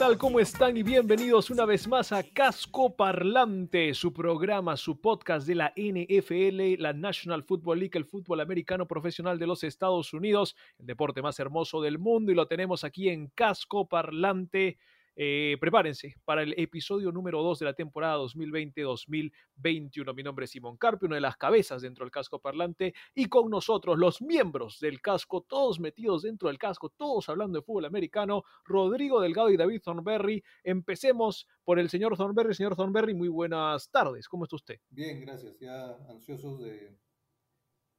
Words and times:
Tal? 0.00 0.16
¿Cómo 0.16 0.40
están? 0.40 0.78
Y 0.78 0.82
bienvenidos 0.82 1.50
una 1.50 1.66
vez 1.66 1.86
más 1.86 2.10
a 2.10 2.22
Casco 2.22 2.96
Parlante, 2.96 3.92
su 3.92 4.14
programa, 4.14 4.78
su 4.78 4.98
podcast 4.98 5.46
de 5.46 5.54
la 5.54 5.74
NFL, 5.76 6.80
la 6.80 6.94
National 6.94 7.42
Football 7.42 7.80
League, 7.80 7.98
el 7.98 8.06
fútbol 8.06 8.40
americano 8.40 8.86
profesional 8.86 9.38
de 9.38 9.46
los 9.46 9.62
Estados 9.62 10.14
Unidos, 10.14 10.56
el 10.78 10.86
deporte 10.86 11.20
más 11.20 11.38
hermoso 11.38 11.82
del 11.82 11.98
mundo, 11.98 12.32
y 12.32 12.34
lo 12.34 12.46
tenemos 12.46 12.82
aquí 12.82 13.10
en 13.10 13.26
Casco 13.34 13.88
Parlante. 13.88 14.78
Eh, 15.22 15.58
prepárense 15.60 16.14
para 16.24 16.42
el 16.42 16.54
episodio 16.56 17.12
número 17.12 17.42
2 17.42 17.58
de 17.58 17.66
la 17.66 17.74
temporada 17.74 18.16
2020-2021. 18.20 20.14
Mi 20.14 20.22
nombre 20.22 20.46
es 20.46 20.50
Simón 20.52 20.78
Carpio, 20.78 21.08
una 21.08 21.16
de 21.16 21.20
las 21.20 21.36
cabezas 21.36 21.82
dentro 21.82 22.06
del 22.06 22.10
casco 22.10 22.38
parlante, 22.38 22.94
y 23.14 23.26
con 23.26 23.50
nosotros 23.50 23.98
los 23.98 24.22
miembros 24.22 24.80
del 24.80 25.02
casco, 25.02 25.42
todos 25.42 25.78
metidos 25.78 26.22
dentro 26.22 26.48
del 26.48 26.56
casco, 26.56 26.88
todos 26.88 27.28
hablando 27.28 27.58
de 27.58 27.62
fútbol 27.62 27.84
americano, 27.84 28.44
Rodrigo 28.64 29.20
Delgado 29.20 29.50
y 29.50 29.58
David 29.58 29.82
Thornberry. 29.82 30.42
Empecemos 30.64 31.46
por 31.64 31.78
el 31.78 31.90
señor 31.90 32.16
Thornberry. 32.16 32.54
Señor 32.54 32.74
Thornberry, 32.74 33.12
muy 33.12 33.28
buenas 33.28 33.90
tardes. 33.90 34.26
¿Cómo 34.26 34.44
está 34.44 34.56
usted? 34.56 34.80
Bien, 34.88 35.20
gracias. 35.20 35.58
Ya 35.60 35.98
ansiosos 36.08 36.60
de, 36.60 36.96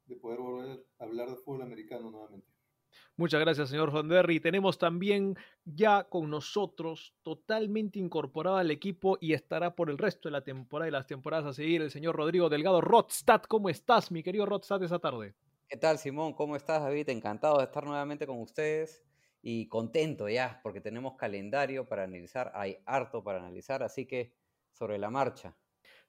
de 0.05 0.15
poder 0.15 0.39
volver 0.39 0.87
a 0.97 1.03
hablar 1.03 1.29
de 1.29 1.35
fútbol 1.35 1.61
americano 1.61 2.09
nuevamente. 2.09 2.50
Muchas 3.15 3.39
gracias, 3.39 3.69
señor 3.69 3.91
Thornberry. 3.91 4.39
Tenemos 4.39 4.77
también 4.77 5.37
ya 5.65 6.03
con 6.05 6.29
nosotros, 6.29 7.13
totalmente 7.21 7.99
incorporado 7.99 8.57
al 8.57 8.71
equipo 8.71 9.17
y 9.21 9.33
estará 9.33 9.75
por 9.75 9.89
el 9.89 9.97
resto 9.97 10.29
de 10.29 10.33
la 10.33 10.43
temporada 10.43 10.87
y 10.87 10.91
las 10.91 11.07
temporadas 11.07 11.45
a 11.45 11.53
seguir, 11.53 11.81
el 11.81 11.91
señor 11.91 12.15
Rodrigo 12.15 12.49
Delgado. 12.49 12.81
Rodstad, 12.81 13.41
¿cómo 13.43 13.69
estás, 13.69 14.11
mi 14.11 14.23
querido 14.23 14.45
Rodstad, 14.45 14.81
esa 14.83 14.99
tarde? 14.99 15.35
¿Qué 15.67 15.77
tal, 15.77 15.97
Simón? 15.97 16.33
¿Cómo 16.33 16.55
estás, 16.55 16.81
David? 16.81 17.09
Encantado 17.09 17.57
de 17.59 17.63
estar 17.63 17.85
nuevamente 17.85 18.27
con 18.27 18.41
ustedes 18.41 19.03
y 19.41 19.67
contento 19.67 20.29
ya, 20.29 20.59
porque 20.63 20.81
tenemos 20.81 21.15
calendario 21.15 21.87
para 21.87 22.03
analizar, 22.03 22.51
hay 22.53 22.77
harto 22.85 23.23
para 23.23 23.39
analizar, 23.39 23.81
así 23.81 24.05
que 24.05 24.33
sobre 24.73 24.97
la 24.97 25.09
marcha. 25.09 25.55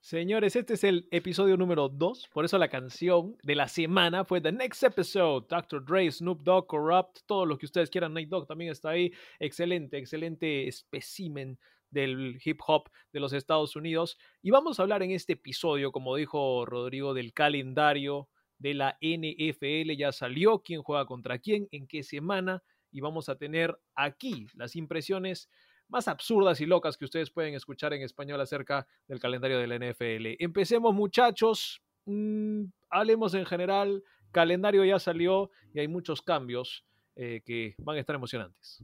Señores, 0.04 0.56
este 0.56 0.74
es 0.74 0.82
el 0.82 1.06
episodio 1.12 1.56
número 1.56 1.88
2, 1.88 2.30
por 2.32 2.44
eso 2.44 2.58
la 2.58 2.66
canción 2.66 3.36
de 3.44 3.54
la 3.54 3.68
semana 3.68 4.24
fue 4.24 4.40
The 4.40 4.50
Next 4.50 4.82
Episode, 4.82 5.46
Dr. 5.48 5.84
Dre, 5.84 6.10
Snoop 6.10 6.42
Dogg, 6.42 6.66
Corrupt, 6.66 7.20
todo 7.24 7.46
lo 7.46 7.56
que 7.56 7.66
ustedes 7.66 7.88
quieran, 7.88 8.12
Night 8.12 8.28
Dogg 8.28 8.48
también 8.48 8.72
está 8.72 8.90
ahí, 8.90 9.12
excelente, 9.38 9.98
excelente 9.98 10.66
espécimen 10.66 11.56
del 11.88 12.40
hip 12.44 12.58
hop 12.66 12.90
de 13.12 13.20
los 13.20 13.32
Estados 13.32 13.76
Unidos. 13.76 14.18
Y 14.42 14.50
vamos 14.50 14.80
a 14.80 14.82
hablar 14.82 15.04
en 15.04 15.12
este 15.12 15.34
episodio, 15.34 15.92
como 15.92 16.16
dijo 16.16 16.66
Rodrigo, 16.66 17.14
del 17.14 17.32
calendario 17.32 18.28
de 18.58 18.74
la 18.74 18.98
NFL, 19.00 19.96
ya 19.96 20.10
salió, 20.10 20.64
quién 20.64 20.82
juega 20.82 21.06
contra 21.06 21.38
quién, 21.38 21.68
en 21.70 21.86
qué 21.86 22.02
semana, 22.02 22.64
y 22.90 23.02
vamos 23.02 23.28
a 23.28 23.36
tener 23.36 23.78
aquí 23.94 24.48
las 24.56 24.74
impresiones 24.74 25.48
más 25.88 26.08
absurdas 26.08 26.60
y 26.60 26.66
locas 26.66 26.96
que 26.96 27.04
ustedes 27.04 27.30
pueden 27.30 27.54
escuchar 27.54 27.92
en 27.92 28.02
español 28.02 28.40
acerca 28.40 28.86
del 29.08 29.20
calendario 29.20 29.58
de 29.58 29.66
la 29.66 29.76
NFL. 29.76 30.36
Empecemos 30.38 30.94
muchachos, 30.94 31.82
mm, 32.06 32.64
hablemos 32.90 33.34
en 33.34 33.44
general, 33.44 34.02
calendario 34.30 34.84
ya 34.84 34.98
salió 34.98 35.50
y 35.74 35.80
hay 35.80 35.88
muchos 35.88 36.22
cambios 36.22 36.84
eh, 37.14 37.42
que 37.44 37.74
van 37.78 37.96
a 37.96 38.00
estar 38.00 38.16
emocionantes. 38.16 38.82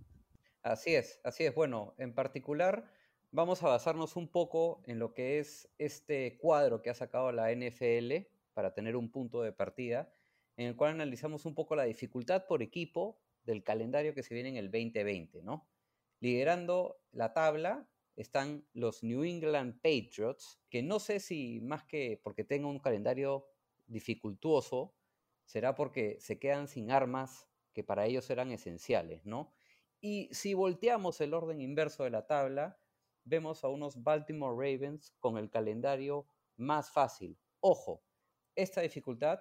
Así 0.62 0.94
es, 0.94 1.20
así 1.24 1.44
es. 1.44 1.54
Bueno, 1.54 1.94
en 1.98 2.14
particular 2.14 2.90
vamos 3.30 3.62
a 3.62 3.68
basarnos 3.68 4.16
un 4.16 4.28
poco 4.28 4.82
en 4.86 4.98
lo 4.98 5.14
que 5.14 5.38
es 5.38 5.68
este 5.78 6.36
cuadro 6.38 6.82
que 6.82 6.90
ha 6.90 6.94
sacado 6.94 7.32
la 7.32 7.50
NFL 7.52 8.26
para 8.52 8.74
tener 8.74 8.96
un 8.96 9.10
punto 9.10 9.42
de 9.42 9.52
partida, 9.52 10.12
en 10.56 10.66
el 10.66 10.76
cual 10.76 10.92
analizamos 10.92 11.46
un 11.46 11.54
poco 11.54 11.76
la 11.76 11.84
dificultad 11.84 12.46
por 12.46 12.62
equipo 12.62 13.18
del 13.44 13.62
calendario 13.62 14.14
que 14.14 14.22
se 14.22 14.34
viene 14.34 14.50
en 14.50 14.56
el 14.56 14.70
2020, 14.70 15.42
¿no? 15.42 15.66
Liderando 16.20 17.00
la 17.12 17.32
tabla 17.32 17.88
están 18.16 18.66
los 18.72 19.04
New 19.04 19.22
England 19.22 19.80
Patriots, 19.80 20.60
que 20.68 20.82
no 20.82 20.98
sé 20.98 21.20
si 21.20 21.60
más 21.60 21.84
que 21.84 22.20
porque 22.22 22.44
tengan 22.44 22.70
un 22.70 22.80
calendario 22.80 23.46
dificultuoso, 23.86 24.94
será 25.44 25.74
porque 25.74 26.18
se 26.20 26.38
quedan 26.38 26.68
sin 26.68 26.90
armas 26.90 27.48
que 27.72 27.84
para 27.84 28.06
ellos 28.06 28.28
eran 28.30 28.50
esenciales, 28.50 29.24
¿no? 29.24 29.52
Y 30.00 30.28
si 30.32 30.54
volteamos 30.54 31.20
el 31.20 31.34
orden 31.34 31.60
inverso 31.60 32.04
de 32.04 32.10
la 32.10 32.26
tabla, 32.26 32.80
vemos 33.24 33.62
a 33.64 33.68
unos 33.68 34.02
Baltimore 34.02 34.54
Ravens 34.54 35.14
con 35.20 35.38
el 35.38 35.50
calendario 35.50 36.26
más 36.56 36.90
fácil. 36.90 37.38
Ojo, 37.60 38.02
esta 38.56 38.80
dificultad 38.80 39.40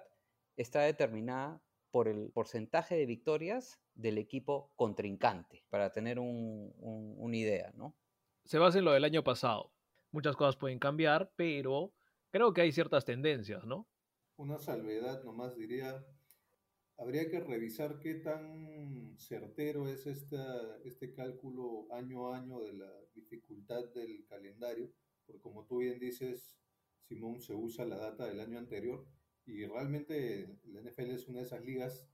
está 0.56 0.82
determinada 0.82 1.62
por 1.90 2.08
el 2.08 2.30
porcentaje 2.30 2.96
de 2.96 3.06
victorias 3.06 3.80
del 3.94 4.18
equipo 4.18 4.72
contrincante, 4.76 5.64
para 5.70 5.92
tener 5.92 6.18
un, 6.18 6.72
un, 6.78 7.14
una 7.18 7.36
idea, 7.36 7.72
¿no? 7.74 7.96
Se 8.44 8.58
basa 8.58 8.78
en 8.78 8.84
lo 8.84 8.92
del 8.92 9.04
año 9.04 9.24
pasado. 9.24 9.72
Muchas 10.10 10.36
cosas 10.36 10.56
pueden 10.56 10.78
cambiar, 10.78 11.32
pero 11.36 11.92
creo 12.30 12.52
que 12.52 12.62
hay 12.62 12.72
ciertas 12.72 13.04
tendencias, 13.04 13.64
¿no? 13.64 13.88
Una 14.36 14.58
salvedad 14.58 15.24
nomás 15.24 15.56
diría, 15.56 16.06
habría 16.96 17.28
que 17.28 17.40
revisar 17.40 17.98
qué 17.98 18.14
tan 18.14 19.16
certero 19.18 19.88
es 19.88 20.06
esta, 20.06 20.78
este 20.84 21.12
cálculo 21.12 21.92
año 21.92 22.32
a 22.32 22.38
año 22.38 22.60
de 22.60 22.72
la 22.74 22.92
dificultad 23.14 23.84
del 23.94 24.24
calendario, 24.26 24.92
porque 25.26 25.42
como 25.42 25.66
tú 25.66 25.78
bien 25.78 25.98
dices, 25.98 26.56
Simón, 27.02 27.40
se 27.40 27.54
usa 27.54 27.84
la 27.84 27.98
data 27.98 28.26
del 28.26 28.40
año 28.40 28.58
anterior 28.58 29.06
y 29.48 29.64
realmente 29.64 30.58
la 30.66 30.82
NFL 30.82 31.10
es 31.10 31.26
una 31.26 31.38
de 31.38 31.46
esas 31.46 31.64
ligas 31.64 32.06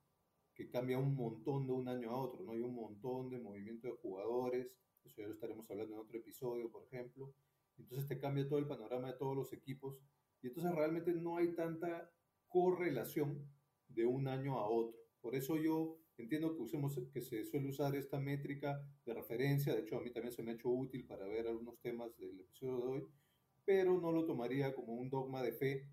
que 0.54 0.68
cambia 0.68 0.98
un 0.98 1.16
montón 1.16 1.66
de 1.66 1.72
un 1.72 1.88
año 1.88 2.10
a 2.10 2.16
otro, 2.16 2.44
¿no? 2.44 2.52
Hay 2.52 2.60
un 2.60 2.74
montón 2.74 3.28
de 3.28 3.40
movimiento 3.40 3.88
de 3.88 3.94
jugadores, 3.94 4.72
eso 5.04 5.20
ya 5.20 5.26
lo 5.26 5.34
estaremos 5.34 5.68
hablando 5.68 5.94
en 5.94 6.00
otro 6.00 6.16
episodio, 6.16 6.70
por 6.70 6.84
ejemplo. 6.84 7.34
Entonces 7.76 8.06
te 8.06 8.18
cambia 8.18 8.46
todo 8.46 8.60
el 8.60 8.68
panorama 8.68 9.08
de 9.08 9.18
todos 9.18 9.36
los 9.36 9.52
equipos 9.52 9.98
y 10.42 10.46
entonces 10.46 10.72
realmente 10.76 11.12
no 11.12 11.36
hay 11.36 11.56
tanta 11.56 12.08
correlación 12.46 13.50
de 13.88 14.06
un 14.06 14.28
año 14.28 14.60
a 14.60 14.68
otro. 14.68 14.96
Por 15.20 15.34
eso 15.34 15.56
yo 15.56 15.98
entiendo 16.16 16.54
que 16.54 16.62
usemos 16.62 16.96
que 17.12 17.20
se 17.20 17.44
suele 17.44 17.68
usar 17.68 17.96
esta 17.96 18.20
métrica 18.20 18.80
de 19.04 19.12
referencia, 19.12 19.74
de 19.74 19.80
hecho 19.80 19.96
a 19.96 20.02
mí 20.02 20.12
también 20.12 20.32
se 20.32 20.44
me 20.44 20.52
ha 20.52 20.54
hecho 20.54 20.68
útil 20.68 21.04
para 21.04 21.26
ver 21.26 21.48
algunos 21.48 21.80
temas 21.80 22.16
del 22.16 22.38
episodio 22.38 22.76
de 22.76 22.86
hoy, 22.86 23.08
pero 23.64 24.00
no 24.00 24.12
lo 24.12 24.24
tomaría 24.24 24.72
como 24.72 24.94
un 24.94 25.10
dogma 25.10 25.42
de 25.42 25.52
fe, 25.52 25.88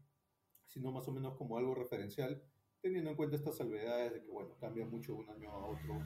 sino 0.71 0.91
más 0.91 1.07
o 1.07 1.11
menos 1.11 1.35
como 1.35 1.57
algo 1.57 1.75
referencial 1.75 2.41
teniendo 2.81 3.11
en 3.11 3.15
cuenta 3.15 3.35
estas 3.35 3.57
salvedades 3.57 4.13
de 4.13 4.23
que, 4.23 4.31
bueno, 4.31 4.55
cambia 4.59 4.85
mucho 4.85 5.13
de 5.13 5.19
un 5.19 5.29
año 5.29 5.51
a 5.51 5.67
otro, 5.67 5.99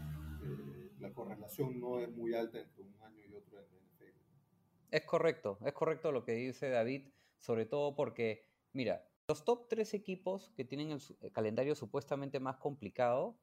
eh, 0.43 0.91
la 0.99 1.13
correlación 1.13 1.79
no 1.79 1.99
es 1.99 2.09
muy 2.09 2.35
alta 2.35 2.59
entre 2.59 2.83
un 2.83 3.01
año 3.01 3.23
y 3.23 3.33
otro 3.33 3.59
en 3.59 3.65
el 3.65 3.81
NFL. 3.81 4.19
Es 4.91 5.05
correcto, 5.05 5.57
es 5.65 5.73
correcto 5.73 6.11
lo 6.11 6.23
que 6.23 6.33
dice 6.33 6.69
David, 6.69 7.07
sobre 7.39 7.65
todo 7.65 7.95
porque, 7.95 8.43
mira, 8.73 9.07
los 9.27 9.45
top 9.45 9.69
tres 9.69 9.93
equipos 9.93 10.51
que 10.55 10.65
tienen 10.65 10.91
el, 10.91 11.01
el 11.21 11.31
calendario 11.31 11.75
supuestamente 11.75 12.39
más 12.39 12.57
complicado 12.57 13.39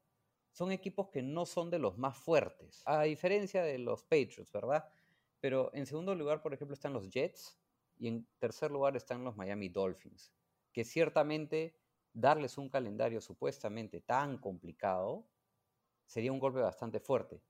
son 0.52 0.70
equipos 0.70 1.08
que 1.08 1.22
no 1.22 1.46
son 1.46 1.70
de 1.70 1.78
los 1.78 1.96
más 1.96 2.16
fuertes, 2.16 2.82
a 2.84 3.02
diferencia 3.02 3.62
de 3.62 3.78
los 3.78 4.02
Patriots, 4.02 4.52
¿verdad? 4.52 4.86
Pero 5.40 5.70
en 5.74 5.86
segundo 5.86 6.14
lugar, 6.14 6.42
por 6.42 6.52
ejemplo, 6.52 6.74
están 6.74 6.92
los 6.92 7.08
Jets 7.08 7.58
y 7.98 8.08
en 8.08 8.26
tercer 8.38 8.70
lugar 8.70 8.94
están 8.94 9.24
los 9.24 9.36
Miami 9.36 9.70
Dolphins, 9.70 10.30
que 10.72 10.84
ciertamente 10.84 11.76
darles 12.12 12.58
un 12.58 12.68
calendario 12.68 13.20
supuestamente 13.20 14.00
tan 14.00 14.38
complicado 14.38 15.28
sería 16.06 16.32
un 16.32 16.38
golpe 16.38 16.60
bastante 16.60 17.00
fuerte. 17.00 17.42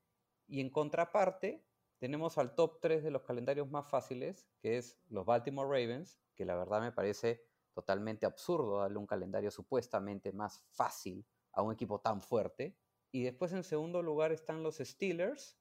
Y 0.46 0.60
en 0.60 0.70
contraparte, 0.70 1.64
tenemos 1.98 2.36
al 2.38 2.54
top 2.54 2.80
3 2.80 3.02
de 3.04 3.10
los 3.10 3.22
calendarios 3.22 3.70
más 3.70 3.88
fáciles, 3.88 4.48
que 4.60 4.76
es 4.76 5.00
los 5.08 5.24
Baltimore 5.24 5.69
Ravens, 5.69 6.20
que 6.34 6.44
la 6.44 6.56
verdad 6.56 6.80
me 6.80 6.92
parece 6.92 7.44
totalmente 7.72 8.26
absurdo 8.26 8.80
darle 8.80 8.98
un 8.98 9.06
calendario 9.06 9.50
supuestamente 9.50 10.32
más 10.32 10.64
fácil 10.70 11.26
a 11.52 11.62
un 11.62 11.72
equipo 11.72 12.00
tan 12.00 12.20
fuerte. 12.20 12.76
Y 13.12 13.22
después 13.22 13.52
en 13.52 13.64
segundo 13.64 14.02
lugar 14.02 14.32
están 14.32 14.62
los 14.62 14.78
Steelers 14.78 15.58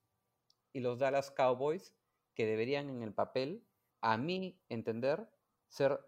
y 0.74 0.80
los 0.80 1.00
Dallas 1.00 1.32
Cowboys, 1.32 1.96
que 2.34 2.46
deberían 2.46 2.90
en 2.90 3.04
el 3.04 3.14
papel, 3.14 3.68
a 4.02 4.18
mi 4.18 4.60
entender, 4.70 5.30
ser 5.68 6.00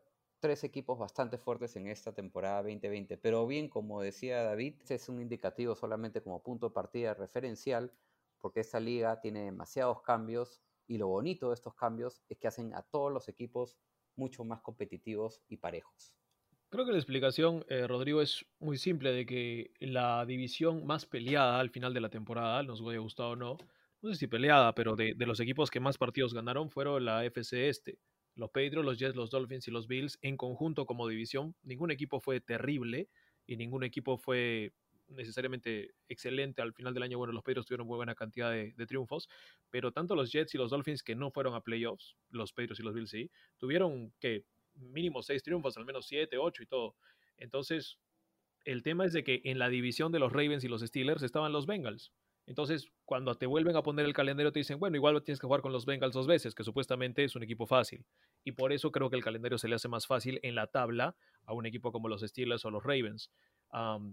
tres 0.44 0.66
equipos 0.66 1.00
bastante 1.00 1.38
fuertes 1.38 1.78
en 1.78 1.88
esta 1.88 2.14
temporada 2.14 2.64
2020. 2.64 3.18
Pero 3.18 3.48
bien, 3.48 3.70
como 3.70 4.02
decía 4.02 4.44
David, 4.44 4.74
este 4.78 4.96
es 4.96 5.08
un 5.08 5.22
indicativo 5.22 5.74
solamente 5.74 6.22
como 6.22 6.44
punto 6.44 6.68
de 6.68 6.74
partida 6.74 7.14
referencial, 7.14 7.94
porque 8.40 8.60
esta 8.60 8.82
liga 8.82 9.22
tiene 9.22 9.46
demasiados 9.46 10.02
cambios 10.02 10.62
y 10.86 10.98
lo 10.98 11.08
bonito 11.08 11.48
de 11.48 11.54
estos 11.54 11.76
cambios 11.76 12.22
es 12.28 12.38
que 12.38 12.50
hacen 12.50 12.74
a 12.76 12.82
todos 12.82 13.10
los 13.10 13.30
equipos 13.30 13.78
mucho 14.18 14.44
más 14.44 14.60
competitivos 14.60 15.42
y 15.48 15.56
parejos. 15.56 16.14
Creo 16.68 16.86
que 16.86 16.92
la 16.92 16.98
explicación, 16.98 17.64
eh, 17.70 17.88
Rodrigo, 17.88 18.22
es 18.22 18.46
muy 18.60 18.78
simple 18.78 19.14
de 19.14 19.26
que 19.26 19.72
la 19.80 20.26
división 20.26 20.86
más 20.86 21.06
peleada 21.06 21.58
al 21.62 21.70
final 21.70 21.94
de 21.94 22.02
la 22.02 22.10
temporada, 22.10 22.64
nos 22.64 22.82
haya 22.82 23.00
gustado 23.00 23.30
o 23.30 23.36
no, 23.38 23.58
no 24.02 24.10
sé 24.10 24.16
si 24.16 24.28
peleada, 24.28 24.76
pero 24.76 24.98
de, 24.98 25.14
de 25.14 25.26
los 25.26 25.40
equipos 25.40 25.72
que 25.72 25.80
más 25.80 25.98
partidos 25.98 26.34
ganaron 26.34 26.70
fueron 26.70 27.06
la 27.06 27.24
FC 27.24 27.70
Este. 27.70 27.98
Los 28.36 28.50
Patriots, 28.50 28.86
los 28.86 29.00
Jets, 29.00 29.16
los 29.16 29.30
Dolphins 29.30 29.68
y 29.68 29.72
los 29.72 29.88
Bills 29.88 30.18
en 30.22 30.38
conjunto 30.38 30.86
como 30.86 31.08
división. 31.08 31.56
Ningún 31.64 31.92
equipo 31.92 32.20
fue 32.20 32.42
terrible 32.42 33.10
y 33.46 33.58
ningún 33.58 33.84
equipo 33.84 34.18
fue 34.18 34.74
necesariamente 35.08 35.94
excelente 36.08 36.62
al 36.62 36.74
final 36.74 36.94
del 36.94 37.04
año. 37.04 37.18
Bueno, 37.18 37.34
los 37.34 37.44
Patriots 37.44 37.68
tuvieron 37.68 37.88
buena 37.88 38.16
cantidad 38.16 38.52
de, 38.52 38.74
de, 38.76 38.86
triunfos, 38.86 39.30
pero 39.70 39.92
tanto 39.92 40.16
los 40.16 40.32
Jets 40.32 40.56
y 40.56 40.58
los 40.58 40.72
Dolphins 40.72 41.04
que 41.04 41.16
no 41.16 41.32
fueron 41.32 41.54
a 41.54 41.62
playoffs, 41.62 42.16
los 42.30 42.54
Patriots 42.54 42.80
y 42.80 42.84
los 42.84 42.94
Bills 42.94 43.10
sí, 43.10 43.30
tuvieron 43.58 44.14
que 44.20 44.46
mínimo 44.76 45.22
seis 45.22 45.44
triunfos, 45.44 45.78
al 45.78 45.86
menos 45.86 46.08
siete, 46.08 46.38
ocho 46.38 46.64
y 46.64 46.66
todo. 46.66 46.96
Entonces, 47.38 48.00
el 48.66 48.84
tema 48.84 49.06
es 49.06 49.14
de 49.14 49.24
que 49.24 49.42
en 49.44 49.60
la 49.60 49.70
división 49.70 50.12
de 50.12 50.20
los 50.20 50.32
Ravens 50.32 50.64
y 50.64 50.68
los 50.68 50.82
Steelers 50.82 51.24
estaban 51.24 51.52
los 51.52 51.66
Bengals. 51.66 52.12
Entonces, 52.46 52.92
cuando 53.06 53.36
te 53.36 53.46
vuelven 53.46 53.76
a 53.76 53.84
poner 53.84 54.06
el 54.06 54.14
calendario, 54.14 54.52
te 54.52 54.60
dicen, 54.60 54.80
bueno, 54.80 54.98
igual 54.98 55.22
tienes 55.24 55.40
que 55.40 55.48
jugar 55.48 55.62
con 55.62 55.72
los 55.72 55.86
Bengals 55.86 56.14
dos 56.14 56.28
veces, 56.28 56.54
que 56.54 56.64
supuestamente 56.64 57.24
es 57.24 57.36
un 57.36 57.44
equipo 57.44 57.66
fácil. 57.66 58.06
Y 58.44 58.52
por 58.52 58.74
eso 58.74 58.92
creo 58.92 59.10
que 59.10 59.16
el 59.16 59.24
calendario 59.24 59.58
se 59.58 59.68
le 59.68 59.76
hace 59.76 59.88
más 59.88 60.08
fácil 60.08 60.40
en 60.44 60.56
la 60.56 60.68
tabla 60.68 61.16
a 61.46 61.54
un 61.54 61.66
equipo 61.66 61.92
como 61.92 62.10
los 62.10 62.22
Steelers 62.22 62.66
o 62.66 62.72
los 62.72 62.84
Ravens. 62.84 63.32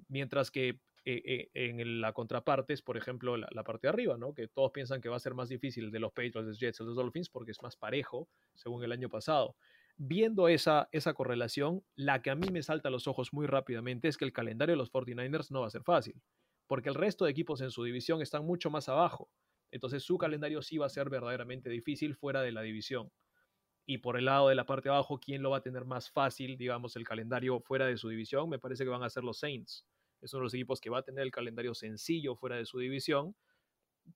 Mientras 0.09 0.51
que 0.51 0.79
eh, 1.05 1.23
eh, 1.25 1.51
en 1.55 2.01
la 2.01 2.13
contraparte 2.13 2.73
es, 2.73 2.83
por 2.83 2.97
ejemplo, 2.97 3.37
la, 3.37 3.49
la, 3.51 3.65
parte 3.65 3.87
de 3.87 3.91
arriba, 3.91 4.17
¿no? 4.17 4.33
Que 4.33 4.49
todos 4.49 4.71
piensan 4.71 5.01
que 5.01 5.09
va 5.09 5.17
a 5.17 5.21
ser 5.21 5.35
más 5.35 5.49
difícil 5.49 5.91
de 5.91 5.99
los 5.99 6.13
Patriots, 6.13 6.47
los 6.47 6.59
Jets, 6.59 6.81
los 6.81 6.95
Dolphins, 6.95 7.31
porque 7.31 7.51
es 7.51 7.63
más 7.63 7.77
parejo, 7.77 8.29
según 8.55 8.85
el 8.85 8.93
año 8.93 9.09
pasado. 9.09 9.57
Viendo 9.97 10.49
esa, 10.49 10.89
esa 10.93 11.15
correlación, 11.15 11.83
la 11.95 12.23
que 12.23 12.31
a 12.31 12.35
mí 12.35 12.49
me 12.51 12.63
salta 12.63 12.89
a 12.89 12.93
los 12.93 13.07
ojos 13.07 13.33
muy 13.33 13.47
rápidamente 13.47 14.09
es 14.09 14.17
que 14.17 14.25
el 14.25 14.33
calendario 14.33 14.75
de 14.75 14.79
los 14.79 14.93
49ers 14.93 15.51
no 15.51 15.63
va 15.63 15.67
a 15.67 15.71
ser 15.71 15.83
fácil 15.83 16.21
porque 16.71 16.89
el 16.89 16.95
resto 16.95 17.25
de 17.25 17.33
equipos 17.33 17.61
en 17.63 17.73
su 17.73 17.83
división 17.83 18.23
están 18.23 18.47
mucho 18.47 18.71
más 18.71 18.89
abajo. 18.89 19.29
Entonces 19.73 20.05
su 20.05 20.17
calendario 20.19 20.63
sí 20.63 20.79
va 20.79 20.87
a 20.87 20.89
ser 20.89 21.11
verdaderamente 21.11 21.69
difícil 21.69 22.15
fuera 22.15 22.43
de 22.43 22.53
la 22.53 22.63
división. 22.63 23.11
Y 23.87 23.99
por 23.99 24.17
el 24.17 24.27
lado 24.27 24.51
de 24.51 24.55
la 24.55 24.67
parte 24.67 24.89
de 24.89 24.95
abajo, 24.95 25.19
¿quién 25.19 25.43
lo 25.43 25.51
va 25.51 25.57
a 25.57 25.63
tener 25.63 25.85
más 25.85 26.13
fácil, 26.13 26.57
digamos, 26.57 26.95
el 26.95 27.03
calendario 27.03 27.59
fuera 27.59 27.87
de 27.87 27.97
su 27.97 28.09
división? 28.09 28.49
Me 28.49 28.61
parece 28.61 28.85
que 28.85 28.91
van 28.91 29.03
a 29.03 29.11
ser 29.11 29.25
los 29.25 29.41
Saints. 29.41 29.85
Es 30.21 30.33
uno 30.33 30.43
de 30.43 30.45
los 30.45 30.55
equipos 30.55 30.81
que 30.81 30.91
va 30.91 31.01
a 31.01 31.03
tener 31.03 31.25
el 31.25 31.33
calendario 31.33 31.75
sencillo 31.75 32.37
fuera 32.37 32.55
de 32.55 32.65
su 32.65 32.79
división, 32.79 33.35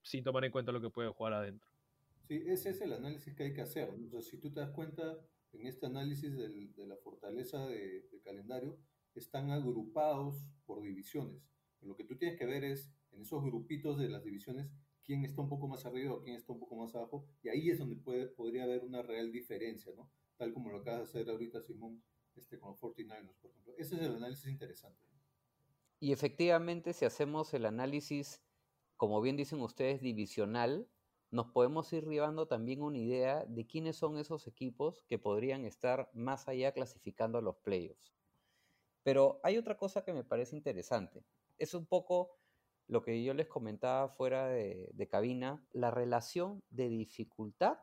sin 0.04 0.22
tomar 0.22 0.44
en 0.44 0.52
cuenta 0.52 0.70
lo 0.70 0.80
que 0.80 0.90
puede 0.90 1.08
jugar 1.08 1.32
adentro. 1.32 1.68
Sí, 2.28 2.40
ese 2.46 2.70
es 2.70 2.80
el 2.80 2.92
análisis 2.92 3.34
que 3.34 3.42
hay 3.42 3.52
que 3.52 3.62
hacer. 3.62 3.88
Entonces, 3.96 4.30
si 4.30 4.38
tú 4.38 4.52
te 4.52 4.60
das 4.60 4.70
cuenta, 4.70 5.18
en 5.50 5.66
este 5.66 5.86
análisis 5.86 6.36
de 6.36 6.86
la 6.86 6.96
fortaleza 6.98 7.66
de 7.66 8.08
calendario, 8.22 8.78
están 9.16 9.50
agrupados 9.50 10.36
por 10.66 10.80
divisiones. 10.82 11.42
Lo 11.84 11.96
que 11.96 12.04
tú 12.04 12.16
tienes 12.16 12.38
que 12.38 12.46
ver 12.46 12.64
es 12.64 12.90
en 13.12 13.20
esos 13.20 13.42
grupitos 13.44 13.98
de 13.98 14.08
las 14.08 14.24
divisiones 14.24 14.70
quién 15.04 15.24
está 15.24 15.42
un 15.42 15.48
poco 15.48 15.68
más 15.68 15.84
arriba 15.84 16.14
o 16.14 16.22
quién 16.22 16.36
está 16.36 16.52
un 16.52 16.58
poco 16.58 16.76
más 16.76 16.94
abajo, 16.94 17.26
y 17.42 17.48
ahí 17.48 17.70
es 17.70 17.78
donde 17.78 17.96
puede, 17.96 18.26
podría 18.26 18.64
haber 18.64 18.84
una 18.84 19.02
real 19.02 19.30
diferencia, 19.30 19.92
¿no? 19.94 20.10
Tal 20.36 20.52
como 20.52 20.70
lo 20.70 20.78
acaba 20.78 20.98
de 20.98 21.02
hacer 21.04 21.28
ahorita 21.28 21.60
Simón 21.60 22.02
este, 22.34 22.58
con 22.58 22.70
los 22.70 22.80
49ers, 22.80 23.36
por 23.40 23.50
ejemplo. 23.50 23.74
Ese 23.76 23.96
es 23.96 24.02
el 24.02 24.16
análisis 24.16 24.50
interesante. 24.50 25.04
Y 26.00 26.12
efectivamente, 26.12 26.92
si 26.92 27.04
hacemos 27.04 27.54
el 27.54 27.66
análisis, 27.66 28.42
como 28.96 29.20
bien 29.20 29.36
dicen 29.36 29.60
ustedes, 29.60 30.00
divisional, 30.00 30.88
nos 31.30 31.46
podemos 31.50 31.92
ir 31.92 32.04
llevando 32.06 32.46
también 32.46 32.82
una 32.82 32.98
idea 32.98 33.44
de 33.44 33.66
quiénes 33.66 33.96
son 33.96 34.18
esos 34.18 34.46
equipos 34.46 35.04
que 35.08 35.18
podrían 35.18 35.64
estar 35.64 36.10
más 36.14 36.48
allá 36.48 36.72
clasificando 36.72 37.38
a 37.38 37.42
los 37.42 37.56
playoffs. 37.56 38.14
Pero 39.02 39.40
hay 39.42 39.58
otra 39.58 39.76
cosa 39.76 40.04
que 40.04 40.12
me 40.12 40.24
parece 40.24 40.56
interesante 40.56 41.24
es 41.58 41.74
un 41.74 41.86
poco 41.86 42.38
lo 42.86 43.02
que 43.02 43.22
yo 43.22 43.34
les 43.34 43.46
comentaba 43.46 44.08
fuera 44.08 44.48
de, 44.48 45.08
cabina, 45.10 45.64
la 45.72 45.90
relación 45.90 46.62
de 46.70 46.88
dificultad 46.88 47.78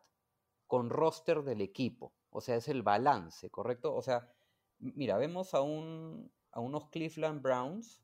con 0.68 0.90
roster 0.90 1.44
del 1.44 1.62
equipo. 1.62 2.14
O 2.30 2.42
sea, 2.42 2.56
es 2.56 2.68
el 2.68 2.84
balance, 2.84 3.50
¿correcto? 3.50 3.96
O 3.96 4.02
sea, 4.02 4.32
mira, 4.80 5.18
vemos 5.18 5.54
a, 5.54 5.62
un, 5.62 6.32
a 6.52 6.60
unos 6.60 6.90
Cleveland 6.90 7.42
Browns 7.42 8.04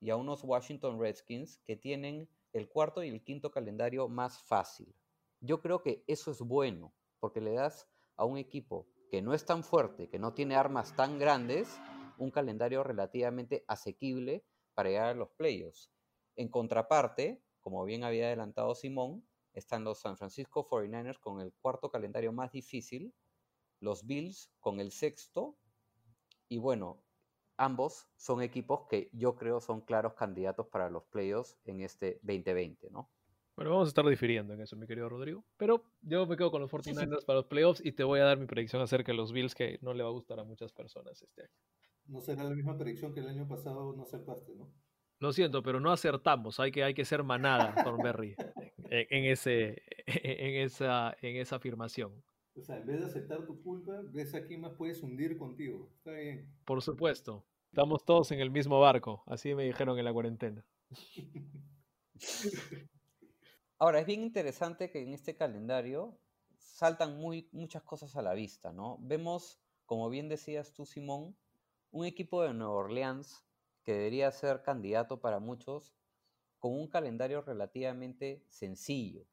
y 0.00 0.10
a 0.10 0.16
unos 0.16 0.44
Washington 0.44 1.00
Redskins 1.00 1.58
que 1.64 1.76
tienen 1.76 2.28
el 2.52 2.68
cuarto 2.68 3.02
y 3.02 3.08
el 3.08 3.22
quinto 3.22 3.50
calendario 3.50 4.08
más 4.08 4.42
fácil. 4.42 4.94
Yo 5.40 5.60
creo 5.60 5.82
que 5.82 6.04
eso 6.06 6.30
es 6.30 6.40
bueno, 6.40 6.92
porque 7.20 7.40
le 7.40 7.52
das 7.52 7.88
a 8.16 8.24
un 8.24 8.38
equipo 8.38 8.86
que 9.10 9.22
no 9.22 9.34
es 9.34 9.44
tan 9.44 9.62
fuerte, 9.62 10.08
que 10.08 10.18
no 10.18 10.34
tiene 10.34 10.56
armas 10.56 10.94
tan 10.96 11.18
grandes, 11.18 11.80
un 12.18 12.30
calendario 12.30 12.82
relativamente 12.82 13.64
asequible 13.66 14.44
para 14.74 14.90
llegar 14.90 15.08
a 15.08 15.14
los 15.14 15.30
playoffs. 15.30 15.90
En 16.36 16.48
contraparte, 16.48 17.42
como 17.60 17.84
bien 17.84 18.04
había 18.04 18.26
adelantado 18.26 18.74
Simón, 18.74 19.26
están 19.54 19.84
los 19.84 20.00
San 20.00 20.16
Francisco 20.16 20.68
49ers 20.68 21.18
con 21.18 21.40
el 21.40 21.52
cuarto 21.54 21.90
calendario 21.90 22.32
más 22.32 22.52
difícil, 22.52 23.14
los 23.80 24.06
Bills 24.06 24.52
con 24.60 24.80
el 24.80 24.90
sexto, 24.90 25.56
y 26.48 26.58
bueno, 26.58 27.02
ambos 27.56 28.08
son 28.16 28.42
equipos 28.42 28.86
que 28.88 29.10
yo 29.12 29.36
creo 29.36 29.60
son 29.60 29.80
claros 29.80 30.14
candidatos 30.14 30.66
para 30.66 30.90
los 30.90 31.04
playoffs 31.04 31.56
en 31.64 31.80
este 31.80 32.18
2020, 32.22 32.90
¿no? 32.90 33.10
Bueno, 33.56 33.70
vamos 33.70 33.86
a 33.86 33.90
estar 33.90 34.04
difiriendo 34.04 34.52
en 34.52 34.60
eso, 34.60 34.74
mi 34.76 34.86
querido 34.86 35.08
Rodrigo. 35.08 35.44
Pero 35.56 35.84
yo 36.02 36.26
me 36.26 36.36
quedo 36.36 36.50
con 36.50 36.60
los 36.60 36.70
49ers 36.70 37.16
sí, 37.16 37.20
sí. 37.20 37.26
para 37.26 37.38
los 37.38 37.46
playoffs 37.46 37.84
y 37.84 37.92
te 37.92 38.02
voy 38.02 38.18
a 38.18 38.24
dar 38.24 38.38
mi 38.38 38.46
predicción 38.46 38.82
acerca 38.82 39.12
de 39.12 39.16
los 39.16 39.32
Bills 39.32 39.54
que 39.54 39.78
no 39.80 39.94
le 39.94 40.02
va 40.02 40.08
a 40.08 40.12
gustar 40.12 40.40
a 40.40 40.44
muchas 40.44 40.72
personas 40.72 41.22
este 41.22 41.42
año. 41.42 41.52
No 42.06 42.20
será 42.20 42.44
la 42.44 42.50
misma 42.50 42.76
predicción 42.76 43.12
que 43.12 43.20
el 43.20 43.28
año 43.28 43.48
pasado 43.48 43.94
no 43.94 44.02
acertaste, 44.02 44.54
¿no? 44.54 44.70
Lo 45.20 45.32
siento, 45.32 45.62
pero 45.62 45.80
no 45.80 45.90
acertamos. 45.90 46.60
Hay 46.60 46.70
que, 46.70 46.84
hay 46.84 46.92
que 46.92 47.04
ser 47.04 47.22
manada, 47.22 47.82
Thornberry, 47.82 48.36
en, 48.90 49.06
en, 49.10 49.24
ese, 49.24 49.82
en, 50.06 50.62
esa, 50.62 51.16
en 51.22 51.36
esa 51.36 51.56
afirmación. 51.56 52.22
O 52.56 52.62
sea, 52.62 52.76
en 52.76 52.86
vez 52.86 53.00
de 53.00 53.06
aceptar 53.06 53.46
tu 53.46 53.62
culpa, 53.62 54.02
ves 54.12 54.34
a 54.34 54.44
quién 54.44 54.60
más 54.60 54.74
puedes 54.74 55.02
hundir 55.02 55.38
contigo. 55.38 55.90
Está 55.96 56.12
bien. 56.12 56.52
Por 56.64 56.82
supuesto. 56.82 57.44
Estamos 57.70 58.04
todos 58.04 58.30
en 58.30 58.38
el 58.38 58.52
mismo 58.52 58.78
barco. 58.78 59.24
Así 59.26 59.54
me 59.54 59.64
dijeron 59.64 59.98
en 59.98 60.04
la 60.04 60.12
cuarentena. 60.12 60.64
Ahora, 63.78 63.98
es 63.98 64.06
bien 64.06 64.22
interesante 64.22 64.90
que 64.90 65.02
en 65.02 65.12
este 65.12 65.34
calendario 65.34 66.16
saltan 66.56 67.16
muy, 67.16 67.48
muchas 67.50 67.82
cosas 67.82 68.14
a 68.14 68.22
la 68.22 68.34
vista, 68.34 68.72
¿no? 68.72 68.98
Vemos, 69.00 69.58
como 69.86 70.08
bien 70.08 70.28
decías 70.28 70.72
tú, 70.72 70.86
Simón, 70.86 71.36
un 71.94 72.06
equipo 72.06 72.42
de 72.42 72.52
Nueva 72.52 72.74
Orleans 72.74 73.44
que 73.84 73.92
debería 73.92 74.32
ser 74.32 74.62
candidato 74.62 75.20
para 75.20 75.38
muchos 75.38 75.94
con 76.58 76.72
un 76.72 76.88
calendario 76.88 77.40
relativamente 77.40 78.42
sencillo. 78.48 79.24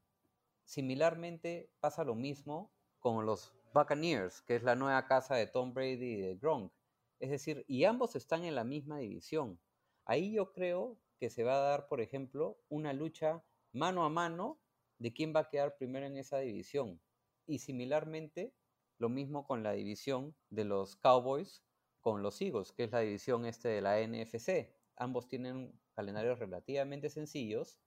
Similarmente 0.64 1.72
pasa 1.80 2.04
lo 2.04 2.14
mismo 2.14 2.72
con 3.00 3.26
los 3.26 3.52
Buccaneers, 3.74 4.44
que 4.44 4.56
es 4.56 4.62
la 4.62 4.76
nueva 4.76 5.08
casa 5.08 5.34
de 5.34 5.48
Tom 5.48 5.74
Brady 5.74 6.06
y 6.06 6.22
de 6.22 6.36
Gronk. 6.36 6.72
Es 7.20 7.32
decir, 7.32 7.66
y 7.68 7.86
ambos 7.86 8.16
están 8.16 8.44
en 8.44 8.54
la 8.54 8.64
misma 8.64 9.00
división. 9.00 9.60
Ahí 10.06 10.32
yo 10.32 10.54
creo 10.54 11.00
que 11.18 11.32
se 11.32 11.44
va 11.44 11.56
a 11.56 11.68
dar, 11.68 11.88
por 11.88 12.00
ejemplo, 12.00 12.60
una 12.70 12.94
lucha 12.94 13.44
mano 13.72 14.06
a 14.06 14.10
mano 14.10 14.60
de 15.00 15.12
quién 15.12 15.34
va 15.36 15.40
a 15.40 15.50
quedar 15.50 15.78
primero 15.78 16.06
en 16.06 16.16
esa 16.16 16.38
división. 16.38 17.02
Y 17.48 17.58
similarmente, 17.58 18.54
lo 19.00 19.10
mismo 19.10 19.48
con 19.48 19.64
la 19.64 19.72
división 19.72 20.36
de 20.52 20.66
los 20.66 20.96
Cowboys 20.98 21.64
con 22.02 22.22
los 22.24 22.42
Eagles, 22.42 22.72
que 22.72 22.84
es 22.84 22.92
la 22.92 23.00
división 23.00 23.46
este 23.46 23.70
de 23.70 23.82
la 23.82 24.00
NFC. 24.06 24.70
Ambos 24.98 25.28
tienen 25.28 25.80
calendarios 25.94 26.40
relativamente 26.40 27.10
sencillos. 27.10 27.80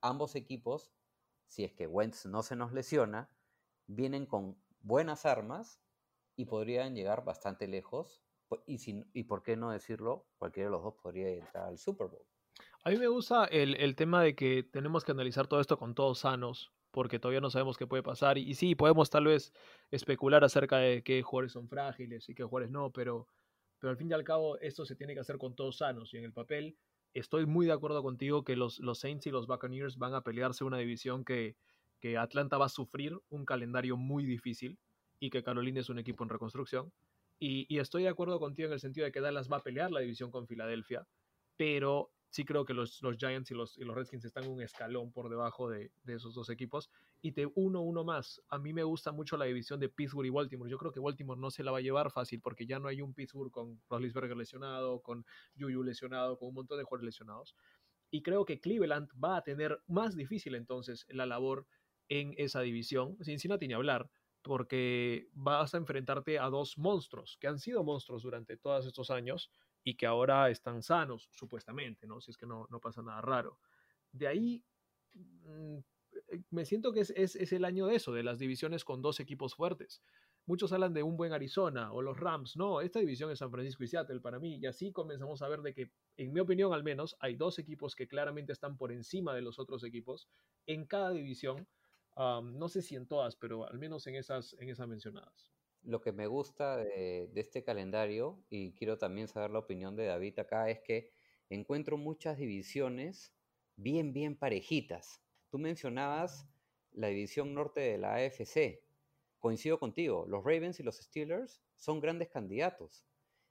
Ambos 0.00 0.34
equipos, 0.34 0.92
si 1.46 1.64
es 1.64 1.72
que 1.72 1.86
Wentz 1.86 2.26
no 2.26 2.42
se 2.42 2.56
nos 2.56 2.72
lesiona, 2.72 3.30
vienen 3.86 4.26
con 4.26 4.58
buenas 4.80 5.26
armas 5.26 5.80
y 6.36 6.46
podrían 6.46 6.94
llegar 6.94 7.24
bastante 7.24 7.68
lejos. 7.68 8.22
Y, 8.66 8.78
y 9.14 9.24
por 9.24 9.42
qué 9.42 9.56
no 9.56 9.70
decirlo, 9.70 10.26
cualquiera 10.36 10.68
de 10.68 10.72
los 10.72 10.82
dos 10.82 10.94
podría 11.02 11.30
entrar 11.30 11.68
al 11.68 11.78
Super 11.78 12.08
Bowl. 12.08 12.26
A 12.84 12.90
mí 12.90 12.98
me 12.98 13.08
gusta 13.08 13.46
el, 13.46 13.76
el, 13.76 13.96
tema 13.96 14.22
de 14.22 14.34
que 14.34 14.62
tenemos 14.62 15.04
que 15.04 15.12
analizar 15.12 15.46
todo 15.46 15.60
esto 15.60 15.78
con 15.78 15.94
todos 15.94 16.18
sanos, 16.18 16.72
porque 16.90 17.18
todavía 17.18 17.40
no 17.40 17.48
sabemos 17.48 17.78
qué 17.78 17.86
puede 17.86 18.02
pasar. 18.02 18.36
Y, 18.36 18.42
y, 18.42 18.54
sí, 18.54 18.74
podemos 18.74 19.08
tal 19.08 19.26
vez 19.26 19.54
especular 19.90 20.44
acerca 20.44 20.76
de 20.78 21.02
qué 21.02 21.22
jugadores 21.22 21.52
son 21.52 21.68
frágiles 21.68 22.28
y 22.28 22.34
qué 22.34 22.42
jugadores 22.42 22.70
no, 22.70 22.90
pero, 22.90 23.28
pero 23.82 23.90
al 23.90 23.96
fin 23.96 24.08
y 24.08 24.12
al 24.12 24.22
cabo 24.22 24.60
esto 24.60 24.86
se 24.86 24.94
tiene 24.94 25.12
que 25.12 25.18
hacer 25.18 25.38
con 25.38 25.56
todos 25.56 25.78
sanos. 25.78 26.14
Y 26.14 26.16
en 26.16 26.22
el 26.22 26.32
papel 26.32 26.76
estoy 27.14 27.46
muy 27.46 27.66
de 27.66 27.72
acuerdo 27.72 28.00
contigo 28.00 28.44
que 28.44 28.54
los, 28.54 28.78
los 28.78 29.00
Saints 29.00 29.26
y 29.26 29.32
los 29.32 29.48
Buccaneers 29.48 29.98
van 29.98 30.14
a 30.14 30.22
pelearse 30.22 30.62
una 30.62 30.78
división 30.78 31.24
que, 31.24 31.56
que 31.98 32.16
Atlanta 32.16 32.58
va 32.58 32.66
a 32.66 32.68
sufrir 32.68 33.18
un 33.28 33.44
calendario 33.44 33.96
muy 33.96 34.24
difícil 34.24 34.78
y 35.18 35.30
que 35.30 35.42
Carolina 35.42 35.80
es 35.80 35.88
un 35.88 35.98
equipo 35.98 36.22
en 36.22 36.30
reconstrucción. 36.30 36.92
Y, 37.40 37.66
y 37.68 37.80
estoy 37.80 38.04
de 38.04 38.10
acuerdo 38.10 38.38
contigo 38.38 38.68
en 38.68 38.74
el 38.74 38.78
sentido 38.78 39.04
de 39.04 39.10
que 39.10 39.20
Dallas 39.20 39.50
va 39.50 39.56
a 39.56 39.64
pelear 39.64 39.90
la 39.90 39.98
división 39.98 40.30
con 40.30 40.46
Filadelfia, 40.46 41.04
pero 41.56 42.12
sí 42.30 42.44
creo 42.44 42.64
que 42.64 42.74
los, 42.74 43.02
los 43.02 43.16
Giants 43.16 43.50
y 43.50 43.54
los, 43.54 43.76
y 43.78 43.82
los 43.82 43.96
Redskins 43.96 44.24
están 44.24 44.46
un 44.46 44.62
escalón 44.62 45.10
por 45.10 45.28
debajo 45.28 45.68
de, 45.68 45.90
de 46.04 46.14
esos 46.14 46.34
dos 46.34 46.50
equipos. 46.50 46.88
Y 47.22 47.32
te 47.32 47.46
uno, 47.54 47.80
uno 47.80 48.04
más. 48.04 48.42
A 48.48 48.58
mí 48.58 48.72
me 48.72 48.82
gusta 48.82 49.12
mucho 49.12 49.36
la 49.36 49.44
división 49.46 49.80
de 49.80 49.88
Pittsburgh 49.88 50.26
y 50.26 50.30
Baltimore. 50.30 50.70
Yo 50.70 50.76
creo 50.76 50.92
que 50.92 51.00
Baltimore 51.00 51.40
no 51.40 51.50
se 51.50 51.62
la 51.62 51.70
va 51.70 51.78
a 51.78 51.80
llevar 51.80 52.10
fácil 52.10 52.40
porque 52.42 52.66
ya 52.66 52.80
no 52.80 52.88
hay 52.88 53.00
un 53.00 53.14
Pittsburgh 53.14 53.52
con 53.52 53.80
Roethlisberger 53.88 54.36
lesionado, 54.36 55.00
con 55.00 55.24
Juju 55.58 55.82
lesionado, 55.84 56.36
con 56.36 56.48
un 56.48 56.54
montón 56.54 56.78
de 56.78 56.84
jugadores 56.84 57.06
lesionados. 57.06 57.54
Y 58.10 58.22
creo 58.22 58.44
que 58.44 58.60
Cleveland 58.60 59.08
va 59.22 59.36
a 59.36 59.42
tener 59.42 59.80
más 59.86 60.16
difícil 60.16 60.54
entonces 60.56 61.06
la 61.08 61.24
labor 61.24 61.66
en 62.08 62.34
esa 62.36 62.60
división. 62.60 63.16
Cincinnati 63.22 63.66
ni 63.68 63.74
hablar, 63.74 64.10
porque 64.42 65.28
vas 65.32 65.74
a 65.74 65.78
enfrentarte 65.78 66.38
a 66.38 66.46
dos 66.50 66.76
monstruos 66.76 67.38
que 67.40 67.46
han 67.46 67.58
sido 67.58 67.84
monstruos 67.84 68.22
durante 68.22 68.56
todos 68.56 68.84
estos 68.84 69.10
años 69.10 69.50
y 69.84 69.96
que 69.96 70.06
ahora 70.06 70.50
están 70.50 70.82
sanos, 70.82 71.28
supuestamente, 71.32 72.06
¿no? 72.06 72.20
Si 72.20 72.30
es 72.32 72.36
que 72.36 72.46
no, 72.46 72.66
no 72.70 72.80
pasa 72.80 73.02
nada 73.02 73.20
raro. 73.20 73.58
De 74.12 74.26
ahí, 74.26 74.64
mm, 75.14 75.78
me 76.50 76.64
siento 76.64 76.92
que 76.92 77.00
es, 77.00 77.10
es, 77.16 77.36
es, 77.36 77.52
el 77.52 77.64
año 77.64 77.86
de 77.86 77.96
eso, 77.96 78.12
de 78.12 78.22
las 78.22 78.38
divisiones 78.38 78.84
con 78.84 79.02
dos 79.02 79.20
equipos 79.20 79.54
fuertes. 79.54 80.02
Muchos 80.46 80.72
hablan 80.72 80.92
de 80.92 81.02
un 81.02 81.16
buen 81.16 81.32
Arizona 81.32 81.92
o 81.92 82.02
los 82.02 82.18
Rams. 82.18 82.56
No, 82.56 82.80
esta 82.80 82.98
división 82.98 83.30
es 83.30 83.38
San 83.38 83.50
Francisco 83.50 83.84
y 83.84 83.88
Seattle 83.88 84.20
para 84.20 84.38
mí. 84.38 84.56
Y 84.56 84.66
así 84.66 84.92
comenzamos 84.92 85.42
a 85.42 85.48
ver 85.48 85.62
de 85.62 85.72
que, 85.72 85.90
en 86.16 86.32
mi 86.32 86.40
opinión 86.40 86.72
al 86.72 86.82
menos, 86.82 87.16
hay 87.20 87.36
dos 87.36 87.58
equipos 87.58 87.94
que 87.94 88.08
claramente 88.08 88.52
están 88.52 88.76
por 88.76 88.92
encima 88.92 89.34
de 89.34 89.42
los 89.42 89.58
otros 89.58 89.84
equipos 89.84 90.28
en 90.66 90.86
cada 90.86 91.10
división. 91.10 91.68
No 92.16 92.68
sé 92.68 92.82
si 92.82 92.96
en 92.96 93.06
todas, 93.06 93.36
pero 93.36 93.66
al 93.68 93.78
menos 93.78 94.06
en 94.06 94.16
esas, 94.16 94.54
en 94.58 94.68
esas 94.68 94.88
mencionadas 94.88 95.52
lo 95.84 96.00
que 96.00 96.12
me 96.12 96.28
gusta 96.28 96.76
de, 96.76 97.28
de, 97.32 97.40
este 97.40 97.64
calendario, 97.64 98.40
y 98.48 98.72
quiero 98.74 98.98
también 98.98 99.26
saber 99.26 99.50
la 99.50 99.58
opinión 99.58 99.96
de 99.96 100.06
David 100.06 100.38
acá, 100.38 100.70
es 100.70 100.78
que 100.78 101.10
encuentro 101.50 101.96
muchas 101.96 102.38
divisiones 102.38 103.32
bien, 103.76 104.12
bien 104.12 104.36
parejitas. 104.36 105.21
Tú 105.52 105.58
mencionabas 105.58 106.48
la 106.92 107.08
división 107.08 107.52
norte 107.52 107.82
de 107.82 107.98
la 107.98 108.14
AFC. 108.14 108.82
Coincido 109.38 109.78
contigo, 109.78 110.24
los 110.26 110.42
Ravens 110.42 110.80
y 110.80 110.82
los 110.82 110.96
Steelers 110.96 111.60
son 111.76 112.00
grandes 112.00 112.30
candidatos. 112.30 113.04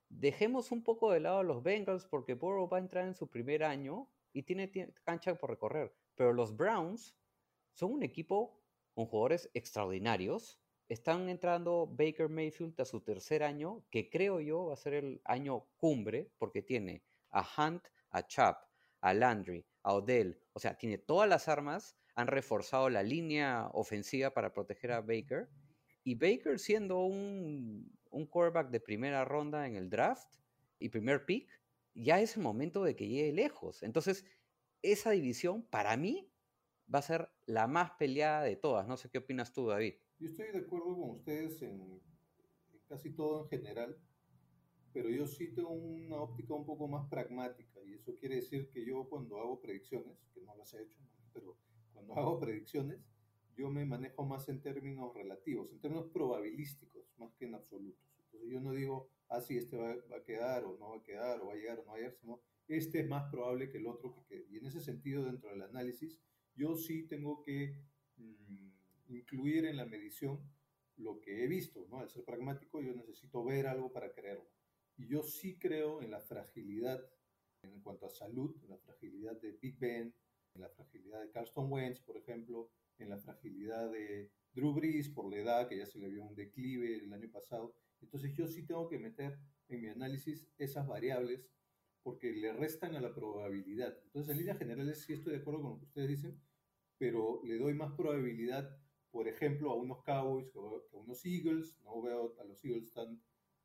Dejemos 0.08 0.72
un 0.72 0.82
poco 0.82 1.12
de 1.12 1.20
lado 1.20 1.38
a 1.38 1.42
los 1.44 1.62
Bengals 1.62 2.04
porque 2.04 2.34
Burrow 2.34 2.68
va 2.68 2.78
a 2.78 2.80
entrar 2.80 3.06
en 3.06 3.14
su 3.14 3.28
primer 3.28 3.62
año 3.62 4.08
y 4.32 4.42
tiene, 4.42 4.68
cancha 5.04 5.36
por 5.36 5.50
recorrer. 5.50 5.94
Pero 6.16 6.32
los 6.32 6.56
Browns 6.56 7.14
son 7.72 7.92
un 7.92 8.02
equipo 8.02 8.60
con 8.94 9.06
jugadores 9.06 9.48
extraordinarios, 9.54 10.58
están 10.88 11.28
entrando 11.28 11.86
Baker 11.86 12.28
Mayfield 12.28 12.80
a 12.80 12.84
su 12.84 13.00
tercer 13.02 13.44
año, 13.44 13.84
que 13.92 14.10
creo 14.10 14.40
yo 14.40 14.66
va 14.66 14.72
a 14.72 14.76
ser 14.76 14.94
el 14.94 15.20
año 15.24 15.68
cumbre, 15.76 16.32
porque 16.38 16.62
tiene 16.62 17.04
a 17.30 17.46
Hunt, 17.56 17.86
a 18.10 18.26
Chubb, 18.26 18.56
a 19.02 19.14
Landry, 19.14 19.64
a 19.82 19.94
Odell, 19.94 20.40
o 20.52 20.60
sea, 20.60 20.76
tiene 20.76 20.98
todas 20.98 21.28
las 21.28 21.48
armas, 21.48 21.96
han 22.14 22.26
reforzado 22.26 22.90
la 22.90 23.02
línea 23.02 23.68
ofensiva 23.72 24.32
para 24.32 24.52
proteger 24.52 24.92
a 24.92 25.00
Baker, 25.00 25.48
y 26.04 26.14
Baker 26.14 26.58
siendo 26.58 27.04
un, 27.04 27.96
un 28.10 28.26
quarterback 28.26 28.70
de 28.70 28.80
primera 28.80 29.24
ronda 29.24 29.66
en 29.66 29.76
el 29.76 29.88
draft 29.88 30.34
y 30.78 30.88
primer 30.88 31.24
pick, 31.24 31.48
ya 31.94 32.20
es 32.20 32.36
el 32.36 32.42
momento 32.42 32.82
de 32.84 32.96
que 32.96 33.08
llegue 33.08 33.32
lejos. 33.32 33.82
Entonces, 33.82 34.24
esa 34.82 35.10
división 35.10 35.62
para 35.62 35.96
mí 35.96 36.32
va 36.92 36.98
a 36.98 37.02
ser 37.02 37.30
la 37.46 37.66
más 37.66 37.92
peleada 37.92 38.42
de 38.42 38.56
todas. 38.56 38.86
No 38.86 38.96
sé 38.96 39.08
qué 39.10 39.18
opinas 39.18 39.52
tú, 39.52 39.68
David. 39.68 39.94
Yo 40.18 40.28
estoy 40.28 40.52
de 40.52 40.58
acuerdo 40.58 40.96
con 40.96 41.10
ustedes 41.10 41.62
en, 41.62 41.80
en, 41.80 42.00
casi 42.88 43.14
todo 43.14 43.44
en 43.44 43.48
general, 43.48 43.98
pero 44.92 45.08
yo 45.08 45.26
sí 45.26 45.48
tengo 45.48 45.70
una 45.70 46.16
óptica 46.16 46.54
un 46.54 46.64
poco 46.64 46.88
más 46.88 47.08
pragmática 47.08 47.80
y 47.84 47.94
eso 47.94 48.16
quiere 48.16 48.36
decir 48.36 48.68
que 48.70 48.84
yo 48.84 49.08
cuando 49.08 49.38
hago 49.38 49.60
predicciones, 49.60 50.18
que 50.34 50.40
no 50.42 50.54
las 50.56 50.74
he 50.74 50.82
hecho, 50.82 51.00
pero 51.32 51.56
cuando 51.92 52.14
hago 52.14 52.38
predicciones, 52.38 53.00
yo 53.54 53.70
me 53.70 53.84
manejo 53.84 54.24
más 54.24 54.48
en 54.48 54.60
términos 54.60 55.14
relativos, 55.14 55.72
en 55.72 55.80
términos 55.80 56.08
probabilísticos, 56.12 57.04
más 57.18 57.34
que 57.34 57.44
en 57.46 57.54
absolutos. 57.54 58.02
Entonces 58.24 58.50
yo 58.50 58.60
no 58.60 58.72
digo, 58.72 59.10
ah, 59.28 59.40
sí, 59.40 59.56
este 59.56 59.76
va, 59.76 59.92
a 59.92 60.24
quedar 60.24 60.64
o 60.64 60.76
no 60.78 60.90
va 60.90 60.96
a 60.96 61.02
quedar, 61.02 61.40
o 61.40 61.46
va 61.46 61.52
a 61.52 61.56
llegar 61.56 61.78
o 61.80 61.84
no 61.84 61.92
va 61.92 61.96
a 61.96 62.00
llegar, 62.00 62.14
sino 62.14 62.40
este 62.68 63.00
es 63.00 63.08
más 63.08 63.30
probable 63.30 63.70
que 63.70 63.78
el 63.78 63.86
otro 63.86 64.14
que 64.14 64.24
quede. 64.24 64.46
Y 64.50 64.56
en 64.58 64.66
ese 64.66 64.80
sentido, 64.80 65.24
dentro 65.24 65.50
del 65.50 65.62
análisis, 65.62 66.18
yo 66.54 66.76
sí 66.76 67.06
tengo 67.06 67.42
que... 67.42 67.76
Mmm, 68.16 68.72
incluir 69.14 69.66
en 69.66 69.76
la 69.76 69.86
medición 69.86 70.40
lo 70.96 71.20
que 71.20 71.44
he 71.44 71.46
visto, 71.46 71.86
¿no? 71.90 72.00
Al 72.00 72.10
ser 72.10 72.24
pragmático 72.24 72.80
yo 72.80 72.94
necesito 72.94 73.44
ver 73.44 73.66
algo 73.66 73.92
para 73.92 74.12
creerlo. 74.12 74.48
Y 74.96 75.06
yo 75.06 75.22
sí 75.22 75.58
creo 75.58 76.02
en 76.02 76.10
la 76.10 76.20
fragilidad 76.20 77.00
en 77.62 77.80
cuanto 77.80 78.06
a 78.06 78.10
salud, 78.10 78.56
en 78.62 78.70
la 78.70 78.78
fragilidad 78.78 79.40
de 79.40 79.52
Big 79.52 79.78
Ben, 79.78 80.14
en 80.54 80.60
la 80.60 80.68
fragilidad 80.68 81.20
de 81.20 81.30
Carlton 81.30 81.70
Wentz, 81.70 82.00
por 82.00 82.16
ejemplo, 82.16 82.70
en 82.98 83.08
la 83.08 83.18
fragilidad 83.18 83.90
de 83.90 84.30
Drew 84.52 84.72
Brees 84.74 85.08
por 85.08 85.30
la 85.30 85.38
edad, 85.38 85.68
que 85.68 85.78
ya 85.78 85.86
se 85.86 85.98
le 85.98 86.08
vio 86.08 86.24
un 86.24 86.34
declive 86.34 86.96
el 86.96 87.12
año 87.12 87.30
pasado. 87.30 87.74
Entonces 88.00 88.34
yo 88.34 88.46
sí 88.46 88.66
tengo 88.66 88.88
que 88.88 88.98
meter 88.98 89.38
en 89.68 89.80
mi 89.80 89.88
análisis 89.88 90.46
esas 90.58 90.86
variables 90.86 91.48
porque 92.02 92.32
le 92.32 92.52
restan 92.52 92.96
a 92.96 93.00
la 93.00 93.14
probabilidad. 93.14 93.96
Entonces 94.04 94.32
en 94.32 94.38
líneas 94.38 94.58
generales 94.58 95.02
sí 95.02 95.12
estoy 95.12 95.34
de 95.34 95.38
acuerdo 95.38 95.62
con 95.62 95.70
lo 95.70 95.78
que 95.78 95.84
ustedes 95.84 96.08
dicen, 96.08 96.42
pero 96.98 97.40
le 97.44 97.58
doy 97.58 97.74
más 97.74 97.92
probabilidad 97.92 98.76
por 99.12 99.28
ejemplo, 99.28 99.70
a 99.70 99.74
unos 99.74 100.02
Cowboys 100.02 100.48
que 100.48 100.58
a 100.58 100.96
unos 100.96 101.24
Eagles. 101.24 101.78
No 101.84 102.00
veo 102.00 102.34
a 102.40 102.44
los 102.44 102.64
Eagles 102.64 102.92
tan, 102.92 103.22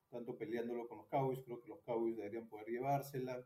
tanto 0.09 0.37
peleándolo 0.37 0.87
con 0.87 0.99
los 0.99 1.07
Cowboys. 1.07 1.41
Creo 1.43 1.61
que 1.61 1.67
los 1.67 1.81
Cowboys 1.81 2.17
deberían 2.17 2.47
poder 2.47 2.67
llevársela. 2.67 3.45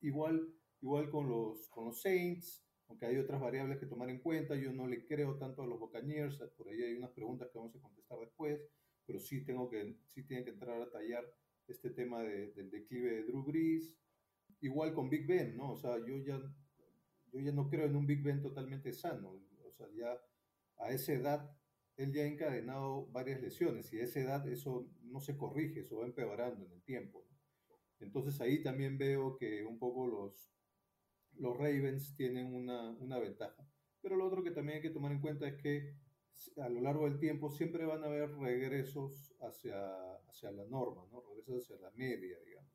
Igual, 0.00 0.52
igual 0.80 1.10
con, 1.10 1.28
los, 1.28 1.68
con 1.68 1.86
los 1.86 2.00
Saints, 2.00 2.64
aunque 2.88 3.06
hay 3.06 3.16
otras 3.16 3.40
variables 3.40 3.78
que 3.78 3.86
tomar 3.86 4.10
en 4.10 4.20
cuenta. 4.20 4.56
Yo 4.56 4.72
no 4.72 4.86
le 4.86 5.06
creo 5.06 5.36
tanto 5.36 5.62
a 5.62 5.66
los 5.66 5.78
Buccaneers. 5.78 6.38
Por 6.56 6.68
ahí 6.68 6.82
hay 6.82 6.94
unas 6.94 7.10
preguntas 7.10 7.48
que 7.50 7.58
vamos 7.58 7.74
a 7.76 7.80
contestar 7.80 8.18
después. 8.18 8.60
Pero 9.06 9.20
sí, 9.20 9.44
tengo 9.44 9.68
que, 9.68 9.96
sí 10.06 10.24
tiene 10.24 10.44
que 10.44 10.50
entrar 10.50 10.80
a 10.80 10.90
tallar 10.90 11.24
este 11.68 11.90
tema 11.90 12.22
de, 12.22 12.52
del 12.52 12.70
declive 12.70 13.10
de 13.10 13.22
Drew 13.24 13.42
Brees. 13.42 13.96
Igual 14.60 14.94
con 14.94 15.10
Big 15.10 15.26
Ben, 15.26 15.56
¿no? 15.56 15.72
O 15.72 15.76
sea, 15.76 15.98
yo 15.98 16.18
ya, 16.18 16.40
yo 17.32 17.40
ya 17.40 17.52
no 17.52 17.68
creo 17.68 17.86
en 17.86 17.96
un 17.96 18.06
Big 18.06 18.22
Ben 18.22 18.40
totalmente 18.40 18.92
sano. 18.92 19.42
O 19.64 19.72
sea, 19.72 19.86
ya 19.94 20.18
a 20.78 20.90
esa 20.90 21.12
edad 21.12 21.56
él 21.96 22.12
ya 22.12 22.22
ha 22.22 22.26
encadenado 22.26 23.06
varias 23.12 23.40
lesiones 23.40 23.92
y 23.92 24.00
a 24.00 24.04
esa 24.04 24.20
edad 24.20 24.48
eso 24.48 24.88
no 25.02 25.20
se 25.20 25.36
corrige, 25.36 25.80
eso 25.80 25.98
va 25.98 26.06
empeorando 26.06 26.64
en 26.64 26.72
el 26.72 26.82
tiempo. 26.82 27.24
Entonces 28.00 28.40
ahí 28.40 28.62
también 28.62 28.98
veo 28.98 29.36
que 29.36 29.64
un 29.64 29.78
poco 29.78 30.06
los, 30.06 30.52
los 31.36 31.56
Ravens 31.56 32.14
tienen 32.16 32.52
una, 32.52 32.90
una, 32.90 33.18
ventaja. 33.18 33.66
Pero 34.02 34.16
lo 34.16 34.26
otro 34.26 34.42
que 34.42 34.50
también 34.50 34.76
hay 34.76 34.82
que 34.82 34.90
tomar 34.90 35.12
en 35.12 35.20
cuenta 35.20 35.46
es 35.46 35.54
que 35.54 35.94
a 36.60 36.68
lo 36.68 36.80
largo 36.80 37.04
del 37.04 37.18
tiempo 37.18 37.48
siempre 37.50 37.86
van 37.86 38.02
a 38.02 38.06
haber 38.06 38.34
regresos 38.36 39.34
hacia, 39.40 40.16
hacia 40.28 40.50
la 40.50 40.64
norma, 40.64 41.06
¿no? 41.12 41.22
regresos 41.22 41.62
hacia 41.62 41.80
la 41.80 41.90
media, 41.92 42.38
digamos. 42.44 42.72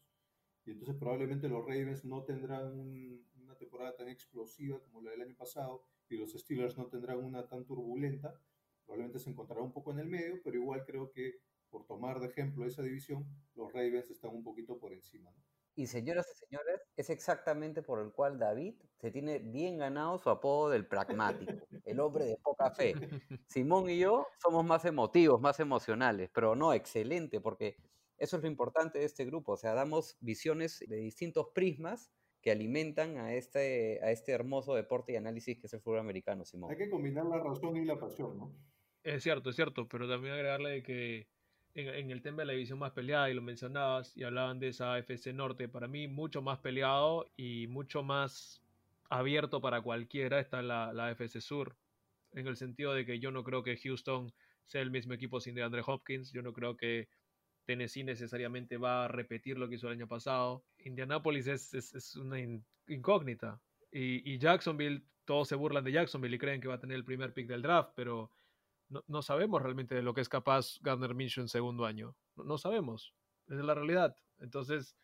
Y 0.65 0.71
entonces 0.71 0.95
probablemente 0.95 1.49
los 1.49 1.65
Ravens 1.65 2.05
no 2.05 2.23
tendrán 2.23 2.79
un, 2.79 3.25
una 3.41 3.55
temporada 3.55 3.95
tan 3.95 4.07
explosiva 4.07 4.79
como 4.79 5.01
la 5.01 5.11
del 5.11 5.21
año 5.21 5.35
pasado 5.35 5.83
y 6.09 6.17
los 6.17 6.31
Steelers 6.33 6.77
no 6.77 6.88
tendrán 6.88 7.23
una 7.23 7.47
tan 7.47 7.65
turbulenta, 7.65 8.39
probablemente 8.89 9.19
se 9.19 9.29
encontrará 9.29 9.62
un 9.62 9.72
poco 9.72 9.91
en 9.91 10.00
el 10.00 10.08
medio, 10.08 10.41
pero 10.43 10.58
igual 10.58 10.84
creo 10.84 11.12
que 11.12 11.36
por 11.69 11.86
tomar 11.86 12.19
de 12.19 12.25
ejemplo 12.25 12.65
esa 12.65 12.81
división, 12.81 13.24
los 13.53 13.72
Ravens 13.72 14.10
están 14.10 14.31
un 14.31 14.43
poquito 14.43 14.79
por 14.79 14.91
encima. 14.91 15.29
¿no? 15.29 15.38
Y 15.75 15.86
señoras 15.86 16.27
y 16.34 16.46
señores, 16.46 16.81
es 16.98 17.12
exactamente 17.12 17.84
por 17.84 18.00
el 18.00 18.12
cual 18.12 18.39
David 18.39 18.74
se 18.98 19.12
tiene 19.12 19.38
bien 19.38 19.77
ganado 19.77 20.17
su 20.17 20.31
apodo 20.31 20.72
del 20.72 20.88
pragmático, 20.88 21.53
el 21.86 22.00
hombre 22.00 22.25
de 22.25 22.38
poca 22.38 22.72
fe. 22.72 22.96
Simón 23.48 23.91
y 23.91 24.00
yo 24.00 24.25
somos 24.41 24.65
más 24.65 24.84
emotivos, 24.86 25.39
más 25.39 25.60
emocionales, 25.60 26.31
pero 26.34 26.55
no, 26.55 26.74
excelente, 26.74 27.39
porque 27.39 27.77
eso 28.17 28.38
es 28.38 28.41
lo 28.41 28.50
importante 28.50 28.98
de 28.98 29.05
este 29.05 29.24
grupo, 29.24 29.51
o 29.51 29.58
sea, 29.58 29.75
damos 29.75 30.17
visiones 30.19 30.84
de 30.88 30.98
distintos 30.98 31.50
prismas 31.53 32.12
que 32.41 32.51
alimentan 32.51 33.17
a 33.17 33.36
este, 33.36 34.00
a 34.01 34.10
este 34.10 34.31
hermoso 34.31 34.74
deporte 34.74 35.12
y 35.12 35.17
análisis 35.17 35.60
que 35.60 35.67
es 35.67 35.74
el 35.74 35.81
fútbol 35.81 36.00
americano, 36.00 36.43
Simón. 36.43 36.72
Hay 36.72 36.77
que 36.77 36.89
combinar 36.89 37.25
la 37.27 37.38
razón 37.38 37.77
y 37.77 37.86
la 37.86 38.00
pasión, 38.00 38.36
¿no? 38.36 38.55
Es 39.03 39.23
cierto, 39.23 39.49
es 39.49 39.55
cierto, 39.55 39.87
pero 39.87 40.07
también 40.07 40.33
agregarle 40.33 40.69
de 40.69 40.83
que 40.83 41.27
en, 41.73 42.11
el 42.11 42.21
tema 42.21 42.41
de 42.41 42.45
la 42.47 42.53
división 42.53 42.79
más 42.79 42.91
peleada, 42.91 43.29
y 43.29 43.33
lo 43.33 43.41
mencionabas, 43.41 44.15
y 44.17 44.23
hablaban 44.23 44.59
de 44.59 44.69
esa 44.69 44.93
AFC 44.93 45.33
Norte, 45.33 45.69
para 45.69 45.87
mí 45.87 46.07
mucho 46.07 46.41
más 46.41 46.59
peleado 46.59 47.31
y 47.37 47.67
mucho 47.67 48.03
más 48.03 48.61
abierto 49.09 49.61
para 49.61 49.81
cualquiera 49.81 50.39
está 50.39 50.61
la, 50.61 50.93
la 50.93 51.07
AFC 51.07 51.39
Sur, 51.39 51.75
en 52.33 52.47
el 52.47 52.57
sentido 52.57 52.93
de 52.93 53.05
que 53.05 53.19
yo 53.19 53.31
no 53.31 53.43
creo 53.43 53.63
que 53.63 53.77
Houston 53.77 54.33
sea 54.65 54.81
el 54.81 54.91
mismo 54.91 55.13
equipo 55.13 55.39
sin 55.39 55.55
DeAndre 55.55 55.81
Hopkins, 55.85 56.31
yo 56.31 56.41
no 56.41 56.53
creo 56.53 56.75
que 56.75 57.07
Tennessee 57.65 58.03
necesariamente 58.03 58.77
va 58.77 59.05
a 59.05 59.07
repetir 59.07 59.57
lo 59.57 59.69
que 59.69 59.75
hizo 59.75 59.87
el 59.87 59.93
año 59.93 60.07
pasado. 60.07 60.63
Indianapolis 60.79 61.47
es, 61.47 61.73
es, 61.73 61.93
es 61.93 62.15
una 62.15 62.39
in, 62.39 62.65
incógnita. 62.87 63.61
Y, 63.91 64.31
y, 64.31 64.39
Jacksonville, 64.39 65.03
todos 65.25 65.47
se 65.47 65.55
burlan 65.55 65.83
de 65.83 65.91
Jacksonville 65.91 66.35
y 66.35 66.39
creen 66.39 66.61
que 66.61 66.67
va 66.67 66.75
a 66.75 66.79
tener 66.79 66.97
el 66.97 67.05
primer 67.05 67.33
pick 67.33 67.47
del 67.47 67.61
draft, 67.61 67.91
pero 67.95 68.31
no, 68.89 69.03
no 69.08 69.22
sabemos 69.22 69.62
realmente 69.62 69.96
de 69.96 70.01
lo 70.01 70.13
que 70.13 70.22
es 70.22 70.29
capaz 70.29 70.79
Gardner 70.81 71.15
Minshew 71.15 71.41
en 71.41 71.48
segundo 71.48 71.86
año. 71.86 72.15
No, 72.36 72.58
sabemos. 72.58 73.13
Es 73.48 73.58
la 73.58 73.75
realidad. 73.75 74.15
Entonces, 74.39 74.98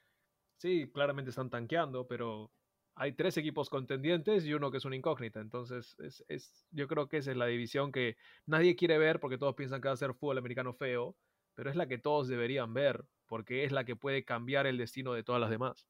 sí, 0.57 0.89
claramente 0.91 1.29
están 1.29 1.49
tanqueando, 1.49 2.07
pero 2.07 2.51
hay 2.95 3.13
tres 3.13 3.37
equipos 3.37 3.69
contendientes 3.69 4.45
y 4.45 4.53
uno 4.53 4.71
que 4.71 4.77
es 4.77 4.85
una 4.85 4.95
incógnita. 4.95 5.39
Entonces, 5.39 5.95
es, 5.99 6.23
es, 6.27 6.67
yo 6.71 6.87
creo 6.87 7.07
que 7.07 7.17
esa 7.17 7.31
es 7.31 7.37
la 7.37 7.45
división 7.45 7.91
que 7.91 8.17
nadie 8.45 8.75
quiere 8.75 8.97
ver 8.97 9.19
porque 9.19 9.37
todos 9.37 9.55
piensan 9.55 9.81
que 9.81 9.87
va 9.87 9.93
a 9.93 9.97
ser 9.97 10.13
fútbol 10.13 10.37
americano 10.37 10.73
feo, 10.73 11.15
pero 11.53 11.69
es 11.69 11.75
la 11.75 11.87
que 11.87 11.97
todos 11.97 12.27
deberían 12.27 12.73
ver 12.73 13.05
porque 13.27 13.63
es 13.63 13.71
la 13.71 13.85
que 13.85 13.95
puede 13.95 14.23
cambiar 14.23 14.67
el 14.67 14.77
destino 14.77 15.13
de 15.13 15.23
todas 15.23 15.41
las 15.41 15.49
demás. 15.49 15.87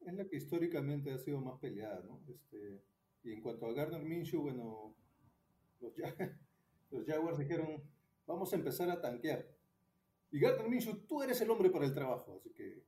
Es 0.00 0.14
la 0.14 0.26
que 0.26 0.36
históricamente 0.36 1.12
ha 1.12 1.18
sido 1.18 1.40
más 1.40 1.58
peleada, 1.60 2.02
¿no? 2.04 2.20
Este, 2.28 2.82
y 3.22 3.32
en 3.32 3.40
cuanto 3.40 3.66
a 3.66 3.72
Gardner 3.72 4.02
Minshew, 4.02 4.42
bueno, 4.42 4.96
los 6.92 7.04
Jaguars 7.06 7.38
dijeron, 7.38 7.82
vamos 8.26 8.52
a 8.52 8.56
empezar 8.56 8.90
a 8.90 9.00
tanquear. 9.00 9.44
Y 10.30 10.38
Gardner 10.38 10.68
Minshew, 10.68 11.06
tú 11.06 11.22
eres 11.22 11.40
el 11.40 11.50
hombre 11.50 11.70
para 11.70 11.84
el 11.84 11.92
trabajo, 11.92 12.34
así 12.36 12.50
que 12.52 12.82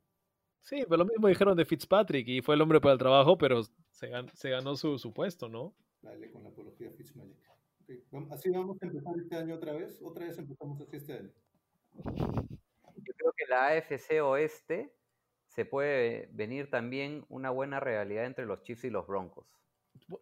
Sí, 0.62 0.82
pero 0.88 0.96
lo 0.98 1.04
mismo 1.04 1.28
dijeron 1.28 1.56
de 1.56 1.64
Fitzpatrick 1.66 2.26
y 2.26 2.40
fue 2.40 2.54
el 2.54 2.62
hombre 2.62 2.80
para 2.80 2.92
el 2.94 2.98
trabajo, 2.98 3.36
pero 3.36 3.62
se, 3.90 4.10
gan- 4.10 4.30
se 4.32 4.48
ganó 4.48 4.76
su, 4.76 4.98
su 4.98 5.12
puesto, 5.12 5.48
¿no? 5.48 5.74
dale 6.00 6.30
con 6.30 6.42
la 6.42 6.48
apología 6.50 6.90
Fitzmagic. 6.92 7.36
Ok, 7.82 7.90
vam- 8.10 8.32
Así 8.32 8.48
vamos 8.50 8.80
a 8.82 8.86
empezar 8.86 9.14
este 9.18 9.36
año 9.36 9.54
otra 9.56 9.72
vez. 9.74 10.00
Otra 10.02 10.24
vez 10.26 10.38
empezamos 10.38 10.80
así 10.80 10.96
este 10.96 11.12
año. 11.14 11.30
Yo 12.96 13.12
creo 13.16 13.32
que 13.36 13.46
la 13.48 13.68
AFC 13.68 14.20
Oeste 14.22 14.92
se 15.48 15.64
puede 15.64 16.28
venir 16.32 16.70
también 16.70 17.24
una 17.28 17.50
buena 17.50 17.78
realidad 17.80 18.24
entre 18.24 18.46
los 18.46 18.62
Chiefs 18.62 18.84
y 18.84 18.90
los 18.90 19.06
Broncos. 19.06 19.46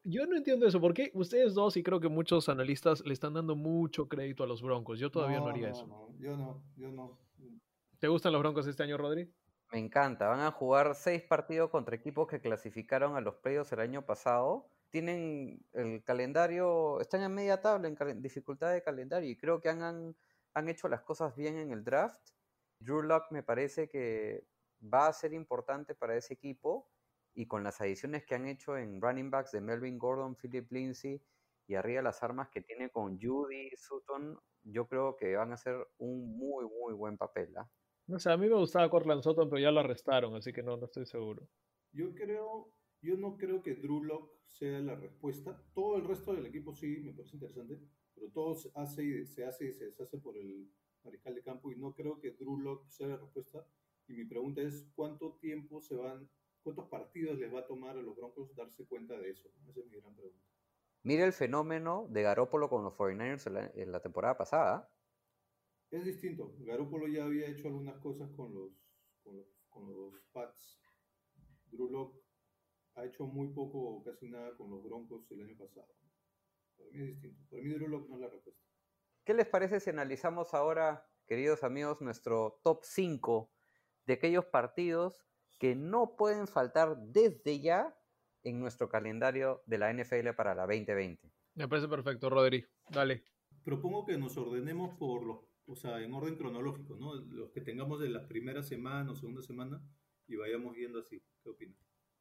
Yo 0.05 0.27
no 0.27 0.37
entiendo 0.37 0.67
eso, 0.67 0.81
porque 0.81 1.11
ustedes 1.15 1.55
dos 1.55 1.77
y 1.77 1.83
creo 1.83 2.01
que 2.01 2.09
muchos 2.09 2.49
analistas 2.49 3.05
le 3.05 3.12
están 3.12 3.35
dando 3.35 3.57
mucho 3.57 4.09
crédito 4.09 4.45
a 4.45 4.47
los 4.47 4.62
Broncos. 4.62 4.99
Yo 4.99 5.11
todavía 5.11 5.41
no, 5.41 5.49
haría 5.49 5.71
eso. 5.71 5.87
no, 5.87 6.09
yo 6.19 6.37
no, 6.37 6.62
yo 6.77 6.91
no. 6.93 7.19
¿Te 7.99 8.09
gustan 8.09 8.33
los 8.33 8.41
Broncos 8.41 8.67
este 8.67 8.83
año, 8.83 8.97
Rodri? 8.97 9.33
Me 9.73 9.79
encanta. 9.79 10.29
Van 10.29 10.41
a 10.41 10.53
jugar 10.53 10.95
seis 10.95 11.23
partidos 11.23 11.71
contra 11.71 11.97
equipos 11.97 12.29
que 12.29 12.41
clasificaron 12.41 13.17
a 13.17 13.21
los 13.21 13.37
playoffs 13.37 13.73
el 13.73 13.81
año 13.81 14.05
pasado. 14.05 14.69
Tienen 14.91 15.65
el 15.73 16.05
calendario, 16.05 17.01
están 17.01 17.23
en 17.23 17.33
media 17.33 17.61
tabla 17.61 17.89
en 17.89 18.23
dificultad 18.23 18.73
de 18.73 18.83
calendario 18.83 19.31
y 19.31 19.37
creo 19.37 19.61
que 19.61 19.71
han, 19.71 19.83
han, 19.83 20.17
han 20.55 20.69
hecho 20.69 20.89
las 20.89 21.03
cosas 21.03 21.35
bien 21.35 21.57
en 21.57 21.73
el 21.73 21.83
draft. 21.83 22.21
Drew 22.79 23.03
Lock 23.03 23.31
me 23.31 23.43
parece 23.43 23.89
que 23.89 24.45
va 24.83 25.07
a 25.07 25.12
ser 25.12 25.33
importante 25.33 25.95
para 25.95 26.17
ese 26.17 26.35
equipo 26.35 26.91
y 27.35 27.47
con 27.47 27.65
las 27.65 27.81
adiciones 27.81 28.25
que 28.25 28.35
han 28.35 28.47
hecho 28.47 28.77
en 28.77 29.01
running 29.01 29.31
backs 29.31 29.53
de 29.53 29.61
Melvin 29.61 29.99
Gordon, 29.99 30.37
Philip 30.37 30.71
Lindsay 30.71 31.21
y 31.67 31.75
arriba 31.75 32.03
las 32.03 32.23
armas 32.23 32.49
que 32.51 32.61
tiene 32.61 32.91
con 32.91 33.19
Judy, 33.21 33.71
Sutton, 33.77 34.39
yo 34.65 34.87
creo 34.87 35.17
que 35.17 35.37
van 35.37 35.51
a 35.53 35.55
hacer 35.55 35.77
un 35.99 36.37
muy, 36.37 36.65
muy 36.67 36.93
buen 36.95 37.17
papel. 37.17 37.57
¿ah? 37.57 37.71
No 38.07 38.19
sé, 38.19 38.31
a 38.31 38.37
mí 38.37 38.49
me 38.49 38.57
gustaba 38.57 38.91
Cortland 38.91 39.23
Sutton, 39.23 39.49
pero 39.49 39.61
ya 39.61 39.71
lo 39.71 39.81
arrestaron, 39.81 40.35
así 40.35 40.53
que 40.53 40.62
no, 40.62 40.77
no 40.77 40.87
estoy 40.87 41.07
seguro. 41.07 41.49
Yo 41.93 42.15
creo, 42.15 42.73
yo 43.01 43.17
no 43.17 43.37
creo 43.37 43.62
que 43.62 43.75
Drew 43.75 44.05
Lock 44.05 44.33
sea 44.47 44.81
la 44.81 44.95
respuesta. 44.97 45.62
Todo 45.75 45.97
el 45.97 46.05
resto 46.05 46.35
del 46.35 46.47
equipo 46.47 46.75
sí 46.75 46.99
me 47.03 47.12
parece 47.12 47.37
interesante, 47.37 47.81
pero 48.15 48.31
todo 48.31 48.55
se 48.55 48.71
hace 48.75 49.05
y 49.05 49.27
se 49.27 49.45
hace 49.45 49.69
y 49.69 49.73
se 49.73 49.87
deshace 49.87 50.19
por 50.19 50.37
el 50.37 50.69
mariscal 51.05 51.35
de 51.35 51.43
campo 51.43 51.71
y 51.71 51.77
no 51.77 51.95
creo 51.95 52.21
que 52.21 52.33
Drew 52.33 52.59
Lock 52.59 52.89
sea 52.89 53.09
la 53.09 53.17
respuesta. 53.17 53.67
Y 54.09 54.15
mi 54.15 54.25
pregunta 54.25 54.61
es 54.62 54.91
cuánto 54.95 55.39
tiempo 55.41 55.81
se 55.81 55.97
van, 55.97 56.29
cuántos 56.62 56.88
partidos 56.88 57.38
les 57.38 57.52
va 57.52 57.61
a 57.61 57.66
tomar 57.66 57.97
a 57.97 58.02
los 58.02 58.16
Broncos 58.16 58.54
darse 58.54 58.87
cuenta 58.87 59.19
de 59.19 59.31
eso. 59.31 59.49
Esa 59.69 59.81
es 59.81 59.87
mi 59.87 60.00
gran 60.00 60.14
pregunta. 60.14 60.45
Mira 61.02 61.25
el 61.25 61.33
fenómeno 61.33 62.07
de 62.11 62.23
Garópolo 62.23 62.69
con 62.69 62.85
los 62.85 62.95
49ers 62.95 63.47
en 63.47 63.54
la, 63.54 63.66
en 63.75 63.92
la 63.92 64.00
temporada 64.00 64.37
pasada. 64.37 64.88
Es 65.92 66.04
distinto. 66.07 66.54
Garoppolo 66.61 67.07
ya 67.07 67.25
había 67.25 67.49
hecho 67.49 67.69
algunas 67.69 67.99
cosas 67.99 68.31
con 68.31 68.54
los, 68.54 68.73
con 69.23 69.37
los, 69.37 69.47
con 69.69 69.92
los 69.92 70.23
Pats. 70.33 70.81
Drew 71.66 71.90
Lock 71.90 72.16
ha 72.95 73.04
hecho 73.04 73.26
muy 73.26 73.49
poco 73.49 73.78
o 73.78 74.02
casi 74.02 74.31
nada 74.31 74.57
con 74.57 74.71
los 74.71 74.83
Broncos 74.83 75.31
el 75.31 75.42
año 75.42 75.57
pasado. 75.59 75.95
Para 76.78 76.90
mí 76.90 77.00
es 77.00 77.07
distinto. 77.09 77.45
Para 77.50 77.62
mí 77.62 77.75
Drew 77.75 77.88
Lock 77.88 78.09
no 78.09 78.14
es 78.14 78.21
la 78.23 78.28
respuesta. 78.28 78.62
¿Qué 79.25 79.35
les 79.35 79.47
parece 79.47 79.81
si 79.81 79.90
analizamos 79.90 80.54
ahora, 80.54 81.07
queridos 81.26 81.62
amigos, 81.62 82.01
nuestro 82.01 82.59
top 82.62 82.85
5 82.85 83.53
de 84.07 84.14
aquellos 84.14 84.46
partidos 84.46 85.27
que 85.59 85.75
no 85.75 86.17
pueden 86.17 86.47
faltar 86.47 86.97
desde 86.99 87.61
ya 87.61 87.97
en 88.43 88.61
nuestro 88.61 88.88
calendario 88.88 89.62
de 89.67 89.79
la 89.79 89.93
NFL 89.93 90.31
para 90.37 90.55
la 90.55 90.67
2020? 90.67 91.33
Me 91.55 91.69
parece 91.69 91.88
perfecto, 91.88 92.31
Rodri. 92.31 92.65
Dale. 92.88 93.25
Propongo 93.65 94.05
que 94.05 94.19
nos 94.19 94.37
ordenemos 94.37 94.95
por 94.99 95.25
los, 95.25 95.38
o 95.67 95.77
sea, 95.77 96.01
en 96.01 96.12
orden 96.15 96.37
cronológico, 96.37 96.97
¿no? 96.97 97.15
Los 97.15 97.51
que 97.51 97.61
tengamos 97.61 98.01
de 98.01 98.09
la 98.09 98.27
primera 98.27 98.62
semana 98.62 99.12
o 99.12 99.15
segunda 99.15 99.43
semana 99.43 99.81
y 100.27 100.37
vayamos 100.37 100.75
viendo 100.75 100.99
así. 100.99 101.23
¿Qué 101.43 101.51
opinas? 101.51 101.77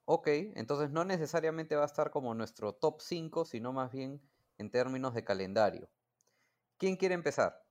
Ok, 0.05 0.27
entonces 0.55 0.91
no 0.91 1.05
necesariamente 1.05 1.75
va 1.75 1.83
a 1.83 1.85
estar 1.85 2.11
como 2.11 2.33
nuestro 2.33 2.73
top 2.73 2.99
5, 2.99 3.45
sino 3.45 3.71
más 3.71 3.91
bien 3.91 4.21
en 4.57 4.69
términos 4.69 5.13
de 5.13 5.23
calendario. 5.23 5.89
¿Quién 6.77 6.97
quiere 6.97 7.15
empezar? 7.15 7.63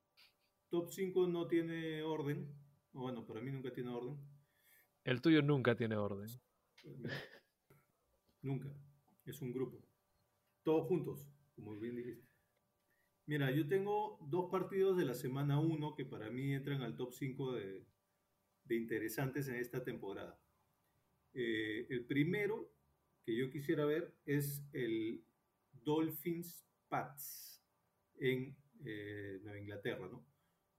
Top 0.70 0.88
5 0.88 1.26
no 1.26 1.46
tiene 1.46 2.02
orden. 2.02 2.48
Bueno, 2.92 3.26
para 3.26 3.40
mí 3.40 3.50
nunca 3.50 3.72
tiene 3.72 3.90
orden. 3.90 4.16
El 5.04 5.20
tuyo 5.22 5.42
nunca 5.42 5.74
tiene 5.74 5.96
orden. 5.96 6.28
Nunca. 8.42 8.68
Es 9.24 9.40
un 9.40 9.52
grupo. 9.52 9.82
Todos 10.62 10.86
juntos, 10.86 11.26
como 11.54 11.78
bien 11.78 11.96
dijiste. 11.96 12.28
Mira, 13.26 13.50
yo 13.50 13.68
tengo 13.68 14.18
dos 14.28 14.50
partidos 14.50 14.96
de 14.96 15.04
la 15.04 15.14
semana 15.14 15.60
1 15.60 15.94
que 15.94 16.04
para 16.04 16.30
mí 16.30 16.52
entran 16.52 16.82
al 16.82 16.96
top 16.96 17.12
5 17.12 17.52
de, 17.52 17.86
interesantes 18.70 19.48
en 19.48 19.56
esta 19.56 19.82
temporada. 19.84 20.38
Eh, 21.32 21.86
el 21.90 22.06
primero 22.06 22.72
que 23.24 23.36
yo 23.36 23.50
quisiera 23.50 23.84
ver 23.84 24.14
es 24.24 24.64
el 24.72 25.24
Dolphins 25.72 26.66
Pats 26.88 27.64
en 28.18 28.56
eh, 28.84 29.38
Nueva 29.42 29.58
Inglaterra, 29.58 30.08
¿no? 30.08 30.26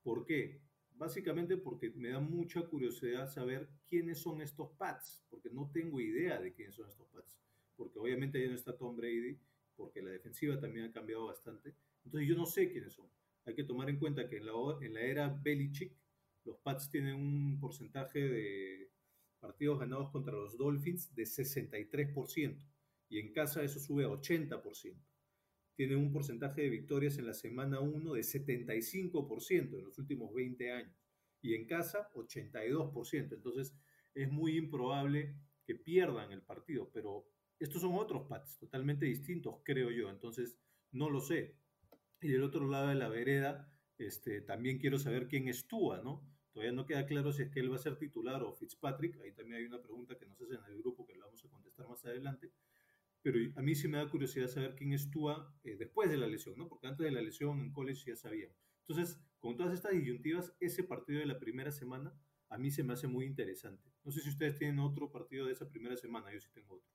¿Por 0.04 0.26
qué? 0.26 0.62
Básicamente 0.92 1.58
porque 1.58 1.90
me 1.92 2.10
da 2.10 2.20
mucha 2.20 2.62
curiosidad 2.64 3.28
saber 3.28 3.70
quiénes 3.92 4.20
son 4.20 4.42
estos 4.42 4.72
Pats, 4.78 5.22
porque 5.30 5.50
no 5.50 5.70
tengo 5.70 6.00
idea 6.00 6.40
de 6.40 6.54
quiénes 6.54 6.76
son 6.76 6.88
estos 6.88 7.10
Pats, 7.10 7.38
porque 7.76 8.00
obviamente 8.00 8.42
ya 8.42 8.48
no 8.48 8.56
está 8.56 8.78
Tom 8.78 8.96
Brady, 8.96 9.38
porque 9.76 10.02
la 10.02 10.12
defensiva 10.12 10.58
también 10.58 10.86
ha 10.86 10.94
cambiado 10.94 11.26
bastante, 11.26 11.76
entonces 12.06 12.30
yo 12.30 12.38
no 12.38 12.46
sé 12.46 12.72
quiénes 12.72 12.94
son. 12.94 13.10
Hay 13.46 13.54
que 13.54 13.66
tomar 13.66 13.90
en 13.90 14.00
cuenta 14.00 14.30
que 14.30 14.38
en 14.38 14.46
la, 14.46 14.54
en 14.82 14.94
la 14.94 15.02
era 15.02 15.28
Belichick, 15.28 15.92
los 16.46 16.58
Pats 16.60 16.90
tienen 16.90 17.16
un 17.16 17.60
porcentaje 17.60 18.20
de 18.20 18.92
partidos 19.42 19.80
ganados 19.80 20.10
contra 20.12 20.34
los 20.34 20.58
Dolphins 20.58 21.14
de 21.14 21.24
63%, 21.24 22.58
y 23.10 23.20
en 23.20 23.34
casa 23.34 23.62
eso 23.62 23.78
sube 23.78 24.06
a 24.06 24.08
80% 24.08 24.96
tiene 25.76 25.96
un 25.96 26.12
porcentaje 26.12 26.62
de 26.62 26.70
victorias 26.70 27.18
en 27.18 27.26
la 27.26 27.34
semana 27.34 27.80
1 27.80 28.14
de 28.14 28.22
75% 28.22 29.80
en 29.80 29.84
los 29.84 29.98
últimos 29.98 30.32
20 30.32 30.72
años. 30.72 30.96
Y 31.42 31.56
en 31.56 31.66
casa, 31.66 32.10
82%. 32.14 33.34
Entonces, 33.34 33.76
es 34.14 34.32
muy 34.32 34.58
improbable 34.58 35.36
que 35.66 35.76
pierdan 35.76 36.32
el 36.32 36.42
partido. 36.42 36.90
Pero 36.94 37.26
estos 37.60 37.82
son 37.82 37.96
otros 37.96 38.28
Pats, 38.28 38.58
totalmente 38.58 39.06
distintos, 39.06 39.62
creo 39.64 39.92
yo. 39.92 40.10
Entonces, 40.10 40.58
no 40.92 41.10
lo 41.10 41.20
sé. 41.20 41.56
Y 42.22 42.30
del 42.30 42.44
otro 42.44 42.68
lado 42.68 42.88
de 42.88 42.96
la 42.96 43.10
vereda, 43.10 43.72
este, 43.98 44.42
también 44.42 44.78
quiero 44.80 45.00
saber 45.00 45.28
quién 45.28 45.48
es 45.48 45.68
Tua, 45.68 46.02
¿no? 46.02 46.28
Todavía 46.52 46.74
no 46.74 46.86
queda 46.86 47.06
claro 47.06 47.32
si 47.32 47.44
es 47.44 47.50
que 47.50 47.62
él 47.62 47.72
va 47.72 47.78
a 47.78 47.80
ser 47.80 47.98
titular 47.98 48.44
o 48.44 48.54
Fitzpatrick. 48.54 49.20
Ahí 49.22 49.32
también 49.32 49.60
hay 49.60 49.66
una 49.66 49.82
pregunta 49.82 50.18
que 50.18 50.26
nos 50.26 50.40
hacen 50.42 50.58
en 50.58 50.74
el 50.74 50.78
grupo 50.80 51.06
que 51.06 51.16
la 51.16 51.26
vamos 51.26 51.44
a 51.46 51.50
contestar 51.50 51.88
más 51.88 52.04
adelante 52.06 52.52
pero 53.22 53.38
a 53.56 53.62
mí 53.62 53.76
sí 53.76 53.88
me 53.88 53.98
da 53.98 54.10
curiosidad 54.10 54.48
saber 54.48 54.76
quién 54.76 54.94
es 54.94 55.10
Tua 55.12 55.54
eh, 55.64 55.76
después 55.78 56.10
de 56.10 56.18
la 56.18 56.28
lesión, 56.28 56.58
¿no? 56.58 56.68
Porque 56.68 56.88
antes 56.88 57.06
de 57.06 57.12
la 57.12 57.22
lesión 57.22 57.60
en 57.60 57.72
college 57.72 58.06
ya 58.08 58.16
sabíamos. 58.16 58.58
Entonces, 58.88 59.20
con 59.42 59.58
todas 59.58 59.74
estas 59.74 59.92
disyuntivas, 59.92 60.56
ese 60.60 60.84
partido 60.84 61.20
de 61.20 61.26
la 61.26 61.40
primera 61.40 61.72
semana 61.72 62.16
a 62.50 62.58
mí 62.58 62.70
se 62.70 62.84
me 62.84 62.94
hace 62.94 63.08
muy 63.08 63.26
interesante. 63.26 63.92
No 64.04 64.12
sé 64.12 64.22
si 64.22 64.30
ustedes 64.30 64.58
tienen 64.58 64.80
otro 64.80 65.12
partido 65.12 65.46
de 65.46 65.54
esa 65.54 65.68
primera 65.68 65.98
semana, 65.98 66.32
yo 66.32 66.40
sí 66.40 66.50
tengo 66.54 66.76
otro. 66.76 66.88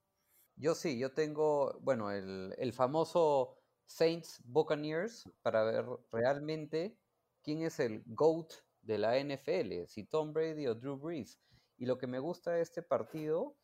Yo 0.54 0.74
sí, 0.74 0.98
yo 0.98 1.12
tengo, 1.12 1.78
bueno, 1.82 2.10
el, 2.10 2.54
el 2.56 2.72
famoso 2.72 3.58
Saints 3.84 4.40
Buccaneers 4.44 5.28
para 5.42 5.64
ver 5.64 5.84
realmente 6.12 6.96
quién 7.42 7.62
es 7.62 7.80
el 7.80 8.02
GOAT 8.06 8.52
de 8.82 8.98
la 8.98 9.18
NFL, 9.18 9.86
si 9.86 10.04
Tom 10.04 10.32
Brady 10.32 10.66
o 10.66 10.74
Drew 10.74 10.96
Brees. 10.96 11.38
Y 11.76 11.86
lo 11.86 11.98
que 11.98 12.06
me 12.06 12.18
gusta 12.18 12.52
de 12.52 12.62
este 12.62 12.82
partido 12.82 13.56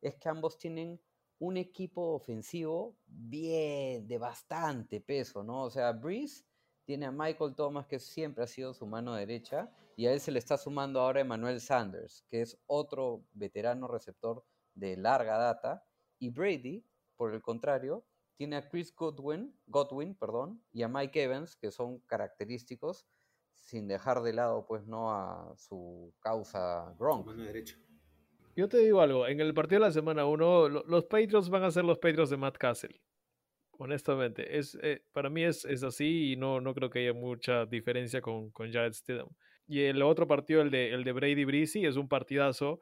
es 0.00 0.14
que 0.16 0.28
ambos 0.28 0.58
tienen 0.58 1.00
un 1.38 1.56
equipo 1.56 2.14
ofensivo 2.14 2.96
bien, 3.06 4.06
de 4.06 4.18
bastante 4.18 5.00
peso, 5.00 5.42
¿no? 5.42 5.64
O 5.64 5.70
sea, 5.70 5.92
Brees 5.92 6.44
tiene 6.88 7.04
a 7.04 7.12
Michael 7.12 7.54
Thomas, 7.54 7.86
que 7.86 7.98
siempre 7.98 8.42
ha 8.42 8.46
sido 8.46 8.72
su 8.72 8.86
mano 8.86 9.12
derecha, 9.14 9.70
y 9.94 10.06
a 10.06 10.12
él 10.14 10.20
se 10.20 10.32
le 10.32 10.38
está 10.38 10.56
sumando 10.56 11.00
ahora 11.00 11.20
Emmanuel 11.20 11.60
Sanders, 11.60 12.24
que 12.30 12.40
es 12.40 12.58
otro 12.66 13.26
veterano 13.34 13.88
receptor 13.88 14.42
de 14.72 14.96
larga 14.96 15.36
data, 15.36 15.84
y 16.18 16.30
Brady, 16.30 16.82
por 17.14 17.34
el 17.34 17.42
contrario, 17.42 18.06
tiene 18.38 18.56
a 18.56 18.66
Chris 18.66 18.96
Godwin, 18.96 19.54
Godwin 19.66 20.14
perdón, 20.14 20.62
y 20.72 20.82
a 20.82 20.88
Mike 20.88 21.24
Evans, 21.24 21.56
que 21.56 21.70
son 21.70 21.98
característicos, 22.06 23.04
sin 23.52 23.86
dejar 23.86 24.22
de 24.22 24.32
lado, 24.32 24.64
pues, 24.64 24.86
no 24.86 25.12
a 25.12 25.52
su 25.58 26.14
causa 26.20 26.94
Gronk. 26.98 27.26
mano 27.26 27.44
derecha. 27.44 27.76
Yo 28.56 28.66
te 28.66 28.78
digo 28.78 29.02
algo, 29.02 29.26
en 29.26 29.40
el 29.40 29.52
partido 29.52 29.82
de 29.82 29.88
la 29.88 29.92
semana 29.92 30.24
1, 30.24 30.70
los 30.70 31.04
Patriots 31.04 31.50
van 31.50 31.64
a 31.64 31.70
ser 31.70 31.84
los 31.84 31.98
Patriots 31.98 32.30
de 32.30 32.38
Matt 32.38 32.56
Castle. 32.56 32.98
Honestamente, 33.80 34.58
es, 34.58 34.76
eh, 34.82 35.02
para 35.12 35.30
mí 35.30 35.44
es, 35.44 35.64
es, 35.64 35.84
así 35.84 36.32
y 36.32 36.36
no, 36.36 36.60
no 36.60 36.74
creo 36.74 36.90
que 36.90 36.98
haya 36.98 37.12
mucha 37.12 37.64
diferencia 37.64 38.20
con, 38.20 38.50
con 38.50 38.72
Jared 38.72 38.92
Stidham. 38.92 39.28
Y 39.68 39.82
el 39.82 40.02
otro 40.02 40.26
partido, 40.26 40.62
el 40.62 40.70
de, 40.70 40.92
el 40.92 41.04
de 41.04 41.12
Brady 41.12 41.44
Breezy, 41.44 41.86
es 41.86 41.96
un 41.96 42.08
partidazo, 42.08 42.80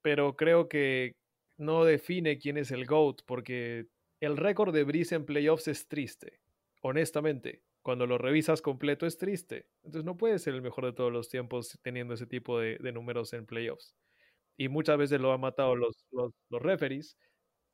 pero 0.00 0.36
creo 0.36 0.66
que 0.68 1.16
no 1.58 1.84
define 1.84 2.38
quién 2.38 2.56
es 2.56 2.70
el 2.70 2.86
GOAT, 2.86 3.22
porque 3.26 3.88
el 4.20 4.38
récord 4.38 4.72
de 4.72 4.84
Breeze 4.84 5.14
en 5.16 5.26
playoffs 5.26 5.68
es 5.68 5.86
triste, 5.86 6.40
honestamente. 6.80 7.62
Cuando 7.82 8.06
lo 8.06 8.16
revisas 8.18 8.62
completo 8.62 9.06
es 9.06 9.18
triste. 9.18 9.66
Entonces 9.82 10.04
no 10.04 10.16
puede 10.16 10.38
ser 10.38 10.54
el 10.54 10.62
mejor 10.62 10.86
de 10.86 10.92
todos 10.92 11.12
los 11.12 11.28
tiempos 11.28 11.78
teniendo 11.82 12.14
ese 12.14 12.26
tipo 12.26 12.58
de, 12.58 12.78
de 12.78 12.92
números 12.92 13.32
en 13.34 13.46
playoffs. 13.46 13.94
Y 14.56 14.68
muchas 14.68 14.96
veces 14.98 15.20
lo 15.20 15.32
han 15.32 15.40
matado 15.40 15.76
los, 15.76 16.06
los, 16.10 16.32
los 16.48 16.62
referees, 16.62 17.18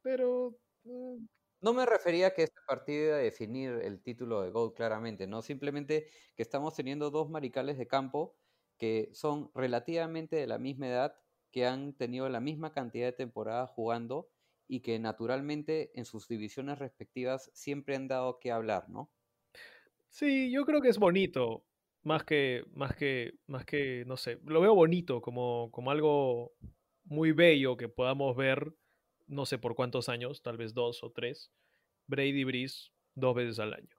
pero... 0.03 0.57
Mm, 0.85 1.27
no 1.65 1.73
me 1.73 1.87
refería 1.87 2.27
a 2.27 2.31
que 2.35 2.43
este 2.43 2.61
partido 2.69 3.07
iba 3.07 3.17
a 3.17 3.21
definir 3.21 3.71
el 3.83 4.03
título 4.03 4.43
de 4.43 4.51
GOAT 4.51 4.77
claramente, 4.77 5.27
¿no? 5.27 5.41
Simplemente 5.41 6.11
que 6.37 6.43
estamos 6.43 6.75
teniendo 6.75 7.11
dos 7.11 7.31
maricales 7.31 7.79
de 7.79 7.87
campo 7.87 8.37
que 8.77 9.09
son 9.15 9.51
relativamente 9.55 10.37
de 10.37 10.47
la 10.47 10.59
misma 10.59 10.89
edad, 10.89 11.17
que 11.51 11.65
han 11.65 11.95
tenido 11.97 12.29
la 12.29 12.41
misma 12.41 12.73
cantidad 12.75 13.07
de 13.07 13.13
temporadas 13.13 13.71
jugando 13.71 14.29
y 14.69 14.81
que 14.81 14.99
naturalmente 14.99 15.91
en 15.99 16.05
sus 16.05 16.29
divisiones 16.29 16.79
respectivas 16.79 17.51
siempre 17.55 17.97
han 17.97 18.09
dado 18.09 18.41
que 18.41 18.53
hablar, 18.53 18.91
¿no? 18.91 19.11
Sí, 20.09 20.53
yo 20.53 20.67
creo 20.67 20.83
que 20.83 20.91
es 20.91 20.99
bonito, 20.99 21.65
más 22.03 22.25
que, 22.25 22.65
más 22.73 22.95
que, 22.95 23.39
más 23.47 23.65
que, 23.65 24.05
no 24.07 24.19
sé, 24.19 24.39
lo 24.45 24.61
veo 24.61 24.75
bonito, 24.75 25.23
como, 25.23 25.71
como 25.73 25.91
algo 25.91 26.53
muy 27.05 27.33
bello 27.33 27.79
que 27.79 27.89
podamos 27.89 28.37
ver, 28.37 28.75
no 29.27 29.47
sé 29.47 29.59
por 29.59 29.75
cuántos 29.75 30.09
años, 30.09 30.43
tal 30.43 30.57
vez 30.57 30.75
dos 30.75 31.03
o 31.03 31.11
tres, 31.11 31.53
Brady 32.07 32.45
Breeze 32.45 32.91
dos 33.15 33.35
veces 33.35 33.59
al 33.59 33.75
año. 33.75 33.97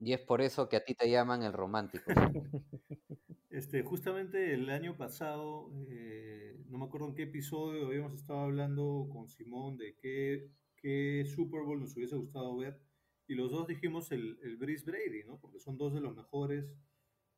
Y 0.00 0.12
es 0.12 0.20
por 0.20 0.40
eso 0.40 0.68
que 0.68 0.76
a 0.76 0.84
ti 0.84 0.94
te 0.94 1.08
llaman 1.10 1.42
el 1.42 1.52
romántico. 1.52 2.04
Este, 3.50 3.82
justamente 3.82 4.54
el 4.54 4.70
año 4.70 4.96
pasado, 4.96 5.70
eh, 5.86 6.56
no 6.70 6.78
me 6.78 6.86
acuerdo 6.86 7.08
en 7.08 7.14
qué 7.14 7.24
episodio, 7.24 7.86
habíamos 7.86 8.14
estado 8.14 8.40
hablando 8.40 9.10
con 9.12 9.28
Simón 9.28 9.76
de 9.76 9.94
qué, 10.00 10.48
qué 10.78 11.26
Super 11.26 11.60
Bowl 11.60 11.78
nos 11.78 11.94
hubiese 11.94 12.16
gustado 12.16 12.56
ver, 12.56 12.80
y 13.28 13.34
los 13.34 13.50
dos 13.50 13.66
dijimos 13.66 14.10
el, 14.10 14.38
el 14.42 14.56
Breeze 14.56 14.86
Brady, 14.86 15.24
¿no? 15.26 15.38
Porque 15.38 15.60
son 15.60 15.76
dos 15.76 15.92
de 15.92 16.00
los 16.00 16.16
mejores 16.16 16.74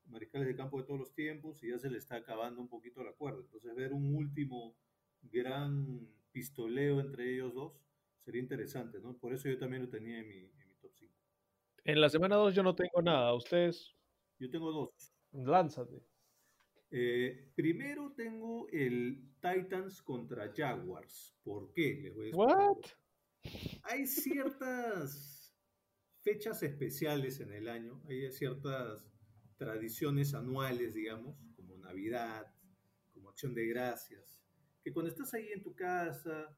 mariscales 0.06 0.46
de 0.46 0.56
campo 0.56 0.78
de 0.78 0.84
todos 0.84 1.00
los 1.00 1.14
tiempos 1.14 1.62
y 1.62 1.70
ya 1.70 1.78
se 1.78 1.90
le 1.90 1.98
está 1.98 2.16
acabando 2.16 2.60
un 2.60 2.68
poquito 2.68 3.02
la 3.02 3.12
cuerda. 3.12 3.40
Entonces, 3.40 3.74
ver 3.74 3.92
un 3.92 4.14
último 4.14 4.76
gran 5.22 6.08
pistoleo 6.34 6.98
entre 7.00 7.32
ellos 7.32 7.54
dos 7.54 7.72
sería 8.24 8.42
interesante, 8.42 8.98
¿no? 9.00 9.16
Por 9.16 9.32
eso 9.32 9.48
yo 9.48 9.56
también 9.56 9.82
lo 9.82 9.88
tenía 9.88 10.18
en 10.18 10.28
mi, 10.28 10.38
en 10.38 10.68
mi 10.68 10.74
top 10.80 10.92
5. 10.94 11.14
En 11.84 12.00
la 12.00 12.08
semana 12.08 12.36
2 12.36 12.54
yo 12.54 12.62
no 12.62 12.74
tengo 12.74 13.00
nada, 13.02 13.32
¿ustedes? 13.34 13.94
Yo 14.38 14.50
tengo 14.50 14.72
dos. 14.72 15.14
Lánzate. 15.32 16.02
Eh, 16.90 17.52
primero 17.54 18.12
tengo 18.16 18.66
el 18.70 19.30
Titans 19.40 20.02
contra 20.02 20.52
Jaguars. 20.54 21.36
¿Por 21.42 21.72
qué? 21.72 22.00
Les 22.02 22.14
voy 22.14 22.30
a 22.30 22.36
What? 22.36 22.84
Hay 23.82 24.06
ciertas 24.06 25.54
fechas 26.22 26.62
especiales 26.62 27.40
en 27.40 27.52
el 27.52 27.68
año, 27.68 28.02
hay 28.08 28.32
ciertas 28.32 29.06
tradiciones 29.58 30.34
anuales, 30.34 30.94
digamos, 30.94 31.36
como 31.54 31.76
Navidad, 31.76 32.46
como 33.12 33.28
Acción 33.28 33.54
de 33.54 33.66
Gracias, 33.66 34.43
que 34.84 34.92
cuando 34.92 35.10
estás 35.10 35.32
ahí 35.32 35.48
en 35.50 35.62
tu 35.62 35.74
casa, 35.74 36.54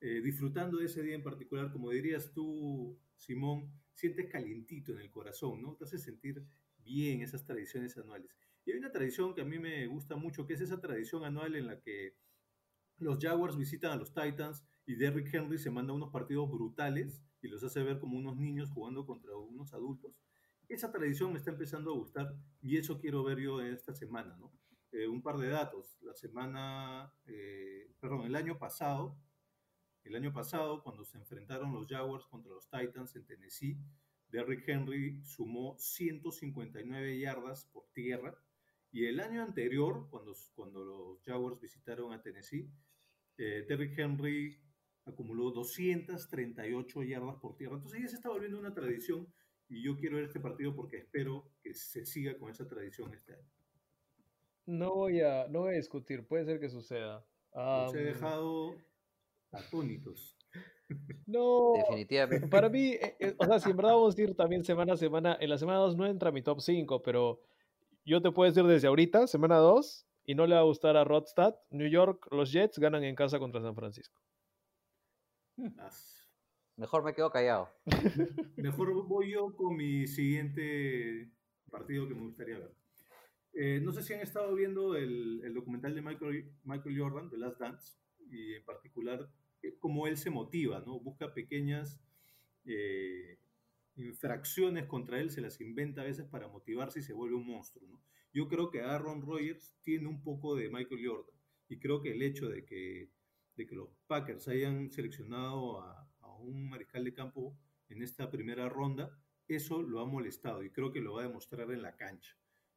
eh, 0.00 0.20
disfrutando 0.20 0.78
de 0.78 0.86
ese 0.86 1.00
día 1.00 1.14
en 1.14 1.22
particular, 1.22 1.70
como 1.70 1.90
dirías 1.90 2.32
tú, 2.32 2.98
Simón, 3.16 3.72
sientes 3.94 4.28
calientito 4.28 4.92
en 4.92 4.98
el 4.98 5.10
corazón, 5.12 5.62
¿no? 5.62 5.76
Te 5.76 5.84
hace 5.84 5.98
sentir 5.98 6.44
bien 6.78 7.22
esas 7.22 7.44
tradiciones 7.44 7.96
anuales. 7.96 8.36
Y 8.64 8.72
hay 8.72 8.78
una 8.78 8.90
tradición 8.90 9.32
que 9.32 9.42
a 9.42 9.44
mí 9.44 9.60
me 9.60 9.86
gusta 9.86 10.16
mucho, 10.16 10.44
que 10.44 10.54
es 10.54 10.60
esa 10.60 10.80
tradición 10.80 11.24
anual 11.24 11.54
en 11.54 11.68
la 11.68 11.80
que 11.80 12.16
los 12.98 13.18
Jaguars 13.20 13.56
visitan 13.56 13.92
a 13.92 13.96
los 13.96 14.12
Titans 14.12 14.64
y 14.86 14.96
Derrick 14.96 15.32
Henry 15.32 15.58
se 15.58 15.70
manda 15.70 15.92
unos 15.92 16.10
partidos 16.10 16.50
brutales 16.50 17.22
y 17.40 17.48
los 17.48 17.62
hace 17.62 17.82
ver 17.84 18.00
como 18.00 18.18
unos 18.18 18.36
niños 18.36 18.70
jugando 18.70 19.06
contra 19.06 19.36
unos 19.36 19.72
adultos. 19.72 20.20
Esa 20.68 20.90
tradición 20.90 21.32
me 21.32 21.38
está 21.38 21.52
empezando 21.52 21.92
a 21.92 21.94
gustar 21.94 22.34
y 22.60 22.76
eso 22.76 22.98
quiero 22.98 23.22
ver 23.22 23.38
yo 23.38 23.60
esta 23.60 23.94
semana, 23.94 24.36
¿no? 24.36 24.52
Eh, 24.92 25.08
un 25.08 25.22
par 25.22 25.38
de 25.38 25.48
datos. 25.48 25.98
La 26.02 26.14
semana, 26.14 27.12
eh, 27.26 27.90
perdón, 27.98 28.26
el 28.26 28.36
año 28.36 28.58
pasado, 28.58 29.18
el 30.04 30.14
año 30.14 30.32
pasado, 30.32 30.82
cuando 30.82 31.04
se 31.04 31.16
enfrentaron 31.16 31.72
los 31.72 31.86
Jaguars 31.86 32.26
contra 32.26 32.52
los 32.52 32.68
Titans 32.68 33.16
en 33.16 33.24
Tennessee, 33.24 33.78
Derrick 34.28 34.68
Henry 34.68 35.22
sumó 35.24 35.76
159 35.78 37.18
yardas 37.18 37.66
por 37.66 37.86
tierra. 37.92 38.36
Y 38.90 39.06
el 39.06 39.20
año 39.20 39.42
anterior, 39.42 40.08
cuando, 40.10 40.34
cuando 40.54 40.84
los 40.84 41.22
Jaguars 41.22 41.58
visitaron 41.58 42.12
a 42.12 42.20
Tennessee, 42.20 42.70
eh, 43.38 43.64
Derrick 43.66 43.98
Henry 43.98 44.60
acumuló 45.06 45.50
238 45.52 47.02
yardas 47.02 47.36
por 47.36 47.56
tierra. 47.56 47.76
Entonces 47.76 48.02
ya 48.02 48.08
se 48.08 48.16
está 48.16 48.28
volviendo 48.28 48.58
una 48.58 48.74
tradición 48.74 49.32
y 49.68 49.82
yo 49.82 49.96
quiero 49.96 50.16
ver 50.16 50.26
este 50.26 50.40
partido 50.40 50.76
porque 50.76 50.98
espero 50.98 51.50
que 51.62 51.72
se 51.72 52.04
siga 52.04 52.36
con 52.36 52.50
esa 52.50 52.68
tradición 52.68 53.14
este 53.14 53.34
año. 53.34 53.61
No 54.66 54.94
voy 54.94 55.20
a, 55.20 55.48
no 55.48 55.60
voy 55.60 55.74
a 55.74 55.76
discutir, 55.76 56.26
puede 56.26 56.44
ser 56.44 56.60
que 56.60 56.68
suceda. 56.68 57.24
Los 57.54 57.94
he 57.94 58.04
dejado 58.04 58.74
atónitos. 59.52 60.36
No, 61.26 61.72
Definitivamente. 61.74 62.48
para 62.48 62.68
mí, 62.68 62.90
eh, 62.90 63.16
eh, 63.18 63.34
o 63.38 63.46
sea, 63.46 63.58
si 63.58 63.70
en 63.70 63.76
verdad 63.78 63.92
vamos 63.92 64.18
a 64.18 64.20
ir 64.20 64.36
también 64.36 64.62
semana 64.62 64.92
a 64.92 64.96
semana, 64.98 65.38
en 65.40 65.48
la 65.48 65.56
semana 65.56 65.78
2 65.78 65.96
no 65.96 66.04
entra 66.04 66.30
mi 66.30 66.42
top 66.42 66.60
5, 66.60 67.02
pero 67.02 67.40
yo 68.04 68.20
te 68.20 68.30
puedo 68.30 68.50
decir 68.50 68.68
desde 68.68 68.88
ahorita, 68.88 69.26
semana 69.26 69.56
2, 69.56 70.06
y 70.24 70.34
no 70.34 70.46
le 70.46 70.54
va 70.54 70.60
a 70.60 70.64
gustar 70.64 70.98
a 70.98 71.04
Rodstad, 71.04 71.54
New 71.70 71.88
York, 71.88 72.28
los 72.30 72.52
Jets 72.52 72.78
ganan 72.78 73.04
en 73.04 73.14
casa 73.14 73.38
contra 73.38 73.62
San 73.62 73.74
Francisco. 73.74 74.20
Mejor 76.76 77.04
me 77.04 77.14
quedo 77.14 77.30
callado. 77.30 77.70
Mejor 78.56 78.92
voy 79.06 79.32
yo 79.32 79.54
con 79.56 79.76
mi 79.76 80.06
siguiente 80.06 81.30
partido 81.70 82.08
que 82.08 82.14
me 82.14 82.22
gustaría 82.22 82.58
ver. 82.58 82.81
Eh, 83.54 83.80
no 83.82 83.92
sé 83.92 84.02
si 84.02 84.14
han 84.14 84.20
estado 84.20 84.54
viendo 84.54 84.96
el, 84.96 85.52
documental 85.54 85.94
de 85.94 86.02
Michael, 86.02 86.50
Michael 86.64 86.98
Jordan, 86.98 87.30
The 87.30 87.36
Last 87.36 87.60
Dance, 87.60 87.98
y 88.30 88.54
en 88.54 88.64
particular 88.64 89.28
eh, 89.62 89.76
cómo 89.78 90.06
él 90.06 90.16
se 90.16 90.30
motiva, 90.30 90.82
¿no? 90.86 90.98
Busca 91.00 91.34
pequeñas 91.34 92.00
eh, 92.64 93.38
infracciones 93.96 94.86
contra 94.86 95.20
él, 95.20 95.30
se 95.30 95.42
las 95.42 95.60
inventa 95.60 96.00
a 96.00 96.04
veces 96.04 96.26
para 96.26 96.48
motivarse 96.48 97.00
y 97.00 97.02
se 97.02 97.12
vuelve 97.12 97.36
un 97.36 97.46
monstruo, 97.46 97.86
¿no? 97.86 98.02
Yo 98.32 98.48
creo 98.48 98.70
que 98.70 98.80
Aaron 98.80 99.20
Rodgers 99.20 99.76
tiene 99.82 100.08
un 100.08 100.22
poco 100.22 100.56
de 100.56 100.70
Michael 100.70 101.06
Jordan 101.06 101.36
y 101.68 101.78
creo 101.78 102.00
que 102.00 102.12
el 102.12 102.22
hecho 102.22 102.48
de 102.48 102.64
que, 102.64 103.10
de 103.56 103.66
que 103.66 103.74
los 103.74 103.90
Packers 104.06 104.48
hayan 104.48 104.90
seleccionado 104.90 105.82
a, 105.82 106.10
a 106.20 106.34
un 106.36 106.70
mariscal 106.70 107.04
de 107.04 107.12
campo 107.12 107.54
en 107.90 108.02
esta 108.02 108.30
primera 108.30 108.70
ronda, 108.70 109.14
eso 109.46 109.82
lo 109.82 110.00
ha 110.00 110.06
molestado 110.06 110.62
y 110.62 110.70
creo 110.70 110.92
que 110.92 111.02
lo 111.02 111.14
va 111.14 111.24
a 111.24 111.28
demostrar 111.28 111.70
en 111.70 111.82
la 111.82 111.94
cancha. 111.96 112.34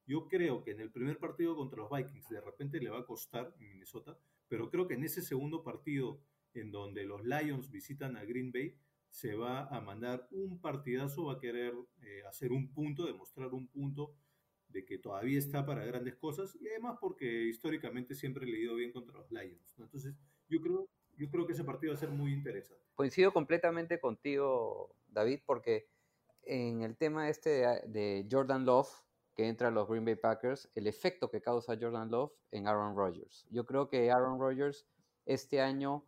Yo 0.08 0.28
creo 0.28 0.64
que 0.64 0.72
en 0.72 0.80
el 0.80 0.92
primer 0.92 1.18
partido 1.18 1.56
contra 1.56 1.80
los 1.80 1.90
Vikings 1.90 2.30
de 2.30 2.42
repente 2.42 2.80
le 2.80 2.90
va 2.90 3.00
a 3.00 3.06
costar 3.06 3.54
en 3.60 3.70
Minnesota, 3.70 4.18
pero 4.48 4.70
creo 4.70 4.88
que 4.88 4.94
en 4.94 5.04
ese 5.04 5.22
segundo 5.22 5.64
partido 5.64 6.22
en 6.54 6.72
donde 6.72 7.04
los 7.06 7.24
Lions 7.24 7.70
visitan 7.70 8.16
a 8.16 8.24
Green 8.24 8.52
Bay, 8.52 8.78
se 9.10 9.36
va 9.36 9.66
a 9.68 9.80
mandar 9.80 10.28
un 10.32 10.60
partidazo, 10.60 11.26
va 11.26 11.34
a 11.34 11.40
querer 11.40 11.74
eh, 12.02 12.24
hacer 12.28 12.52
un 12.52 12.74
punto, 12.74 13.06
demostrar 13.06 13.54
un 13.54 13.68
punto 13.68 14.14
de 14.68 14.84
que 14.86 14.98
todavía 14.98 15.40
está 15.40 15.66
para 15.66 15.86
grandes 15.86 16.16
cosas 16.16 16.58
y 16.60 16.68
además 16.68 16.98
porque 17.00 17.44
históricamente 17.44 18.14
siempre 18.14 18.46
le 18.46 18.58
ha 18.58 18.60
ido 18.60 18.76
bien 18.76 18.92
contra 18.92 19.18
los 19.18 19.32
Lions. 19.32 19.74
Entonces, 19.78 20.16
yo 20.50 20.60
creo, 20.60 20.90
yo 21.18 21.30
creo 21.30 21.46
que 21.48 21.54
ese 21.54 21.64
partido 21.64 21.94
va 21.94 21.98
a 21.98 22.00
ser 22.00 22.10
muy 22.10 22.34
interesante. 22.34 22.84
Coincido 22.94 23.32
completamente 23.32 24.00
contigo, 24.00 24.96
David, 25.08 25.40
porque 25.46 25.88
en 26.44 26.82
el 26.82 26.98
tema 26.98 27.30
este 27.30 27.50
de, 27.50 27.82
de 27.88 28.28
Jordan 28.30 28.66
Love, 28.66 28.90
que 29.36 29.48
entra 29.48 29.68
a 29.68 29.72
los 29.72 29.88
Green 29.88 30.06
Bay 30.06 30.16
Packers, 30.16 30.70
el 30.76 30.88
efecto 30.88 31.30
que 31.30 31.42
causa 31.42 31.78
Jordan 31.80 32.10
Love 32.10 32.32
en 32.52 32.68
Aaron 32.68 32.96
Rodgers. 32.96 33.46
Yo 33.50 33.66
creo 33.66 33.90
que 33.90 34.10
Aaron 34.10 34.40
Rodgers 34.40 34.88
este 35.26 35.62
año 35.62 36.06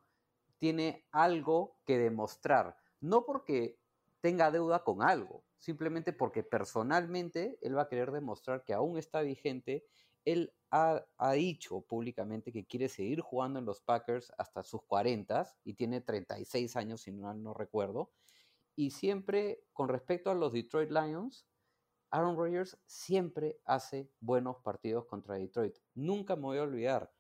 tiene 0.58 1.06
algo 1.12 1.78
que 1.86 1.98
demostrar, 2.00 2.78
no 3.00 3.26
porque 3.26 3.78
tenga 4.22 4.50
deuda 4.50 4.84
con 4.84 5.04
algo, 5.04 5.44
simplemente 5.58 6.14
porque 6.14 6.44
personalmente 6.44 7.60
él 7.62 7.78
va 7.78 7.84
a 7.84 7.90
querer 7.90 8.12
demostrar 8.12 8.64
que 8.64 8.74
aún 8.74 8.98
está 8.98 9.22
vigente. 9.22 9.86
Él 10.26 10.54
ha, 10.72 11.06
ha 11.18 11.32
dicho 11.34 11.82
públicamente 11.82 12.52
que 12.52 12.66
quiere 12.66 12.90
seguir 12.90 13.22
jugando 13.22 13.60
en 13.60 13.66
los 13.66 13.82
Packers 13.82 14.32
hasta 14.38 14.64
sus 14.64 14.82
40 14.84 15.48
y 15.64 15.74
tiene 15.76 16.02
36 16.02 16.76
años, 16.76 17.02
si 17.02 17.12
no, 17.12 17.34
no 17.34 17.54
recuerdo. 17.54 18.12
Y 18.76 18.92
siempre, 18.92 19.64
con 19.74 19.90
respecto 19.90 20.30
a 20.30 20.36
los 20.36 20.54
Detroit 20.54 20.92
Lions, 20.92 21.46
Aaron 22.12 22.38
Rodgers 22.38 22.78
siempre 22.86 23.60
hace 23.66 24.10
buenos 24.20 24.58
partidos 24.64 25.06
contra 25.06 25.36
Detroit. 25.36 25.76
Nunca 25.94 26.36
me 26.36 26.44
voy 26.44 26.58
a 26.58 26.64
olvidar. 26.64 27.12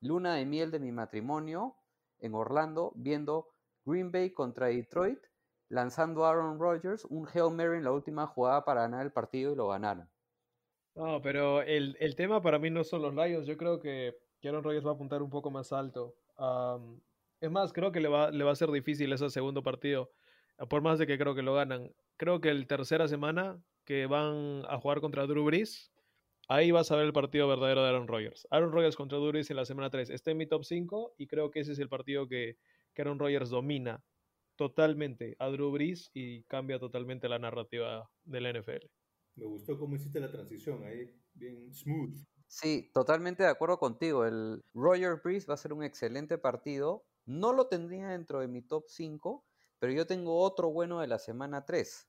luna 0.00 0.34
de 0.34 0.44
miel 0.44 0.70
de 0.70 0.80
mi 0.80 0.90
matrimonio 0.92 1.76
en 2.18 2.34
Orlando, 2.34 2.92
viendo 2.96 3.48
Green 3.84 4.10
Bay 4.10 4.30
contra 4.32 4.66
Detroit, 4.66 5.20
lanzando 5.68 6.24
a 6.24 6.30
Aaron 6.30 6.58
Rodgers 6.58 7.04
un 7.06 7.26
Hail 7.26 7.54
Mary 7.54 7.78
en 7.78 7.84
la 7.84 7.92
última 7.92 8.26
jugada 8.26 8.64
para 8.64 8.82
ganar 8.82 9.04
el 9.06 9.12
partido 9.12 9.52
y 9.52 9.56
lo 9.56 9.68
ganaron. 9.68 10.08
No, 10.94 11.22
pero 11.22 11.62
el, 11.62 11.96
el 12.00 12.16
tema 12.16 12.42
para 12.42 12.58
mí 12.58 12.68
no 12.70 12.84
son 12.84 13.02
los 13.02 13.14
Lions. 13.14 13.46
Yo 13.46 13.56
creo 13.56 13.78
que 13.80 14.14
Aaron 14.44 14.62
Rodgers 14.62 14.84
va 14.84 14.90
a 14.90 14.94
apuntar 14.94 15.22
un 15.22 15.30
poco 15.30 15.50
más 15.50 15.72
alto. 15.72 16.16
Es 17.40 17.50
más, 17.50 17.72
creo 17.72 17.92
que 17.92 18.00
le 18.00 18.08
va, 18.08 18.30
le 18.30 18.44
va 18.44 18.52
a 18.52 18.56
ser 18.56 18.70
difícil 18.70 19.12
ese 19.12 19.30
segundo 19.30 19.62
partido. 19.62 20.10
Por 20.68 20.82
más 20.82 20.98
de 20.98 21.06
que 21.06 21.18
creo 21.18 21.34
que 21.34 21.42
lo 21.42 21.54
ganan. 21.54 21.94
Creo 22.16 22.40
que 22.40 22.50
el 22.50 22.66
tercera 22.66 23.08
semana 23.08 23.62
que 23.84 24.06
van 24.06 24.64
a 24.68 24.78
jugar 24.78 25.00
contra 25.00 25.26
Drew 25.26 25.44
Brees, 25.44 25.92
ahí 26.48 26.70
vas 26.70 26.90
a 26.90 26.96
ver 26.96 27.06
el 27.06 27.12
partido 27.12 27.48
verdadero 27.48 27.82
de 27.82 27.88
Aaron 27.88 28.08
Rodgers. 28.08 28.46
Aaron 28.50 28.72
Rodgers 28.72 28.96
contra 28.96 29.18
Drew 29.18 29.30
Brees 29.30 29.50
en 29.50 29.56
la 29.56 29.64
semana 29.64 29.90
3 29.90 30.10
está 30.10 30.30
en 30.30 30.38
mi 30.38 30.46
top 30.46 30.64
5 30.64 31.14
y 31.18 31.26
creo 31.26 31.50
que 31.50 31.60
ese 31.60 31.72
es 31.72 31.78
el 31.78 31.88
partido 31.88 32.28
que, 32.28 32.58
que 32.94 33.02
Aaron 33.02 33.18
Rodgers 33.18 33.50
domina 33.50 34.04
totalmente 34.56 35.36
a 35.38 35.48
Drew 35.48 35.70
Brees 35.70 36.10
y 36.14 36.44
cambia 36.44 36.78
totalmente 36.78 37.28
la 37.28 37.38
narrativa 37.38 38.10
de 38.24 38.40
la 38.40 38.52
NFL. 38.52 38.86
Me 39.36 39.46
gustó 39.46 39.78
cómo 39.78 39.96
hiciste 39.96 40.20
la 40.20 40.30
transición 40.30 40.84
ahí, 40.84 41.10
bien 41.34 41.72
smooth. 41.72 42.14
Sí, 42.46 42.90
totalmente 42.92 43.42
de 43.42 43.48
acuerdo 43.48 43.78
contigo. 43.78 44.26
El 44.26 44.62
Roger 44.74 45.20
Breeze 45.24 45.46
va 45.46 45.54
a 45.54 45.56
ser 45.56 45.72
un 45.72 45.82
excelente 45.82 46.36
partido. 46.36 47.06
No 47.24 47.54
lo 47.54 47.68
tendría 47.68 48.08
dentro 48.08 48.40
de 48.40 48.48
mi 48.48 48.60
top 48.60 48.84
5, 48.88 49.46
pero 49.78 49.92
yo 49.92 50.06
tengo 50.06 50.38
otro 50.38 50.70
bueno 50.70 51.00
de 51.00 51.06
la 51.06 51.18
semana 51.18 51.64
3, 51.64 52.08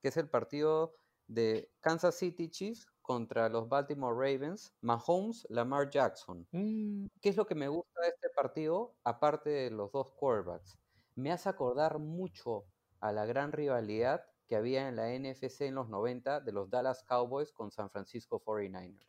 que 0.00 0.08
es 0.08 0.16
el 0.16 0.30
partido 0.30 0.96
de 1.26 1.70
Kansas 1.80 2.16
City 2.16 2.48
Chiefs 2.48 2.86
contra 3.02 3.48
los 3.48 3.68
Baltimore 3.68 4.14
Ravens, 4.14 4.74
Mahomes, 4.80 5.46
Lamar 5.50 5.90
Jackson. 5.90 6.46
Mm, 6.52 7.06
¿Qué 7.20 7.28
es 7.28 7.36
lo 7.36 7.46
que 7.46 7.54
me 7.54 7.68
gusta 7.68 8.00
de 8.00 8.08
este 8.08 8.30
partido, 8.30 8.96
aparte 9.04 9.50
de 9.50 9.70
los 9.70 9.92
dos 9.92 10.12
quarterbacks? 10.16 10.78
Me 11.14 11.30
hace 11.32 11.48
acordar 11.48 11.98
mucho 11.98 12.64
a 13.00 13.12
la 13.12 13.26
gran 13.26 13.52
rivalidad 13.52 14.24
que 14.46 14.56
había 14.56 14.88
en 14.88 14.96
la 14.96 15.12
NFC 15.12 15.62
en 15.62 15.74
los 15.74 15.88
90 15.88 16.40
de 16.40 16.52
los 16.52 16.70
Dallas 16.70 17.02
Cowboys 17.02 17.52
con 17.52 17.70
San 17.70 17.90
Francisco 17.90 18.42
49ers. 18.42 19.06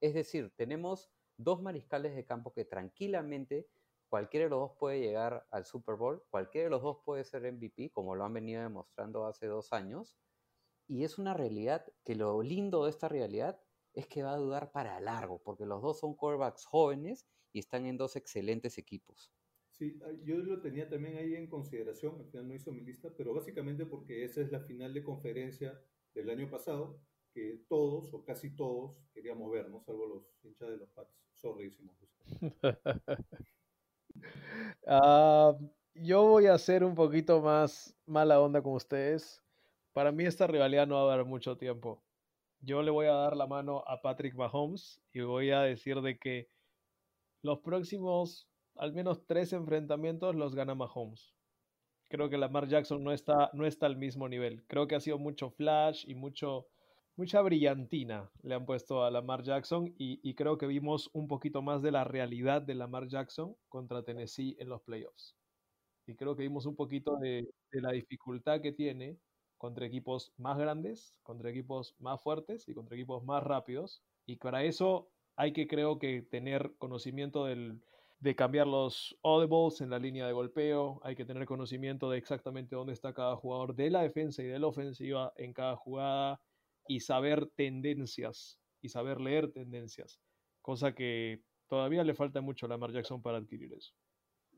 Es 0.00 0.14
decir, 0.14 0.52
tenemos 0.56 1.10
dos 1.36 1.62
mariscales 1.62 2.14
de 2.14 2.24
campo 2.24 2.52
que 2.52 2.64
tranquilamente 2.64 3.68
cualquiera 4.08 4.44
de 4.44 4.50
los 4.50 4.60
dos 4.60 4.72
puede 4.78 5.00
llegar 5.00 5.46
al 5.50 5.64
Super 5.64 5.94
Bowl, 5.94 6.22
cualquiera 6.30 6.64
de 6.64 6.70
los 6.70 6.82
dos 6.82 6.98
puede 7.04 7.24
ser 7.24 7.50
MVP, 7.50 7.90
como 7.92 8.14
lo 8.14 8.24
han 8.24 8.34
venido 8.34 8.62
demostrando 8.62 9.24
hace 9.26 9.46
dos 9.46 9.72
años. 9.72 10.16
Y 10.90 11.04
es 11.04 11.18
una 11.18 11.34
realidad 11.34 11.86
que 12.04 12.16
lo 12.16 12.42
lindo 12.42 12.82
de 12.84 12.90
esta 12.90 13.08
realidad 13.08 13.60
es 13.94 14.08
que 14.08 14.24
va 14.24 14.32
a 14.32 14.38
durar 14.38 14.72
para 14.72 14.98
largo, 14.98 15.40
porque 15.40 15.64
los 15.64 15.80
dos 15.80 16.00
son 16.00 16.16
quarterbacks 16.16 16.64
jóvenes 16.64 17.28
y 17.52 17.60
están 17.60 17.86
en 17.86 17.96
dos 17.96 18.16
excelentes 18.16 18.76
equipos. 18.76 19.30
Sí, 19.70 20.00
yo 20.24 20.38
lo 20.38 20.60
tenía 20.60 20.88
también 20.88 21.16
ahí 21.16 21.36
en 21.36 21.46
consideración, 21.46 22.18
al 22.18 22.26
final 22.26 22.48
no 22.48 22.54
hizo 22.54 22.72
mi 22.72 22.80
lista, 22.80 23.08
pero 23.16 23.32
básicamente 23.32 23.86
porque 23.86 24.24
esa 24.24 24.40
es 24.40 24.50
la 24.50 24.58
final 24.58 24.92
de 24.92 25.04
conferencia 25.04 25.80
del 26.12 26.28
año 26.28 26.50
pasado, 26.50 27.00
que 27.32 27.64
todos 27.68 28.12
o 28.12 28.24
casi 28.24 28.56
todos 28.56 29.00
queríamos 29.14 29.48
ver, 29.52 29.70
¿no? 29.70 29.80
Salvo 29.82 30.06
los 30.06 30.34
hinchas 30.42 30.70
de 30.70 30.76
los 30.76 30.90
Pats. 30.90 31.14
Sorry, 31.36 31.68
hicimos 31.68 31.96
Ah, 34.88 35.56
yo 35.94 36.24
voy 36.24 36.46
a 36.46 36.58
ser 36.58 36.82
un 36.82 36.96
poquito 36.96 37.40
más 37.40 37.96
mala 38.06 38.40
onda 38.40 38.60
con 38.60 38.72
ustedes. 38.72 39.40
Para 39.92 40.12
mí 40.12 40.24
esta 40.24 40.46
rivalidad 40.46 40.86
no 40.86 40.96
va 40.96 41.12
a 41.12 41.16
dar 41.16 41.26
mucho 41.26 41.56
tiempo. 41.56 42.02
Yo 42.60 42.82
le 42.82 42.90
voy 42.90 43.06
a 43.06 43.12
dar 43.12 43.36
la 43.36 43.46
mano 43.46 43.82
a 43.86 44.02
Patrick 44.02 44.34
Mahomes 44.34 45.00
y 45.12 45.20
voy 45.20 45.50
a 45.50 45.62
decir 45.62 46.00
de 46.00 46.18
que 46.18 46.48
los 47.42 47.60
próximos 47.60 48.48
al 48.76 48.92
menos 48.92 49.26
tres 49.26 49.52
enfrentamientos 49.52 50.34
los 50.34 50.54
gana 50.54 50.74
Mahomes. 50.74 51.34
Creo 52.08 52.28
que 52.30 52.38
Lamar 52.38 52.68
Jackson 52.68 53.04
no 53.04 53.12
está, 53.12 53.50
no 53.52 53.66
está 53.66 53.86
al 53.86 53.96
mismo 53.96 54.28
nivel. 54.28 54.64
Creo 54.66 54.86
que 54.86 54.94
ha 54.96 55.00
sido 55.00 55.18
mucho 55.18 55.50
flash 55.50 56.04
y 56.08 56.14
mucho, 56.14 56.66
mucha 57.16 57.40
brillantina 57.42 58.30
le 58.42 58.54
han 58.54 58.66
puesto 58.66 59.04
a 59.04 59.10
Lamar 59.10 59.42
Jackson 59.42 59.94
y, 59.98 60.20
y 60.28 60.34
creo 60.34 60.58
que 60.58 60.66
vimos 60.66 61.10
un 61.12 61.28
poquito 61.28 61.62
más 61.62 61.82
de 61.82 61.92
la 61.92 62.04
realidad 62.04 62.62
de 62.62 62.74
Lamar 62.74 63.06
Jackson 63.08 63.56
contra 63.68 64.02
Tennessee 64.02 64.56
en 64.58 64.68
los 64.68 64.82
playoffs. 64.82 65.36
Y 66.06 66.16
creo 66.16 66.34
que 66.36 66.42
vimos 66.42 66.66
un 66.66 66.76
poquito 66.76 67.16
de, 67.16 67.48
de 67.70 67.80
la 67.80 67.92
dificultad 67.92 68.60
que 68.60 68.72
tiene 68.72 69.18
contra 69.60 69.84
equipos 69.84 70.32
más 70.38 70.56
grandes, 70.56 71.14
contra 71.22 71.50
equipos 71.50 71.94
más 71.98 72.18
fuertes 72.22 72.66
y 72.66 72.72
contra 72.72 72.96
equipos 72.96 73.22
más 73.24 73.44
rápidos. 73.44 74.02
Y 74.24 74.36
para 74.36 74.64
eso 74.64 75.10
hay 75.36 75.52
que 75.52 75.66
creo 75.66 75.98
que 75.98 76.22
tener 76.22 76.72
conocimiento 76.78 77.44
del, 77.44 77.78
de 78.20 78.34
cambiar 78.34 78.66
los 78.66 79.18
audibles 79.22 79.82
en 79.82 79.90
la 79.90 79.98
línea 79.98 80.26
de 80.26 80.32
golpeo, 80.32 80.98
hay 81.04 81.14
que 81.14 81.26
tener 81.26 81.44
conocimiento 81.44 82.08
de 82.08 82.16
exactamente 82.16 82.74
dónde 82.74 82.94
está 82.94 83.12
cada 83.12 83.36
jugador 83.36 83.74
de 83.74 83.90
la 83.90 84.00
defensa 84.00 84.42
y 84.42 84.46
de 84.46 84.58
la 84.58 84.66
ofensiva 84.66 85.34
en 85.36 85.52
cada 85.52 85.76
jugada 85.76 86.40
y 86.88 87.00
saber 87.00 87.46
tendencias 87.54 88.58
y 88.80 88.88
saber 88.88 89.20
leer 89.20 89.52
tendencias, 89.52 90.22
cosa 90.62 90.94
que 90.94 91.42
todavía 91.68 92.02
le 92.02 92.14
falta 92.14 92.40
mucho 92.40 92.64
a 92.64 92.70
Lamar 92.70 92.92
Jackson 92.92 93.20
para 93.20 93.36
adquirir 93.36 93.74
eso. 93.74 93.92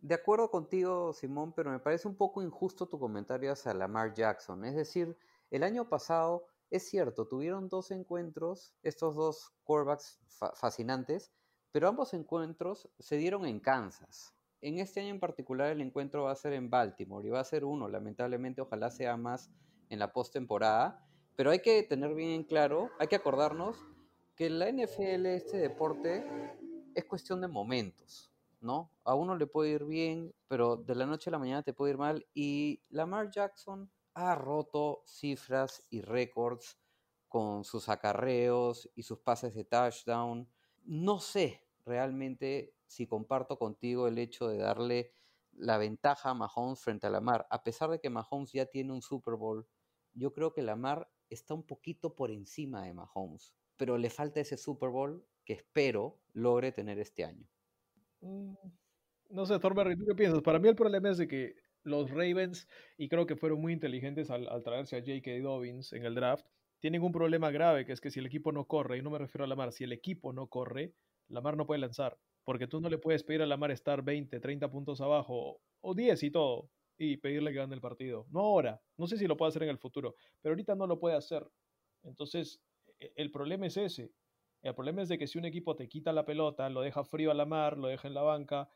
De 0.02 0.16
acuerdo 0.16 0.50
contigo, 0.50 1.12
Simón, 1.12 1.52
pero 1.52 1.70
me 1.70 1.78
parece 1.78 2.08
un 2.08 2.16
poco 2.16 2.42
injusto 2.42 2.88
tu 2.88 2.98
comentario 2.98 3.52
hacia 3.52 3.72
Lamar 3.72 4.12
Jackson. 4.12 4.64
Es 4.64 4.74
decir, 4.74 5.16
el 5.50 5.62
año 5.62 5.88
pasado, 5.88 6.44
es 6.70 6.88
cierto, 6.88 7.28
tuvieron 7.28 7.68
dos 7.68 7.92
encuentros, 7.92 8.74
estos 8.82 9.14
dos 9.14 9.52
quarterbacks 9.62 10.18
fa- 10.26 10.52
fascinantes, 10.56 11.32
pero 11.70 11.86
ambos 11.88 12.14
encuentros 12.14 12.88
se 12.98 13.16
dieron 13.16 13.46
en 13.46 13.60
Kansas. 13.60 14.34
En 14.60 14.78
este 14.80 15.00
año 15.00 15.10
en 15.10 15.20
particular 15.20 15.70
el 15.70 15.80
encuentro 15.80 16.24
va 16.24 16.32
a 16.32 16.36
ser 16.36 16.52
en 16.54 16.68
Baltimore 16.68 17.24
y 17.26 17.30
va 17.30 17.38
a 17.38 17.44
ser 17.44 17.64
uno, 17.64 17.88
lamentablemente, 17.88 18.60
ojalá 18.60 18.90
sea 18.90 19.16
más 19.16 19.50
en 19.88 20.00
la 20.00 20.12
postemporada, 20.12 21.06
pero 21.36 21.50
hay 21.52 21.60
que 21.60 21.80
tener 21.84 22.12
bien 22.14 22.30
en 22.30 22.44
claro, 22.44 22.90
hay 22.98 23.06
que 23.06 23.16
acordarnos 23.16 23.76
que 24.34 24.50
la 24.50 24.68
NFL, 24.68 25.26
este 25.26 25.58
deporte, 25.58 26.24
es 26.94 27.04
cuestión 27.04 27.40
de 27.40 27.46
momentos, 27.48 28.31
¿no? 28.62 28.92
A 29.04 29.14
uno 29.14 29.36
le 29.36 29.46
puede 29.46 29.70
ir 29.70 29.84
bien, 29.84 30.34
pero 30.48 30.76
de 30.76 30.94
la 30.94 31.06
noche 31.06 31.30
a 31.30 31.32
la 31.32 31.38
mañana 31.38 31.62
te 31.62 31.74
puede 31.74 31.92
ir 31.92 31.98
mal 31.98 32.26
y 32.34 32.82
Lamar 32.88 33.30
Jackson 33.30 33.90
ha 34.14 34.34
roto 34.34 35.02
cifras 35.06 35.82
y 35.90 36.00
récords 36.00 36.78
con 37.28 37.64
sus 37.64 37.88
acarreos 37.88 38.90
y 38.94 39.02
sus 39.02 39.18
pases 39.18 39.54
de 39.54 39.64
touchdown. 39.64 40.48
No 40.84 41.18
sé 41.18 41.66
realmente 41.84 42.74
si 42.86 43.06
comparto 43.06 43.58
contigo 43.58 44.06
el 44.06 44.18
hecho 44.18 44.48
de 44.48 44.58
darle 44.58 45.12
la 45.52 45.78
ventaja 45.78 46.30
a 46.30 46.34
Mahomes 46.34 46.80
frente 46.80 47.06
a 47.06 47.10
Lamar. 47.10 47.46
A 47.50 47.62
pesar 47.62 47.90
de 47.90 48.00
que 48.00 48.10
Mahomes 48.10 48.52
ya 48.52 48.66
tiene 48.66 48.92
un 48.92 49.02
Super 49.02 49.34
Bowl, 49.34 49.66
yo 50.12 50.32
creo 50.32 50.52
que 50.52 50.62
Lamar 50.62 51.10
está 51.30 51.54
un 51.54 51.62
poquito 51.62 52.14
por 52.14 52.30
encima 52.30 52.84
de 52.84 52.94
Mahomes, 52.94 53.54
pero 53.76 53.96
le 53.98 54.10
falta 54.10 54.40
ese 54.40 54.56
Super 54.56 54.90
Bowl 54.90 55.26
que 55.44 55.54
espero 55.54 56.20
logre 56.32 56.70
tener 56.72 56.98
este 56.98 57.24
año. 57.24 57.48
Mm, 58.22 58.54
No 59.30 59.46
sé, 59.46 59.58
Thorberry, 59.58 59.96
¿tú 59.96 60.06
qué 60.06 60.14
piensas? 60.14 60.42
Para 60.42 60.58
mí 60.58 60.68
el 60.68 60.76
problema 60.76 61.10
es 61.10 61.18
de 61.18 61.28
que 61.28 61.54
los 61.84 62.10
Ravens, 62.10 62.68
y 62.98 63.08
creo 63.08 63.26
que 63.26 63.36
fueron 63.36 63.60
muy 63.60 63.72
inteligentes 63.72 64.30
al, 64.30 64.48
al 64.48 64.62
traerse 64.62 64.96
a 64.96 65.00
J.K. 65.00 65.32
Dobbins 65.42 65.92
en 65.94 66.04
el 66.06 66.14
draft, 66.14 66.46
tienen 66.80 67.02
un 67.02 67.12
problema 67.12 67.50
grave, 67.50 67.84
que 67.86 67.92
es 67.92 68.00
que 68.00 68.10
si 68.10 68.20
el 68.20 68.26
equipo 68.26 68.52
no 68.52 68.66
corre, 68.66 68.98
y 68.98 69.02
no 69.02 69.10
me 69.10 69.18
refiero 69.18 69.44
a 69.44 69.48
Lamar, 69.48 69.72
si 69.72 69.84
el 69.84 69.92
equipo 69.92 70.32
no 70.32 70.48
corre, 70.48 70.94
Lamar 71.28 71.56
no 71.56 71.66
puede 71.66 71.80
lanzar, 71.80 72.18
porque 72.44 72.66
tú 72.68 72.80
no 72.80 72.88
le 72.90 72.98
puedes 72.98 73.24
pedir 73.24 73.42
a 73.42 73.46
Lamar 73.46 73.70
estar 73.72 74.02
20, 74.02 74.40
30 74.40 74.70
puntos 74.70 75.00
abajo, 75.00 75.60
o 75.80 75.94
10 75.94 76.22
y 76.22 76.30
todo, 76.30 76.70
y 76.98 77.16
pedirle 77.18 77.52
que 77.52 77.58
gane 77.58 77.74
el 77.74 77.80
partido. 77.80 78.26
No 78.30 78.40
ahora, 78.40 78.80
no 78.98 79.06
sé 79.06 79.16
si 79.18 79.26
lo 79.26 79.36
puede 79.36 79.50
hacer 79.50 79.64
en 79.64 79.70
el 79.70 79.78
futuro, 79.78 80.14
pero 80.42 80.52
ahorita 80.52 80.74
no 80.76 80.86
lo 80.86 80.98
puede 81.00 81.16
hacer. 81.16 81.46
Entonces, 82.04 82.60
e- 83.00 83.12
el 83.16 83.30
problema 83.30 83.66
es 83.66 83.76
ese. 83.76 84.12
El 84.62 84.74
problema 84.74 85.02
es 85.02 85.08
de 85.08 85.18
que 85.18 85.26
si 85.26 85.38
un 85.38 85.44
equipo 85.44 85.74
te 85.74 85.88
quita 85.88 86.12
la 86.12 86.24
pelota, 86.24 86.68
lo 86.70 86.82
deja 86.82 87.04
frío 87.04 87.32
a 87.32 87.34
la 87.34 87.44
mar, 87.44 87.76
lo 87.76 87.88
deja 87.88 88.06
en 88.06 88.14
la 88.14 88.22
banca, 88.22 88.68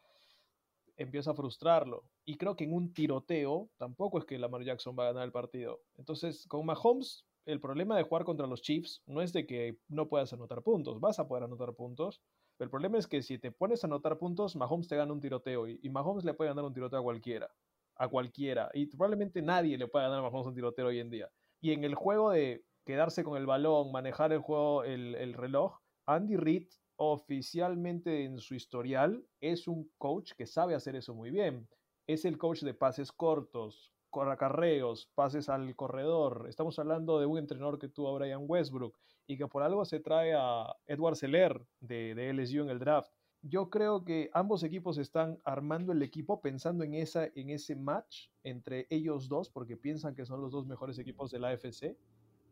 empieza 0.97 1.31
a 1.31 1.35
frustrarlo. 1.35 2.05
Y 2.25 2.37
creo 2.37 2.57
que 2.57 2.65
en 2.65 2.75
un 2.75 2.93
tiroteo 2.93 3.71
tampoco 3.77 4.19
es 4.19 4.25
que 4.25 4.39
Lamar 4.39 4.65
Jackson 4.65 4.97
va 4.99 5.05
a 5.05 5.13
ganar 5.13 5.25
el 5.25 5.33
partido. 5.33 5.81
Entonces, 5.97 6.47
con 6.49 6.67
Mahomes, 6.67 7.25
el 7.45 7.61
problema 7.61 7.97
de 7.97 8.03
jugar 8.03 8.25
contra 8.25 8.49
los 8.49 8.63
Chiefs 8.63 9.03
no 9.07 9.23
es 9.23 9.33
de 9.33 9.47
que 9.47 9.79
no 9.89 10.09
puedas 10.09 10.33
anotar 10.33 10.63
puntos, 10.63 10.99
vas 10.99 11.21
a 11.21 11.29
poder 11.29 11.45
anotar 11.45 11.75
puntos. 11.75 12.21
Pero 12.57 12.67
el 12.67 12.71
problema 12.71 12.99
es 12.99 13.07
que 13.07 13.23
si 13.23 13.39
te 13.39 13.53
pones 13.53 13.85
a 13.85 13.87
anotar 13.87 14.19
puntos, 14.19 14.57
Mahomes 14.57 14.89
te 14.89 14.97
gana 14.97 15.13
un 15.13 15.21
tiroteo 15.21 15.69
y, 15.69 15.79
y 15.83 15.91
Mahomes 15.91 16.25
le 16.25 16.35
puede 16.35 16.51
ganar 16.51 16.65
un 16.65 16.73
tiroteo 16.73 16.99
a 16.99 17.03
cualquiera. 17.03 17.55
A 17.95 18.09
cualquiera. 18.09 18.71
Y 18.75 18.87
probablemente 18.87 19.41
nadie 19.43 19.79
le 19.79 19.87
pueda 19.87 20.07
ganar 20.07 20.21
a 20.21 20.23
Mahomes 20.23 20.49
un 20.49 20.55
tiroteo 20.55 20.87
hoy 20.89 20.99
en 20.99 21.11
día. 21.11 21.31
Y 21.61 21.73
en 21.73 21.85
el 21.85 21.95
juego 21.95 22.31
de 22.31 22.65
quedarse 22.87 23.25
con 23.25 23.37
el 23.37 23.45
balón, 23.45 23.93
manejar 23.93 24.33
el 24.33 24.39
juego, 24.39 24.85
el, 24.85 25.15
el 25.17 25.35
reloj, 25.35 25.81
Andy 26.07 26.37
Reid 26.37 26.69
oficialmente 26.97 28.25
en 28.25 28.39
su 28.39 28.55
historial 28.55 29.27
es 29.41 29.69
un 29.69 29.91
coach 29.99 30.33
que 30.33 30.47
sabe 30.47 30.75
hacer 30.75 30.97
eso 30.97 31.15
muy 31.15 31.31
bien. 31.31 31.69
Es 32.07 32.25
el 32.25 32.39
coach 32.39 32.63
de 32.63 32.73
pases 32.73 33.13
cortos, 33.13 33.93
acarreos, 34.13 35.11
pases 35.15 35.49
al 35.49 35.75
corredor. 35.77 36.47
Estamos 36.49 36.79
hablando 36.79 37.21
de 37.21 37.27
un 37.27 37.39
entrenador 37.39 37.79
que 37.79 37.89
tuvo 37.89 38.09
a 38.09 38.19
Brian 38.19 38.45
Westbrook 38.47 38.97
y 39.27 39.37
que 39.37 39.47
por 39.47 39.63
algo 39.63 39.85
se 39.85 40.01
trae 40.01 40.35
a 40.35 40.75
Edward 40.87 41.17
Seller 41.17 41.67
de, 41.81 42.15
de 42.15 42.33
LSU 42.33 42.63
en 42.63 42.71
el 42.71 42.79
draft. 42.79 43.11
yo 43.43 43.69
creo 43.71 44.05
que 44.05 44.31
ambos 44.33 44.63
equipos 44.63 44.99
están 44.99 45.39
armando 45.45 45.93
el 45.93 46.03
equipo 46.03 46.41
pensando 46.41 46.83
en, 46.85 46.95
esa, 46.95 47.27
en 47.35 47.51
ese 47.51 47.77
match 47.77 48.29
entre 48.43 48.87
ellos 48.91 49.29
dos, 49.29 49.51
porque 49.51 49.77
piensan 49.77 50.15
que 50.15 50.25
son 50.25 50.41
los 50.41 50.53
dos 50.53 50.67
mejores 50.67 50.99
equipos 50.99 51.31
de 51.31 51.39
la 51.39 51.49
AFC, 51.51 51.97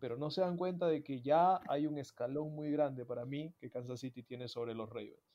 pero 0.05 0.19
no 0.19 0.31
se 0.31 0.43
dan 0.43 0.59
cuenta 0.59 0.87
de 0.87 1.03
que 1.03 1.23
ya 1.23 1.63
hay 1.67 1.87
un 1.87 1.97
escalón 1.97 2.55
muy 2.55 2.71
grande 2.71 3.07
para 3.07 3.25
mí 3.25 3.55
que 3.59 3.71
Kansas 3.71 4.01
City 4.01 4.23
tiene 4.23 4.49
sobre 4.49 4.75
los 4.75 4.91
Ravens. 4.91 5.33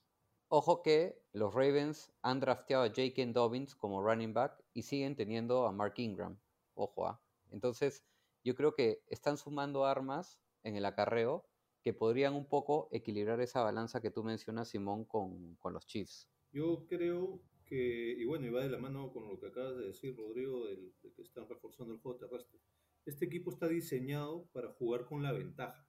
Ojo 0.47 0.83
que 0.83 1.23
los 1.33 1.55
Ravens 1.55 2.11
han 2.21 2.39
drafteado 2.39 2.83
a 2.83 2.89
J.K. 2.89 3.25
Dobbins 3.33 3.73
como 3.73 4.03
running 4.03 4.31
back 4.31 4.63
y 4.75 4.83
siguen 4.83 5.15
teniendo 5.15 5.65
a 5.65 5.71
Mark 5.71 5.95
Ingram. 5.97 6.37
Ojo, 6.75 7.07
¿ah? 7.07 7.19
Entonces, 7.49 8.05
yo 8.43 8.53
creo 8.53 8.75
que 8.75 9.01
están 9.07 9.37
sumando 9.37 9.85
armas 9.85 10.39
en 10.61 10.75
el 10.75 10.85
acarreo 10.85 11.47
que 11.81 11.95
podrían 11.95 12.35
un 12.35 12.45
poco 12.45 12.89
equilibrar 12.91 13.41
esa 13.41 13.63
balanza 13.63 14.01
que 14.01 14.11
tú 14.11 14.23
mencionas, 14.23 14.67
Simón, 14.67 15.03
con, 15.03 15.55
con 15.55 15.73
los 15.73 15.87
Chiefs. 15.87 16.29
Yo 16.51 16.85
creo 16.87 17.41
que, 17.65 18.11
y 18.19 18.23
bueno, 18.25 18.45
y 18.45 18.51
va 18.51 18.61
de 18.61 18.69
la 18.69 18.77
mano 18.77 19.11
con 19.11 19.27
lo 19.27 19.39
que 19.39 19.47
acabas 19.47 19.77
de 19.77 19.87
decir, 19.87 20.15
Rodrigo, 20.15 20.67
del, 20.67 20.93
de 21.01 21.11
que 21.11 21.23
están 21.23 21.49
reforzando 21.49 21.91
el 21.91 21.99
juego 22.01 22.19
terrestre. 22.19 22.59
Este 23.09 23.25
equipo 23.25 23.49
está 23.49 23.67
diseñado 23.67 24.47
para 24.53 24.69
jugar 24.69 25.05
con 25.05 25.23
la 25.23 25.31
ventaja. 25.31 25.83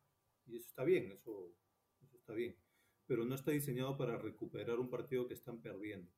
Y 0.47 0.57
eso 0.57 0.67
está 0.69 0.85
bien, 0.85 1.13
eso, 1.13 1.55
está 2.15 2.33
bien. 2.33 2.57
Pero 3.07 3.27
no 3.27 3.35
está 3.35 3.51
diseñado 3.51 3.99
para 3.99 4.17
recuperar 4.17 4.81
un 4.81 4.89
partido 4.89 5.29
que 5.29 5.35
están 5.35 5.61
perdiendo. 5.61 6.11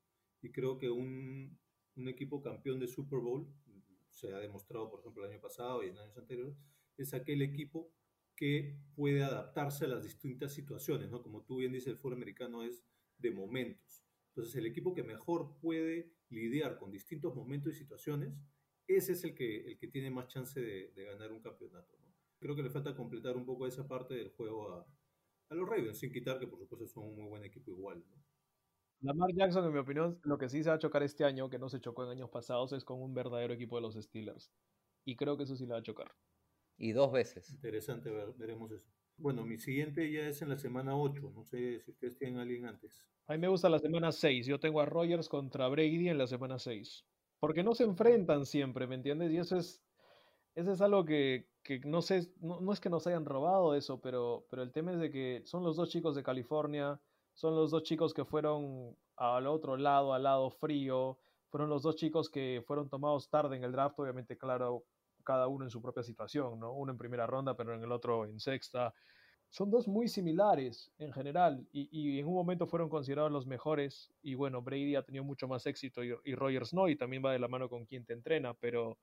Y 0.42 0.52
creo 0.52 0.78
que 0.78 0.90
un, 0.90 1.58
un 1.96 2.08
equipo 2.08 2.40
campeón 2.40 2.78
de 2.78 2.86
Super 2.86 3.18
Bowl, 3.18 3.52
se 4.10 4.32
ha 4.32 4.38
demostrado, 4.38 4.90
por 4.90 5.00
ejemplo, 5.00 5.24
el 5.24 5.32
año 5.32 5.40
pasado 5.40 5.82
y 5.82 5.88
en 5.88 5.98
años 5.98 6.16
anteriores, 6.16 6.56
es 6.96 7.14
aquel 7.14 7.42
equipo 7.42 7.92
que 8.36 8.78
puede 8.94 9.24
adaptarse 9.24 9.86
a 9.86 9.88
las 9.88 10.04
distintas 10.04 10.52
situaciones, 10.52 11.10
¿no? 11.10 11.20
Como 11.20 11.42
tú 11.42 11.56
bien 11.56 11.72
dices, 11.72 11.88
el 11.88 11.96
fútbol 11.96 12.14
americano 12.14 12.62
es 12.62 12.84
de 13.18 13.32
momentos. 13.32 14.04
Entonces, 14.28 14.54
el 14.54 14.66
equipo 14.66 14.94
que 14.94 15.02
mejor 15.02 15.58
puede 15.58 16.12
lidiar 16.28 16.78
con 16.78 16.92
distintos 16.92 17.34
momentos 17.34 17.72
y 17.72 17.76
situaciones, 17.76 18.34
ese 18.96 19.12
es 19.12 19.24
el 19.24 19.34
que, 19.34 19.66
el 19.72 19.78
que 19.78 19.88
tiene 19.88 20.10
más 20.10 20.28
chance 20.28 20.60
de, 20.60 20.92
de 20.92 21.04
ganar 21.04 21.32
un 21.32 21.40
campeonato, 21.40 21.96
¿no? 22.00 22.12
Creo 22.38 22.56
que 22.56 22.62
le 22.62 22.70
falta 22.70 22.94
completar 22.94 23.36
un 23.36 23.46
poco 23.46 23.66
esa 23.66 23.86
parte 23.86 24.14
del 24.14 24.30
juego 24.30 24.72
a, 24.72 24.86
a 25.50 25.54
los 25.54 25.68
Ravens, 25.68 25.98
sin 25.98 26.12
quitar 26.12 26.38
que 26.38 26.46
por 26.46 26.58
supuesto 26.58 26.86
son 26.86 27.04
un 27.04 27.16
muy 27.16 27.26
buen 27.28 27.44
equipo 27.44 27.70
igual, 27.70 28.04
¿no? 28.10 28.16
Lamar 29.00 29.30
Jackson, 29.34 29.66
en 29.66 29.72
mi 29.72 29.78
opinión, 29.80 30.18
lo 30.22 30.38
que 30.38 30.48
sí 30.48 30.62
se 30.62 30.70
va 30.70 30.76
a 30.76 30.78
chocar 30.78 31.02
este 31.02 31.24
año, 31.24 31.50
que 31.50 31.58
no 31.58 31.68
se 31.68 31.80
chocó 31.80 32.04
en 32.04 32.10
años 32.10 32.30
pasados, 32.30 32.72
es 32.72 32.84
con 32.84 33.02
un 33.02 33.14
verdadero 33.14 33.52
equipo 33.52 33.76
de 33.76 33.82
los 33.82 33.94
Steelers. 33.94 34.52
Y 35.04 35.16
creo 35.16 35.36
que 35.36 35.42
eso 35.42 35.56
sí 35.56 35.66
le 35.66 35.72
va 35.72 35.80
a 35.80 35.82
chocar. 35.82 36.12
Y 36.78 36.92
dos 36.92 37.12
veces. 37.12 37.50
Interesante, 37.50 38.10
ver, 38.10 38.32
veremos 38.36 38.70
eso. 38.72 38.88
Bueno, 39.16 39.44
mi 39.44 39.58
siguiente 39.58 40.10
ya 40.10 40.28
es 40.28 40.40
en 40.42 40.48
la 40.48 40.56
semana 40.56 40.96
8. 40.96 41.32
No 41.34 41.44
sé 41.44 41.80
si 41.80 41.90
ustedes 41.90 42.16
tienen 42.16 42.38
a 42.38 42.42
alguien 42.42 42.66
antes. 42.66 43.08
A 43.26 43.32
mí 43.32 43.38
me 43.38 43.48
gusta 43.48 43.68
la 43.68 43.78
semana 43.78 44.12
6. 44.12 44.46
Yo 44.46 44.60
tengo 44.60 44.80
a 44.80 44.86
Rogers 44.86 45.28
contra 45.28 45.68
Brady 45.68 46.08
en 46.08 46.18
la 46.18 46.26
semana 46.26 46.58
6. 46.58 47.04
Porque 47.42 47.64
no 47.64 47.74
se 47.74 47.82
enfrentan 47.82 48.46
siempre, 48.46 48.86
¿me 48.86 48.94
entiendes? 48.94 49.32
Y 49.32 49.36
eso 49.36 49.56
es, 49.56 49.82
eso 50.54 50.70
es 50.70 50.80
algo 50.80 51.04
que, 51.04 51.50
que 51.64 51.80
no 51.80 52.00
sé, 52.00 52.32
no, 52.40 52.72
es 52.72 52.78
que 52.78 52.88
nos 52.88 53.04
hayan 53.08 53.24
robado 53.24 53.74
eso, 53.74 54.00
pero, 54.00 54.46
pero 54.48 54.62
el 54.62 54.70
tema 54.70 54.92
es 54.92 55.00
de 55.00 55.10
que 55.10 55.42
son 55.44 55.64
los 55.64 55.74
dos 55.74 55.88
chicos 55.88 56.14
de 56.14 56.22
California, 56.22 57.00
son 57.34 57.56
los 57.56 57.72
dos 57.72 57.82
chicos 57.82 58.14
que 58.14 58.24
fueron 58.24 58.96
al 59.16 59.48
otro 59.48 59.76
lado, 59.76 60.14
al 60.14 60.22
lado 60.22 60.52
frío, 60.52 61.18
fueron 61.48 61.68
los 61.68 61.82
dos 61.82 61.96
chicos 61.96 62.30
que 62.30 62.62
fueron 62.64 62.88
tomados 62.88 63.28
tarde 63.28 63.56
en 63.56 63.64
el 63.64 63.72
draft, 63.72 63.98
obviamente, 63.98 64.38
claro, 64.38 64.84
cada 65.24 65.48
uno 65.48 65.64
en 65.64 65.70
su 65.72 65.82
propia 65.82 66.04
situación, 66.04 66.60
¿no? 66.60 66.72
Uno 66.72 66.92
en 66.92 66.98
primera 66.98 67.26
ronda, 67.26 67.56
pero 67.56 67.74
en 67.74 67.82
el 67.82 67.90
otro 67.90 68.24
en 68.24 68.38
sexta. 68.38 68.94
Son 69.52 69.70
dos 69.70 69.86
muy 69.86 70.08
similares 70.08 70.90
en 70.98 71.12
general 71.12 71.68
y, 71.72 71.86
y 71.92 72.18
en 72.18 72.26
un 72.26 72.32
momento 72.32 72.66
fueron 72.66 72.88
considerados 72.88 73.30
los 73.30 73.46
mejores 73.46 74.10
y 74.22 74.34
bueno, 74.34 74.62
Brady 74.62 74.96
ha 74.96 75.02
tenido 75.02 75.24
mucho 75.24 75.46
más 75.46 75.66
éxito 75.66 76.02
y, 76.02 76.14
y 76.24 76.34
Rogers 76.34 76.72
no 76.72 76.88
y 76.88 76.96
también 76.96 77.22
va 77.22 77.32
de 77.32 77.38
la 77.38 77.48
mano 77.48 77.68
con 77.68 77.84
quien 77.84 78.06
te 78.06 78.14
entrena, 78.14 78.54
pero 78.54 78.96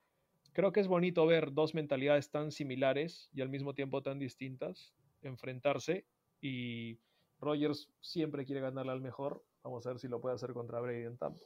creo 0.51 0.71
que 0.71 0.79
es 0.79 0.87
bonito 0.87 1.27
ver 1.27 1.53
dos 1.53 1.75
mentalidades 1.75 2.31
tan 2.31 2.51
similares 2.51 3.29
y 3.31 3.41
al 3.41 3.49
mismo 3.49 3.75
tiempo 3.75 4.01
tan 4.01 4.17
distintas 4.17 4.91
enfrentarse 5.21 6.07
y 6.41 6.97
Rogers 7.39 7.91
siempre 8.01 8.43
quiere 8.43 8.61
ganarle 8.61 8.91
al 8.91 9.01
mejor. 9.01 9.43
Vamos 9.63 9.85
a 9.85 9.89
ver 9.89 9.99
si 9.99 10.07
lo 10.07 10.19
puede 10.19 10.33
hacer 10.33 10.53
contra 10.53 10.79
Brady 10.79 11.03
en 11.03 11.17
Tampa. 11.17 11.45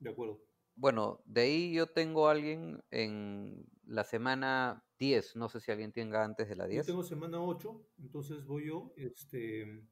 De 0.00 0.10
acuerdo. 0.10 0.40
Bueno, 0.74 1.20
de 1.24 1.42
ahí 1.42 1.72
yo 1.72 1.86
tengo 1.86 2.26
a 2.26 2.32
alguien 2.32 2.82
en 2.90 3.64
la 3.88 4.04
semana 4.04 4.84
10. 4.98 5.36
No 5.36 5.48
sé 5.48 5.60
si 5.60 5.70
alguien 5.70 5.92
tenga 5.92 6.24
antes 6.24 6.48
de 6.48 6.56
la 6.56 6.66
10. 6.66 6.86
Yo 6.86 6.92
tengo 6.92 7.02
semana 7.02 7.42
8, 7.42 7.86
entonces 7.98 8.44
voy 8.44 8.66
yo. 8.66 8.92
Este, 8.96 9.82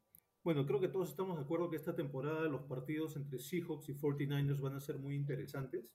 bueno, 0.42 0.66
creo 0.66 0.80
que 0.80 0.88
todos 0.88 1.10
estamos 1.10 1.36
de 1.36 1.44
acuerdo 1.44 1.70
que 1.70 1.76
esta 1.76 1.96
temporada 1.96 2.48
los 2.48 2.62
partidos 2.62 3.16
entre 3.16 3.38
Seahawks 3.38 3.88
y 3.88 3.94
49ers 3.94 4.60
van 4.60 4.74
a 4.74 4.80
ser 4.80 4.98
muy 4.98 5.14
interesantes. 5.14 5.92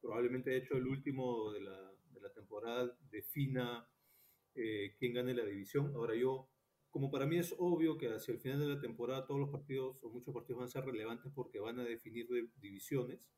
Probablemente, 0.00 0.50
de 0.50 0.58
hecho, 0.58 0.76
el 0.76 0.86
último 0.86 1.52
de 1.52 1.60
la, 1.60 1.92
de 2.10 2.20
la 2.20 2.32
temporada 2.32 2.96
defina 3.10 3.88
eh, 4.54 4.94
quién 4.98 5.14
gane 5.14 5.34
la 5.34 5.44
división. 5.44 5.92
Ahora 5.94 6.14
yo 6.14 6.50
como 6.94 7.10
para 7.10 7.26
mí 7.26 7.38
es 7.38 7.52
obvio 7.58 7.98
que 7.98 8.06
hacia 8.06 8.32
el 8.32 8.38
final 8.38 8.60
de 8.60 8.68
la 8.68 8.80
temporada 8.80 9.26
todos 9.26 9.40
los 9.40 9.50
partidos 9.50 9.98
o 10.04 10.10
muchos 10.10 10.32
partidos 10.32 10.60
van 10.60 10.68
a 10.68 10.70
ser 10.70 10.84
relevantes 10.84 11.32
porque 11.34 11.58
van 11.58 11.80
a 11.80 11.82
definir 11.82 12.28
de 12.28 12.48
divisiones, 12.60 13.28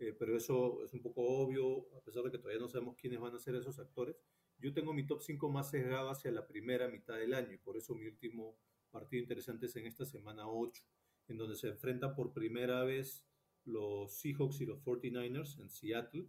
eh, 0.00 0.14
pero 0.18 0.34
eso 0.34 0.82
es 0.82 0.94
un 0.94 1.02
poco 1.02 1.22
obvio, 1.22 1.94
a 1.94 2.00
pesar 2.00 2.22
de 2.22 2.30
que 2.30 2.38
todavía 2.38 2.60
no 2.60 2.68
sabemos 2.68 2.96
quiénes 2.96 3.20
van 3.20 3.34
a 3.34 3.38
ser 3.38 3.54
esos 3.54 3.78
actores. 3.78 4.16
Yo 4.58 4.72
tengo 4.72 4.94
mi 4.94 5.06
top 5.06 5.20
5 5.20 5.50
más 5.50 5.70
sesgado 5.70 6.08
hacia 6.08 6.30
la 6.30 6.46
primera 6.46 6.88
mitad 6.88 7.18
del 7.18 7.34
año 7.34 7.52
y 7.52 7.58
por 7.58 7.76
eso 7.76 7.94
mi 7.94 8.06
último 8.06 8.58
partido 8.90 9.22
interesante 9.22 9.66
es 9.66 9.76
en 9.76 9.86
esta 9.86 10.06
semana 10.06 10.48
8, 10.48 10.82
en 11.28 11.36
donde 11.36 11.54
se 11.54 11.68
enfrentan 11.68 12.14
por 12.14 12.32
primera 12.32 12.82
vez 12.82 13.26
los 13.64 14.14
Seahawks 14.14 14.62
y 14.62 14.66
los 14.66 14.82
49ers 14.82 15.60
en 15.60 15.68
Seattle. 15.68 16.26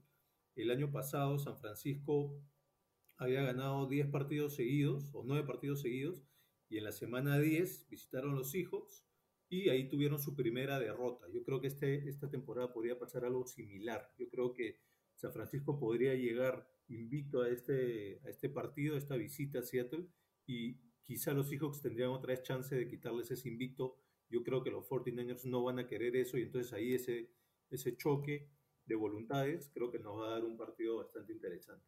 El 0.56 0.70
año 0.70 0.92
pasado 0.92 1.40
San 1.40 1.58
Francisco 1.58 2.44
había 3.16 3.42
ganado 3.42 3.88
10 3.88 4.08
partidos 4.08 4.54
seguidos 4.54 5.10
o 5.14 5.24
9 5.24 5.48
partidos 5.48 5.82
seguidos 5.82 6.26
y 6.68 6.78
en 6.78 6.84
la 6.84 6.92
semana 6.92 7.40
10 7.40 7.88
visitaron 7.88 8.36
los 8.36 8.52
Seahawks 8.52 9.06
y 9.52 9.68
ahí 9.68 9.90
tuvieron 9.90 10.18
su 10.18 10.34
primera 10.34 10.80
derrota. 10.80 11.28
Yo 11.30 11.44
creo 11.44 11.60
que 11.60 11.68
este, 11.68 12.08
esta 12.08 12.30
temporada 12.30 12.72
podría 12.72 12.98
pasar 12.98 13.26
algo 13.26 13.46
similar. 13.46 14.10
Yo 14.18 14.30
creo 14.30 14.54
que 14.54 14.80
San 15.14 15.34
Francisco 15.34 15.78
podría 15.78 16.16
llegar 16.16 16.66
invicto 16.88 17.42
a 17.42 17.50
este, 17.50 18.22
a 18.24 18.30
este 18.30 18.48
partido, 18.48 18.96
a 18.96 18.98
esta 18.98 19.18
visita 19.18 19.60
a 19.60 19.64
Seattle 19.64 20.08
y 20.48 20.80
quizá 21.04 21.34
los 21.34 21.50
Seahawks 21.50 21.82
tendrían 21.82 22.12
otra 22.12 22.30
vez 22.30 22.44
chance 22.44 22.74
de 22.74 22.88
quitarles 22.88 23.30
ese 23.30 23.50
invicto. 23.50 23.98
Yo 24.30 24.42
creo 24.42 24.64
que 24.64 24.72
los 24.72 24.88
49ers 24.88 25.44
no 25.44 25.62
van 25.64 25.80
a 25.80 25.88
querer 25.88 26.16
eso 26.16 26.38
y 26.38 26.44
entonces 26.44 26.72
ahí 26.72 26.94
ese, 26.94 27.30
ese 27.70 27.98
choque 27.98 28.50
de 28.86 28.96
voluntades 28.96 29.70
creo 29.74 29.92
que 29.92 30.00
nos 30.00 30.18
va 30.18 30.28
a 30.28 30.32
dar 30.32 30.46
un 30.46 30.56
partido 30.56 30.96
bastante 30.96 31.34
interesante. 31.34 31.86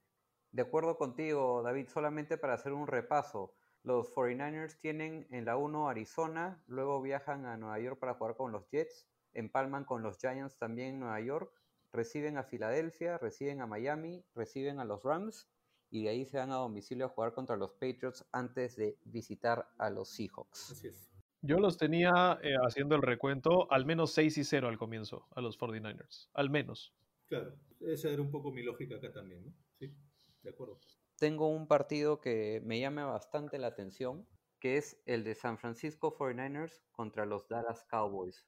De 0.51 0.63
acuerdo 0.63 0.97
contigo, 0.97 1.61
David, 1.63 1.87
solamente 1.87 2.37
para 2.37 2.55
hacer 2.55 2.73
un 2.73 2.87
repaso. 2.87 3.55
Los 3.83 4.13
49ers 4.13 4.79
tienen 4.79 5.27
en 5.29 5.43
la 5.43 5.57
1 5.57 5.89
Arizona, 5.89 6.63
luego 6.67 7.01
viajan 7.01 7.45
a 7.45 7.57
Nueva 7.57 7.79
York 7.79 7.99
para 7.99 8.13
jugar 8.13 8.37
con 8.37 8.53
los 8.53 8.69
Jets, 8.69 9.09
empalman 9.33 9.83
con 9.83 10.01
los 10.01 10.17
Giants 10.19 10.57
también 10.57 10.95
en 10.95 10.99
Nueva 11.01 11.19
York, 11.19 11.51
reciben 11.91 12.37
a 12.37 12.43
Filadelfia, 12.43 13.17
reciben 13.17 13.59
a 13.59 13.67
Miami, 13.67 14.23
reciben 14.35 14.79
a 14.79 14.85
los 14.85 15.03
Rams 15.03 15.49
y 15.89 16.03
de 16.03 16.09
ahí 16.09 16.25
se 16.25 16.37
van 16.37 16.51
a 16.51 16.55
domicilio 16.55 17.07
a 17.07 17.09
jugar 17.09 17.33
contra 17.33 17.57
los 17.57 17.73
Patriots 17.73 18.25
antes 18.31 18.77
de 18.77 18.97
visitar 19.03 19.67
a 19.77 19.89
los 19.89 20.09
Seahawks. 20.09 20.71
Así 20.71 20.87
es. 20.87 21.11
Yo 21.41 21.57
los 21.57 21.77
tenía 21.77 22.39
eh, 22.41 22.55
haciendo 22.65 22.95
el 22.95 23.01
recuento 23.01 23.69
al 23.69 23.85
menos 23.85 24.13
6 24.13 24.37
y 24.37 24.43
0 24.45 24.69
al 24.69 24.77
comienzo, 24.77 25.27
a 25.35 25.41
los 25.41 25.59
49ers. 25.59 26.29
Al 26.33 26.49
menos. 26.49 26.95
Claro, 27.27 27.53
esa 27.81 28.09
era 28.09 28.21
un 28.21 28.31
poco 28.31 28.49
mi 28.49 28.63
lógica 28.63 28.95
acá 28.95 29.11
también, 29.11 29.43
¿no? 29.43 29.53
Sí, 29.77 29.93
de 30.41 30.49
acuerdo 30.49 30.79
tengo 31.23 31.47
un 31.47 31.67
partido 31.67 32.19
que 32.19 32.61
me 32.65 32.81
llama 32.81 33.05
bastante 33.05 33.57
la 33.57 33.67
atención, 33.67 34.27
que 34.59 34.75
es 34.75 35.01
el 35.05 35.23
de 35.23 35.35
San 35.35 35.57
Francisco 35.57 36.17
49ers 36.17 36.81
contra 36.91 37.25
los 37.25 37.47
Dallas 37.47 37.85
Cowboys. 37.85 38.45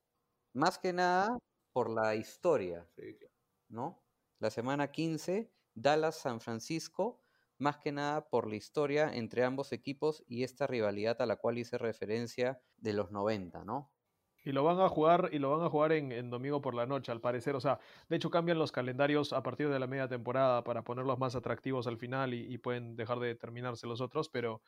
Más 0.52 0.78
que 0.78 0.92
nada 0.92 1.38
por 1.72 1.90
la 1.90 2.16
historia, 2.16 2.86
sí, 2.90 3.16
claro. 3.18 3.34
¿no? 3.70 4.04
La 4.40 4.50
semana 4.50 4.92
15, 4.92 5.54
Dallas-San 5.74 6.42
Francisco, 6.42 7.24
más 7.60 7.78
que 7.78 7.94
nada 7.94 8.28
por 8.28 8.46
la 8.46 8.58
historia 8.58 9.10
entre 9.14 9.46
ambos 9.46 9.72
equipos 9.72 10.26
y 10.28 10.44
esta 10.44 10.68
rivalidad 10.68 11.22
a 11.22 11.26
la 11.26 11.38
cual 11.38 11.58
hice 11.58 11.78
referencia 11.78 12.62
de 12.76 12.92
los 12.92 13.10
90, 13.10 13.64
¿no? 13.64 13.95
Y 14.46 14.52
lo 14.52 14.64
van 14.64 14.80
a 14.80 14.88
jugar, 14.88 15.30
y 15.34 15.40
lo 15.40 15.50
van 15.50 15.66
a 15.66 15.70
jugar 15.70 15.92
en, 15.92 16.12
en, 16.12 16.30
domingo 16.30 16.62
por 16.62 16.76
la 16.76 16.86
noche, 16.86 17.12
al 17.12 17.20
parecer. 17.20 17.56
O 17.56 17.60
sea, 17.60 17.80
de 18.08 18.16
hecho 18.16 18.30
cambian 18.30 18.60
los 18.60 18.72
calendarios 18.72 19.34
a 19.34 19.42
partir 19.42 19.70
de 19.70 19.80
la 19.80 19.88
media 19.88 20.08
temporada 20.08 20.64
para 20.64 20.84
ponerlos 20.84 21.18
más 21.18 21.36
atractivos 21.36 21.88
al 21.88 21.98
final 21.98 22.34
y, 22.34 22.54
y 22.54 22.58
pueden 22.60 22.96
dejar 22.96 23.20
de 23.20 23.36
terminarse 23.36 23.88
los 23.88 24.02
otros, 24.02 24.30
pero 24.30 24.62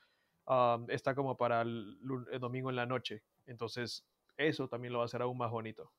uh, 0.47 0.83
está 0.89 1.13
como 1.13 1.37
para 1.37 1.61
el, 1.61 1.97
el, 2.31 2.39
domingo 2.39 2.69
en 2.69 2.75
la 2.75 2.85
noche. 2.85 3.23
Entonces, 3.45 4.03
eso 4.35 4.67
también 4.67 4.93
lo 4.93 4.99
va 4.99 5.05
a 5.05 5.05
hacer 5.05 5.21
aún 5.21 5.37
más 5.37 5.51
bonito. 5.51 5.91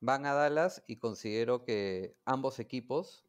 Van 0.00 0.26
a 0.26 0.34
Dallas 0.34 0.84
y 0.86 0.96
considero 0.96 1.64
que 1.64 2.14
ambos 2.24 2.58
equipos, 2.58 3.24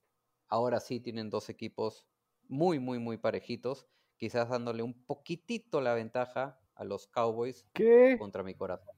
ahora 0.48 0.80
sí 0.80 1.00
tienen 1.00 1.30
dos 1.30 1.50
equipos 1.50 2.06
muy, 2.48 2.80
muy, 2.80 3.00
muy 3.00 3.18
parejitos, 3.18 3.88
quizás 4.18 4.50
dándole 4.50 4.84
un 4.84 5.06
poquitito 5.06 5.82
la 5.82 5.94
ventaja 5.94 6.60
a 6.76 6.84
los 6.84 7.08
Cowboys 7.08 7.66
¿Qué? 7.74 8.16
contra 8.20 8.44
mi 8.44 8.56
corazón. 8.56 8.93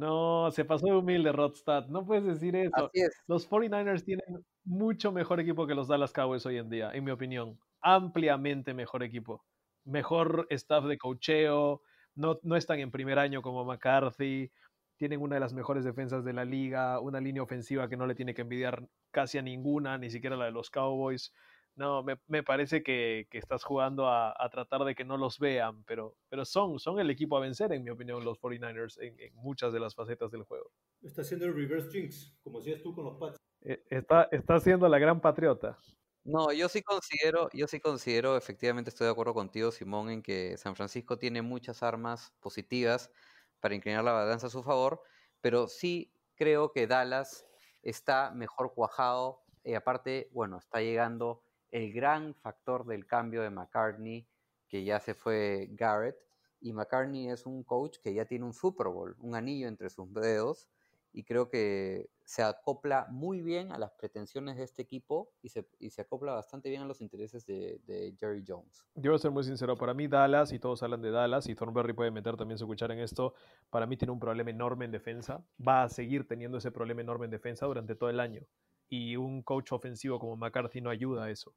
No, 0.00 0.50
se 0.50 0.64
pasó 0.64 0.86
de 0.86 0.94
humilde, 0.94 1.30
Rodstad. 1.30 1.86
No 1.88 2.06
puedes 2.06 2.24
decir 2.24 2.56
eso. 2.56 2.86
Así 2.86 3.02
es. 3.02 3.14
Los 3.26 3.46
49ers 3.50 4.02
tienen 4.02 4.42
mucho 4.64 5.12
mejor 5.12 5.40
equipo 5.40 5.66
que 5.66 5.74
los 5.74 5.88
Dallas 5.88 6.14
Cowboys 6.14 6.46
hoy 6.46 6.56
en 6.56 6.70
día, 6.70 6.90
en 6.94 7.04
mi 7.04 7.10
opinión. 7.10 7.60
Ampliamente 7.82 8.72
mejor 8.72 9.02
equipo. 9.02 9.44
Mejor 9.84 10.46
staff 10.48 10.86
de 10.86 10.96
cocheo. 10.96 11.82
No, 12.14 12.38
no 12.42 12.56
están 12.56 12.78
en 12.78 12.90
primer 12.90 13.18
año 13.18 13.42
como 13.42 13.62
McCarthy. 13.66 14.50
Tienen 14.96 15.20
una 15.20 15.34
de 15.34 15.40
las 15.40 15.52
mejores 15.52 15.84
defensas 15.84 16.24
de 16.24 16.32
la 16.32 16.46
liga. 16.46 16.98
Una 17.00 17.20
línea 17.20 17.42
ofensiva 17.42 17.86
que 17.90 17.98
no 17.98 18.06
le 18.06 18.14
tiene 18.14 18.32
que 18.32 18.40
envidiar 18.40 18.88
casi 19.10 19.36
a 19.36 19.42
ninguna, 19.42 19.98
ni 19.98 20.08
siquiera 20.08 20.34
la 20.34 20.46
de 20.46 20.52
los 20.52 20.70
Cowboys. 20.70 21.34
No, 21.76 22.02
me, 22.02 22.18
me 22.26 22.42
parece 22.42 22.82
que, 22.82 23.26
que 23.30 23.38
estás 23.38 23.64
jugando 23.64 24.06
a, 24.06 24.34
a 24.36 24.50
tratar 24.50 24.84
de 24.84 24.94
que 24.94 25.04
no 25.04 25.16
los 25.16 25.38
vean, 25.38 25.82
pero, 25.84 26.16
pero 26.28 26.44
son, 26.44 26.78
son 26.78 26.98
el 27.00 27.10
equipo 27.10 27.36
a 27.36 27.40
vencer, 27.40 27.72
en 27.72 27.82
mi 27.84 27.90
opinión, 27.90 28.24
los 28.24 28.38
49ers 28.38 28.98
en, 29.00 29.18
en 29.18 29.34
muchas 29.36 29.72
de 29.72 29.80
las 29.80 29.94
facetas 29.94 30.30
del 30.30 30.42
juego. 30.42 30.70
Está 31.02 31.22
haciendo 31.22 31.46
el 31.46 31.54
reverse 31.54 31.90
jinx, 31.90 32.36
como 32.42 32.58
hacías 32.60 32.82
tú 32.82 32.94
con 32.94 33.04
los 33.04 33.16
Pats. 33.16 33.36
Eh, 33.62 33.82
Está, 33.88 34.28
está 34.30 34.60
siendo 34.60 34.88
la 34.88 34.98
gran 34.98 35.20
patriota. 35.20 35.78
No, 36.22 36.52
yo 36.52 36.68
sí 36.68 36.82
considero, 36.82 37.48
yo 37.54 37.66
sí 37.66 37.80
considero, 37.80 38.36
efectivamente 38.36 38.90
estoy 38.90 39.06
de 39.06 39.12
acuerdo 39.12 39.32
contigo, 39.32 39.70
Simón, 39.70 40.10
en 40.10 40.22
que 40.22 40.58
San 40.58 40.76
Francisco 40.76 41.18
tiene 41.18 41.40
muchas 41.40 41.82
armas 41.82 42.34
positivas 42.40 43.10
para 43.58 43.74
inclinar 43.74 44.04
la 44.04 44.12
balanza 44.12 44.48
a 44.48 44.50
su 44.50 44.62
favor, 44.62 45.02
pero 45.40 45.66
sí 45.66 46.12
creo 46.34 46.72
que 46.72 46.86
Dallas 46.86 47.46
está 47.82 48.32
mejor 48.32 48.74
cuajado 48.74 49.40
y 49.64 49.72
aparte, 49.74 50.28
bueno, 50.32 50.58
está 50.58 50.80
llegando 50.80 51.42
el 51.70 51.92
gran 51.92 52.34
factor 52.34 52.86
del 52.86 53.06
cambio 53.06 53.42
de 53.42 53.50
McCartney, 53.50 54.26
que 54.68 54.84
ya 54.84 55.00
se 55.00 55.14
fue 55.14 55.68
Garrett, 55.72 56.16
y 56.60 56.72
McCartney 56.72 57.30
es 57.30 57.46
un 57.46 57.62
coach 57.64 57.98
que 58.02 58.12
ya 58.14 58.24
tiene 58.24 58.44
un 58.44 58.52
Super 58.52 58.88
Bowl, 58.88 59.16
un 59.20 59.34
anillo 59.34 59.66
entre 59.68 59.88
sus 59.90 60.12
dedos, 60.12 60.68
y 61.12 61.24
creo 61.24 61.48
que 61.48 62.08
se 62.24 62.44
acopla 62.44 63.06
muy 63.10 63.42
bien 63.42 63.72
a 63.72 63.78
las 63.78 63.90
pretensiones 63.92 64.56
de 64.56 64.62
este 64.62 64.82
equipo 64.82 65.32
y 65.42 65.48
se, 65.48 65.66
y 65.80 65.90
se 65.90 66.02
acopla 66.02 66.34
bastante 66.34 66.68
bien 66.68 66.82
a 66.82 66.84
los 66.84 67.00
intereses 67.00 67.44
de, 67.46 67.80
de 67.84 68.14
Jerry 68.16 68.44
Jones. 68.46 68.84
Yo 68.94 69.10
voy 69.10 69.16
a 69.16 69.18
ser 69.18 69.32
muy 69.32 69.42
sincero, 69.42 69.76
para 69.76 69.92
mí 69.92 70.06
Dallas, 70.06 70.52
y 70.52 70.60
todos 70.60 70.84
hablan 70.84 71.02
de 71.02 71.10
Dallas, 71.10 71.48
y 71.48 71.56
Thornberry 71.56 71.94
puede 71.94 72.12
meter 72.12 72.36
también 72.36 72.58
su 72.58 72.66
cuchara 72.66 72.94
en 72.94 73.00
esto, 73.00 73.34
para 73.70 73.86
mí 73.86 73.96
tiene 73.96 74.12
un 74.12 74.20
problema 74.20 74.50
enorme 74.50 74.84
en 74.84 74.92
defensa, 74.92 75.44
va 75.66 75.82
a 75.82 75.88
seguir 75.88 76.28
teniendo 76.28 76.58
ese 76.58 76.70
problema 76.70 77.00
enorme 77.00 77.24
en 77.24 77.32
defensa 77.32 77.66
durante 77.66 77.96
todo 77.96 78.10
el 78.10 78.20
año, 78.20 78.42
y 78.90 79.16
un 79.16 79.42
coach 79.42 79.72
ofensivo 79.72 80.18
como 80.18 80.36
McCarthy 80.36 80.80
no 80.80 80.90
ayuda 80.90 81.24
a 81.24 81.30
eso. 81.30 81.54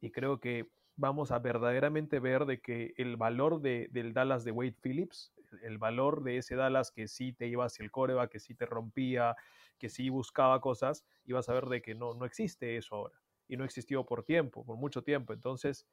Y 0.00 0.10
creo 0.10 0.40
que 0.40 0.68
vamos 0.96 1.30
a 1.30 1.38
verdaderamente 1.38 2.20
ver 2.20 2.44
de 2.44 2.60
que 2.60 2.92
el 2.96 3.16
valor 3.16 3.62
de, 3.62 3.88
del 3.92 4.12
Dallas 4.12 4.44
de 4.44 4.50
Wade 4.50 4.76
Phillips, 4.82 5.32
el 5.62 5.78
valor 5.78 6.22
de 6.24 6.38
ese 6.38 6.56
Dallas 6.56 6.90
que 6.90 7.08
sí 7.08 7.32
te 7.32 7.46
iba 7.46 7.64
hacia 7.64 7.84
el 7.84 7.90
coreback, 7.90 8.32
que 8.32 8.40
sí 8.40 8.54
te 8.54 8.66
rompía, 8.66 9.36
que 9.78 9.88
sí 9.88 10.08
buscaba 10.10 10.60
cosas, 10.60 11.06
y 11.24 11.34
a 11.34 11.40
ver 11.52 11.66
de 11.66 11.80
que 11.80 11.94
no, 11.94 12.14
no 12.14 12.24
existe 12.24 12.76
eso 12.76 12.96
ahora. 12.96 13.14
Y 13.48 13.56
no 13.56 13.64
existió 13.64 14.04
por 14.04 14.24
tiempo, 14.24 14.64
por 14.64 14.76
mucho 14.76 15.02
tiempo. 15.02 15.32
Entonces, 15.32 15.86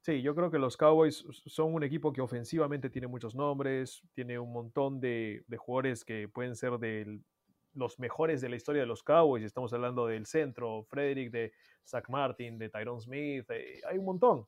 sí, 0.00 0.20
yo 0.20 0.34
creo 0.34 0.50
que 0.50 0.58
los 0.58 0.76
Cowboys 0.76 1.24
son 1.46 1.74
un 1.74 1.84
equipo 1.84 2.12
que 2.12 2.20
ofensivamente 2.20 2.90
tiene 2.90 3.06
muchos 3.06 3.34
nombres, 3.34 4.02
tiene 4.14 4.38
un 4.38 4.52
montón 4.52 5.00
de, 5.00 5.44
de 5.46 5.56
jugadores 5.56 6.04
que 6.04 6.28
pueden 6.28 6.56
ser 6.56 6.78
de 6.78 7.20
los 7.78 7.98
mejores 7.98 8.40
de 8.40 8.48
la 8.48 8.56
historia 8.56 8.82
de 8.82 8.86
los 8.86 9.02
Cowboys. 9.02 9.44
Estamos 9.44 9.72
hablando 9.72 10.06
del 10.06 10.26
centro, 10.26 10.82
Frederick, 10.84 11.30
de 11.30 11.52
Zach 11.86 12.08
Martin, 12.08 12.58
de 12.58 12.68
Tyrone 12.68 13.00
Smith, 13.00 13.50
eh, 13.50 13.80
hay 13.88 13.98
un 13.98 14.04
montón. 14.04 14.46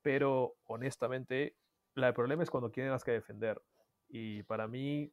Pero 0.00 0.56
honestamente, 0.64 1.56
la, 1.94 2.08
el 2.08 2.14
problema 2.14 2.42
es 2.42 2.50
cuando 2.50 2.70
tienes 2.70 3.04
que 3.04 3.12
defender. 3.12 3.62
Y 4.08 4.42
para 4.44 4.66
mí, 4.66 5.12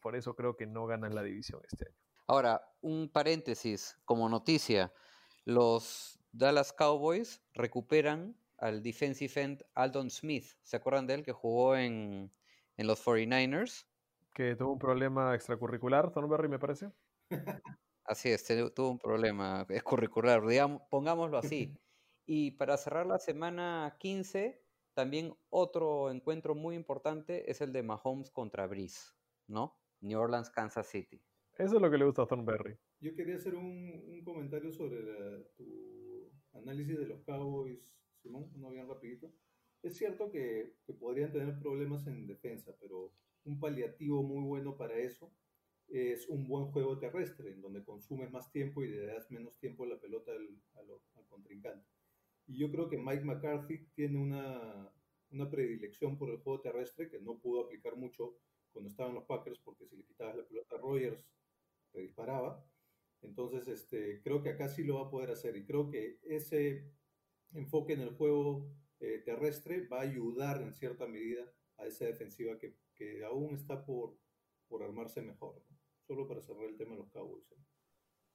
por 0.00 0.16
eso 0.16 0.34
creo 0.34 0.56
que 0.56 0.66
no 0.66 0.86
ganan 0.86 1.14
la 1.14 1.22
división 1.22 1.60
este 1.70 1.86
año. 1.88 1.96
Ahora, 2.26 2.62
un 2.80 3.08
paréntesis 3.08 3.98
como 4.04 4.28
noticia. 4.28 4.92
Los 5.44 6.20
Dallas 6.32 6.72
Cowboys 6.72 7.42
recuperan 7.54 8.36
al 8.58 8.82
defensive 8.82 9.32
end 9.42 9.64
Aldon 9.74 10.10
Smith. 10.10 10.46
¿Se 10.62 10.76
acuerdan 10.76 11.06
de 11.06 11.14
él 11.14 11.24
que 11.24 11.32
jugó 11.32 11.76
en, 11.76 12.30
en 12.76 12.86
los 12.86 13.04
49ers? 13.04 13.86
Que 14.32 14.56
tuvo 14.56 14.72
un 14.72 14.78
problema 14.78 15.34
extracurricular, 15.34 16.12
Thornberry, 16.12 16.48
me 16.48 16.58
parece. 16.58 16.90
Así 18.04 18.28
es, 18.30 18.44
tuvo 18.74 18.90
un 18.90 18.98
problema 18.98 19.62
extracurricular, 19.62 20.46
digamos, 20.46 20.82
pongámoslo 20.90 21.38
así. 21.38 21.72
Y 22.26 22.52
para 22.52 22.76
cerrar 22.76 23.06
la 23.06 23.18
semana 23.18 23.96
15, 23.98 24.62
también 24.94 25.34
otro 25.48 26.12
encuentro 26.12 26.54
muy 26.54 26.76
importante 26.76 27.50
es 27.50 27.60
el 27.60 27.72
de 27.72 27.82
Mahomes 27.82 28.30
contra 28.30 28.68
Breeze, 28.68 29.14
¿no? 29.48 29.80
New 30.00 30.16
Orleans, 30.20 30.48
Kansas 30.48 30.86
City. 30.86 31.20
Eso 31.58 31.76
es 31.76 31.82
lo 31.82 31.90
que 31.90 31.98
le 31.98 32.04
gusta 32.04 32.22
a 32.22 32.26
Thornberry. 32.28 32.76
Yo 33.00 33.16
quería 33.16 33.34
hacer 33.34 33.56
un, 33.56 34.04
un 34.06 34.22
comentario 34.22 34.70
sobre 34.70 35.02
la- 35.02 35.42
tu 35.56 36.30
análisis 36.52 36.98
de 36.98 37.06
los 37.06 37.20
Cowboys, 37.22 37.80
Simón, 38.22 38.48
uno 38.54 38.70
bien 38.70 38.86
rapidito. 38.86 39.32
Es 39.82 39.96
cierto 39.96 40.30
que, 40.30 40.76
que 40.86 40.92
podrían 40.92 41.32
tener 41.32 41.58
problemas 41.58 42.06
en 42.06 42.28
defensa, 42.28 42.76
pero 42.80 43.12
un 43.44 43.58
paliativo 43.58 44.22
muy 44.22 44.42
bueno 44.42 44.76
para 44.76 44.96
eso 44.96 45.32
es 45.90 46.28
un 46.28 46.46
buen 46.46 46.66
juego 46.66 46.98
terrestre, 46.98 47.50
en 47.50 47.60
donde 47.60 47.82
consumes 47.82 48.30
más 48.30 48.50
tiempo 48.52 48.84
y 48.84 48.88
le 48.88 49.06
das 49.06 49.30
menos 49.30 49.58
tiempo 49.58 49.84
la 49.84 49.98
pelota 49.98 50.32
al 50.32 51.26
contrincante. 51.28 51.86
Y 52.46 52.58
yo 52.58 52.70
creo 52.70 52.88
que 52.88 52.96
Mike 52.96 53.24
McCarthy 53.24 53.86
tiene 53.94 54.18
una, 54.18 54.92
una 55.30 55.50
predilección 55.50 56.16
por 56.16 56.30
el 56.30 56.38
juego 56.38 56.60
terrestre 56.60 57.08
que 57.08 57.20
no 57.20 57.38
pudo 57.38 57.64
aplicar 57.64 57.96
mucho 57.96 58.36
cuando 58.72 58.88
estaban 58.88 59.14
los 59.14 59.24
Packers, 59.24 59.58
porque 59.60 59.86
si 59.86 59.96
le 59.96 60.04
quitabas 60.04 60.36
la 60.36 60.46
pelota 60.46 60.76
a 60.76 60.78
Rogers, 60.78 61.24
te 61.92 62.00
disparaba. 62.00 62.64
Entonces, 63.22 63.66
este, 63.68 64.22
creo 64.22 64.42
que 64.42 64.50
acá 64.50 64.68
sí 64.68 64.84
lo 64.84 64.96
va 64.96 65.06
a 65.06 65.10
poder 65.10 65.30
hacer 65.30 65.56
y 65.56 65.64
creo 65.64 65.90
que 65.90 66.18
ese 66.22 66.84
enfoque 67.52 67.94
en 67.94 68.00
el 68.00 68.10
juego 68.10 68.72
eh, 69.00 69.22
terrestre 69.24 69.86
va 69.88 69.98
a 69.98 70.02
ayudar 70.02 70.62
en 70.62 70.72
cierta 70.72 71.06
medida 71.06 71.52
a 71.78 71.86
esa 71.86 72.06
defensiva 72.06 72.58
que, 72.58 72.76
que 73.00 73.24
aún 73.24 73.54
está 73.54 73.82
por, 73.82 74.14
por 74.68 74.82
armarse 74.82 75.22
mejor. 75.22 75.54
¿no? 75.56 75.76
Solo 76.06 76.28
para 76.28 76.42
cerrar 76.42 76.64
el 76.64 76.76
tema 76.76 76.92
de 76.92 76.98
los 76.98 77.10
Cowboys. 77.10 77.50
¿eh? 77.50 77.56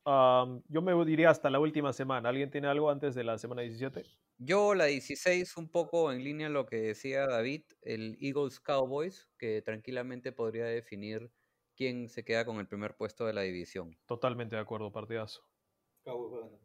Um, 0.08 0.64
yo 0.68 0.82
me 0.82 1.06
diría 1.06 1.30
hasta 1.30 1.52
la 1.52 1.60
última 1.60 1.94
semana. 1.94 2.30
¿Alguien 2.30 2.50
tiene 2.50 2.68
algo 2.68 2.90
antes 2.90 3.14
de 3.14 3.24
la 3.24 3.38
semana 3.38 3.62
17? 3.62 4.04
Yo 4.40 4.74
la 4.74 4.86
16, 4.86 5.56
un 5.58 5.70
poco 5.70 6.12
en 6.12 6.24
línea 6.24 6.48
a 6.48 6.50
lo 6.50 6.66
que 6.66 6.78
decía 6.78 7.28
David, 7.28 7.64
el 7.84 8.18
Eagles 8.20 8.60
Cowboys, 8.60 9.30
que 9.38 9.62
tranquilamente 9.62 10.32
podría 10.32 10.66
definir 10.66 11.32
quién 11.76 12.10
se 12.10 12.26
queda 12.26 12.44
con 12.44 12.58
el 12.58 12.68
primer 12.68 12.96
puesto 12.96 13.28
de 13.28 13.34
la 13.34 13.42
división. 13.42 13.96
Totalmente 14.08 14.56
de 14.56 14.62
acuerdo, 14.64 14.92
partidazo. 14.92 15.44
Cowboys 16.04 16.34
va 16.34 16.38
a 16.38 16.42
ganar. 16.42 16.60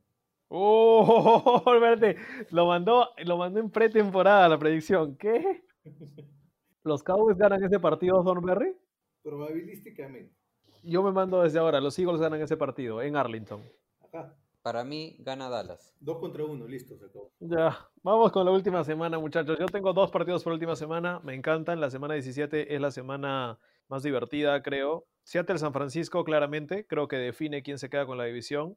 ¡Oh! 0.48 1.62
Espérate, 1.74 2.16
lo 2.51 2.66
mandó, 2.66 3.11
lo 3.18 3.36
mandó 3.36 3.61
en 3.61 3.70
pretemporada 3.70 4.48
la 4.48 4.59
predicción. 4.59 5.16
¿Qué? 5.16 5.64
¿Los 6.83 7.03
Cowboys 7.03 7.37
ganan 7.37 7.62
ese 7.62 7.78
partido, 7.78 8.22
Thornberry? 8.24 8.76
Probabilísticamente. 9.22 10.35
Yo 10.83 11.03
me 11.03 11.12
mando 11.12 11.43
desde 11.43 11.59
ahora. 11.59 11.81
Los 11.81 11.99
Eagles 11.99 12.20
ganan 12.20 12.41
ese 12.41 12.57
partido 12.57 13.03
en 13.03 13.16
Arlington. 13.16 13.62
Ajá. 14.01 14.35
Para 14.62 14.85
mí, 14.85 15.16
gana 15.20 15.49
Dallas. 15.49 15.95
Dos 16.01 16.18
contra 16.18 16.45
uno, 16.45 16.66
listo, 16.66 16.97
se 16.97 17.07
acabó. 17.07 17.33
Ya, 17.41 17.78
vamos 18.03 18.31
con 18.31 18.45
la 18.45 18.51
última 18.51 18.85
semana, 18.85 19.18
muchachos. 19.18 19.59
Yo 19.59 19.66
tengo 19.66 19.93
dos 19.93 20.11
partidos 20.11 20.45
por 20.45 20.53
última 20.53 20.76
semana. 20.76 21.20
Me 21.20 21.35
encantan. 21.35 21.81
La 21.81 21.91
semana 21.91 22.14
17 22.14 22.74
es 22.74 22.81
la 22.81 22.91
semana 22.91 23.59
más 23.89 24.03
divertida, 24.03 24.62
creo. 24.62 25.07
Seattle 25.22 25.59
San 25.59 25.72
Francisco, 25.72 26.24
claramente. 26.24 26.87
Creo 26.87 27.09
que 27.09 27.16
define 27.16 27.62
quién 27.62 27.78
se 27.78 27.89
queda 27.89 28.07
con 28.07 28.18
la 28.18 28.24
división. 28.24 28.76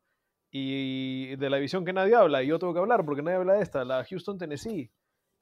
Y 0.52 1.36
de 1.38 1.50
la 1.50 1.58
división 1.58 1.84
que 1.84 1.94
nadie 1.94 2.16
habla, 2.16 2.44
y 2.44 2.48
yo 2.48 2.60
tengo 2.60 2.74
que 2.74 2.80
hablar 2.80 3.04
porque 3.06 3.24
nadie 3.24 3.38
habla 3.38 3.54
de 3.54 3.64
esta, 3.64 3.84
la 3.84 4.06
Houston 4.06 4.38
Tennessee. 4.38 4.92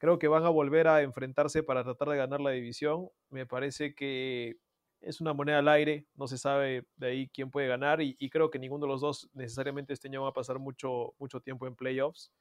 Creo 0.01 0.17
que 0.17 0.27
van 0.27 0.45
a 0.45 0.49
volver 0.49 0.87
a 0.87 1.03
enfrentarse 1.03 1.61
para 1.61 1.83
tratar 1.83 2.09
de 2.09 2.17
ganar 2.17 2.41
la 2.41 2.49
división. 2.49 3.09
Me 3.29 3.45
parece 3.45 3.93
que 3.93 4.57
es 4.99 5.21
una 5.21 5.31
moneda 5.31 5.59
al 5.59 5.67
aire, 5.67 6.07
no 6.15 6.25
se 6.25 6.39
sabe 6.39 6.87
de 6.95 7.05
ahí 7.05 7.27
quién 7.27 7.51
puede 7.51 7.67
ganar 7.67 8.01
y, 8.01 8.15
y 8.17 8.31
creo 8.31 8.49
que 8.49 8.57
ninguno 8.57 8.87
de 8.87 8.91
los 8.93 9.01
dos 9.01 9.29
necesariamente 9.35 9.93
este 9.93 10.07
año 10.07 10.23
va 10.23 10.29
a 10.29 10.33
pasar 10.33 10.57
mucho, 10.57 11.13
mucho 11.19 11.39
tiempo 11.39 11.67
en 11.67 11.75
playoffs, 11.75 12.31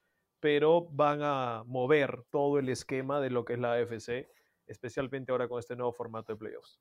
pero 0.41 0.89
van 0.91 1.21
a 1.23 1.63
mover 1.67 2.23
todo 2.31 2.59
el 2.59 2.71
esquema 2.71 3.21
de 3.21 3.29
lo 3.29 3.45
que 3.45 3.53
es 3.53 3.59
la 3.59 3.75
AFC, 3.75 4.27
especialmente 4.67 5.31
ahora 5.31 5.47
con 5.47 5.59
este 5.59 5.77
nuevo 5.77 5.93
formato 5.93 6.33
de 6.33 6.39
playoffs. 6.39 6.81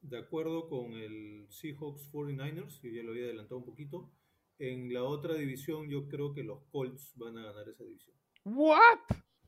De 0.00 0.16
acuerdo 0.20 0.70
con 0.70 0.94
el 0.94 1.44
Seahawks 1.50 2.10
49ers, 2.10 2.80
que 2.80 2.94
ya 2.94 3.02
lo 3.02 3.10
había 3.10 3.24
adelantado 3.24 3.58
un 3.58 3.66
poquito, 3.66 4.10
en 4.58 4.90
la 4.90 5.04
otra 5.04 5.34
división 5.34 5.86
yo 5.90 6.08
creo 6.08 6.32
que 6.32 6.44
los 6.44 6.62
Colts 6.72 7.12
van 7.16 7.36
a 7.36 7.44
ganar 7.44 7.68
esa 7.68 7.84
división. 7.84 8.16
¿What? 8.46 9.00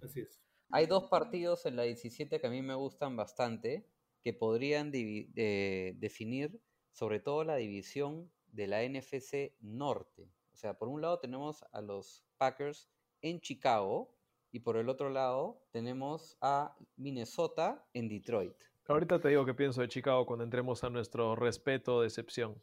Así 0.02 0.20
es. 0.20 0.45
Hay 0.70 0.86
dos 0.86 1.04
partidos 1.04 1.64
en 1.66 1.76
la 1.76 1.84
17 1.84 2.40
que 2.40 2.46
a 2.46 2.50
mí 2.50 2.60
me 2.62 2.74
gustan 2.74 3.16
bastante, 3.16 3.86
que 4.22 4.32
podrían 4.32 4.90
eh, 4.94 5.94
definir 5.98 6.60
sobre 6.92 7.20
todo 7.20 7.44
la 7.44 7.56
división 7.56 8.30
de 8.52 8.66
la 8.66 8.82
NFC 8.82 9.54
Norte. 9.60 10.28
O 10.52 10.56
sea, 10.56 10.78
por 10.78 10.88
un 10.88 11.02
lado 11.02 11.18
tenemos 11.20 11.64
a 11.72 11.80
los 11.82 12.24
Packers 12.38 12.88
en 13.20 13.40
Chicago 13.40 14.16
y 14.50 14.60
por 14.60 14.76
el 14.76 14.88
otro 14.88 15.10
lado 15.10 15.62
tenemos 15.70 16.36
a 16.40 16.74
Minnesota 16.96 17.86
en 17.92 18.08
Detroit. 18.08 18.56
Ahorita 18.88 19.20
te 19.20 19.28
digo 19.28 19.44
qué 19.44 19.54
pienso 19.54 19.82
de 19.82 19.88
Chicago 19.88 20.26
cuando 20.26 20.44
entremos 20.44 20.82
a 20.82 20.90
nuestro 20.90 21.36
respeto, 21.36 22.00
decepción. 22.00 22.60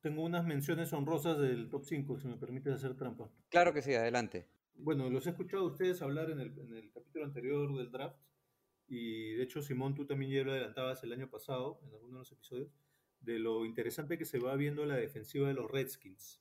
Tengo 0.00 0.22
unas 0.22 0.44
menciones 0.44 0.92
honrosas 0.92 1.38
del 1.38 1.68
top 1.68 1.84
5, 1.84 2.20
si 2.20 2.28
me 2.28 2.36
permites 2.36 2.74
hacer 2.74 2.96
trampa. 2.96 3.28
Claro 3.50 3.74
que 3.74 3.82
sí, 3.82 3.94
adelante. 3.94 4.46
Bueno, 4.78 5.08
los 5.10 5.26
he 5.26 5.30
escuchado 5.30 5.64
a 5.64 5.66
ustedes 5.66 6.02
hablar 6.02 6.30
en 6.30 6.40
el, 6.40 6.90
capítulo 6.92 7.24
anterior 7.24 7.76
del 7.76 7.90
draft. 7.90 8.20
Y 8.86 9.32
de 9.32 9.42
hecho, 9.42 9.62
Simón, 9.62 9.94
tú 9.94 10.06
también 10.06 10.30
ya 10.30 10.44
lo 10.44 10.52
adelantabas 10.52 11.02
el 11.02 11.12
año 11.12 11.28
pasado, 11.28 11.80
en 11.82 11.92
alguno 11.92 12.14
de 12.14 12.18
los 12.20 12.32
episodios, 12.32 12.70
de 13.20 13.38
lo 13.38 13.64
interesante 13.64 14.18
que 14.18 14.24
se 14.24 14.38
va 14.38 14.54
viendo 14.54 14.84
la 14.86 14.96
defensiva 14.96 15.48
de 15.48 15.54
los 15.54 15.70
Redskins. 15.70 16.40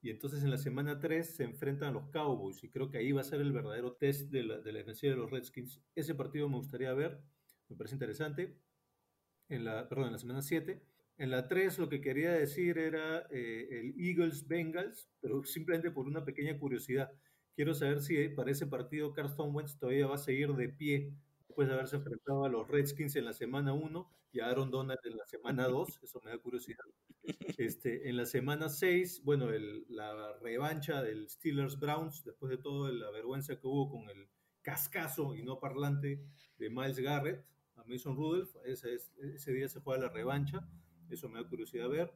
Y 0.00 0.10
entonces 0.10 0.42
en 0.42 0.50
la 0.50 0.58
semana 0.58 0.98
3 0.98 1.36
se 1.36 1.44
enfrentan 1.44 1.90
a 1.90 1.92
los 1.92 2.10
Cowboys 2.10 2.62
y 2.62 2.68
creo 2.68 2.90
que 2.90 2.98
ahí 2.98 3.12
va 3.12 3.20
a 3.20 3.24
ser 3.24 3.40
el 3.40 3.52
verdadero 3.52 3.94
test 3.94 4.30
de 4.30 4.42
la, 4.42 4.58
de 4.58 4.72
la 4.72 4.78
defensiva 4.78 5.12
de 5.12 5.18
los 5.18 5.30
Redskins. 5.30 5.80
Ese 5.94 6.14
partido 6.14 6.48
me 6.48 6.56
gustaría 6.56 6.92
ver, 6.92 7.20
me 7.68 7.76
parece 7.76 7.94
interesante. 7.94 8.58
En 9.48 9.64
la, 9.64 9.88
perdón, 9.88 10.06
en 10.06 10.12
la 10.12 10.18
semana 10.18 10.42
7. 10.42 10.82
En 11.18 11.30
la 11.30 11.46
3 11.46 11.78
lo 11.78 11.88
que 11.88 12.00
quería 12.00 12.32
decir 12.32 12.78
era 12.78 13.26
eh, 13.30 13.68
el 13.70 13.94
Eagles 13.98 14.48
Bengals, 14.48 15.08
pero 15.20 15.44
simplemente 15.44 15.90
por 15.90 16.06
una 16.06 16.24
pequeña 16.24 16.58
curiosidad. 16.58 17.12
Quiero 17.54 17.74
saber 17.74 18.00
si 18.00 18.28
para 18.30 18.50
ese 18.50 18.66
partido 18.66 19.12
Carson 19.12 19.54
Wentz 19.54 19.78
todavía 19.78 20.06
va 20.06 20.14
a 20.14 20.18
seguir 20.18 20.52
de 20.54 20.68
pie 20.70 21.12
después 21.48 21.68
de 21.68 21.74
haberse 21.74 21.96
enfrentado 21.96 22.44
a 22.44 22.48
los 22.48 22.66
Redskins 22.68 23.14
en 23.16 23.26
la 23.26 23.32
semana 23.34 23.72
1 23.74 24.10
y 24.32 24.40
a 24.40 24.46
Aaron 24.48 24.70
Donald 24.70 24.98
en 25.04 25.16
la 25.18 25.26
semana 25.26 25.68
2. 25.68 26.00
Eso 26.02 26.20
me 26.24 26.30
da 26.30 26.38
curiosidad. 26.38 26.84
Este, 27.58 28.08
en 28.08 28.16
la 28.16 28.24
semana 28.26 28.68
6, 28.70 29.22
bueno, 29.24 29.50
el- 29.50 29.84
la 29.88 30.36
revancha 30.40 31.02
del 31.02 31.28
Steelers 31.28 31.78
Browns, 31.78 32.24
después 32.24 32.50
de 32.50 32.56
toda 32.58 32.90
la 32.90 33.10
vergüenza 33.10 33.54
que 33.60 33.66
hubo 33.66 33.90
con 33.90 34.08
el 34.08 34.28
cascazo 34.62 35.34
y 35.34 35.42
no 35.42 35.60
parlante 35.60 36.24
de 36.58 36.70
Miles 36.70 36.98
Garrett 36.98 37.44
a 37.76 37.84
Mason 37.84 38.16
Rudolph, 38.16 38.56
ese, 38.64 38.94
es- 38.94 39.12
ese 39.18 39.52
día 39.52 39.68
se 39.68 39.80
juega 39.80 40.06
la 40.06 40.08
revancha, 40.12 40.66
eso 41.10 41.28
me 41.28 41.42
da 41.42 41.48
curiosidad 41.48 41.88
ver. 41.90 42.12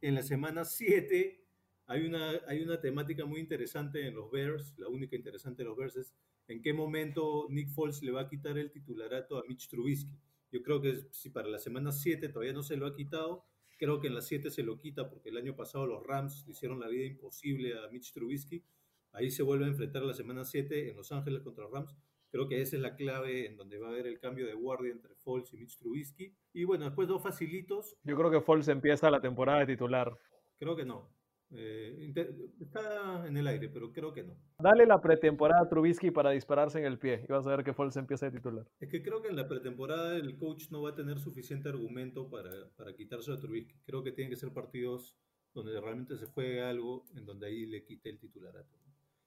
En 0.00 0.14
la 0.14 0.22
semana 0.22 0.64
7 0.64 1.45
hay 1.86 2.04
una, 2.04 2.32
hay 2.46 2.62
una 2.62 2.80
temática 2.80 3.24
muy 3.24 3.40
interesante 3.40 4.06
en 4.06 4.14
los 4.14 4.30
Bears, 4.30 4.74
la 4.78 4.88
única 4.88 5.16
interesante 5.16 5.62
de 5.62 5.68
los 5.68 5.76
Bears 5.76 5.96
es 5.96 6.14
en 6.48 6.62
qué 6.62 6.72
momento 6.72 7.46
Nick 7.48 7.70
Foles 7.70 8.02
le 8.02 8.12
va 8.12 8.22
a 8.22 8.28
quitar 8.28 8.58
el 8.58 8.70
titularato 8.70 9.38
a 9.38 9.44
Mitch 9.46 9.68
Trubisky. 9.68 10.18
Yo 10.50 10.62
creo 10.62 10.80
que 10.80 11.08
si 11.10 11.30
para 11.30 11.48
la 11.48 11.58
semana 11.58 11.92
7 11.92 12.28
todavía 12.28 12.52
no 12.52 12.62
se 12.62 12.76
lo 12.76 12.86
ha 12.86 12.94
quitado, 12.94 13.44
creo 13.78 14.00
que 14.00 14.08
en 14.08 14.14
la 14.14 14.20
7 14.20 14.50
se 14.50 14.62
lo 14.62 14.78
quita 14.78 15.08
porque 15.08 15.28
el 15.28 15.36
año 15.36 15.54
pasado 15.54 15.86
los 15.86 16.04
Rams 16.04 16.44
le 16.46 16.52
hicieron 16.52 16.80
la 16.80 16.88
vida 16.88 17.04
imposible 17.04 17.74
a 17.78 17.88
Mitch 17.90 18.12
Trubisky. 18.12 18.64
Ahí 19.12 19.30
se 19.30 19.42
vuelve 19.42 19.64
a 19.64 19.68
enfrentar 19.68 20.02
la 20.02 20.14
semana 20.14 20.44
7 20.44 20.90
en 20.90 20.96
Los 20.96 21.10
Ángeles 21.10 21.42
contra 21.42 21.64
los 21.64 21.72
Rams. 21.72 21.96
Creo 22.30 22.48
que 22.48 22.60
esa 22.60 22.76
es 22.76 22.82
la 22.82 22.96
clave 22.96 23.46
en 23.46 23.56
donde 23.56 23.78
va 23.78 23.88
a 23.88 23.90
haber 23.90 24.06
el 24.06 24.18
cambio 24.18 24.46
de 24.46 24.54
guardia 24.54 24.92
entre 24.92 25.14
Foles 25.14 25.52
y 25.54 25.56
Mitch 25.56 25.78
Trubisky. 25.78 26.34
Y 26.52 26.64
bueno, 26.64 26.84
después 26.84 27.08
dos 27.08 27.22
facilitos. 27.22 27.96
Yo 28.02 28.16
creo 28.16 28.30
que 28.30 28.40
Foles 28.40 28.68
empieza 28.68 29.10
la 29.10 29.20
temporada 29.20 29.60
de 29.60 29.66
titular. 29.66 30.16
Creo 30.58 30.76
que 30.76 30.84
no. 30.84 31.15
Eh, 31.50 32.12
está 32.60 33.26
en 33.26 33.36
el 33.36 33.46
aire, 33.46 33.68
pero 33.68 33.92
creo 33.92 34.12
que 34.12 34.24
no. 34.24 34.36
Dale 34.58 34.86
la 34.86 35.00
pretemporada 35.00 35.62
a 35.62 35.68
Trubisky 35.68 36.10
para 36.10 36.30
dispararse 36.30 36.78
en 36.78 36.86
el 36.86 36.98
pie 36.98 37.24
y 37.28 37.32
vas 37.32 37.46
a 37.46 37.50
ver 37.50 37.64
que 37.64 37.72
Foles 37.72 37.96
empieza 37.96 38.26
de 38.26 38.36
titular. 38.36 38.66
Es 38.80 38.88
que 38.88 39.02
creo 39.02 39.22
que 39.22 39.28
en 39.28 39.36
la 39.36 39.46
pretemporada 39.46 40.16
el 40.16 40.36
coach 40.36 40.70
no 40.70 40.82
va 40.82 40.90
a 40.90 40.94
tener 40.94 41.18
suficiente 41.18 41.68
argumento 41.68 42.28
para, 42.28 42.50
para 42.76 42.94
quitarse 42.94 43.32
a 43.32 43.38
Trubisky. 43.38 43.78
Creo 43.84 44.02
que 44.02 44.12
tienen 44.12 44.30
que 44.30 44.36
ser 44.36 44.52
partidos 44.52 45.16
donde 45.54 45.80
realmente 45.80 46.18
se 46.18 46.26
juegue 46.26 46.62
algo 46.62 47.06
en 47.14 47.24
donde 47.24 47.46
ahí 47.46 47.64
le 47.64 47.84
quite 47.84 48.10
el 48.10 48.18
titularato. 48.18 48.76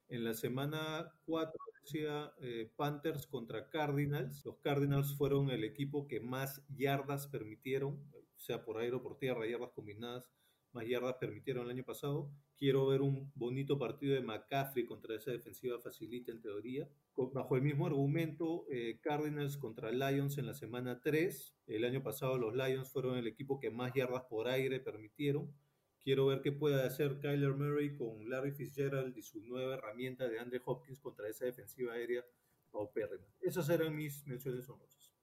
En 0.09 0.23
la 0.23 0.33
semana 0.33 1.11
4 1.25 1.53
decía 1.83 2.33
eh, 2.41 2.71
Panthers 2.75 3.27
contra 3.27 3.69
Cardinals. 3.69 4.43
Los 4.43 4.57
Cardinals 4.57 5.15
fueron 5.15 5.49
el 5.51 5.63
equipo 5.63 6.07
que 6.07 6.19
más 6.19 6.65
yardas 6.69 7.27
permitieron, 7.27 8.03
sea 8.35 8.65
por 8.65 8.77
aire 8.79 8.95
o 8.95 9.03
por 9.03 9.17
tierra, 9.17 9.47
yardas 9.47 9.71
combinadas, 9.71 10.27
más 10.73 10.87
yardas 10.87 11.15
permitieron 11.19 11.65
el 11.65 11.71
año 11.71 11.83
pasado. 11.83 12.31
Quiero 12.57 12.87
ver 12.87 13.01
un 13.01 13.31
bonito 13.35 13.79
partido 13.79 14.15
de 14.15 14.21
McCaffrey 14.21 14.85
contra 14.85 15.15
esa 15.15 15.31
defensiva 15.31 15.79
facilita 15.79 16.31
en 16.31 16.41
teoría. 16.41 16.89
Bajo 17.15 17.55
el 17.55 17.61
mismo 17.61 17.87
argumento, 17.87 18.65
eh, 18.69 18.99
Cardinals 19.01 19.57
contra 19.57 19.91
Lions 19.91 20.37
en 20.37 20.45
la 20.45 20.53
semana 20.53 21.01
3. 21.01 21.55
El 21.67 21.85
año 21.85 22.03
pasado 22.03 22.37
los 22.37 22.53
Lions 22.53 22.91
fueron 22.91 23.17
el 23.17 23.27
equipo 23.27 23.59
que 23.59 23.71
más 23.71 23.93
yardas 23.93 24.23
por 24.29 24.47
aire 24.47 24.79
permitieron. 24.79 25.53
Quiero 26.01 26.27
ver 26.27 26.41
qué 26.41 26.51
puede 26.51 26.81
hacer 26.81 27.19
Kyler 27.19 27.53
Murray 27.55 27.95
con 27.95 28.29
Larry 28.29 28.51
Fitzgerald 28.51 29.17
y 29.17 29.21
su 29.21 29.41
nueva 29.41 29.75
herramienta 29.75 30.27
de 30.27 30.39
Andre 30.39 30.61
Hopkins 30.63 30.99
contra 30.99 31.27
esa 31.27 31.45
defensiva 31.45 31.93
aérea 31.93 32.25
paupérrima. 32.71 33.25
Esas 33.41 33.69
eran 33.69 33.95
mis 33.95 34.25
menciones 34.25 34.69
honrosas. 34.69 35.13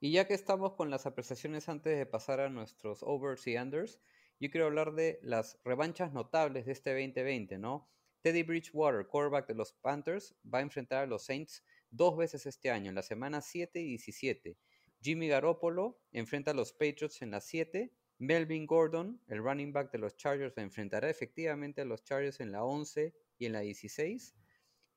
Y 0.00 0.12
ya 0.12 0.26
que 0.26 0.34
estamos 0.34 0.74
con 0.74 0.90
las 0.90 1.06
apreciaciones 1.06 1.68
antes 1.68 1.96
de 1.96 2.06
pasar 2.06 2.40
a 2.40 2.50
nuestros 2.50 3.02
overs 3.02 3.46
y 3.46 3.56
unders, 3.56 4.00
yo 4.40 4.50
quiero 4.50 4.66
hablar 4.66 4.94
de 4.94 5.18
las 5.22 5.58
revanchas 5.64 6.12
notables 6.12 6.66
de 6.66 6.72
este 6.72 6.90
2020, 6.90 7.58
¿no? 7.58 7.88
Teddy 8.22 8.42
Bridgewater, 8.42 9.06
quarterback 9.06 9.46
de 9.46 9.54
los 9.54 9.72
Panthers, 9.72 10.34
va 10.52 10.58
a 10.58 10.62
enfrentar 10.62 11.04
a 11.04 11.06
los 11.06 11.24
Saints 11.24 11.64
dos 11.90 12.16
veces 12.16 12.46
este 12.46 12.70
año, 12.70 12.88
en 12.88 12.94
la 12.94 13.02
semana 13.02 13.40
7 13.40 13.80
y 13.80 13.84
17. 13.88 14.56
Jimmy 15.00 15.28
Garoppolo 15.28 16.00
enfrenta 16.12 16.50
a 16.50 16.54
los 16.54 16.72
Patriots 16.72 17.22
en 17.22 17.30
la 17.30 17.40
7. 17.40 17.92
Melvin 18.18 18.66
Gordon, 18.66 19.20
el 19.28 19.42
running 19.42 19.72
back 19.72 19.92
de 19.92 19.98
los 19.98 20.16
Chargers, 20.16 20.58
enfrentará 20.58 21.08
efectivamente 21.08 21.80
a 21.80 21.84
los 21.84 22.02
Chargers 22.02 22.40
en 22.40 22.50
la 22.50 22.64
11 22.64 23.14
y 23.38 23.46
en 23.46 23.52
la 23.52 23.60
16. 23.60 24.34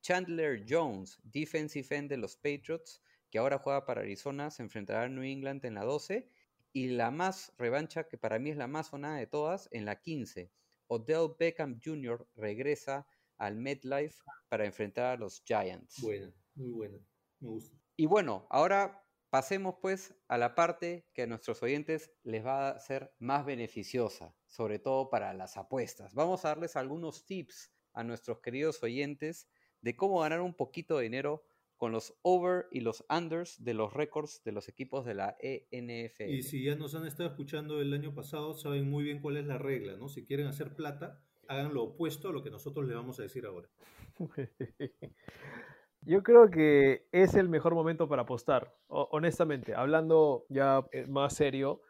Chandler 0.02 0.66
Jones, 0.68 1.20
defensive 1.24 1.96
end 1.96 2.10
de 2.10 2.18
los 2.18 2.36
Patriots, 2.36 3.04
que 3.30 3.38
ahora 3.38 3.60
juega 3.60 3.86
para 3.86 4.02
Arizona, 4.02 4.50
se 4.50 4.64
enfrentará 4.64 5.04
a 5.04 5.10
New 5.10 5.24
England 5.24 5.64
en 5.66 5.76
la 5.76 5.84
12. 5.84 6.28
Y 6.74 6.88
la 6.90 7.12
más 7.12 7.54
revancha, 7.58 8.08
que 8.08 8.18
para 8.18 8.40
mí 8.40 8.50
es 8.50 8.58
la 8.58 8.68
más 8.68 8.88
sonada 8.88 9.18
de 9.18 9.28
todas, 9.28 9.68
en 9.72 9.86
la 9.86 10.00
15. 10.00 10.52
Odell 10.88 11.36
Beckham 11.38 11.80
Jr. 11.84 12.28
regresa 12.36 13.08
al 13.38 13.56
MetLife 13.56 14.18
para 14.50 14.66
enfrentar 14.66 15.06
a 15.06 15.18
los 15.18 15.44
Giants. 15.46 16.02
Buena, 16.02 16.34
muy 16.56 16.70
buena. 16.70 16.98
Me 17.40 17.50
gusta. 17.50 17.76
Y 17.98 18.06
bueno, 18.06 18.48
ahora 18.50 19.06
pasemos 19.30 19.76
pues 19.82 20.14
a 20.28 20.38
la 20.38 20.56
parte 20.56 21.08
que 21.14 21.24
a 21.24 21.28
nuestros 21.28 21.64
oyentes 21.64 22.12
les 22.24 22.46
va 22.46 22.70
a 22.70 22.80
ser 22.80 23.14
más 23.20 23.46
beneficiosa, 23.46 24.36
sobre 24.48 24.80
todo 24.80 25.10
para 25.10 25.34
las 25.34 25.58
apuestas. 25.58 26.14
Vamos 26.14 26.44
a 26.44 26.50
darles 26.50 26.76
algunos 26.76 27.26
tips 27.26 27.72
a 27.94 28.04
nuestros 28.04 28.40
queridos 28.40 28.84
oyentes 28.84 29.48
de 29.82 29.96
cómo 29.96 30.20
ganar 30.20 30.42
un 30.42 30.54
poquito 30.54 30.98
de 30.98 31.04
dinero 31.04 31.44
con 31.82 31.92
los 31.92 32.14
over 32.22 32.68
y 32.70 32.82
los 32.82 33.04
unders 33.10 33.64
de 33.64 33.74
los 33.74 33.92
récords 33.92 34.44
de 34.44 34.52
los 34.52 34.70
equipos 34.70 35.04
de 35.04 35.16
la 35.16 35.36
E 35.40 35.68
ENFL. 35.72 36.30
Y 36.30 36.44
si 36.44 36.62
ya 36.62 36.76
nos 36.76 36.94
han 36.94 37.08
estado 37.08 37.28
escuchando 37.28 37.82
el 37.82 37.92
año 37.92 38.14
pasado, 38.14 38.54
saben 38.54 38.88
muy 38.88 39.04
bien 39.04 39.20
cuál 39.20 39.38
es 39.38 39.48
la 39.48 39.58
regla, 39.58 39.98
¿no? 39.98 40.08
Si 40.08 40.24
quieren 40.24 40.46
hacer 40.46 40.76
plata, 40.76 41.24
hagan 41.48 41.74
lo 41.74 41.82
opuesto 41.82 42.30
a 42.30 42.34
lo 42.34 42.44
que 42.44 42.52
nosotros 42.52 42.86
les 42.86 42.96
vamos 42.96 43.20
a 43.20 43.24
decir 43.24 43.48
ahora. 43.48 43.68
Yo 46.02 46.22
creo 46.22 46.52
que 46.52 47.08
es 47.12 47.34
el 47.34 47.50
mejor 47.50 47.74
momento 47.74 48.08
para 48.08 48.22
apostar. 48.22 48.76
Honestamente, 48.86 49.74
hablando 49.74 50.46
ya 50.50 50.86
eh, 50.92 51.08
más 51.08 51.34
serio, 51.34 51.82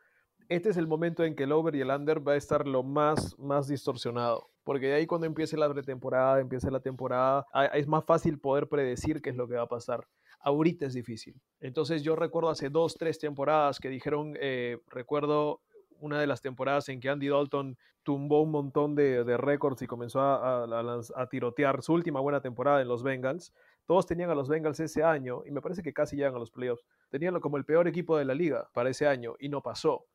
este 0.56 0.70
es 0.70 0.78
el 0.78 0.88
momento 0.88 1.24
en 1.24 1.36
que 1.36 1.44
el 1.44 1.52
over 1.52 1.76
y 1.76 1.82
el 1.82 1.90
under 1.90 2.26
va 2.28 2.34
a 2.34 2.36
estar 2.36 2.68
lo 2.68 2.84
más, 2.84 3.38
más 3.40 3.68
distorsionado. 3.68 4.50
Porque 4.64 4.88
de 4.88 4.94
ahí 4.94 5.08
cuando 5.08 5.26
empiece 5.26 5.58
la 5.58 5.72
pretemporada, 5.72 6.40
empiece 6.40 6.70
la 6.70 6.80
temporada, 6.80 7.46
es 7.74 7.88
más 7.88 8.04
fácil 8.06 8.40
poder 8.40 8.68
predecir 8.68 9.22
qué 9.22 9.32
es 9.32 9.36
lo 9.36 9.48
que 9.48 9.56
va 9.56 9.64
a 9.64 9.68
pasar. 9.68 10.08
Ahorita 10.40 10.86
es 10.86 10.94
difícil. 10.94 11.40
Entonces 11.60 12.04
yo 12.04 12.16
recuerdo 12.16 12.50
hace 12.50 12.70
dos, 12.70 12.96
tres 12.96 13.18
temporadas 13.18 13.80
que 13.80 13.90
dijeron, 13.90 14.34
eh, 14.40 14.78
recuerdo 14.88 15.62
una 16.00 16.20
de 16.20 16.28
las 16.28 16.42
temporadas 16.42 16.90
en 16.90 17.00
que 17.00 17.10
Andy 17.10 17.30
Dalton 17.30 17.78
tumbó 18.04 18.42
un 18.42 18.52
montón 18.52 18.96
de, 18.96 19.24
de 19.24 19.38
récords 19.38 19.82
y 19.84 19.88
comenzó 19.88 20.20
a, 20.20 20.64
a- 20.66 21.02
a 21.16 21.28
tirotear 21.28 21.82
su 21.84 21.94
última 21.94 22.20
buena 22.20 22.42
temporada 22.42 22.82
en 22.82 22.88
los 22.88 23.04
Bengals. 23.04 23.54
Todos 23.86 24.06
tenían 24.06 24.30
a 24.30 24.36
los 24.36 24.50
Bengals 24.50 24.80
ese 24.80 25.04
año 25.04 25.44
y 25.46 25.52
me 25.52 25.62
parece 25.62 25.82
que 25.84 25.94
casi 25.94 26.16
llegan 26.16 26.36
a 26.36 26.40
los 26.40 26.52
playoffs. 26.52 26.86
Tenían 27.10 27.40
como 27.40 27.58
el 27.58 27.66
peor 27.66 27.88
equipo 27.88 28.18
de 28.18 28.26
la 28.26 28.34
liga 28.34 28.70
para 28.74 28.90
ese 28.90 29.08
año 29.08 29.36
y 29.40 29.50
no 29.50 29.62
pasó. 29.62 30.06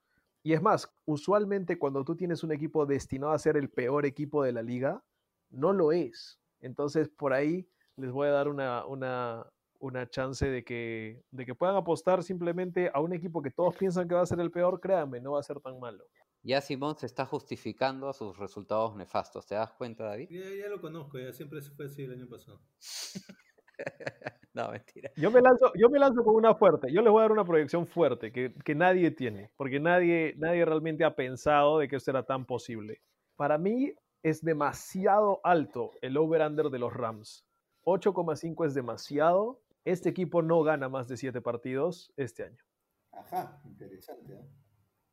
Y 0.47 0.53
es 0.53 0.62
más, 0.62 0.88
usualmente 1.07 1.76
cuando 1.76 2.05
tú 2.05 2.14
tienes 2.14 2.44
un 2.44 2.53
equipo 2.53 2.86
destinado 2.86 3.32
a 3.32 3.38
ser 3.40 3.57
el 3.57 3.68
peor 3.68 4.07
equipo 4.07 4.44
de 4.44 4.53
la 4.53 4.62
liga, 4.62 5.03
no 5.51 5.72
lo 5.72 5.90
es. 5.90 6.40
Entonces 6.61 7.09
por 7.09 7.32
ahí 7.32 7.68
les 7.97 8.12
voy 8.12 8.28
a 8.28 8.30
dar 8.30 8.47
una, 8.47 8.86
una, 8.86 9.44
una 9.80 10.09
chance 10.09 10.49
de 10.49 10.62
que, 10.62 11.20
de 11.32 11.47
que 11.47 11.57
puedan 11.57 11.74
apostar 11.74 12.22
simplemente 12.22 12.92
a 12.94 13.01
un 13.01 13.12
equipo 13.12 13.42
que 13.42 13.51
todos 13.51 13.74
piensan 13.74 14.07
que 14.07 14.14
va 14.14 14.20
a 14.20 14.26
ser 14.26 14.38
el 14.38 14.53
peor, 14.53 14.78
créanme, 14.80 15.20
no 15.20 15.32
va 15.32 15.40
a 15.40 15.42
ser 15.42 15.59
tan 15.59 15.80
malo. 15.80 16.07
Ya 16.44 16.61
Simón 16.61 16.97
se 16.97 17.07
está 17.07 17.26
justificando 17.26 18.09
a 18.09 18.12
sus 18.12 18.38
resultados 18.38 18.94
nefastos. 18.94 19.49
¿Te 19.49 19.57
das 19.57 19.72
cuenta, 19.72 20.05
David? 20.05 20.28
Ya, 20.30 20.49
ya 20.62 20.68
lo 20.68 20.80
conozco, 20.80 21.18
ya 21.18 21.32
siempre 21.32 21.61
se 21.61 21.72
fue 21.72 21.86
así 21.86 22.05
el 22.05 22.12
año 22.12 22.28
pasado. 22.28 22.61
no, 24.57 24.70
mentira. 24.70 25.11
Yo 25.16 25.30
me 25.30 25.42
lanzo, 25.42 25.70
yo 25.74 25.90
me 25.90 25.98
lanzo 25.98 26.24
con 26.24 26.34
una 26.34 26.54
fuerte. 26.54 26.90
Yo 26.90 27.02
les 27.02 27.12
voy 27.12 27.20
a 27.20 27.24
dar 27.24 27.32
una 27.32 27.44
proyección 27.44 27.86
fuerte 27.86 28.32
que, 28.32 28.54
que 28.64 28.74
nadie 28.74 29.11
tiene, 29.11 29.50
porque 29.57 29.78
nadie, 29.78 30.34
nadie 30.38 30.64
realmente 30.64 31.04
ha 31.04 31.14
pensado 31.14 31.78
de 31.78 31.88
que 31.88 31.96
esto 31.96 32.11
era 32.11 32.22
tan 32.22 32.46
posible. 32.46 33.02
Para 33.36 33.59
mí 33.59 33.92
es 34.22 34.40
demasiado 34.42 35.40
alto 35.44 35.92
el 36.00 36.16
over-under 36.16 36.70
de 36.70 36.78
los 36.78 36.94
Rams. 36.94 37.44
8,5 37.84 38.66
es 38.66 38.72
demasiado. 38.72 39.61
Este 39.84 40.09
equipo 40.09 40.40
no 40.40 40.62
gana 40.62 40.88
más 40.88 41.07
de 41.07 41.18
7 41.18 41.42
partidos 41.42 42.11
este 42.16 42.44
año. 42.44 42.64
Ajá, 43.12 43.61
interesante. 43.66 44.32
¿eh? 44.32 44.48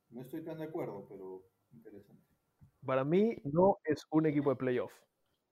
No 0.10 0.22
estoy 0.22 0.42
tan 0.44 0.58
de 0.58 0.64
acuerdo, 0.64 1.06
pero 1.10 1.44
interesante. 1.74 2.24
Para 2.86 3.04
mí 3.04 3.36
no 3.44 3.78
es 3.84 4.06
un 4.10 4.26
equipo 4.26 4.52
de 4.52 4.56
playoff. 4.56 4.94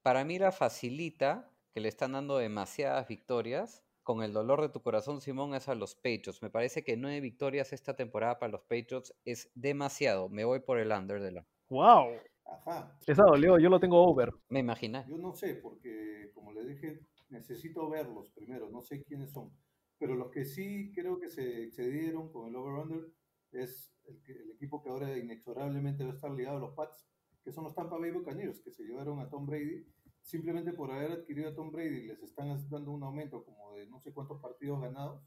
Para 0.02 0.24
mí 0.24 0.38
la 0.38 0.50
facilita, 0.50 1.51
que 1.72 1.80
le 1.80 1.88
están 1.88 2.12
dando 2.12 2.38
demasiadas 2.38 3.08
victorias. 3.08 3.82
Con 4.04 4.24
el 4.24 4.32
dolor 4.32 4.60
de 4.60 4.68
tu 4.68 4.82
corazón, 4.82 5.20
Simón, 5.20 5.54
es 5.54 5.68
a 5.68 5.76
los 5.76 5.94
Patriots. 5.94 6.42
Me 6.42 6.50
parece 6.50 6.82
que 6.82 6.96
nueve 6.96 7.20
victorias 7.20 7.72
esta 7.72 7.94
temporada 7.94 8.38
para 8.40 8.50
los 8.50 8.62
Patriots 8.62 9.14
es 9.24 9.48
demasiado. 9.54 10.28
Me 10.28 10.44
voy 10.44 10.58
por 10.58 10.78
el 10.78 10.90
under 10.90 11.20
de 11.22 11.30
la. 11.30 11.46
¡Wow! 11.68 12.08
Ajá. 12.44 12.98
Esa 13.06 13.22
dolió, 13.22 13.60
yo 13.60 13.70
lo 13.70 13.78
tengo 13.78 14.02
over. 14.02 14.32
Me 14.48 14.58
imaginé. 14.58 15.04
Yo 15.08 15.16
no 15.18 15.32
sé, 15.32 15.54
porque 15.54 16.32
como 16.34 16.52
le 16.52 16.64
dije, 16.66 16.98
necesito 17.28 17.88
verlos 17.88 18.28
primero, 18.30 18.68
no 18.70 18.82
sé 18.82 19.04
quiénes 19.04 19.30
son. 19.30 19.52
Pero 19.98 20.16
los 20.16 20.32
que 20.32 20.44
sí 20.44 20.90
creo 20.92 21.20
que 21.20 21.30
se 21.30 21.62
excedieron 21.62 22.32
con 22.32 22.48
el 22.48 22.56
over-under 22.56 23.06
es 23.52 23.94
el, 24.08 24.20
que- 24.24 24.32
el 24.32 24.50
equipo 24.50 24.82
que 24.82 24.88
ahora 24.90 25.16
inexorablemente 25.16 26.02
va 26.02 26.10
a 26.10 26.14
estar 26.14 26.32
ligado 26.32 26.56
a 26.56 26.60
los 26.60 26.74
Pats, 26.74 27.06
que 27.44 27.52
son 27.52 27.62
los 27.64 27.74
Tampa 27.76 27.98
Bay 27.98 28.10
Buccaneers, 28.10 28.60
que 28.60 28.72
se 28.72 28.82
llevaron 28.82 29.20
a 29.20 29.28
Tom 29.30 29.46
Brady. 29.46 29.86
Simplemente 30.22 30.72
por 30.72 30.90
haber 30.90 31.12
adquirido 31.12 31.50
a 31.50 31.54
Tom 31.54 31.72
Brady 31.72 32.06
les 32.06 32.22
están 32.22 32.48
dando 32.70 32.92
un 32.92 33.02
aumento 33.02 33.44
como 33.44 33.74
de 33.74 33.86
no 33.86 34.00
sé 34.00 34.12
cuántos 34.12 34.40
partidos 34.40 34.80
ganados, 34.80 35.20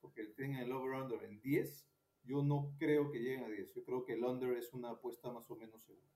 porque 0.00 0.24
tienen 0.36 0.56
el 0.56 0.72
over-under 0.72 1.22
en 1.22 1.40
10. 1.40 1.86
Yo 2.24 2.42
no 2.42 2.74
creo 2.78 3.10
que 3.10 3.18
lleguen 3.18 3.44
a 3.44 3.48
10. 3.48 3.74
Yo 3.74 3.84
creo 3.84 4.04
que 4.04 4.14
el 4.14 4.24
under 4.24 4.56
es 4.56 4.72
una 4.72 4.90
apuesta 4.90 5.30
más 5.30 5.50
o 5.50 5.56
menos 5.56 5.82
segura. 5.84 6.08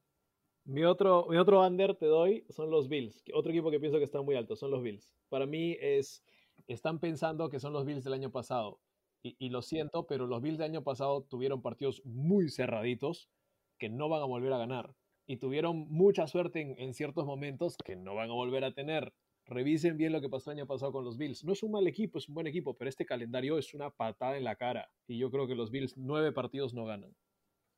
Mi 0.65 0.85
otro, 0.85 1.27
mi 1.29 1.37
otro 1.37 1.67
under 1.67 1.97
te 1.97 2.07
doy 2.07 2.45
son 2.49 2.71
los 2.71 2.89
Bills. 2.89 3.23
Otro 3.35 3.53
equipo 3.53 3.71
que 3.71 3.81
pienso 3.81 3.99
que 3.99 4.05
está 4.05 4.23
muy 4.23 4.35
alto 4.35 4.57
son 4.57 4.71
los 4.71 4.83
Bills. 4.83 5.15
Para 5.29 5.47
mí 5.47 5.77
es, 5.81 6.25
están 6.67 7.01
pensando 7.01 7.51
que 7.51 7.61
son 7.61 7.73
los 7.73 7.85
Bills 7.85 8.05
del 8.05 8.15
año 8.15 8.31
pasado. 8.31 8.81
Y 9.25 9.51
lo 9.51 9.63
siento, 9.63 10.07
pero 10.07 10.27
los 10.27 10.43
Bills 10.43 10.59
del 10.59 10.71
año 10.71 10.83
pasado 10.83 11.23
tuvieron 11.23 11.63
partidos 11.63 12.03
muy 12.05 12.49
cerraditos 12.51 13.31
que 13.79 13.89
no 13.89 14.09
van 14.09 14.23
a 14.23 14.27
volver 14.27 14.53
a 14.53 14.59
ganar. 14.59 14.97
Y 15.27 15.37
tuvieron 15.37 15.87
mucha 15.89 16.27
suerte 16.27 16.61
en, 16.61 16.79
en 16.79 16.95
ciertos 16.95 17.25
momentos 17.25 17.77
que 17.85 17.97
no 17.97 18.15
van 18.15 18.31
a 18.31 18.35
volver 18.35 18.65
a 18.65 18.75
tener. 18.75 19.13
Revisen 19.47 19.97
bien 19.97 20.13
lo 20.13 20.21
que 20.21 20.29
pasó 20.29 20.51
el 20.51 20.59
año 20.59 20.67
pasado 20.67 20.93
con 20.93 21.05
los 21.05 21.19
Bills. 21.19 21.45
No 21.45 21.53
es 21.53 21.63
un 21.63 21.73
mal 21.73 21.87
equipo, 21.87 22.19
es 22.19 22.29
un 22.29 22.35
buen 22.35 22.47
equipo, 22.47 22.77
pero 22.77 22.89
este 22.89 23.05
calendario 23.05 23.59
es 23.59 23.75
una 23.75 23.91
patada 23.91 24.37
en 24.37 24.45
la 24.45 24.57
cara. 24.57 24.91
Y 25.07 25.19
yo 25.19 25.31
creo 25.31 25.47
que 25.47 25.55
los 25.55 25.71
Bills 25.71 25.97
nueve 25.97 26.33
partidos 26.33 26.75
no 26.75 26.85
ganan. 26.85 27.15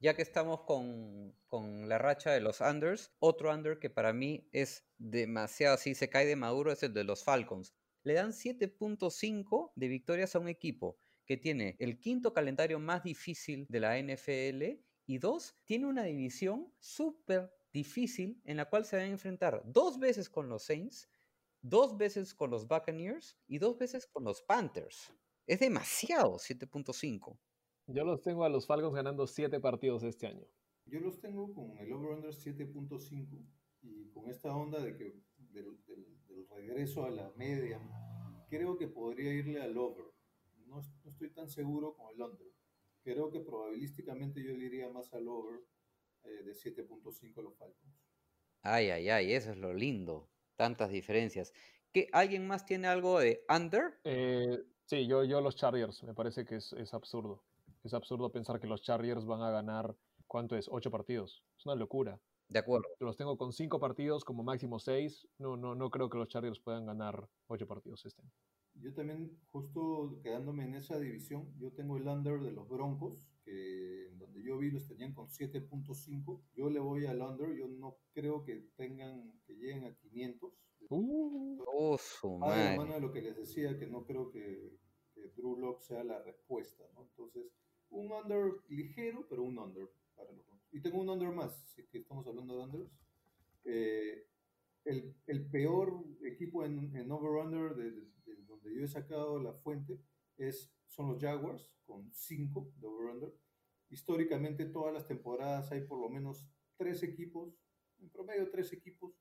Ya 0.00 0.14
que 0.14 0.22
estamos 0.22 0.62
con, 0.62 1.34
con 1.46 1.88
la 1.88 1.98
racha 1.98 2.30
de 2.30 2.40
los 2.40 2.60
unders, 2.60 3.12
otro 3.20 3.52
under 3.52 3.78
que 3.78 3.88
para 3.88 4.12
mí 4.12 4.46
es 4.52 4.86
demasiado, 4.98 5.74
así 5.74 5.94
se 5.94 6.10
cae 6.10 6.26
de 6.26 6.36
maduro, 6.36 6.72
es 6.72 6.82
el 6.82 6.92
de 6.92 7.04
los 7.04 7.24
Falcons. 7.24 7.74
Le 8.02 8.14
dan 8.14 8.32
7.5 8.32 9.72
de 9.74 9.88
victorias 9.88 10.36
a 10.36 10.40
un 10.40 10.48
equipo 10.48 10.98
que 11.24 11.38
tiene 11.38 11.76
el 11.78 11.98
quinto 11.98 12.34
calendario 12.34 12.78
más 12.78 13.02
difícil 13.02 13.66
de 13.70 13.80
la 13.80 13.98
NFL 13.98 14.78
y 15.06 15.18
dos, 15.18 15.54
tiene 15.64 15.86
una 15.86 16.02
división 16.04 16.72
súper 16.78 17.52
difícil 17.72 18.40
en 18.44 18.56
la 18.56 18.68
cual 18.70 18.84
se 18.84 18.96
van 18.96 19.06
a 19.06 19.08
enfrentar 19.08 19.62
dos 19.66 19.98
veces 19.98 20.30
con 20.30 20.48
los 20.48 20.62
Saints, 20.64 21.08
dos 21.60 21.96
veces 21.96 22.34
con 22.34 22.50
los 22.50 22.66
Buccaneers 22.68 23.36
y 23.46 23.58
dos 23.58 23.76
veces 23.78 24.06
con 24.06 24.24
los 24.24 24.42
Panthers. 24.42 25.12
Es 25.46 25.60
demasiado 25.60 26.38
7.5. 26.38 27.38
Yo 27.86 28.04
los 28.04 28.22
tengo 28.22 28.44
a 28.44 28.48
los 28.48 28.66
Falcons 28.66 28.94
ganando 28.94 29.26
siete 29.26 29.60
partidos 29.60 30.02
este 30.04 30.26
año. 30.26 30.46
Yo 30.86 31.00
los 31.00 31.20
tengo 31.20 31.52
con 31.52 31.76
el 31.78 31.92
over-under 31.92 32.30
7.5 32.32 33.44
y 33.82 34.08
con 34.10 34.30
esta 34.30 34.54
onda 34.56 34.80
de 34.80 34.96
que 34.96 35.20
del, 35.50 35.84
del- 35.86 36.24
del 36.26 36.48
regreso 36.48 37.04
a 37.04 37.10
la 37.10 37.30
media, 37.36 37.78
creo 38.48 38.76
que 38.78 38.88
podría 38.88 39.32
irle 39.34 39.60
al 39.60 39.76
over. 39.76 40.06
No, 40.66 40.80
no 41.04 41.10
estoy 41.10 41.30
tan 41.30 41.48
seguro 41.48 41.94
con 41.94 42.14
el 42.14 42.22
under. 42.22 42.46
Creo 43.04 43.30
que 43.30 43.40
probabilísticamente 43.40 44.42
yo 44.42 44.56
le 44.56 44.64
iría 44.64 44.88
más 44.88 45.12
al 45.12 45.28
over 45.28 45.60
eh, 46.24 46.42
de 46.42 46.52
7.5 46.52 47.38
a 47.38 47.42
los 47.42 47.54
Falcons. 47.56 47.94
Ay, 48.62 48.88
ay, 48.88 49.10
ay, 49.10 49.32
eso 49.34 49.50
es 49.50 49.58
lo 49.58 49.74
lindo. 49.74 50.30
Tantas 50.56 50.90
diferencias. 50.90 51.52
¿Qué, 51.92 52.08
¿Alguien 52.12 52.46
más 52.46 52.64
tiene 52.64 52.88
algo 52.88 53.18
de 53.18 53.44
under? 53.54 54.00
Eh, 54.04 54.58
sí, 54.86 55.06
yo, 55.06 55.22
yo 55.22 55.42
los 55.42 55.54
Chargers, 55.54 56.02
me 56.02 56.14
parece 56.14 56.46
que 56.46 56.56
es, 56.56 56.72
es 56.72 56.94
absurdo. 56.94 57.44
Es 57.82 57.92
absurdo 57.92 58.32
pensar 58.32 58.58
que 58.58 58.66
los 58.66 58.80
Chargers 58.80 59.26
van 59.26 59.42
a 59.42 59.50
ganar, 59.50 59.94
¿cuánto 60.26 60.56
es? 60.56 60.66
Ocho 60.70 60.90
partidos. 60.90 61.44
Es 61.58 61.66
una 61.66 61.74
locura. 61.74 62.18
De 62.48 62.58
acuerdo. 62.58 62.88
Los 63.00 63.18
tengo 63.18 63.36
con 63.36 63.52
cinco 63.52 63.78
partidos, 63.78 64.24
como 64.24 64.42
máximo 64.42 64.78
seis. 64.78 65.28
No, 65.36 65.58
no, 65.58 65.74
no 65.74 65.90
creo 65.90 66.08
que 66.08 66.16
los 66.16 66.28
Chargers 66.28 66.58
puedan 66.58 66.86
ganar 66.86 67.28
ocho 67.48 67.66
partidos 67.66 68.06
este 68.06 68.22
año. 68.22 68.32
Yo 68.74 68.92
también, 68.92 69.38
justo 69.50 70.18
quedándome 70.22 70.64
en 70.64 70.74
esa 70.74 70.98
división, 70.98 71.52
yo 71.58 71.72
tengo 71.72 71.96
el 71.96 72.06
under 72.08 72.40
de 72.40 72.52
los 72.52 72.68
Broncos, 72.68 73.30
que 73.44 74.08
en 74.08 74.18
donde 74.18 74.42
yo 74.42 74.58
vi 74.58 74.70
los 74.70 74.86
tenían 74.86 75.14
con 75.14 75.28
7.5. 75.28 76.42
Yo 76.54 76.70
le 76.70 76.80
voy 76.80 77.06
al 77.06 77.22
under, 77.22 77.54
yo 77.54 77.68
no 77.68 77.98
creo 78.12 78.44
que 78.44 78.56
tengan, 78.76 79.32
que 79.46 79.54
lleguen 79.54 79.84
a 79.84 79.94
500. 79.94 80.52
Uh, 80.90 81.64
Oh, 81.66 81.98
su 81.98 82.38
madre. 82.38 82.78
de 82.94 83.00
lo 83.00 83.12
que 83.12 83.22
les 83.22 83.36
decía, 83.36 83.78
que 83.78 83.86
no 83.86 84.04
creo 84.04 84.30
que, 84.30 84.78
que 85.14 85.28
Drew 85.36 85.56
Lock 85.56 85.80
sea 85.80 86.04
la 86.04 86.20
respuesta, 86.22 86.84
¿no? 86.94 87.02
Entonces, 87.02 87.52
un 87.90 88.10
under 88.12 88.52
ligero, 88.68 89.26
pero 89.28 89.42
un 89.42 89.58
under 89.58 89.88
para 90.14 90.30
los 90.32 90.44
Broncos. 90.46 90.68
Y 90.72 90.80
tengo 90.80 91.00
un 91.00 91.08
under 91.08 91.30
más, 91.30 91.54
si 91.74 91.86
que 91.86 91.98
estamos 91.98 92.26
hablando 92.26 92.56
de 92.56 92.64
unders. 92.64 92.90
Eh, 93.64 94.26
el, 94.84 95.14
el 95.26 95.46
peor 95.50 96.04
equipo 96.24 96.64
en, 96.64 96.94
en 96.96 97.10
over-under 97.10 97.74
de, 97.74 97.90
de- 97.92 98.14
de 98.26 98.36
donde 98.46 98.74
yo 98.74 98.84
he 98.84 98.88
sacado 98.88 99.38
la 99.42 99.52
fuente 99.52 99.98
es, 100.38 100.72
son 100.86 101.08
los 101.08 101.20
Jaguars, 101.20 101.70
con 101.84 102.10
5 102.12 102.72
de 102.80 102.86
over-under. 102.86 103.34
Históricamente, 103.90 104.66
todas 104.66 104.92
las 104.92 105.06
temporadas 105.06 105.70
hay 105.72 105.82
por 105.82 106.00
lo 106.00 106.08
menos 106.08 106.46
tres 106.76 107.02
equipos, 107.02 107.54
en 108.00 108.10
promedio 108.10 108.50
tres 108.50 108.72
equipos, 108.72 109.12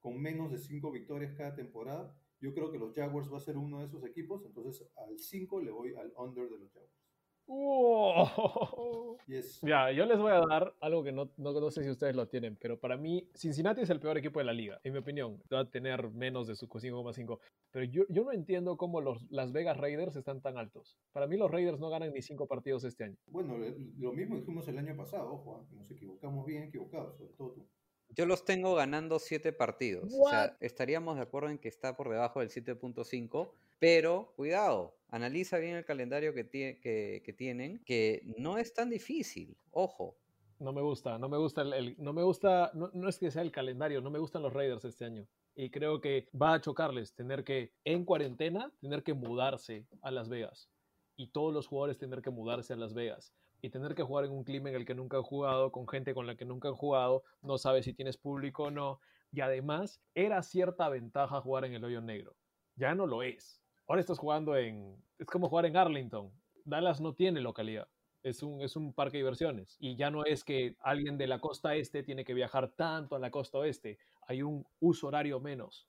con 0.00 0.20
menos 0.20 0.50
de 0.52 0.58
5 0.58 0.90
victorias 0.90 1.34
cada 1.34 1.54
temporada. 1.54 2.16
Yo 2.40 2.52
creo 2.54 2.72
que 2.72 2.78
los 2.78 2.94
Jaguars 2.94 3.32
va 3.32 3.36
a 3.38 3.40
ser 3.40 3.56
uno 3.56 3.78
de 3.80 3.86
esos 3.86 4.04
equipos, 4.04 4.44
entonces 4.44 4.86
al 4.96 5.18
5 5.18 5.60
le 5.60 5.70
voy 5.70 5.94
al 5.94 6.12
under 6.16 6.48
de 6.48 6.58
los 6.58 6.72
Jaguars. 6.72 7.01
Uh. 7.46 9.16
Yes. 9.26 9.60
Ya, 9.62 9.90
yo 9.92 10.04
les 10.06 10.18
voy 10.18 10.32
a 10.32 10.40
dar 10.46 10.74
algo 10.80 11.02
que 11.04 11.12
no, 11.12 11.30
no, 11.36 11.52
no 11.52 11.70
sé 11.70 11.82
si 11.84 11.90
ustedes 11.90 12.16
lo 12.16 12.26
tienen, 12.28 12.56
pero 12.56 12.78
para 12.78 12.96
mí 12.96 13.28
Cincinnati 13.34 13.82
es 13.82 13.90
el 13.90 14.00
peor 14.00 14.18
equipo 14.18 14.40
de 14.40 14.44
la 14.44 14.52
liga, 14.52 14.80
en 14.82 14.92
mi 14.92 14.98
opinión. 14.98 15.40
Va 15.52 15.60
a 15.60 15.70
tener 15.70 16.10
menos 16.10 16.46
de 16.46 16.56
su 16.56 16.66
5,5. 16.68 17.38
Pero 17.70 17.84
yo, 17.86 18.04
yo 18.08 18.24
no 18.24 18.32
entiendo 18.32 18.76
cómo 18.76 19.00
los 19.00 19.30
Las 19.30 19.52
Vegas 19.52 19.76
Raiders 19.78 20.16
están 20.16 20.40
tan 20.40 20.58
altos. 20.58 20.98
Para 21.12 21.26
mí 21.26 21.36
los 21.36 21.50
Raiders 21.50 21.78
no 21.80 21.88
ganan 21.90 22.12
ni 22.12 22.22
cinco 22.22 22.46
partidos 22.46 22.84
este 22.84 23.04
año. 23.04 23.16
Bueno, 23.26 23.56
le- 23.58 23.74
lo 23.98 24.12
mismo 24.12 24.36
dijimos 24.36 24.66
el 24.68 24.78
año 24.78 24.96
pasado, 24.96 25.32
ojo, 25.32 25.64
que 25.70 25.76
nos 25.76 25.90
equivocamos 25.90 26.44
bien 26.46 26.64
equivocados, 26.64 27.16
sobre 27.16 27.32
todo 27.34 27.50
tú. 27.52 27.66
Yo 28.14 28.26
los 28.26 28.44
tengo 28.44 28.74
ganando 28.74 29.18
7 29.18 29.52
partidos. 29.52 30.12
O 30.14 30.28
sea, 30.30 30.56
estaríamos 30.60 31.16
de 31.16 31.22
acuerdo 31.22 31.48
en 31.48 31.58
que 31.58 31.68
está 31.68 31.96
por 31.96 32.08
debajo 32.10 32.40
del 32.40 32.50
7.5. 32.50 33.50
Pero, 33.78 34.32
cuidado, 34.36 34.94
analiza 35.08 35.58
bien 35.58 35.74
el 35.76 35.84
calendario 35.84 36.32
que, 36.34 36.48
tie- 36.48 36.78
que, 36.80 37.22
que 37.24 37.32
tienen, 37.32 37.82
que 37.84 38.22
no 38.38 38.58
es 38.58 38.72
tan 38.74 38.90
difícil. 38.90 39.56
Ojo. 39.72 40.16
No 40.60 40.72
me 40.72 40.80
gusta, 40.82 41.18
no 41.18 41.28
me 41.28 41.36
gusta 41.38 41.62
el, 41.62 41.72
el- 41.72 41.96
no 41.98 42.12
me 42.12 42.22
gusta, 42.22 42.70
no, 42.74 42.90
no 42.94 43.08
es 43.08 43.18
que 43.18 43.32
sea 43.32 43.42
el 43.42 43.50
calendario, 43.50 44.00
no 44.00 44.10
me 44.10 44.20
gustan 44.20 44.42
los 44.42 44.52
Raiders 44.52 44.84
este 44.84 45.04
año. 45.04 45.26
Y 45.56 45.70
creo 45.70 46.00
que 46.00 46.28
va 46.40 46.54
a 46.54 46.60
chocarles 46.60 47.14
tener 47.14 47.42
que, 47.42 47.72
en 47.84 48.04
cuarentena, 48.04 48.72
tener 48.80 49.02
que 49.02 49.12
mudarse 49.14 49.86
a 50.02 50.12
Las 50.12 50.28
Vegas. 50.28 50.70
Y 51.16 51.32
todos 51.32 51.52
los 51.52 51.66
jugadores 51.66 51.98
tener 51.98 52.22
que 52.22 52.30
mudarse 52.30 52.72
a 52.72 52.76
Las 52.76 52.94
Vegas. 52.94 53.34
Y 53.62 53.70
tener 53.70 53.94
que 53.94 54.02
jugar 54.02 54.26
en 54.26 54.32
un 54.32 54.44
clima 54.44 54.68
en 54.68 54.74
el 54.74 54.84
que 54.84 54.94
nunca 54.94 55.16
han 55.16 55.22
jugado, 55.22 55.72
con 55.72 55.88
gente 55.88 56.12
con 56.14 56.26
la 56.26 56.36
que 56.36 56.44
nunca 56.44 56.68
han 56.68 56.74
jugado, 56.74 57.22
no 57.40 57.56
sabes 57.56 57.84
si 57.84 57.94
tienes 57.94 58.18
público 58.18 58.64
o 58.64 58.70
no. 58.70 59.00
Y 59.30 59.40
además, 59.40 60.02
era 60.14 60.42
cierta 60.42 60.88
ventaja 60.88 61.40
jugar 61.40 61.64
en 61.64 61.74
el 61.74 61.84
hoyo 61.84 62.00
negro. 62.00 62.36
Ya 62.76 62.94
no 62.94 63.06
lo 63.06 63.22
es. 63.22 63.62
Ahora 63.86 64.00
estás 64.00 64.18
jugando 64.18 64.56
en... 64.56 65.02
Es 65.18 65.26
como 65.26 65.48
jugar 65.48 65.64
en 65.64 65.76
Arlington. 65.76 66.30
Dallas 66.64 67.00
no 67.00 67.14
tiene 67.14 67.40
localidad 67.40 67.88
es 68.22 68.42
un, 68.42 68.62
es 68.62 68.76
un 68.76 68.92
parque 68.92 69.16
de 69.16 69.22
diversiones. 69.22 69.76
Y 69.80 69.96
ya 69.96 70.10
no 70.10 70.24
es 70.24 70.44
que 70.44 70.76
alguien 70.80 71.18
de 71.18 71.26
la 71.26 71.40
costa 71.40 71.74
este 71.74 72.02
tiene 72.02 72.24
que 72.24 72.34
viajar 72.34 72.68
tanto 72.68 73.16
a 73.16 73.18
la 73.18 73.30
costa 73.30 73.58
oeste. 73.58 73.98
Hay 74.26 74.42
un 74.42 74.64
uso 74.80 75.08
horario 75.08 75.40
menos. 75.40 75.88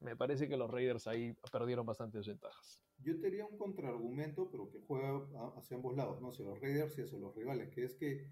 Me 0.00 0.16
parece 0.16 0.48
que 0.48 0.56
los 0.56 0.70
Raiders 0.70 1.06
ahí 1.06 1.34
perdieron 1.52 1.86
bastantes 1.86 2.26
ventajas. 2.26 2.82
Yo 2.98 3.20
tenía 3.20 3.46
un 3.46 3.56
contraargumento, 3.56 4.50
pero 4.50 4.70
que 4.70 4.80
juega 4.80 5.24
hacia 5.56 5.76
ambos 5.76 5.96
lados, 5.96 6.20
¿no? 6.20 6.30
hacia 6.30 6.44
los 6.44 6.60
Raiders 6.60 6.98
y 6.98 7.02
hacia 7.02 7.18
los 7.18 7.34
rivales, 7.34 7.70
que 7.70 7.84
es 7.84 7.94
que 7.94 8.28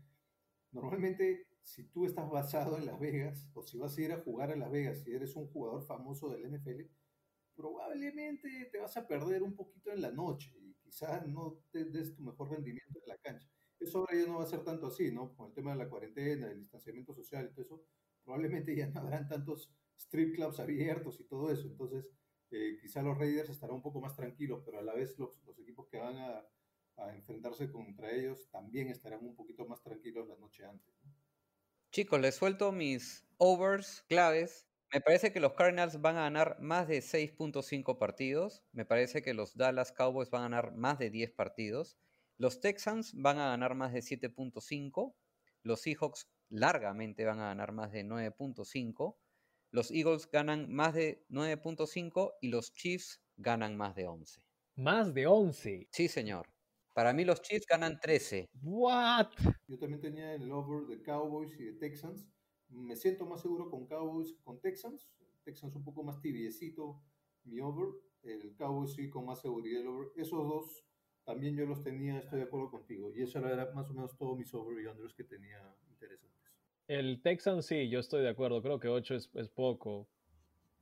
normalmente 0.72 1.46
si 1.62 1.84
tú 1.84 2.04
estás 2.06 2.30
basado 2.30 2.78
en 2.78 2.86
Las 2.86 3.00
Vegas, 3.00 3.48
o 3.54 3.62
si 3.62 3.76
vas 3.78 3.96
a 3.96 4.00
ir 4.00 4.12
a 4.12 4.20
jugar 4.20 4.52
a 4.52 4.56
Las 4.56 4.70
Vegas, 4.70 5.02
si 5.02 5.12
eres 5.12 5.34
un 5.34 5.48
jugador 5.48 5.84
famoso 5.84 6.30
del 6.30 6.44
NFL, 6.44 6.82
probablemente 7.56 8.68
te 8.70 8.78
vas 8.78 8.96
a 8.96 9.06
perder 9.06 9.42
un 9.42 9.54
poquito 9.54 9.90
en 9.90 10.02
la 10.02 10.12
noche 10.12 10.52
y 10.60 10.74
quizás 10.74 11.26
no 11.26 11.60
te 11.72 11.84
des 11.86 12.14
tu 12.14 12.22
mejor 12.22 12.50
rendimiento 12.50 13.00
en 13.02 13.08
la 13.08 13.18
cancha. 13.18 13.48
Eso 13.80 13.98
ahora 13.98 14.14
ya 14.16 14.26
no 14.26 14.38
va 14.38 14.44
a 14.44 14.46
ser 14.46 14.62
tanto 14.62 14.86
así, 14.86 15.10
¿no? 15.10 15.34
Con 15.34 15.48
el 15.48 15.54
tema 15.54 15.72
de 15.72 15.78
la 15.78 15.88
cuarentena, 15.88 16.50
el 16.50 16.58
distanciamiento 16.58 17.14
social 17.14 17.48
y 17.50 17.54
todo 17.54 17.64
eso, 17.64 17.84
probablemente 18.24 18.76
ya 18.76 18.88
no 18.88 19.00
habrán 19.00 19.28
tantos 19.28 19.72
strip 19.96 20.34
clubs 20.36 20.60
abiertos 20.60 21.20
y 21.20 21.24
todo 21.24 21.50
eso. 21.50 21.66
Entonces, 21.68 22.06
eh, 22.50 22.78
quizá 22.80 23.02
los 23.02 23.18
Raiders 23.18 23.50
estarán 23.50 23.76
un 23.76 23.82
poco 23.82 24.00
más 24.00 24.14
tranquilos, 24.14 24.62
pero 24.64 24.78
a 24.78 24.82
la 24.82 24.94
vez 24.94 25.18
los, 25.18 25.40
equipos 25.58 25.88
que 25.88 25.98
van 25.98 26.16
a, 26.16 26.44
enfrentarse 27.14 27.70
contra 27.70 28.10
ellos, 28.10 28.48
también 28.50 28.88
estarán 28.88 29.22
un 29.22 29.36
poquito 29.36 29.66
más 29.66 29.82
tranquilos 29.82 30.26
la 30.28 30.36
noche 30.36 30.64
antes. 30.64 30.94
Chicos, 31.90 32.20
les 32.20 32.34
suelto 32.34 32.72
mis 32.72 33.26
overs 33.36 34.02
claves. 34.08 34.66
Me 34.92 35.02
parece 35.02 35.30
que 35.30 35.40
los 35.40 35.52
Cardinals 35.52 36.00
van 36.00 36.16
a 36.16 36.22
ganar 36.22 36.58
más 36.60 36.88
de 36.88 37.00
6.5 37.00 37.98
partidos. 37.98 38.64
Me 38.72 38.86
parece 38.86 39.20
que 39.20 39.34
los 39.34 39.56
Dallas 39.56 39.92
Cowboys 39.92 40.30
van 40.30 40.42
a 40.42 40.44
ganar 40.44 40.74
más 40.74 40.98
de 40.98 41.10
10 41.10 41.32
partidos. 41.32 41.98
Los 42.38 42.60
Texans 42.60 43.12
van 43.14 43.38
a 43.38 43.48
ganar 43.48 43.74
más 43.74 43.92
de 43.92 44.00
7.5. 44.00 45.14
Los 45.62 45.82
Seahawks 45.82 46.30
largamente 46.48 47.24
van 47.24 47.40
a 47.40 47.48
ganar 47.48 47.72
más 47.72 47.92
de 47.92 48.04
9.5. 48.04 49.16
Los 49.70 49.90
Eagles 49.90 50.28
ganan 50.30 50.72
más 50.72 50.94
de 50.94 51.24
9.5 51.28 52.34
y 52.40 52.48
los 52.48 52.72
Chiefs 52.72 53.20
ganan 53.36 53.76
más 53.76 53.94
de 53.94 54.06
11. 54.06 54.40
Más 54.76 55.12
de 55.12 55.26
11. 55.26 55.88
Sí, 55.90 56.08
señor. 56.08 56.46
Para 56.94 57.12
mí 57.12 57.24
los 57.24 57.42
Chiefs 57.42 57.66
ganan 57.66 57.98
13. 58.00 58.48
What? 58.62 59.28
Yo 59.66 59.78
también 59.78 60.00
tenía 60.00 60.34
el 60.34 60.50
over 60.50 60.86
de 60.86 61.02
Cowboys 61.02 61.52
y 61.60 61.64
de 61.64 61.72
Texans. 61.74 62.26
Me 62.68 62.96
siento 62.96 63.26
más 63.26 63.42
seguro 63.42 63.70
con 63.70 63.86
Cowboys 63.86 64.32
que 64.32 64.42
con 64.42 64.60
Texans. 64.60 65.10
Texans 65.44 65.74
un 65.76 65.84
poco 65.84 66.02
más 66.02 66.20
tibiecito 66.20 67.02
mi 67.44 67.60
over. 67.60 67.88
El 68.22 68.54
Cowboys 68.56 68.94
sí 68.94 69.10
con 69.10 69.26
más 69.26 69.40
seguridad 69.40 69.82
el 69.82 69.88
over. 69.88 70.08
Esos 70.16 70.48
dos 70.48 70.84
también 71.24 71.56
yo 71.56 71.66
los 71.66 71.82
tenía, 71.82 72.18
estoy 72.18 72.38
de 72.38 72.44
acuerdo 72.44 72.70
contigo. 72.70 73.12
Y 73.12 73.22
eso 73.22 73.38
era 73.40 73.72
más 73.72 73.90
o 73.90 73.94
menos 73.94 74.16
todos 74.16 74.38
mis 74.38 74.54
over 74.54 74.80
y 74.80 74.86
unders 74.86 75.12
que 75.12 75.24
tenía 75.24 75.76
interesantes. 75.88 76.35
El 76.88 77.20
Texan 77.22 77.62
sí, 77.62 77.88
yo 77.88 78.00
estoy 78.00 78.22
de 78.22 78.28
acuerdo. 78.28 78.62
Creo 78.62 78.78
que 78.78 78.88
8 78.88 79.14
es, 79.14 79.30
es 79.34 79.48
poco. 79.48 80.08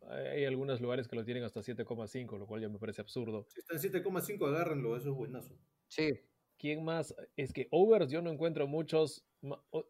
Hay 0.09 0.45
algunos 0.45 0.81
lugares 0.81 1.09
que 1.09 1.17
lo 1.17 1.25
tienen 1.25 1.45
hasta 1.45 1.61
7,5, 1.61 2.39
lo 2.39 2.47
cual 2.47 2.61
ya 2.61 2.69
me 2.69 2.79
parece 2.79 3.01
absurdo. 3.01 3.47
Si 3.49 3.61
está 3.61 3.75
en 3.75 4.05
7,5, 4.05 4.47
agárrenlo, 4.47 4.97
eso 4.97 5.11
es 5.11 5.17
buenazo. 5.17 5.59
Sí, 5.89 6.13
¿Quién 6.59 6.85
más? 6.85 7.15
Es 7.37 7.53
que 7.53 7.69
overs 7.71 8.11
yo 8.11 8.23
no 8.23 8.31
encuentro 8.31 8.67
muchos, 8.67 9.27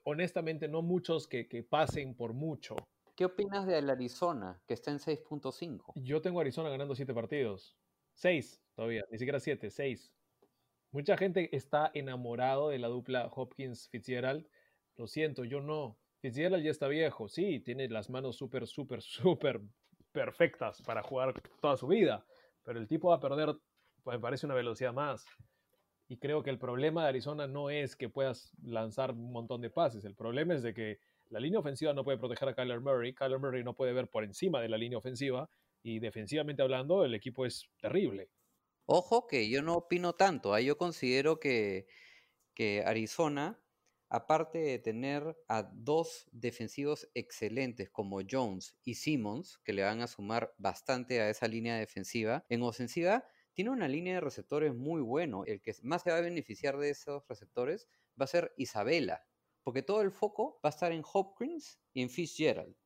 honestamente 0.02 0.68
no 0.68 0.82
muchos 0.82 1.28
que, 1.28 1.46
que 1.46 1.62
pasen 1.62 2.14
por 2.16 2.32
mucho. 2.32 2.74
¿Qué 3.14 3.24
opinas 3.24 3.66
del 3.66 3.90
Arizona, 3.90 4.60
que 4.66 4.74
está 4.74 4.90
en 4.90 4.98
6.5? 4.98 5.92
Yo 5.94 6.20
tengo 6.20 6.40
a 6.40 6.42
Arizona 6.42 6.68
ganando 6.70 6.94
7 6.94 7.14
partidos. 7.14 7.76
6 8.14 8.60
todavía, 8.74 9.04
ni 9.10 9.18
siquiera 9.18 9.38
7, 9.38 9.70
6. 9.70 10.12
Mucha 10.90 11.16
gente 11.16 11.54
está 11.54 11.90
enamorado 11.94 12.70
de 12.70 12.78
la 12.78 12.88
dupla 12.88 13.30
Hopkins-Fitzgerald. 13.30 14.48
Lo 14.96 15.06
siento, 15.06 15.44
yo 15.44 15.60
no. 15.60 15.96
Fitzgerald 16.24 16.64
ya 16.64 16.70
está 16.70 16.88
viejo, 16.88 17.28
sí, 17.28 17.60
tiene 17.60 17.86
las 17.86 18.08
manos 18.08 18.36
súper, 18.36 18.66
súper, 18.66 19.02
súper 19.02 19.60
perfectas 20.10 20.80
para 20.80 21.02
jugar 21.02 21.34
toda 21.60 21.76
su 21.76 21.86
vida, 21.86 22.24
pero 22.62 22.78
el 22.78 22.88
tipo 22.88 23.10
va 23.10 23.16
a 23.16 23.20
perder, 23.20 23.54
pues 24.02 24.16
me 24.16 24.22
parece 24.22 24.46
una 24.46 24.54
velocidad 24.54 24.94
más. 24.94 25.26
Y 26.08 26.16
creo 26.16 26.42
que 26.42 26.48
el 26.48 26.58
problema 26.58 27.02
de 27.02 27.10
Arizona 27.10 27.46
no 27.46 27.68
es 27.68 27.94
que 27.94 28.08
puedas 28.08 28.54
lanzar 28.62 29.10
un 29.10 29.32
montón 29.32 29.60
de 29.60 29.68
pases, 29.68 30.06
el 30.06 30.14
problema 30.14 30.54
es 30.54 30.62
de 30.62 30.72
que 30.72 30.98
la 31.28 31.40
línea 31.40 31.60
ofensiva 31.60 31.92
no 31.92 32.04
puede 32.04 32.16
proteger 32.16 32.48
a 32.48 32.54
Kyler 32.54 32.80
Murray, 32.80 33.12
Kyler 33.12 33.38
Murray 33.38 33.62
no 33.62 33.76
puede 33.76 33.92
ver 33.92 34.08
por 34.08 34.24
encima 34.24 34.62
de 34.62 34.70
la 34.70 34.78
línea 34.78 34.96
ofensiva 34.96 35.50
y 35.82 35.98
defensivamente 35.98 36.62
hablando 36.62 37.04
el 37.04 37.14
equipo 37.14 37.44
es 37.44 37.68
terrible. 37.82 38.30
Ojo 38.86 39.26
que 39.26 39.50
yo 39.50 39.60
no 39.60 39.74
opino 39.74 40.14
tanto. 40.14 40.54
¿ah? 40.54 40.60
Yo 40.62 40.78
considero 40.78 41.38
que, 41.38 41.86
que 42.54 42.82
Arizona, 42.82 43.58
aparte 44.14 44.58
de 44.58 44.78
tener 44.78 45.36
a 45.48 45.64
dos 45.64 46.28
defensivos 46.30 47.10
excelentes 47.14 47.90
como 47.90 48.20
Jones 48.28 48.76
y 48.84 48.94
Simmons, 48.94 49.58
que 49.64 49.72
le 49.72 49.82
van 49.82 50.02
a 50.02 50.06
sumar 50.06 50.54
bastante 50.56 51.20
a 51.20 51.28
esa 51.30 51.48
línea 51.48 51.74
defensiva, 51.74 52.44
en 52.48 52.62
ofensiva 52.62 53.24
tiene 53.54 53.70
una 53.70 53.88
línea 53.88 54.14
de 54.14 54.20
receptores 54.20 54.72
muy 54.72 55.02
bueno. 55.02 55.44
El 55.46 55.60
que 55.60 55.74
más 55.82 56.02
se 56.02 56.12
va 56.12 56.18
a 56.18 56.20
beneficiar 56.20 56.78
de 56.78 56.90
esos 56.90 57.26
receptores 57.26 57.88
va 58.20 58.26
a 58.26 58.28
ser 58.28 58.54
Isabela, 58.56 59.26
porque 59.64 59.82
todo 59.82 60.00
el 60.00 60.12
foco 60.12 60.60
va 60.64 60.68
a 60.68 60.74
estar 60.74 60.92
en 60.92 61.02
Hopkins 61.12 61.80
y 61.92 62.02
en 62.02 62.08
Fitzgerald. 62.08 62.76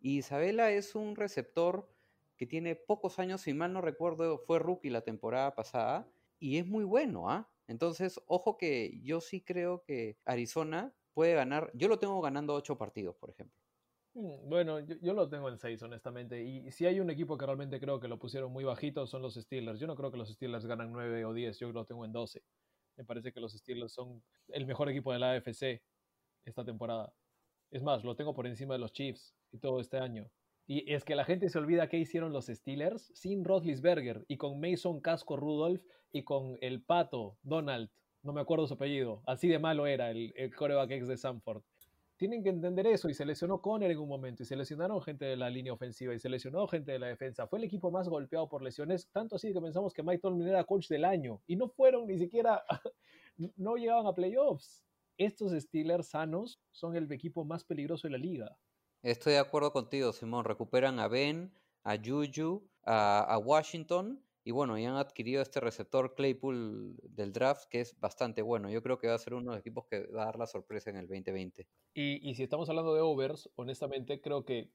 Y 0.00 0.16
Isabela 0.16 0.70
es 0.70 0.94
un 0.94 1.14
receptor 1.14 1.94
que 2.38 2.46
tiene 2.46 2.74
pocos 2.74 3.18
años, 3.18 3.42
si 3.42 3.52
mal 3.52 3.74
no 3.74 3.82
recuerdo, 3.82 4.38
fue 4.38 4.58
rookie 4.58 4.88
la 4.88 5.02
temporada 5.02 5.54
pasada 5.54 6.10
y 6.38 6.56
es 6.56 6.66
muy 6.66 6.84
bueno, 6.84 7.28
¿ah? 7.28 7.50
Entonces, 7.70 8.20
ojo 8.26 8.56
que 8.58 9.00
yo 9.00 9.20
sí 9.20 9.42
creo 9.42 9.84
que 9.84 10.18
Arizona 10.24 10.92
puede 11.14 11.34
ganar, 11.34 11.70
yo 11.72 11.86
lo 11.86 12.00
tengo 12.00 12.20
ganando 12.20 12.54
ocho 12.54 12.76
partidos, 12.76 13.16
por 13.16 13.30
ejemplo. 13.30 13.56
Mm, 14.14 14.48
Bueno, 14.48 14.80
yo, 14.80 15.14
lo 15.14 15.28
tengo 15.28 15.48
en 15.48 15.56
6, 15.56 15.80
honestamente. 15.82 16.42
Y 16.42 16.70
si 16.72 16.84
hay 16.86 16.98
un 16.98 17.10
equipo 17.10 17.38
que 17.38 17.46
realmente 17.46 17.78
creo 17.78 18.00
que 18.00 18.08
lo 18.08 18.18
pusieron 18.18 18.52
muy 18.52 18.64
bajito, 18.64 19.06
son 19.06 19.22
los 19.22 19.34
Steelers. 19.34 19.78
Yo 19.78 19.86
no 19.86 19.94
creo 19.94 20.10
que 20.10 20.16
los 20.18 20.30
Steelers 20.30 20.66
ganan 20.66 20.90
9 20.92 21.24
o 21.24 21.32
10, 21.32 21.58
yo 21.60 21.70
lo 21.70 21.84
tengo 21.84 22.04
en 22.04 22.12
12. 22.12 22.42
Me 22.96 23.04
parece 23.04 23.32
que 23.32 23.40
los 23.40 23.52
Steelers 23.52 23.92
son 23.92 24.22
el 24.48 24.66
mejor 24.66 24.88
equipo 24.90 25.12
de 25.12 25.20
la 25.20 25.32
AFC 25.32 25.80
esta 26.44 26.64
temporada. 26.64 27.14
Es 27.70 27.82
más, 27.82 28.04
lo 28.04 28.16
tengo 28.16 28.34
por 28.34 28.46
encima 28.48 28.74
de 28.74 28.80
los 28.80 28.92
Chiefs 28.92 29.36
y 29.52 29.58
todo 29.58 29.80
este 29.80 29.98
año. 29.98 30.28
Y 30.70 30.92
es 30.94 31.04
que 31.04 31.16
la 31.16 31.24
gente 31.24 31.48
se 31.48 31.58
olvida 31.58 31.88
qué 31.88 31.98
hicieron 31.98 32.32
los 32.32 32.46
Steelers 32.46 33.10
sin 33.12 33.44
Roethlisberger 33.44 34.24
y 34.28 34.36
con 34.36 34.60
Mason 34.60 35.00
Casco 35.00 35.36
Rudolph 35.36 35.82
y 36.12 36.22
con 36.22 36.58
el 36.60 36.80
pato 36.80 37.36
Donald, 37.42 37.90
no 38.22 38.32
me 38.32 38.40
acuerdo 38.40 38.68
su 38.68 38.74
apellido, 38.74 39.20
así 39.26 39.48
de 39.48 39.58
malo 39.58 39.88
era 39.88 40.12
el, 40.12 40.32
el 40.36 40.54
coreback 40.54 40.92
ex 40.92 41.08
de 41.08 41.16
Sanford 41.16 41.64
tienen 42.18 42.44
que 42.44 42.50
entender 42.50 42.86
eso 42.86 43.08
y 43.08 43.14
se 43.14 43.24
lesionó 43.24 43.60
Conner 43.60 43.90
en 43.90 43.98
un 43.98 44.08
momento 44.08 44.44
y 44.44 44.46
se 44.46 44.54
lesionaron 44.54 45.02
gente 45.02 45.24
de 45.24 45.36
la 45.36 45.50
línea 45.50 45.72
ofensiva 45.72 46.14
y 46.14 46.20
se 46.20 46.28
lesionó 46.28 46.68
gente 46.68 46.92
de 46.92 47.00
la 47.00 47.06
defensa. 47.08 47.48
Fue 47.48 47.58
el 47.58 47.64
equipo 47.64 47.90
más 47.90 48.08
golpeado 48.08 48.48
por 48.48 48.62
lesiones, 48.62 49.08
tanto 49.10 49.36
así 49.36 49.52
que 49.52 49.60
pensamos 49.60 49.92
que 49.92 50.04
Mike 50.04 50.20
Tomlin 50.20 50.46
era 50.46 50.62
coach 50.62 50.86
del 50.88 51.04
año 51.04 51.40
y 51.48 51.56
no 51.56 51.68
fueron 51.68 52.06
ni 52.06 52.18
siquiera, 52.18 52.62
no 53.56 53.74
llegaban 53.74 54.06
a 54.06 54.14
playoffs. 54.14 54.84
Estos 55.16 55.52
Steelers 55.52 56.08
sanos 56.08 56.60
son 56.70 56.94
el 56.94 57.10
equipo 57.10 57.44
más 57.44 57.64
peligroso 57.64 58.06
de 58.06 58.12
la 58.12 58.18
liga. 58.18 58.56
Estoy 59.02 59.34
de 59.34 59.38
acuerdo 59.38 59.72
contigo, 59.72 60.12
Simón. 60.12 60.44
Recuperan 60.44 60.98
a 60.98 61.08
Ben, 61.08 61.52
a 61.84 61.96
Juju, 61.96 62.68
a, 62.84 63.20
a 63.20 63.38
Washington 63.38 64.22
y 64.42 64.52
bueno, 64.52 64.78
y 64.78 64.84
han 64.84 64.96
adquirido 64.96 65.42
este 65.42 65.60
receptor 65.60 66.14
Claypool 66.14 66.96
del 67.02 67.32
draft 67.32 67.68
que 67.68 67.80
es 67.80 67.98
bastante 68.00 68.42
bueno. 68.42 68.70
Yo 68.70 68.82
creo 68.82 68.98
que 68.98 69.08
va 69.08 69.14
a 69.14 69.18
ser 69.18 69.34
uno 69.34 69.50
de 69.50 69.56
los 69.56 69.60
equipos 69.60 69.86
que 69.86 70.06
va 70.06 70.22
a 70.22 70.26
dar 70.26 70.38
la 70.38 70.46
sorpresa 70.46 70.90
en 70.90 70.96
el 70.96 71.06
2020. 71.06 71.66
Y, 71.94 72.28
y 72.28 72.34
si 72.34 72.42
estamos 72.42 72.68
hablando 72.68 72.94
de 72.94 73.02
overs, 73.02 73.50
honestamente 73.56 74.20
creo 74.20 74.44
que 74.44 74.70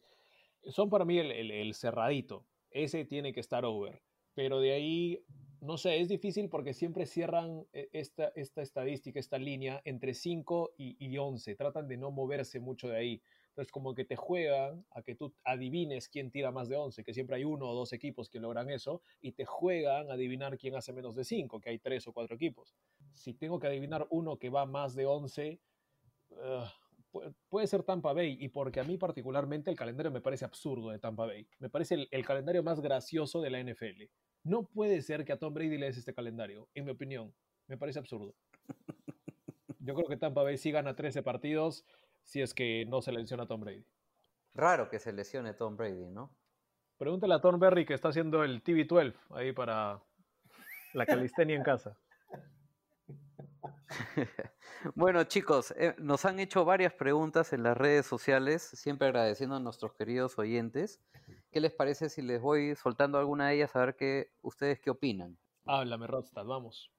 son 0.67 0.89
para 0.89 1.05
mí 1.05 1.17
el, 1.17 1.73
cerradito. 1.73 2.45
Ese 2.69 3.05
tiene 3.05 3.33
que 3.33 3.39
estar 3.39 3.65
over. 3.65 4.01
Pero 4.33 4.59
de 4.59 4.73
ahí, 4.73 5.23
no 5.61 5.77
sé, 5.77 5.99
es 5.99 6.09
difícil 6.09 6.49
porque 6.49 6.73
siempre 6.73 7.05
cierran 7.05 7.65
eh, 7.73 7.89
esta, 7.93 8.31
esta 8.35 8.61
estadística, 8.61 9.19
esta 9.19 9.37
línea 9.37 9.81
entre 9.85 10.13
5 10.13 10.73
y, 10.77 10.95
y 10.99 11.17
11. 11.17 11.55
Tratan 11.55 11.87
de 11.87 11.97
no 11.97 12.11
moverse 12.11 12.59
mucho 12.59 12.87
de 12.87 12.97
ahí. 12.97 13.21
Entonces, 13.55 13.71
como 13.71 13.95
que 13.95 14.03
te 14.03 14.17
juegan 14.17 14.85
a 14.91 15.01
que 15.01 15.15
tú 15.15 15.33
adivines 15.45 16.09
quién 16.09 16.29
tira 16.29 16.51
más 16.51 16.67
de 16.67 16.75
11, 16.75 17.05
que 17.05 17.13
siempre 17.13 17.37
hay 17.37 17.45
uno 17.45 17.69
o 17.69 17.73
dos 17.73 17.93
equipos 17.93 18.29
que 18.29 18.41
logran 18.41 18.69
eso, 18.69 19.01
y 19.21 19.31
te 19.31 19.45
juegan 19.45 20.11
a 20.11 20.15
adivinar 20.15 20.57
quién 20.57 20.75
hace 20.75 20.91
menos 20.91 21.15
de 21.15 21.23
5, 21.23 21.61
que 21.61 21.69
hay 21.69 21.79
tres 21.79 22.05
o 22.05 22.11
cuatro 22.11 22.35
equipos. 22.35 22.75
Si 23.13 23.33
tengo 23.33 23.57
que 23.57 23.67
adivinar 23.67 24.07
uno 24.09 24.37
que 24.37 24.49
va 24.49 24.65
más 24.65 24.93
de 24.93 25.05
11, 25.05 25.61
ugh, 26.31 26.67
pu- 27.13 27.33
puede 27.47 27.67
ser 27.67 27.83
Tampa 27.83 28.11
Bay, 28.11 28.35
y 28.41 28.49
porque 28.49 28.81
a 28.81 28.83
mí 28.83 28.97
particularmente 28.97 29.71
el 29.71 29.77
calendario 29.77 30.11
me 30.11 30.19
parece 30.19 30.43
absurdo 30.43 30.89
de 30.89 30.99
Tampa 30.99 31.25
Bay. 31.25 31.47
Me 31.59 31.69
parece 31.69 31.95
el, 31.95 32.07
el 32.11 32.25
calendario 32.25 32.61
más 32.61 32.81
gracioso 32.81 33.39
de 33.39 33.51
la 33.51 33.59
NFL. 33.61 34.09
No 34.43 34.63
puede 34.67 35.01
ser 35.01 35.23
que 35.23 35.31
a 35.31 35.39
Tom 35.39 35.53
Brady 35.53 35.77
le 35.77 35.85
des 35.85 35.97
este 35.97 36.13
calendario, 36.13 36.67
en 36.73 36.83
mi 36.83 36.91
opinión. 36.91 37.33
Me 37.67 37.77
parece 37.77 37.99
absurdo. 37.99 38.35
Yo 39.79 39.93
creo 39.95 40.07
que 40.09 40.17
Tampa 40.17 40.43
Bay 40.43 40.57
sí 40.57 40.71
gana 40.71 40.93
13 40.95 41.23
partidos 41.23 41.85
si 42.25 42.41
es 42.41 42.53
que 42.53 42.85
no 42.87 43.01
se 43.01 43.11
le 43.11 43.19
menciona 43.19 43.43
a 43.43 43.47
Tom 43.47 43.61
Brady. 43.61 43.85
Raro 44.53 44.89
que 44.89 44.99
se 44.99 45.13
lesione 45.13 45.53
Tom 45.53 45.77
Brady, 45.77 46.09
¿no? 46.09 46.35
Pregúntale 46.97 47.35
a 47.35 47.41
Tom 47.41 47.59
Berry 47.59 47.85
que 47.85 47.93
está 47.93 48.09
haciendo 48.09 48.43
el 48.43 48.63
TV12 48.63 49.15
ahí 49.31 49.51
para 49.51 50.01
la 50.93 51.05
calistenia 51.05 51.55
en 51.55 51.63
casa. 51.63 51.97
Bueno, 54.93 55.23
chicos, 55.23 55.73
eh, 55.77 55.95
nos 55.97 56.25
han 56.25 56.39
hecho 56.39 56.63
varias 56.63 56.93
preguntas 56.93 57.53
en 57.53 57.63
las 57.63 57.75
redes 57.75 58.05
sociales, 58.05 58.61
siempre 58.61 59.07
agradeciendo 59.07 59.55
a 59.55 59.59
nuestros 59.59 59.93
queridos 59.95 60.37
oyentes. 60.37 61.01
¿Qué 61.51 61.59
les 61.59 61.73
parece 61.73 62.07
si 62.07 62.21
les 62.21 62.39
voy 62.39 62.75
soltando 62.75 63.17
alguna 63.17 63.47
de 63.47 63.55
ellas 63.55 63.75
a 63.75 63.79
ver 63.79 63.95
qué 63.95 64.29
ustedes 64.43 64.79
qué 64.79 64.91
opinan? 64.91 65.39
Háblame, 65.65 66.05
Rodstad, 66.05 66.45
vamos. 66.45 66.91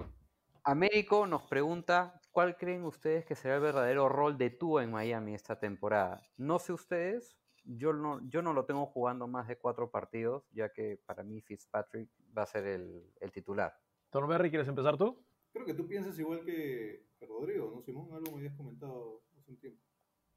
Américo 0.64 1.28
nos 1.28 1.42
pregunta, 1.44 2.20
¿cuál 2.36 2.58
creen 2.58 2.84
ustedes 2.84 3.24
que 3.24 3.34
será 3.34 3.54
el 3.54 3.62
verdadero 3.62 4.10
rol 4.10 4.36
de 4.36 4.50
Tua 4.50 4.84
en 4.84 4.90
Miami 4.90 5.32
esta 5.34 5.58
temporada? 5.58 6.20
No 6.36 6.58
sé 6.58 6.74
ustedes, 6.74 7.38
yo 7.64 7.94
no, 7.94 8.20
yo 8.28 8.42
no 8.42 8.52
lo 8.52 8.66
tengo 8.66 8.84
jugando 8.84 9.26
más 9.26 9.48
de 9.48 9.56
cuatro 9.56 9.90
partidos, 9.90 10.46
ya 10.52 10.70
que 10.70 11.00
para 11.06 11.22
mí 11.22 11.40
Fitzpatrick 11.40 12.10
va 12.36 12.42
a 12.42 12.46
ser 12.46 12.66
el, 12.66 13.10
el 13.20 13.32
titular. 13.32 13.72
Tom 14.10 14.28
Berry, 14.28 14.50
¿quieres 14.50 14.68
empezar 14.68 14.98
tú? 14.98 15.24
Creo 15.50 15.64
que 15.64 15.72
tú 15.72 15.88
piensas 15.88 16.18
igual 16.18 16.44
que, 16.44 17.06
que 17.18 17.24
Rodrigo, 17.24 17.72
¿no, 17.74 17.80
Simón? 17.80 18.12
Algo 18.12 18.32
me 18.32 18.40
habías 18.40 18.54
comentado 18.54 19.22
hace 19.38 19.52
un 19.52 19.58
tiempo. 19.58 19.82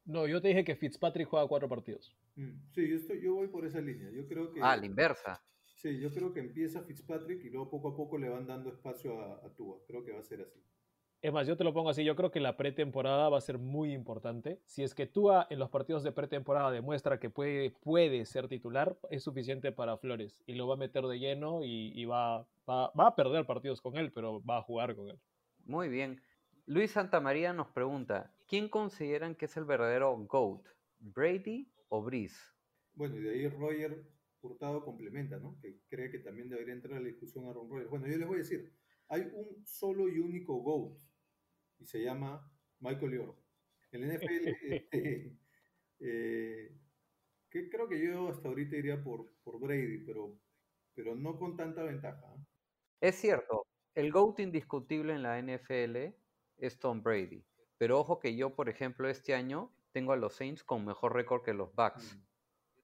No, 0.06 0.26
yo 0.26 0.40
te 0.40 0.48
dije 0.48 0.64
que 0.64 0.76
Fitzpatrick 0.76 1.28
juega 1.28 1.46
cuatro 1.48 1.68
partidos. 1.68 2.16
Mm, 2.34 2.62
Sí, 2.70 2.88
yo, 2.88 2.96
estoy, 2.96 3.20
yo 3.20 3.34
voy 3.34 3.48
por 3.48 3.66
esa 3.66 3.82
línea. 3.82 4.08
Yo 4.08 4.26
creo 4.26 4.50
que... 4.50 4.62
Ah, 4.62 4.74
la 4.74 4.86
inversa. 4.86 5.44
Sí, 5.74 6.00
yo 6.00 6.08
creo 6.10 6.32
que 6.32 6.40
empieza 6.40 6.80
Fitzpatrick 6.82 7.44
y 7.44 7.50
luego 7.50 7.68
poco 7.68 7.88
a 7.88 7.94
poco 7.94 8.16
le 8.16 8.30
van 8.30 8.46
dando 8.46 8.70
espacio 8.70 9.20
a, 9.20 9.44
a 9.44 9.54
Tua. 9.54 9.84
Creo 9.86 10.02
que 10.02 10.12
va 10.12 10.20
a 10.20 10.24
ser 10.24 10.40
así. 10.40 10.64
Es 11.22 11.34
más, 11.34 11.46
yo 11.46 11.54
te 11.54 11.64
lo 11.64 11.74
pongo 11.74 11.90
así, 11.90 12.02
yo 12.02 12.16
creo 12.16 12.30
que 12.30 12.40
la 12.40 12.56
pretemporada 12.56 13.28
va 13.28 13.36
a 13.36 13.42
ser 13.42 13.58
muy 13.58 13.92
importante. 13.92 14.62
Si 14.64 14.82
es 14.82 14.94
que 14.94 15.06
Tua 15.06 15.46
en 15.50 15.58
los 15.58 15.68
partidos 15.68 16.02
de 16.02 16.12
pretemporada 16.12 16.70
demuestra 16.70 17.20
que 17.20 17.28
puede, 17.28 17.72
puede 17.82 18.24
ser 18.24 18.48
titular, 18.48 18.96
es 19.10 19.22
suficiente 19.22 19.70
para 19.70 19.98
Flores 19.98 20.42
y 20.46 20.54
lo 20.54 20.66
va 20.66 20.74
a 20.74 20.78
meter 20.78 21.04
de 21.04 21.18
lleno 21.18 21.62
y, 21.62 21.92
y 21.94 22.06
va, 22.06 22.48
va, 22.66 22.90
va 22.98 23.08
a 23.08 23.16
perder 23.16 23.44
partidos 23.44 23.82
con 23.82 23.98
él, 23.98 24.12
pero 24.12 24.42
va 24.42 24.58
a 24.58 24.62
jugar 24.62 24.96
con 24.96 25.10
él. 25.10 25.20
Muy 25.66 25.90
bien. 25.90 26.22
Luis 26.64 26.92
Santamaría 26.92 27.52
nos 27.52 27.68
pregunta, 27.68 28.32
¿quién 28.48 28.70
consideran 28.70 29.34
que 29.34 29.44
es 29.44 29.56
el 29.58 29.66
verdadero 29.66 30.16
GOAT? 30.16 30.66
¿Brady 31.00 31.70
o 31.88 32.02
Breeze? 32.02 32.40
Bueno, 32.94 33.16
y 33.16 33.20
de 33.20 33.30
ahí 33.30 33.48
Roger 33.48 34.06
Hurtado 34.40 34.82
complementa, 34.82 35.38
¿no? 35.38 35.58
Que 35.60 35.80
cree 35.88 36.10
que 36.10 36.20
también 36.20 36.48
debería 36.48 36.72
entrar 36.72 36.96
a 36.96 37.00
la 37.00 37.08
discusión 37.08 37.46
Aaron 37.46 37.68
Rodgers. 37.68 37.90
Bueno, 37.90 38.06
yo 38.06 38.16
les 38.16 38.26
voy 38.26 38.36
a 38.36 38.38
decir, 38.38 38.72
hay 39.08 39.22
un 39.22 39.66
solo 39.66 40.08
y 40.08 40.18
único 40.18 40.54
GOAT 40.62 40.98
y 41.80 41.86
se 41.86 42.02
llama 42.02 42.48
Michael 42.78 43.12
York. 43.12 43.38
El 43.90 44.06
NFL, 44.06 44.48
este, 44.48 45.36
eh, 46.00 46.76
que 47.50 47.68
creo 47.68 47.88
que 47.88 48.00
yo 48.00 48.28
hasta 48.28 48.48
ahorita 48.48 48.76
iría 48.76 49.02
por, 49.02 49.32
por 49.42 49.58
Brady, 49.58 50.04
pero, 50.04 50.38
pero 50.94 51.16
no 51.16 51.38
con 51.38 51.56
tanta 51.56 51.82
ventaja. 51.82 52.24
¿eh? 52.36 52.44
Es 53.00 53.16
cierto, 53.16 53.66
el 53.94 54.12
GOAT 54.12 54.40
indiscutible 54.40 55.14
en 55.14 55.22
la 55.22 55.40
NFL 55.40 56.14
es 56.58 56.78
Tom 56.78 57.02
Brady. 57.02 57.44
Pero 57.78 57.98
ojo 57.98 58.20
que 58.20 58.36
yo, 58.36 58.54
por 58.54 58.68
ejemplo, 58.68 59.08
este 59.08 59.34
año 59.34 59.72
tengo 59.92 60.12
a 60.12 60.16
los 60.16 60.34
Saints 60.34 60.62
con 60.62 60.84
mejor 60.84 61.14
récord 61.14 61.42
que 61.42 61.54
los 61.54 61.74
Bucks. 61.74 62.14
Mm. 62.14 62.22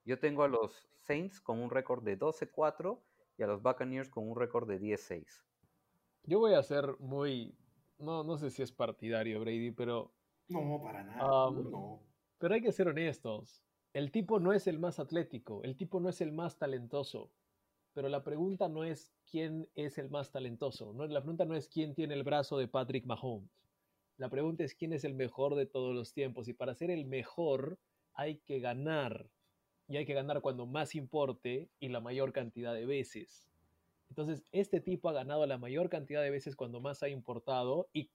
Yo 0.06 0.18
tengo 0.18 0.42
a 0.42 0.48
los 0.48 0.88
Saints 1.00 1.40
con 1.40 1.60
un 1.60 1.70
récord 1.70 2.02
de 2.02 2.18
12-4 2.18 3.00
y 3.36 3.42
a 3.42 3.46
los 3.46 3.62
Buccaneers 3.62 4.08
con 4.08 4.28
un 4.28 4.36
récord 4.36 4.68
de 4.68 4.80
10-6. 4.80 5.44
Yo 6.24 6.38
voy 6.38 6.54
a 6.54 6.62
ser 6.62 6.96
muy, 6.98 7.56
no, 7.98 8.24
no 8.24 8.36
sé 8.38 8.50
si 8.50 8.62
es 8.62 8.72
partidario 8.72 9.40
Brady, 9.40 9.70
pero, 9.70 10.12
No, 10.48 10.80
para 10.82 11.04
nada. 11.04 11.48
Um, 11.48 11.70
no. 11.70 12.02
pero 12.38 12.54
hay 12.54 12.62
que 12.62 12.72
ser 12.72 12.88
honestos. 12.88 13.62
El 13.92 14.10
tipo 14.10 14.38
no 14.40 14.52
es 14.52 14.66
el 14.66 14.78
más 14.78 14.98
atlético, 14.98 15.62
el 15.62 15.76
tipo 15.76 16.00
no 16.00 16.08
es 16.08 16.20
el 16.20 16.32
más 16.32 16.58
talentoso. 16.58 17.30
Pero 17.94 18.10
la 18.10 18.22
pregunta 18.22 18.68
no 18.68 18.84
es 18.84 19.14
quién 19.30 19.70
es 19.74 19.96
el 19.96 20.10
más 20.10 20.30
talentoso. 20.30 20.92
No, 20.92 21.06
la 21.06 21.22
pregunta 21.22 21.46
no 21.46 21.56
es 21.56 21.66
quién 21.66 21.94
tiene 21.94 22.12
el 22.12 22.24
brazo 22.24 22.58
de 22.58 22.68
Patrick 22.68 23.06
Mahomes. 23.06 23.50
La 24.18 24.28
pregunta 24.28 24.64
es 24.64 24.74
quién 24.74 24.92
es 24.92 25.04
el 25.04 25.14
mejor 25.14 25.54
de 25.54 25.64
todos 25.64 25.94
los 25.94 26.12
tiempos. 26.12 26.46
Y 26.46 26.52
para 26.52 26.74
ser 26.74 26.90
el 26.90 27.06
mejor 27.06 27.78
hay 28.12 28.36
que 28.40 28.60
ganar. 28.60 29.30
Y 29.88 29.96
hay 29.96 30.04
que 30.04 30.12
ganar 30.12 30.42
cuando 30.42 30.66
más 30.66 30.94
importe 30.94 31.70
y 31.80 31.88
la 31.88 32.00
mayor 32.00 32.34
cantidad 32.34 32.74
de 32.74 32.84
veces. 32.84 33.48
Entonces, 34.08 34.44
este 34.52 34.80
tipo 34.80 35.08
ha 35.08 35.12
ganado 35.12 35.46
la 35.46 35.58
mayor 35.58 35.88
cantidad 35.88 36.22
de 36.22 36.30
veces 36.30 36.56
cuando 36.56 36.80
más 36.80 37.02
ha 37.02 37.08
importado 37.08 37.88
y 37.92 38.10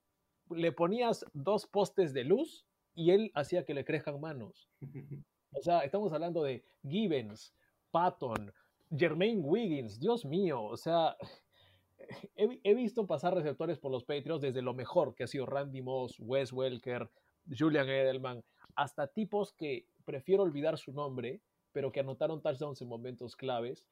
le 0.49 0.71
ponías 0.71 1.25
dos 1.33 1.67
postes 1.67 2.13
de 2.13 2.23
luz 2.23 2.65
y 2.93 3.11
él 3.11 3.31
hacía 3.33 3.65
que 3.65 3.73
le 3.73 3.85
crezcan 3.85 4.19
manos. 4.19 4.69
O 5.53 5.61
sea, 5.61 5.79
estamos 5.79 6.13
hablando 6.13 6.43
de 6.43 6.63
Gibbons, 6.87 7.53
Patton, 7.91 8.53
Jermaine 8.89 9.41
Wiggins, 9.41 9.99
Dios 9.99 10.23
mío, 10.23 10.63
o 10.63 10.77
sea, 10.77 11.17
he, 12.37 12.57
he 12.63 12.73
visto 12.73 13.05
pasar 13.05 13.35
receptores 13.35 13.77
por 13.77 13.91
los 13.91 14.05
Patriots 14.05 14.41
desde 14.41 14.61
lo 14.61 14.73
mejor 14.73 15.13
que 15.13 15.25
ha 15.25 15.27
sido 15.27 15.45
Randy 15.45 15.81
Moss, 15.81 16.17
Wes 16.21 16.53
Welker, 16.53 17.09
Julian 17.49 17.89
Edelman, 17.89 18.43
hasta 18.75 19.07
tipos 19.07 19.51
que 19.51 19.87
prefiero 20.05 20.43
olvidar 20.43 20.77
su 20.77 20.93
nombre, 20.93 21.41
pero 21.71 21.91
que 21.91 21.99
anotaron 21.99 22.41
touchdowns 22.41 22.81
en 22.81 22.87
momentos 22.87 23.35
claves. 23.35 23.85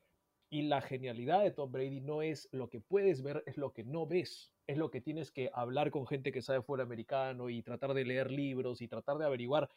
Y 0.50 0.64
la 0.64 0.82
genialidad 0.82 1.44
de 1.44 1.52
Tom 1.52 1.72
Brady 1.72 2.02
no 2.02 2.22
es 2.24 2.50
lo 2.52 2.70
que 2.70 2.82
puedes 2.82 3.22
ver, 3.22 3.44
es 3.46 3.58
lo 3.58 3.72
que 3.72 3.84
no 3.84 4.08
ves. 4.08 4.52
Es 4.66 4.78
lo 4.78 4.90
que 4.90 5.02
tienes 5.02 5.32
que 5.32 5.52
hablar 5.54 5.92
con 5.92 6.08
gente 6.08 6.32
que 6.32 6.42
sabe 6.42 6.62
fuera 6.64 6.84
americano 6.84 7.50
y 7.50 7.62
tratar 7.62 7.94
de 7.94 8.06
leer 8.06 8.32
libros 8.32 8.82
y 8.82 8.88
tratar 8.88 9.18
de 9.18 9.26
averiguar 9.26 9.70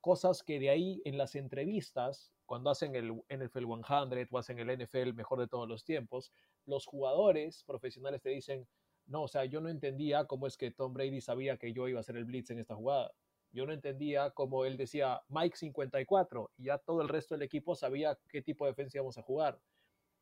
cosas 0.00 0.42
que 0.42 0.58
de 0.58 0.70
ahí 0.70 1.00
en 1.04 1.16
las 1.16 1.36
entrevistas, 1.36 2.32
cuando 2.44 2.70
hacen 2.70 2.94
el 2.96 3.12
NFL 3.30 3.66
100 3.84 4.28
o 4.30 4.38
hacen 4.38 4.58
el 4.58 4.78
NFL 4.78 5.12
mejor 5.14 5.38
de 5.40 5.48
todos 5.48 5.68
los 5.68 5.84
tiempos, 5.84 6.32
los 6.66 6.86
jugadores 6.86 7.62
profesionales 7.64 8.20
te 8.20 8.30
dicen, 8.30 8.66
no, 9.06 9.22
o 9.22 9.28
sea, 9.28 9.44
yo 9.44 9.60
no 9.60 9.68
entendía 9.68 10.26
cómo 10.26 10.46
es 10.46 10.56
que 10.56 10.70
Tom 10.70 10.92
Brady 10.92 11.20
sabía 11.20 11.56
que 11.56 11.72
yo 11.72 11.88
iba 11.88 11.98
a 11.98 12.00
hacer 12.00 12.16
el 12.16 12.24
blitz 12.24 12.50
en 12.50 12.58
esta 12.58 12.74
jugada. 12.74 13.12
Yo 13.52 13.66
no 13.66 13.72
entendía 13.72 14.30
cómo 14.30 14.64
él 14.64 14.76
decía 14.76 15.22
Mike 15.28 15.56
54 15.56 16.52
y 16.56 16.64
ya 16.64 16.78
todo 16.78 17.02
el 17.02 17.08
resto 17.08 17.34
del 17.34 17.42
equipo 17.42 17.74
sabía 17.74 18.18
qué 18.28 18.42
tipo 18.42 18.64
de 18.64 18.72
defensa 18.72 18.98
íbamos 18.98 19.18
a 19.18 19.22
jugar. 19.22 19.60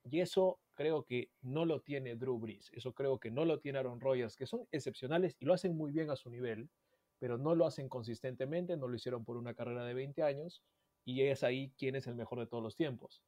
Y 0.04 0.20
eso 0.20 0.58
creo 0.74 1.04
que 1.04 1.30
no 1.42 1.64
lo 1.66 1.80
tiene 1.80 2.16
Drew 2.16 2.38
Brees, 2.38 2.70
eso 2.72 2.94
creo 2.94 3.18
que 3.18 3.30
no 3.30 3.44
lo 3.44 3.58
tiene 3.60 3.78
Aaron 3.78 4.00
Rodgers, 4.00 4.36
que 4.36 4.46
son 4.46 4.66
excepcionales 4.72 5.36
y 5.38 5.44
lo 5.44 5.52
hacen 5.54 5.76
muy 5.76 5.92
bien 5.92 6.10
a 6.10 6.16
su 6.16 6.30
nivel, 6.30 6.70
pero 7.18 7.36
no 7.36 7.54
lo 7.54 7.66
hacen 7.66 7.88
consistentemente, 7.88 8.76
no 8.76 8.88
lo 8.88 8.96
hicieron 8.96 9.24
por 9.24 9.36
una 9.36 9.54
carrera 9.54 9.84
de 9.84 9.92
20 9.94 10.22
años 10.22 10.62
y 11.04 11.22
es 11.22 11.42
ahí 11.42 11.72
quién 11.76 11.96
es 11.96 12.06
el 12.06 12.14
mejor 12.14 12.38
de 12.38 12.46
todos 12.46 12.62
los 12.62 12.76
tiempos. 12.76 13.22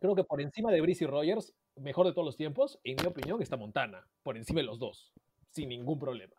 Creo 0.00 0.14
que 0.14 0.24
por 0.24 0.40
encima 0.40 0.72
de 0.72 0.80
Brees 0.80 1.02
y 1.02 1.06
Rodgers, 1.06 1.54
mejor 1.76 2.06
de 2.06 2.12
todos 2.12 2.24
los 2.24 2.36
tiempos, 2.36 2.78
en 2.84 2.96
mi 3.00 3.06
opinión, 3.06 3.42
está 3.42 3.56
Montana, 3.56 4.08
por 4.22 4.36
encima 4.36 4.60
de 4.60 4.66
los 4.66 4.78
dos, 4.78 5.12
sin 5.50 5.68
ningún 5.68 5.98
problema. 5.98 6.34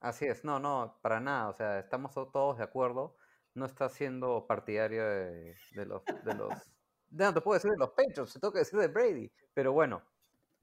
Así 0.00 0.26
es, 0.26 0.44
no, 0.44 0.58
no, 0.58 0.98
para 1.00 1.20
nada, 1.20 1.48
o 1.48 1.54
sea, 1.54 1.78
estamos 1.78 2.12
to- 2.12 2.28
todos 2.28 2.58
de 2.58 2.64
acuerdo. 2.64 3.16
No 3.54 3.64
está 3.64 3.88
siendo 3.88 4.46
partidario 4.46 5.04
de, 5.08 5.54
de 5.74 5.86
los, 5.86 6.02
no 7.24 7.34
te 7.34 7.40
puedo 7.40 7.54
decir 7.54 7.70
de 7.70 7.78
los 7.78 7.90
Patriots, 7.90 8.32
se 8.32 8.40
toca 8.40 8.58
decir 8.58 8.78
de 8.78 8.88
Brady, 8.88 9.30
pero 9.54 9.72
bueno, 9.72 10.02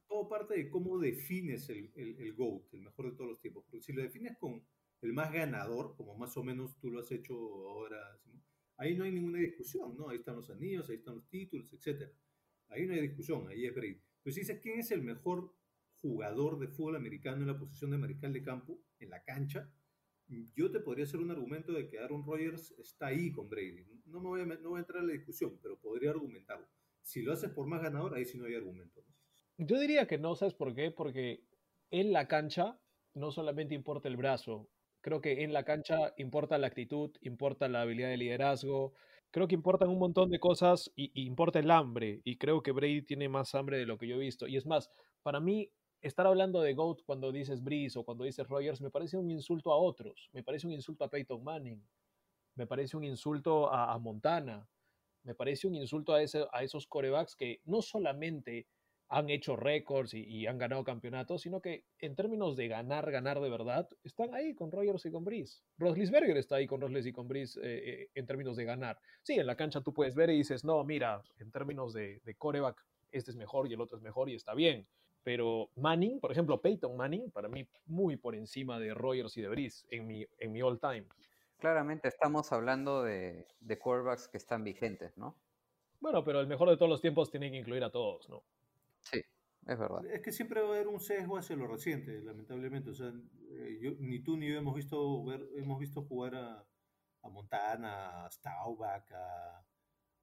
Todo 0.08 0.30
parte 0.30 0.54
de 0.56 0.70
cómo 0.70 1.00
defines 1.00 1.70
el, 1.70 1.92
el, 1.96 2.16
el 2.20 2.34
GOAT, 2.36 2.74
el 2.74 2.82
mejor 2.82 3.10
de 3.10 3.18
todos 3.18 3.32
los 3.32 3.40
tiempos. 3.42 3.64
Porque 3.66 3.82
si 3.82 3.94
lo 3.94 4.02
defines 4.02 4.38
con 4.38 4.64
el 5.02 5.14
más 5.14 5.32
ganador, 5.34 5.96
como 5.96 6.16
más 6.16 6.36
o 6.38 6.44
menos 6.44 6.78
tú 6.80 6.92
lo 6.92 7.00
has 7.00 7.12
hecho 7.12 7.34
ahora, 7.36 8.18
¿sí? 8.24 8.32
ahí 8.78 8.96
no 8.96 9.04
hay 9.06 9.12
ninguna 9.12 9.40
discusión, 9.40 9.96
¿no? 9.98 10.10
Ahí 10.10 10.18
están 10.20 10.36
los 10.36 10.50
anillos, 10.50 10.90
ahí 10.90 10.98
están 10.98 11.16
los 11.16 11.28
títulos, 11.30 11.72
etc. 11.74 12.10
Ahí 12.70 12.86
no 12.86 12.94
hay 12.94 13.02
discusión, 13.02 13.48
ahí 13.48 13.66
es 13.66 13.74
Brady. 13.74 14.02
Pero 14.24 14.34
si 14.34 14.42
dices 14.42 14.60
quién 14.62 14.80
es 14.80 14.92
el 14.92 15.02
mejor 15.02 15.54
jugador 16.02 16.60
de 16.60 16.68
fútbol 16.68 16.96
americano 16.96 17.42
en 17.42 17.48
la 17.48 17.58
posición 17.58 17.92
de 17.92 17.98
mariscal 17.98 18.34
de 18.34 18.44
campo, 18.44 18.80
en 19.00 19.10
la 19.10 19.24
cancha, 19.24 19.72
yo 20.28 20.72
te 20.72 20.80
podría 20.80 21.06
hacer 21.06 21.20
un 21.20 21.32
argumento 21.32 21.74
de 21.74 21.88
que 21.88 22.00
Aaron 22.00 22.26
Rodgers 22.26 22.72
está 22.80 23.08
ahí 23.08 23.32
con 23.32 23.50
Brady. 23.50 23.86
No, 24.06 24.20
me 24.20 24.30
voy 24.30 24.42
a, 24.42 24.46
no 24.46 24.70
voy 24.70 24.78
a 24.78 24.82
entrar 24.82 25.02
en 25.02 25.08
la 25.08 25.14
discusión, 25.14 25.60
pero 25.62 25.80
podría 25.80 26.12
argumentarlo. 26.12 26.68
Si 27.02 27.22
lo 27.22 27.34
haces 27.34 27.52
por 27.52 27.68
más 27.68 27.82
ganador, 27.82 28.16
ahí 28.16 28.26
sí 28.26 28.38
no 28.38 28.46
hay 28.46 28.56
argumento. 28.56 29.04
Yo 29.58 29.80
diría 29.80 30.08
que 30.08 30.18
no, 30.18 30.36
¿sabes 30.36 30.54
por 30.54 30.74
qué? 30.74 30.92
Porque 30.92 31.44
en 31.92 32.14
la 32.14 32.28
cancha 32.28 32.80
no 33.14 33.32
solamente 33.32 33.76
importa 33.76 34.08
el 34.08 34.18
brazo, 34.18 34.70
creo 35.02 35.22
que 35.22 35.44
en 35.44 35.54
la 35.54 35.64
cancha 35.64 36.14
importa 36.18 36.58
la 36.58 36.68
actitud, 36.68 37.12
importa 37.22 37.68
la 37.68 37.82
habilidad 37.82 38.10
de 38.10 38.18
liderazgo, 38.18 38.94
creo 39.30 39.48
que 39.48 39.56
importan 39.56 39.90
un 39.90 40.00
montón 40.00 40.30
de 40.30 40.40
cosas 40.40 40.92
y, 40.96 41.12
y 41.14 41.28
importa 41.28 41.60
el 41.60 41.70
hambre, 41.70 42.22
y 42.24 42.38
creo 42.38 42.64
que 42.64 42.72
Brady 42.72 43.04
tiene 43.04 43.30
más 43.30 43.54
hambre 43.54 43.78
de 43.78 43.86
lo 43.86 43.98
que 43.98 44.08
yo 44.08 44.16
he 44.16 44.20
visto. 44.20 44.48
Y 44.48 44.58
es 44.58 44.66
más, 44.66 44.90
para 45.22 45.40
mí, 45.40 45.70
estar 46.04 46.28
hablando 46.28 46.62
de 46.62 46.74
GOAT 46.74 47.02
cuando 47.06 47.32
dices 47.32 47.64
Breeze 47.64 47.98
o 47.98 48.04
cuando 48.04 48.26
dices 48.26 48.48
Rogers 48.48 48.82
me 48.82 48.92
parece 48.92 49.18
un 49.18 49.32
insulto 49.32 49.72
a 49.72 49.78
otros, 49.78 50.30
me 50.34 50.44
parece 50.44 50.68
un 50.68 50.74
insulto 50.74 51.06
a 51.06 51.10
Peyton 51.10 51.44
Manning, 51.44 51.82
me 52.56 52.68
parece 52.68 52.98
un 52.98 53.06
insulto 53.06 53.72
a, 53.74 53.98
Montana, 53.98 54.68
me 55.24 55.34
parece 55.34 55.66
un 55.66 55.76
insulto 55.76 56.14
a, 56.14 56.22
ese, 56.22 56.46
a 56.52 56.62
esos 56.62 56.88
corebacks 56.88 57.36
que 57.36 57.62
no 57.66 57.82
solamente 57.82 58.68
han 59.08 59.30
hecho 59.30 59.56
récords 59.56 60.14
y, 60.14 60.46
han 60.46 60.58
ganado 60.58 60.84
campeonatos, 60.84 61.42
sino 61.42 61.62
que 61.62 61.86
en 62.00 62.16
términos 62.16 62.58
de 62.58 62.68
ganar, 62.68 63.10
ganar 63.10 63.40
de 63.40 63.50
verdad, 63.50 63.88
están 64.04 64.34
ahí 64.34 64.54
con 64.56 64.72
Rogers 64.72 65.06
y 65.06 65.12
con 65.12 65.24
Breeze. 65.24 65.62
Roslisberger 65.78 66.36
está 66.36 66.56
ahí 66.56 66.68
con 66.68 66.82
Rosles 66.82 67.06
y 67.06 67.14
con 67.14 67.28
Breeze 67.28 67.60
eh, 67.62 67.64
eh, 67.86 68.10
en 68.16 68.26
términos 68.26 68.58
de 68.58 68.66
ganar. 68.66 69.00
Sí, 69.22 69.34
en 69.34 69.46
la 69.46 69.56
cancha 69.56 69.82
tú 69.82 69.94
puedes 69.94 70.16
ver 70.16 70.32
y 70.32 70.38
dices, 70.38 70.66
no, 70.66 70.84
mira, 70.84 71.22
en 71.38 71.52
términos 71.52 71.94
de, 71.94 72.22
de 72.26 72.36
coreback, 72.36 72.84
este 73.12 73.32
es 73.32 73.38
mejor 73.38 73.70
y 73.70 73.74
el 73.74 73.82
otro 73.82 73.98
es 73.98 74.04
mejor 74.04 74.30
y 74.30 74.36
está 74.36 74.56
bien. 74.56 74.88
Pero 75.24 75.72
Manning, 75.76 76.20
por 76.20 76.32
ejemplo, 76.32 76.62
Peyton 76.62 76.96
Manning, 76.98 77.32
para 77.32 77.48
mí 77.50 77.68
muy 77.86 78.18
por 78.18 78.36
encima 78.36 78.80
de 78.80 78.94
Rogers 78.94 79.38
y 79.38 79.42
de 79.42 79.50
Breeze 79.50 79.86
en 79.90 80.08
mi, 80.08 80.26
en 80.38 80.52
mi 80.52 80.62
all 80.62 80.80
time. 80.80 81.08
claramente 81.58 82.08
estamos 82.10 82.52
hablando 82.52 83.04
de, 83.04 83.48
de 83.60 83.80
quarterbacks 83.80 84.28
que 84.28 84.38
están 84.38 84.64
vigentes, 84.64 85.18
¿no? 85.18 85.36
Bueno, 86.00 86.24
pero 86.24 86.40
el 86.42 86.48
mejor 86.48 86.70
de 86.70 86.78
todos 86.78 86.90
los 86.90 87.02
tiempos 87.02 87.32
tiene 87.32 87.50
que 87.50 87.58
incluir 87.58 87.84
a 87.84 87.92
todos, 87.92 88.30
¿no? 88.30 88.44
Sí, 89.00 89.22
es 89.66 89.80
verdad. 89.80 90.06
Es 90.06 90.22
que 90.22 90.32
siempre 90.32 90.62
va 90.62 90.68
a 90.68 90.72
haber 90.72 90.88
un 90.88 91.00
sesgo 91.00 91.38
hacia 91.38 91.56
lo 91.56 91.68
reciente, 91.68 92.22
lamentablemente. 92.22 92.90
O 92.92 92.94
sea, 92.94 93.14
eh, 93.52 93.78
yo, 93.82 93.92
ni 94.00 94.20
tú 94.20 94.38
ni 94.38 94.50
yo 94.50 94.58
hemos 94.58 94.76
visto 94.76 95.24
ver, 95.24 95.48
hemos 95.56 95.80
visto 95.80 96.02
jugar 96.04 96.36
a, 96.36 96.68
a 97.22 97.30
Montana, 97.30 98.26
a 98.26 98.32
Staubach, 98.32 99.12
a, 99.12 99.66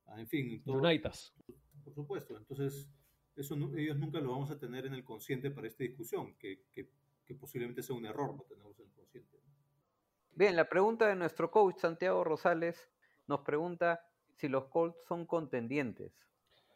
a 0.07 0.20
en 0.20 0.26
fin, 0.28 0.62
todo, 0.64 0.78
Unitas. 0.78 1.34
por 1.84 1.94
supuesto. 1.94 2.36
Entonces, 2.36 2.90
eso 3.41 3.57
no- 3.57 3.74
ellos 3.76 3.97
nunca 3.99 4.20
lo 4.20 4.30
vamos 4.30 4.51
a 4.51 4.59
tener 4.59 4.86
en 4.86 4.95
el 4.95 5.05
consciente 5.05 5.51
para 5.51 5.66
esta 5.66 5.84
discusión, 5.84 6.34
que, 6.38 6.64
que, 6.72 6.91
que 7.24 7.34
posiblemente 7.34 7.82
sea 7.82 7.97
un 7.97 8.07
error 8.07 8.36
no 8.36 8.43
tenerlos 8.45 8.78
en 8.78 8.86
el 8.86 8.93
consciente. 8.93 9.38
Bien, 10.32 10.57
la 10.57 10.68
pregunta 10.68 11.07
de 11.07 11.16
nuestro 11.16 11.51
coach 11.51 11.78
Santiago 11.78 12.24
Rosales 12.24 12.91
nos 13.26 13.41
pregunta 13.41 14.01
si 14.34 14.49
los 14.49 14.66
Colts 14.66 15.05
son 15.05 15.26
contendientes 15.26 16.12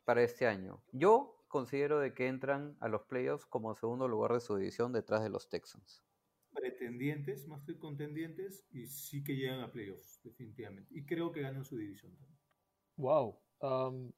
para 0.04 0.22
este 0.22 0.46
año. 0.46 0.82
Yo 0.92 1.44
considero 1.48 1.98
de 2.00 2.12
que 2.14 2.26
entran 2.26 2.76
a 2.80 2.88
los 2.88 3.02
playoffs 3.04 3.46
como 3.46 3.74
segundo 3.74 4.08
lugar 4.08 4.32
de 4.32 4.40
su 4.40 4.56
división 4.56 4.92
detrás 4.92 5.22
de 5.22 5.30
los 5.30 5.48
Texans. 5.48 6.04
Pretendientes, 6.52 7.46
más 7.48 7.64
que 7.64 7.78
contendientes, 7.78 8.66
y 8.70 8.86
sí 8.86 9.24
que 9.24 9.34
llegan 9.36 9.60
a 9.60 9.72
playoffs, 9.72 10.20
definitivamente. 10.22 10.92
Y 10.94 11.04
creo 11.04 11.32
que 11.32 11.40
ganan 11.42 11.64
su 11.64 11.76
división 11.76 12.14
también. 12.16 12.38
Wow. 12.96 13.40
am, 13.60 14.12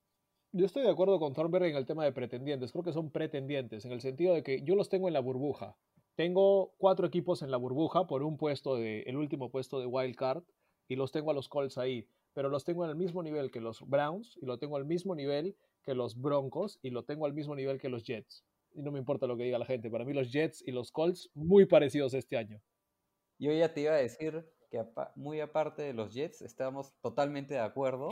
yo 0.56 0.64
estoy 0.64 0.82
de 0.82 0.90
acuerdo 0.90 1.18
con 1.18 1.34
Thornberg 1.34 1.66
en 1.66 1.76
el 1.76 1.84
tema 1.84 2.04
de 2.04 2.12
pretendientes. 2.12 2.72
Creo 2.72 2.82
que 2.82 2.92
son 2.92 3.10
pretendientes, 3.10 3.84
en 3.84 3.92
el 3.92 4.00
sentido 4.00 4.34
de 4.34 4.42
que 4.42 4.62
yo 4.62 4.74
los 4.74 4.88
tengo 4.88 5.06
en 5.06 5.14
la 5.14 5.20
burbuja. 5.20 5.76
Tengo 6.14 6.72
cuatro 6.78 7.06
equipos 7.06 7.42
en 7.42 7.50
la 7.50 7.58
burbuja 7.58 8.06
por 8.06 8.22
un 8.22 8.38
puesto 8.38 8.76
de, 8.76 9.02
el 9.02 9.16
último 9.16 9.50
puesto 9.50 9.78
de 9.78 9.86
wild 9.86 10.16
card, 10.16 10.44
y 10.88 10.96
los 10.96 11.12
tengo 11.12 11.30
a 11.30 11.34
los 11.34 11.48
Colts 11.48 11.76
ahí. 11.76 12.08
Pero 12.32 12.48
los 12.48 12.64
tengo 12.64 12.84
al 12.84 12.96
mismo 12.96 13.22
nivel 13.22 13.50
que 13.50 13.60
los 13.60 13.86
Browns, 13.86 14.38
y 14.40 14.46
lo 14.46 14.58
tengo 14.58 14.76
al 14.76 14.86
mismo 14.86 15.14
nivel 15.14 15.56
que 15.82 15.94
los 15.94 16.18
Broncos, 16.18 16.78
y 16.82 16.90
lo 16.90 17.04
tengo 17.04 17.26
al 17.26 17.34
mismo 17.34 17.54
nivel 17.54 17.78
que 17.78 17.90
los 17.90 18.04
Jets. 18.04 18.42
Y 18.74 18.82
no 18.82 18.92
me 18.92 18.98
importa 18.98 19.26
lo 19.26 19.36
que 19.36 19.44
diga 19.44 19.58
la 19.58 19.66
gente. 19.66 19.90
Para 19.90 20.06
mí 20.06 20.14
los 20.14 20.32
Jets 20.32 20.62
y 20.66 20.72
los 20.72 20.90
Colts 20.90 21.30
muy 21.34 21.66
parecidos 21.66 22.14
este 22.14 22.38
año. 22.38 22.62
Yo 23.38 23.52
ya 23.52 23.74
te 23.74 23.82
iba 23.82 23.92
a 23.92 23.96
decir 23.96 24.46
que 24.76 24.80
apa- 24.80 25.12
muy 25.16 25.40
aparte 25.40 25.80
de 25.82 25.94
los 25.94 26.12
Jets, 26.12 26.42
estábamos 26.42 26.92
totalmente 27.00 27.54
de 27.54 27.60
acuerdo, 27.60 28.10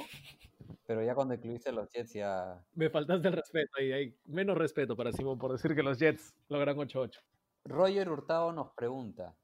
pero 0.86 1.02
ya 1.02 1.14
cuando 1.14 1.34
incluiste 1.34 1.68
a 1.68 1.72
los 1.72 1.90
Jets 1.90 2.14
ya... 2.14 2.64
Me 2.72 2.88
faltaste 2.88 3.28
el 3.28 3.34
respeto 3.34 3.70
ahí, 3.78 3.92
ahí. 3.92 4.18
Menos 4.24 4.56
respeto 4.56 4.96
para 4.96 5.12
Simón 5.12 5.38
por 5.38 5.52
decir 5.52 5.74
que 5.74 5.82
los 5.82 5.98
Jets 5.98 6.34
logran 6.48 6.78
8-8. 6.78 7.20
Roger 7.66 8.08
Hurtado 8.08 8.52
nos 8.52 8.70
pregunta, 8.70 9.36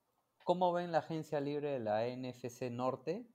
¿cómo 0.44 0.72
ven 0.72 0.92
la 0.92 0.98
agencia 0.98 1.40
libre 1.40 1.70
de 1.72 1.80
la 1.80 2.06
NFC 2.06 2.70
Norte 2.70 3.26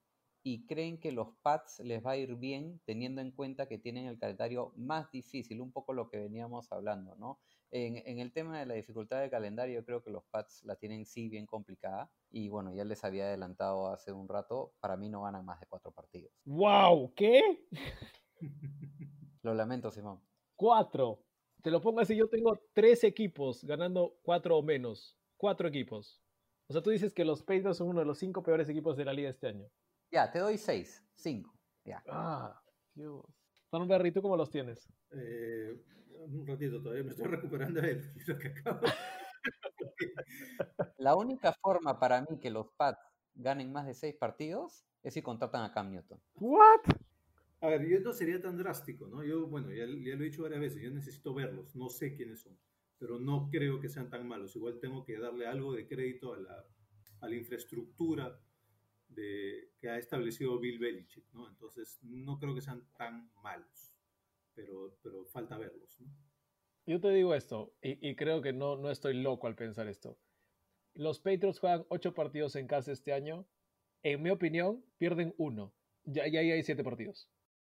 y 0.42 0.66
creen 0.66 1.00
que 1.00 1.12
los 1.12 1.28
Pats 1.44 1.80
les 1.82 2.04
va 2.04 2.12
a 2.12 2.18
ir 2.18 2.36
bien 2.36 2.82
teniendo 2.86 3.22
en 3.22 3.32
cuenta 3.32 3.68
que 3.68 3.78
tienen 3.78 4.08
el 4.08 4.18
calendario 4.18 4.74
más 4.78 5.12
difícil? 5.12 5.62
Un 5.62 5.72
poco 5.72 5.94
lo 5.94 6.10
que 6.10 6.18
veníamos 6.18 6.72
hablando, 6.72 7.16
¿no? 7.18 7.40
En, 7.78 8.02
en 8.06 8.20
el 8.20 8.32
tema 8.32 8.58
de 8.58 8.66
la 8.66 8.74
dificultad 8.74 9.20
del 9.20 9.30
calendario, 9.30 9.84
creo 9.84 10.02
que 10.02 10.10
los 10.10 10.24
Pats 10.28 10.64
la 10.64 10.78
tienen 10.78 11.06
sí 11.06 11.28
bien 11.28 11.46
complicada. 11.46 12.10
Y 12.32 12.48
bueno, 12.48 12.74
ya 12.74 12.86
les 12.86 13.04
había 13.04 13.26
adelantado 13.26 13.88
hace 13.90 14.14
un 14.14 14.30
rato, 14.30 14.74
para 14.80 14.96
mí 14.96 15.10
no 15.10 15.24
ganan 15.24 15.44
más 15.44 15.60
de 15.60 15.66
cuatro 15.66 15.92
partidos. 15.92 16.32
¡Wow! 16.46 17.14
¿Qué? 17.16 17.68
Lo 19.44 19.54
lamento, 19.54 19.92
Simón. 19.92 20.22
Cuatro. 20.56 21.26
Te 21.62 21.70
lo 21.70 21.82
pongo 21.82 22.00
así, 22.00 22.16
yo 22.16 22.30
tengo 22.30 22.58
tres 22.72 23.04
equipos 23.04 23.66
ganando 23.66 24.20
cuatro 24.24 24.58
o 24.58 24.64
menos. 24.64 25.20
Cuatro 25.36 25.68
equipos. 25.68 26.24
O 26.68 26.74
sea, 26.74 26.82
tú 26.82 26.92
dices 26.92 27.14
que 27.14 27.26
los 27.26 27.44
Patriots 27.44 27.80
son 27.80 27.90
uno 27.90 28.00
de 28.00 28.06
los 28.06 28.20
cinco 28.20 28.42
peores 28.42 28.70
equipos 28.70 28.96
de 28.96 29.04
la 29.04 29.12
liga 29.12 29.30
este 29.30 29.48
año. 29.48 29.70
Ya, 30.12 30.32
te 30.32 30.40
doy 30.40 30.58
seis, 30.58 31.06
cinco. 31.14 31.54
Ya. 31.84 32.02
Ah, 32.08 32.58
Dios. 32.94 33.26
Thornberry, 33.70 34.14
¿tú 34.14 34.22
cómo 34.22 34.38
los 34.38 34.50
tienes? 34.50 34.88
Eh, 35.12 35.78
un 36.26 36.48
ratito 36.48 36.82
todavía 36.82 37.04
me 37.04 37.12
estoy 37.12 37.28
recuperando 37.28 37.82
de 37.82 38.02
lo 38.28 38.38
que 38.38 38.48
acabo. 38.48 38.82
La 40.98 41.16
única 41.16 41.54
forma 41.54 42.00
para 42.00 42.22
mí 42.22 42.40
que 42.40 42.50
los 42.50 42.68
Pats 42.78 43.00
ganen 43.36 43.72
más 43.72 43.86
de 43.86 43.94
seis 43.94 44.16
partidos 44.16 44.86
es 45.04 45.14
si 45.14 45.22
contratan 45.22 45.64
a 45.64 45.72
Cam 45.72 45.92
Newton. 45.92 46.20
¿What? 46.36 46.82
A 47.62 47.68
ver, 47.68 47.88
yo 47.88 48.00
no 48.00 48.14
sería 48.14 48.42
tan 48.42 48.58
drástico, 48.58 49.08
¿no? 49.08 49.24
Yo, 49.24 49.48
bueno, 49.48 49.72
ya, 49.72 49.86
ya 49.86 50.16
lo 50.16 50.24
he 50.24 50.30
dicho 50.30 50.44
varias 50.44 50.62
veces, 50.62 50.82
yo 50.82 50.92
necesito 50.92 51.34
verlos, 51.34 51.76
no 51.76 51.90
sé 51.90 52.16
quiénes 52.16 52.42
son, 52.42 52.58
pero 52.98 53.20
no 53.20 53.50
creo 53.50 53.80
que 53.80 53.90
sean 53.90 54.10
tan 54.10 54.28
malos. 54.28 54.56
Igual 54.56 54.80
tengo 54.80 55.04
que 55.04 55.18
darle 55.18 55.48
algo 55.48 55.74
de 55.74 55.88
crédito 55.88 56.34
a 56.34 56.38
la, 56.38 56.66
a 57.22 57.28
la 57.28 57.36
infraestructura 57.36 58.40
de, 59.08 59.72
que 59.80 59.90
ha 59.90 59.98
establecido 59.98 60.60
Bill 60.60 60.80
Belichick, 60.80 61.32
¿no? 61.34 61.48
Entonces, 61.48 62.00
no 62.04 62.38
creo 62.40 62.54
que 62.54 62.62
sean 62.62 62.84
tan 62.98 63.32
malos, 63.42 63.95
pero, 64.56 64.98
pero 65.04 65.26
falta 65.26 65.58
verlos, 65.58 66.00
¿no? 66.00 66.08
Yo 66.88 67.02
te 67.02 67.10
digo 67.10 67.34
esto, 67.34 67.74
y, 67.82 68.10
y 68.10 68.16
creo 68.16 68.42
que 68.42 68.54
no, 68.54 68.78
no 68.78 68.92
estoy 68.92 69.16
loco 69.16 69.48
al 69.48 69.56
pensar 69.56 69.88
esto. 69.88 70.20
Los 70.94 71.20
Patriots 71.20 71.60
juegan 71.60 71.86
ocho 71.90 72.14
partidos 72.14 72.56
en 72.56 72.68
casa 72.68 72.92
este 72.92 73.12
año. 73.12 73.46
En 74.04 74.22
mi 74.22 74.30
opinión, 74.30 74.86
pierden 74.98 75.34
uno. 75.38 75.74
Ya, 76.04 76.28
ya 76.28 76.40
ahí 76.40 76.52
hay 76.52 76.64
siete 76.64 76.84
partidos. 76.84 77.28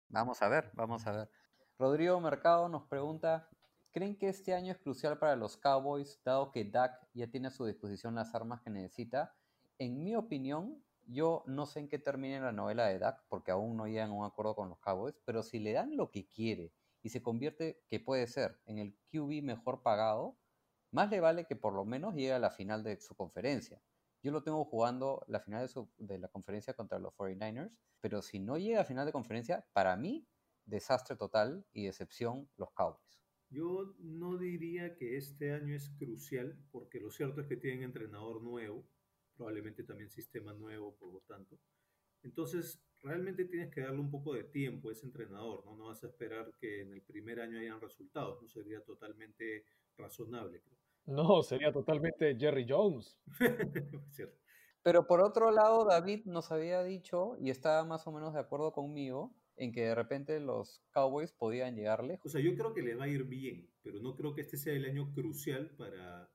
Vamos 0.09 0.43
a 0.43 0.49
ver, 0.49 0.71
vamos 0.75 1.07
a 1.07 1.13
ver. 1.13 1.31
Rodrigo 1.79 2.21
Mercado 2.21 2.69
nos 2.69 2.87
pregunta, 2.87 3.49
¿creen 3.91 4.17
que 4.17 4.29
este 4.29 4.55
año 4.55 4.73
es 4.73 4.79
crucial 4.79 5.19
para 5.19 5.35
los 5.35 5.57
Cowboys, 5.57 6.21
dado 6.25 6.53
que 6.53 6.65
Dak 6.65 7.09
ya 7.15 7.27
tiene 7.27 7.49
a 7.49 7.51
su 7.51 7.65
disposición 7.65 8.15
las 8.15 8.35
armas 8.35 8.61
que 8.61 8.71
necesita? 8.71 9.35
En 9.79 10.05
mi 10.05 10.15
opinión, 10.15 10.85
yo 11.07 11.45
no 11.47 11.67
sé 11.67 11.81
en 11.81 11.89
qué 11.89 11.99
termine 11.99 12.41
la 12.41 12.53
novela 12.53 12.87
de 12.87 12.99
Dak, 12.99 13.25
porque 13.29 13.51
aún 13.51 13.77
no 13.77 13.87
llegan 13.87 14.11
a 14.11 14.15
un 14.15 14.25
acuerdo 14.25 14.55
con 14.55 14.69
los 14.69 14.79
Cowboys, 14.81 15.15
pero 15.25 15.43
si 15.43 15.59
le 15.59 15.73
dan 15.73 15.97
lo 15.97 16.11
que 16.11 16.29
quiere 16.29 16.73
y 17.03 17.09
se 17.11 17.23
convierte, 17.23 17.83
que 17.89 18.01
puede 18.01 18.27
ser, 18.27 18.59
en 18.67 18.79
el 18.79 18.97
QB 19.13 19.43
mejor 19.43 19.83
pagado, 19.83 20.37
más 20.91 21.11
le 21.11 21.21
vale 21.21 21.47
que 21.47 21.57
por 21.57 21.73
lo 21.75 21.85
menos 21.85 22.15
llegue 22.15 22.33
a 22.33 22.39
la 22.39 22.51
final 22.51 22.83
de 22.83 23.01
su 23.01 23.15
conferencia. 23.15 23.81
Yo 24.23 24.33
lo 24.33 24.43
tengo 24.43 24.65
jugando 24.65 25.23
la 25.29 25.41
final 25.41 25.63
de, 25.63 25.69
su- 25.69 25.91
de 25.99 26.19
la 26.19 26.29
conferencia 26.29 26.75
contra 26.75 26.99
los 26.99 27.15
49ers, 27.15 27.71
pero 28.01 28.23
si 28.23 28.41
no 28.41 28.59
llega 28.59 28.81
a 28.81 28.85
final 28.85 29.07
de 29.07 29.13
conferencia, 29.13 29.67
para 29.73 29.97
mí, 29.97 30.27
desastre 30.65 31.17
total 31.17 31.65
y 31.73 31.85
decepción 31.85 32.49
los 32.57 32.73
Cowboys. 32.73 33.21
Yo 33.49 33.95
no 34.01 34.37
diría 34.37 34.97
que 34.97 35.17
este 35.17 35.53
año 35.53 35.75
es 35.75 35.91
crucial, 35.91 36.59
porque 36.73 36.99
lo 36.99 37.11
cierto 37.11 37.41
es 37.41 37.47
que 37.47 37.57
tienen 37.57 37.85
entrenador 37.85 38.43
nuevo, 38.43 38.85
probablemente 39.37 39.85
también 39.85 40.11
sistema 40.11 40.53
nuevo, 40.55 40.95
por 40.97 41.13
lo 41.13 41.21
tanto. 41.21 41.59
Entonces, 42.23 42.83
realmente 43.03 43.45
tienes 43.45 43.71
que 43.71 43.83
darle 43.83 44.01
un 44.01 44.11
poco 44.11 44.35
de 44.35 44.45
tiempo 44.45 44.89
a 44.89 44.93
ese 44.93 45.07
entrenador, 45.07 45.65
¿no? 45.65 45.77
No 45.77 45.87
vas 45.87 46.03
a 46.03 46.09
esperar 46.09 46.53
que 46.59 46.83
en 46.83 46.93
el 46.93 47.03
primer 47.03 47.41
año 47.41 47.59
hayan 47.59 47.81
resultados, 47.81 48.43
no 48.43 48.49
sería 48.49 48.81
totalmente 48.81 49.65
razonable, 49.97 50.61
creo. 50.61 50.79
No, 51.07 51.43
sería 51.43 51.73
totalmente 51.73 52.37
Jerry 52.37 52.67
Jones. 52.69 53.17
Cierto. 54.11 54.37
Pero 54.83 55.07
por 55.07 55.21
otro 55.21 55.51
lado, 55.53 55.85
David 55.85 56.27
nos 56.27 56.51
había 56.51 56.83
dicho, 56.83 57.37
y 57.41 57.51
estaba 57.51 57.85
más 57.85 58.07
o 58.07 58.13
menos 58.13 58.35
de 58.35 58.41
acuerdo 58.41 58.73
conmigo, 58.73 59.33
en 59.57 59.73
que 59.73 59.83
de 59.83 59.95
repente 59.95 60.39
los 60.41 60.83
Cowboys 60.91 61.33
podían 61.33 61.75
llegar 61.77 62.05
lejos. 62.05 62.27
O 62.27 62.29
sea, 62.29 62.41
yo 62.41 62.55
creo 62.55 62.75
que 62.75 62.83
les 62.83 62.99
va 62.99 63.05
a 63.05 63.09
ir 63.09 63.25
bien, 63.25 63.69
pero 63.83 64.01
no 64.01 64.15
creo 64.15 64.35
que 64.35 64.43
este 64.43 64.57
sea 64.57 64.75
el 64.75 64.85
año 64.85 65.13
crucial 65.13 65.71
para, 65.77 66.31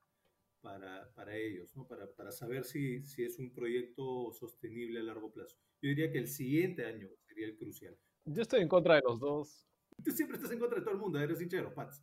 para, 0.62 1.12
para 1.14 1.36
ellos, 1.36 1.76
¿no? 1.76 1.86
Para, 1.86 2.10
para 2.14 2.32
saber 2.32 2.64
si, 2.64 3.02
si 3.02 3.24
es 3.24 3.38
un 3.38 3.52
proyecto 3.52 4.32
sostenible 4.32 5.00
a 5.00 5.02
largo 5.02 5.30
plazo. 5.30 5.56
Yo 5.82 5.90
diría 5.90 6.10
que 6.10 6.18
el 6.18 6.28
siguiente 6.28 6.86
año 6.86 7.08
sería 7.26 7.46
el 7.46 7.56
crucial. 7.56 7.98
Yo 8.24 8.40
estoy 8.40 8.60
en 8.60 8.68
contra 8.68 8.94
de 8.94 9.02
los 9.04 9.18
dos. 9.18 9.66
Tú 10.02 10.10
siempre 10.12 10.36
estás 10.36 10.52
en 10.52 10.60
contra 10.60 10.78
de 10.78 10.84
todo 10.84 10.94
el 10.94 11.00
mundo, 11.00 11.18
eres 11.18 11.40
los 11.52 11.72
Pats. 11.74 12.02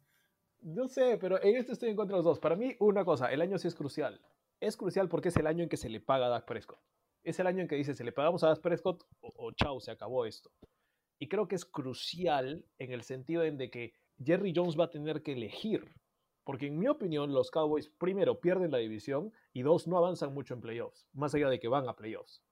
Yo 0.62 0.88
sé, 0.88 1.18
pero 1.20 1.42
en 1.42 1.56
este 1.56 1.72
estoy 1.72 1.90
en 1.90 1.96
contra 1.96 2.16
de 2.16 2.20
los 2.20 2.26
dos. 2.26 2.40
Para 2.40 2.58
mí, 2.58 2.76
una 2.80 3.06
cosa, 3.06 3.32
el 3.32 3.42
año 3.42 3.58
sí 3.58 3.68
es 3.68 3.76
crucial. 3.76 4.22
Es 4.60 4.76
crucial 4.76 5.08
porque 5.08 5.30
es 5.30 5.38
el 5.38 5.48
año 5.48 5.64
en 5.64 5.70
que 5.70 5.78
se 5.78 5.90
le 5.90 6.02
paga 6.02 6.26
a 6.26 6.30
Dak 6.30 6.46
Prescott. 6.46 6.80
Es 7.24 7.40
el 7.40 7.48
año 7.48 7.62
en 7.62 7.68
que 7.68 7.76
dice, 7.76 7.96
se 7.96 8.04
le 8.04 8.12
pagamos 8.12 8.44
a 8.44 8.50
Dak 8.50 8.62
Prescott 8.62 9.04
o, 9.22 9.34
o 9.38 9.52
chao, 9.54 9.80
se 9.80 9.92
acabó 9.92 10.26
esto. 10.26 10.52
Y 11.18 11.30
creo 11.30 11.48
que 11.48 11.56
es 11.56 11.66
crucial 11.66 12.66
en 12.78 12.92
el 12.92 13.04
sentido 13.04 13.44
en 13.44 13.58
de 13.58 13.70
que 13.70 13.94
Jerry 14.22 14.54
Jones 14.54 14.78
va 14.78 14.86
a 14.86 14.90
tener 14.90 15.22
que 15.22 15.34
elegir. 15.34 15.86
Porque 16.50 16.66
en 16.66 16.80
mi 16.80 16.88
opinión, 16.88 17.32
los 17.32 17.52
Cowboys, 17.52 17.90
primero, 18.00 18.40
pierden 18.40 18.72
la 18.72 18.80
división 18.80 19.32
y 19.54 19.62
dos, 19.62 19.88
no 19.88 20.00
avanzan 20.00 20.34
mucho 20.34 20.56
en 20.56 20.62
playoffs, 20.62 21.08
más 21.14 21.36
allá 21.36 21.48
de 21.48 21.60
que 21.60 21.68
van 21.68 21.88
a 21.88 21.96
playoffs. 21.96 22.44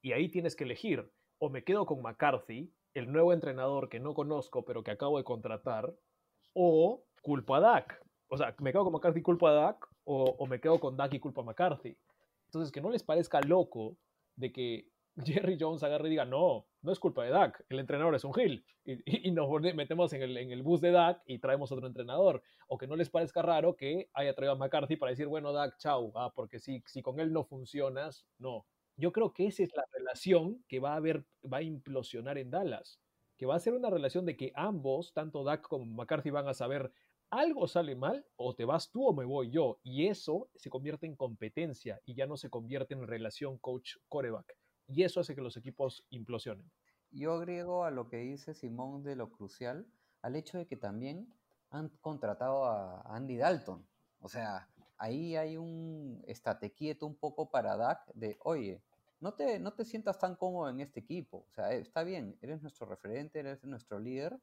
Y 0.00 0.12
ahí 0.12 0.30
tienes 0.30 0.56
que 0.56 0.64
elegir, 0.64 1.12
o 1.36 1.50
me 1.50 1.62
quedo 1.62 1.84
con 1.84 2.00
McCarthy, 2.00 2.72
el 2.94 3.12
nuevo 3.12 3.34
entrenador 3.34 3.90
que 3.90 4.00
no 4.00 4.14
conozco, 4.14 4.64
pero 4.64 4.82
que 4.82 4.92
acabo 4.92 5.18
de 5.18 5.24
contratar, 5.24 5.94
o 6.54 7.04
culpo 7.20 7.54
a 7.54 7.60
Dak. 7.60 8.02
O 8.28 8.38
sea, 8.38 8.56
me 8.58 8.72
quedo 8.72 8.84
con 8.84 8.94
McCarthy 8.94 9.20
y 9.20 9.22
culpo 9.22 9.46
a 9.46 9.52
Dak, 9.52 9.86
o, 10.04 10.46
me 10.46 10.58
quedo 10.58 10.80
con 10.80 10.96
Dak 10.96 11.12
y 11.12 11.20
culpo 11.20 11.42
a 11.42 11.44
McCarthy. 11.44 11.94
Entonces, 12.46 12.72
que 12.72 12.80
no 12.80 12.88
les 12.88 13.02
parezca 13.02 13.42
loco 13.42 13.98
de 14.34 14.50
que 14.50 14.88
Jerry 15.24 15.58
Jones 15.60 15.82
agarre 15.82 16.08
y 16.08 16.10
diga, 16.10 16.24
no, 16.24 16.66
no 16.80 16.92
es 16.92 16.98
culpa 16.98 17.24
de 17.24 17.30
Dak, 17.30 17.64
el 17.68 17.78
entrenador 17.78 18.14
es 18.14 18.24
un 18.24 18.32
Gil. 18.32 18.64
Y, 18.84 19.30
nos 19.30 19.48
metemos 19.74 20.12
en 20.12 20.22
el, 20.22 20.36
en 20.36 20.50
el 20.50 20.62
bus 20.62 20.80
de 20.80 20.90
Dak 20.90 21.22
y 21.26 21.38
traemos 21.38 21.70
otro 21.70 21.86
entrenador. 21.86 22.42
O 22.68 22.78
que 22.78 22.86
no 22.86 22.96
les 22.96 23.10
parezca 23.10 23.42
raro 23.42 23.76
que 23.76 24.08
haya 24.14 24.34
traído 24.34 24.54
a 24.54 24.56
McCarthy 24.56 24.96
para 24.96 25.10
decir, 25.10 25.26
bueno, 25.26 25.52
Dak, 25.52 25.76
chau, 25.78 26.12
ah, 26.16 26.32
porque 26.34 26.58
si, 26.58 26.82
si 26.86 27.02
con 27.02 27.20
él 27.20 27.32
no 27.32 27.44
funcionas, 27.44 28.26
no. 28.38 28.66
Yo 28.96 29.12
creo 29.12 29.32
que 29.32 29.46
esa 29.46 29.62
es 29.62 29.70
la 29.74 29.84
relación 29.92 30.64
que 30.68 30.80
va 30.80 30.92
a 30.92 30.96
haber, 30.96 31.24
va 31.50 31.58
a 31.58 31.62
implosionar 31.62 32.38
en 32.38 32.50
Dallas. 32.50 33.00
Que 33.36 33.46
va 33.46 33.56
a 33.56 33.60
ser 33.60 33.74
una 33.74 33.90
relación 33.90 34.24
de 34.24 34.36
que 34.36 34.52
ambos, 34.54 35.12
tanto 35.12 35.44
Dak 35.44 35.62
como 35.62 35.84
McCarthy, 35.84 36.30
van 36.30 36.48
a 36.48 36.54
saber 36.54 36.92
algo 37.30 37.66
sale 37.66 37.96
mal, 37.96 38.26
o 38.36 38.54
te 38.54 38.66
vas 38.66 38.90
tú 38.90 39.06
o 39.06 39.14
me 39.14 39.24
voy 39.24 39.50
yo. 39.50 39.78
Y 39.82 40.06
eso 40.06 40.50
se 40.54 40.70
convierte 40.70 41.06
en 41.06 41.16
competencia 41.16 42.00
y 42.04 42.14
ya 42.14 42.26
no 42.26 42.36
se 42.36 42.50
convierte 42.50 42.94
en 42.94 43.06
relación 43.06 43.58
coach-coreback. 43.58 44.61
Y 44.88 45.02
eso 45.02 45.20
hace 45.20 45.34
que 45.34 45.40
los 45.40 45.56
equipos 45.56 46.04
implosionen. 46.10 46.70
Yo 47.10 47.34
agrego 47.34 47.84
a 47.84 47.90
lo 47.90 48.08
que 48.08 48.18
dice 48.18 48.54
Simón 48.54 49.02
de 49.02 49.16
lo 49.16 49.30
crucial, 49.30 49.86
al 50.22 50.36
hecho 50.36 50.58
de 50.58 50.66
que 50.66 50.76
también 50.76 51.32
han 51.70 51.88
contratado 52.00 52.64
a 52.64 53.02
Andy 53.14 53.36
Dalton. 53.36 53.86
O 54.20 54.28
sea, 54.28 54.68
ahí 54.98 55.36
hay 55.36 55.56
un 55.56 56.22
estate 56.26 56.72
quieto 56.72 57.06
un 57.06 57.16
poco 57.16 57.50
para 57.50 57.76
Dak 57.76 58.06
de, 58.14 58.38
oye, 58.44 58.82
no 59.20 59.34
te, 59.34 59.58
no 59.58 59.72
te 59.72 59.84
sientas 59.84 60.18
tan 60.18 60.36
cómodo 60.36 60.68
en 60.68 60.80
este 60.80 61.00
equipo. 61.00 61.46
O 61.48 61.52
sea, 61.52 61.72
eh, 61.72 61.78
está 61.80 62.02
bien, 62.02 62.36
eres 62.40 62.62
nuestro 62.62 62.86
referente, 62.86 63.40
eres 63.40 63.64
nuestro 63.64 63.98
líder, 63.98 64.38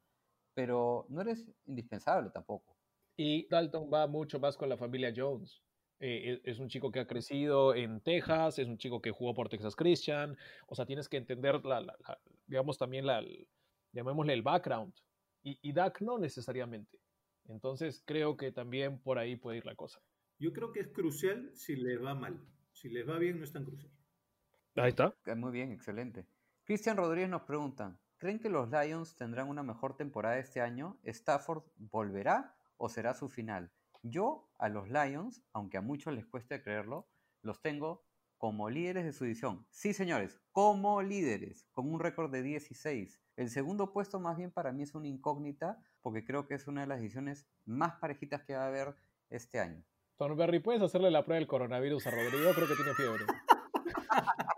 pero 0.53 1.05
no 1.09 1.21
eres 1.21 1.49
indispensable 1.65 2.29
tampoco. 2.29 2.75
Y 3.15 3.47
Dalton 3.49 3.89
va 3.93 4.07
mucho 4.07 4.39
más 4.39 4.55
con 4.57 4.69
la 4.69 4.77
familia 4.77 5.13
Jones. 5.15 5.61
Eh, 5.99 6.39
es, 6.43 6.53
es 6.55 6.59
un 6.59 6.69
chico 6.69 6.91
que 6.91 6.99
ha 7.01 7.07
crecido 7.07 7.75
en 7.75 8.01
Texas, 8.01 8.57
es 8.59 8.67
un 8.67 8.77
chico 8.77 9.01
que 9.01 9.11
jugó 9.11 9.33
por 9.33 9.49
Texas 9.49 9.75
Christian. 9.75 10.37
O 10.67 10.75
sea, 10.75 10.85
tienes 10.85 11.09
que 11.09 11.17
entender, 11.17 11.63
la, 11.65 11.81
la- 11.81 11.95
la- 12.07 12.19
digamos, 12.47 12.77
también 12.77 13.05
la, 13.05 13.19
el- 13.19 13.47
llamémosle 13.91 14.33
el 14.33 14.41
background. 14.41 14.93
Y, 15.43 15.59
y 15.61 15.73
Dak 15.73 16.01
no 16.01 16.17
necesariamente. 16.17 16.99
Entonces 17.47 18.03
creo 18.05 18.37
que 18.37 18.51
también 18.51 18.99
por 18.99 19.17
ahí 19.17 19.35
puede 19.35 19.57
ir 19.57 19.65
la 19.65 19.75
cosa. 19.75 19.99
Yo 20.37 20.53
creo 20.53 20.71
que 20.71 20.79
es 20.81 20.87
crucial 20.89 21.51
si 21.55 21.75
les 21.75 22.01
va 22.03 22.13
mal. 22.15 22.39
Si 22.71 22.87
les 22.89 23.07
va 23.07 23.17
bien, 23.17 23.37
no 23.39 23.43
es 23.43 23.51
tan 23.51 23.65
crucial. 23.65 23.91
Ahí 24.75 24.89
está. 24.89 25.13
Eh, 25.25 25.35
Muy 25.35 25.51
bien, 25.51 25.71
excelente. 25.71 26.27
Cristian 26.63 26.95
Rodríguez 26.97 27.29
nos 27.29 27.41
pregunta, 27.41 27.99
¿creen 28.17 28.39
que 28.39 28.49
los 28.49 28.69
Lions 28.69 29.15
tendrán 29.15 29.49
una 29.49 29.63
mejor 29.63 29.97
temporada 29.97 30.37
este 30.37 30.61
año? 30.61 30.99
¿Stafford 31.03 31.63
volverá 31.75 32.55
o 32.77 32.87
será 32.87 33.13
su 33.15 33.27
final? 33.27 33.71
Yo 34.01 34.49
a 34.57 34.69
los 34.69 34.89
Lions, 34.89 35.43
aunque 35.53 35.77
a 35.77 35.81
muchos 35.81 36.13
les 36.13 36.25
cueste 36.25 36.61
creerlo, 36.61 37.09
los 37.41 37.61
tengo 37.61 38.05
como 38.37 38.69
líderes 38.69 39.03
de 39.03 39.11
su 39.11 39.25
división. 39.25 39.65
Sí, 39.69 39.93
señores, 39.93 40.39
como 40.51 41.01
líderes, 41.01 41.67
con 41.73 41.91
un 41.91 41.99
récord 41.99 42.31
de 42.31 42.41
16. 42.41 43.21
El 43.35 43.49
segundo 43.49 43.91
puesto 43.91 44.19
más 44.19 44.37
bien 44.37 44.51
para 44.51 44.71
mí 44.71 44.83
es 44.83 44.95
una 44.95 45.07
incógnita 45.07 45.81
porque 46.01 46.23
creo 46.23 46.47
que 46.47 46.55
es 46.55 46.67
una 46.67 46.81
de 46.81 46.87
las 46.87 46.99
divisiones 46.99 47.47
más 47.65 47.95
parejitas 47.99 48.43
que 48.43 48.55
va 48.55 48.63
a 48.63 48.67
haber 48.67 48.95
este 49.29 49.59
año. 49.59 49.83
Thornberry, 50.17 50.59
¿puedes 50.59 50.81
hacerle 50.81 51.11
la 51.11 51.23
prueba 51.25 51.39
del 51.39 51.47
coronavirus 51.47 52.07
a 52.07 52.11
Rodrigo? 52.11 52.51
Creo 52.53 52.67
que 52.67 52.75
tiene 52.75 52.93
fiebre. 52.93 53.25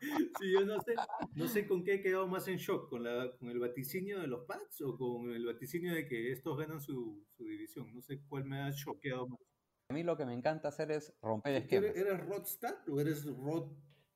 Sí, 0.00 0.52
yo 0.52 0.64
no 0.64 0.80
sé, 0.80 0.94
no 1.34 1.46
sé 1.46 1.66
con 1.66 1.84
qué 1.84 1.94
he 1.94 2.02
quedado 2.02 2.26
más 2.26 2.48
en 2.48 2.56
shock, 2.56 2.88
con, 2.88 3.02
la, 3.02 3.36
con 3.36 3.50
el 3.50 3.58
vaticinio 3.58 4.20
de 4.20 4.26
los 4.26 4.44
Pats 4.44 4.80
o 4.82 4.96
con 4.96 5.30
el 5.30 5.44
vaticinio 5.44 5.94
de 5.94 6.06
que 6.06 6.32
estos 6.32 6.58
ganan 6.58 6.80
su, 6.80 7.24
su 7.28 7.44
división. 7.44 7.92
No 7.94 8.00
sé 8.00 8.22
cuál 8.28 8.44
me 8.44 8.60
ha 8.60 8.72
choqueado 8.72 9.28
más. 9.28 9.38
A 9.90 9.92
mí 9.92 10.02
lo 10.02 10.16
que 10.16 10.24
me 10.24 10.34
encanta 10.34 10.68
hacer 10.68 10.90
es 10.92 11.12
romper 11.20 11.52
¿Tú 11.52 11.58
esquemas. 11.62 11.96
¿Eres, 11.96 12.26
Rodstad 12.26 12.88
o 12.88 13.00
eres 13.00 13.26
Rod 13.26 13.72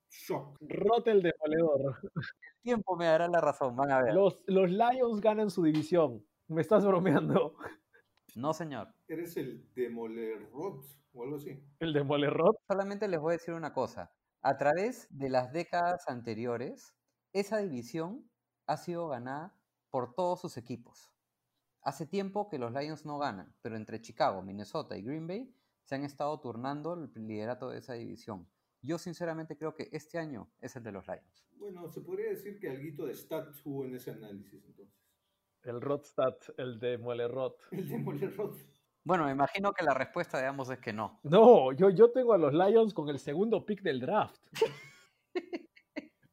Shock? 0.08 0.56
Rote 0.60 1.10
el 1.10 1.22
demoledor. 1.22 2.00
El 2.14 2.62
tiempo 2.62 2.96
me 2.96 3.06
dará 3.06 3.28
la 3.28 3.40
razón, 3.40 3.76
van 3.76 3.90
a 3.90 4.02
ver. 4.02 4.14
Los, 4.14 4.42
los 4.46 4.70
Lions 4.70 5.20
ganan 5.20 5.50
su 5.50 5.62
división. 5.62 6.24
Me 6.48 6.60
estás 6.60 6.86
bromeando. 6.86 7.56
No, 8.36 8.52
señor. 8.52 8.88
¿Eres 9.06 9.36
el 9.36 9.72
Demoler 9.74 10.50
Rod 10.50 10.84
o 11.12 11.22
algo 11.22 11.36
así? 11.36 11.62
El 11.78 11.92
demolerot. 11.92 12.56
Solamente 12.68 13.08
les 13.08 13.20
voy 13.20 13.32
a 13.32 13.36
decir 13.38 13.54
una 13.54 13.72
cosa. 13.72 14.12
A 14.46 14.58
través 14.58 15.08
de 15.08 15.30
las 15.30 15.54
décadas 15.54 16.06
anteriores, 16.06 16.94
esa 17.32 17.60
división 17.60 18.30
ha 18.66 18.76
sido 18.76 19.08
ganada 19.08 19.58
por 19.88 20.14
todos 20.14 20.42
sus 20.42 20.58
equipos. 20.58 21.10
Hace 21.80 22.04
tiempo 22.04 22.50
que 22.50 22.58
los 22.58 22.70
Lions 22.70 23.06
no 23.06 23.16
ganan, 23.16 23.56
pero 23.62 23.76
entre 23.76 24.02
Chicago, 24.02 24.42
Minnesota 24.42 24.98
y 24.98 25.02
Green 25.02 25.26
Bay 25.26 25.56
se 25.84 25.94
han 25.94 26.04
estado 26.04 26.38
turnando 26.40 26.92
el 26.92 27.26
liderato 27.26 27.70
de 27.70 27.78
esa 27.78 27.94
división. 27.94 28.46
Yo 28.82 28.98
sinceramente 28.98 29.56
creo 29.56 29.74
que 29.74 29.88
este 29.92 30.18
año 30.18 30.52
es 30.60 30.76
el 30.76 30.82
de 30.82 30.92
los 30.92 31.06
Lions. 31.06 31.46
Bueno, 31.52 31.88
se 31.88 32.02
podría 32.02 32.28
decir 32.28 32.58
que 32.60 32.68
alguito 32.68 33.06
de 33.06 33.14
stats 33.14 33.64
hubo 33.64 33.86
en 33.86 33.94
ese 33.94 34.10
análisis 34.10 34.62
entonces. 34.66 34.94
El 35.62 35.80
Rodstat, 35.80 36.50
el 36.58 36.78
demolerot. 36.78 37.62
El 37.70 37.88
Demoler 37.88 38.36
Rod. 38.36 38.58
Bueno, 39.04 39.26
me 39.26 39.32
imagino 39.32 39.72
que 39.74 39.84
la 39.84 39.92
respuesta 39.92 40.38
de 40.38 40.46
ambos 40.46 40.70
es 40.70 40.78
que 40.78 40.94
no. 40.94 41.20
No, 41.24 41.72
yo, 41.72 41.90
yo 41.90 42.10
tengo 42.10 42.32
a 42.32 42.38
los 42.38 42.54
Lions 42.54 42.94
con 42.94 43.10
el 43.10 43.18
segundo 43.18 43.66
pick 43.66 43.82
del 43.82 44.00
draft. 44.00 44.46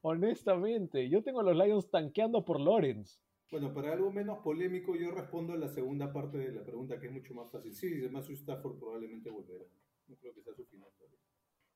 Honestamente, 0.02 1.10
yo 1.10 1.22
tengo 1.22 1.42
a 1.42 1.44
los 1.44 1.56
Lions 1.56 1.92
tanqueando 1.92 2.46
por 2.46 2.62
Lawrence. 2.62 3.20
Bueno, 3.52 3.74
para 3.74 3.92
algo 3.92 4.10
menos 4.10 4.40
polémico, 4.40 4.96
yo 4.96 5.12
respondo 5.12 5.52
a 5.52 5.58
la 5.58 5.68
segunda 5.68 6.14
parte 6.14 6.38
de 6.38 6.54
la 6.54 6.64
pregunta, 6.64 6.98
que 6.98 7.08
es 7.08 7.12
mucho 7.12 7.34
más 7.34 7.52
fácil. 7.52 7.74
Sí, 7.74 8.00
además 8.00 8.26
su 8.26 8.32
Stafford 8.32 8.80
probablemente 8.80 9.30
volverá. 9.30 9.66
No 10.08 10.16
creo 10.16 10.34
que 10.34 10.42
sea 10.42 10.54
su 10.54 10.66
final 10.66 10.90
todavía. 10.98 11.20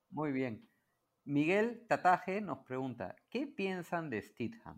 Muy 0.10 0.32
bien. 0.32 0.70
Miguel 1.26 1.86
Tataje 1.88 2.40
nos 2.40 2.60
pregunta, 2.60 3.18
¿qué 3.30 3.48
piensan 3.48 4.10
de 4.10 4.22
Stidham? 4.22 4.78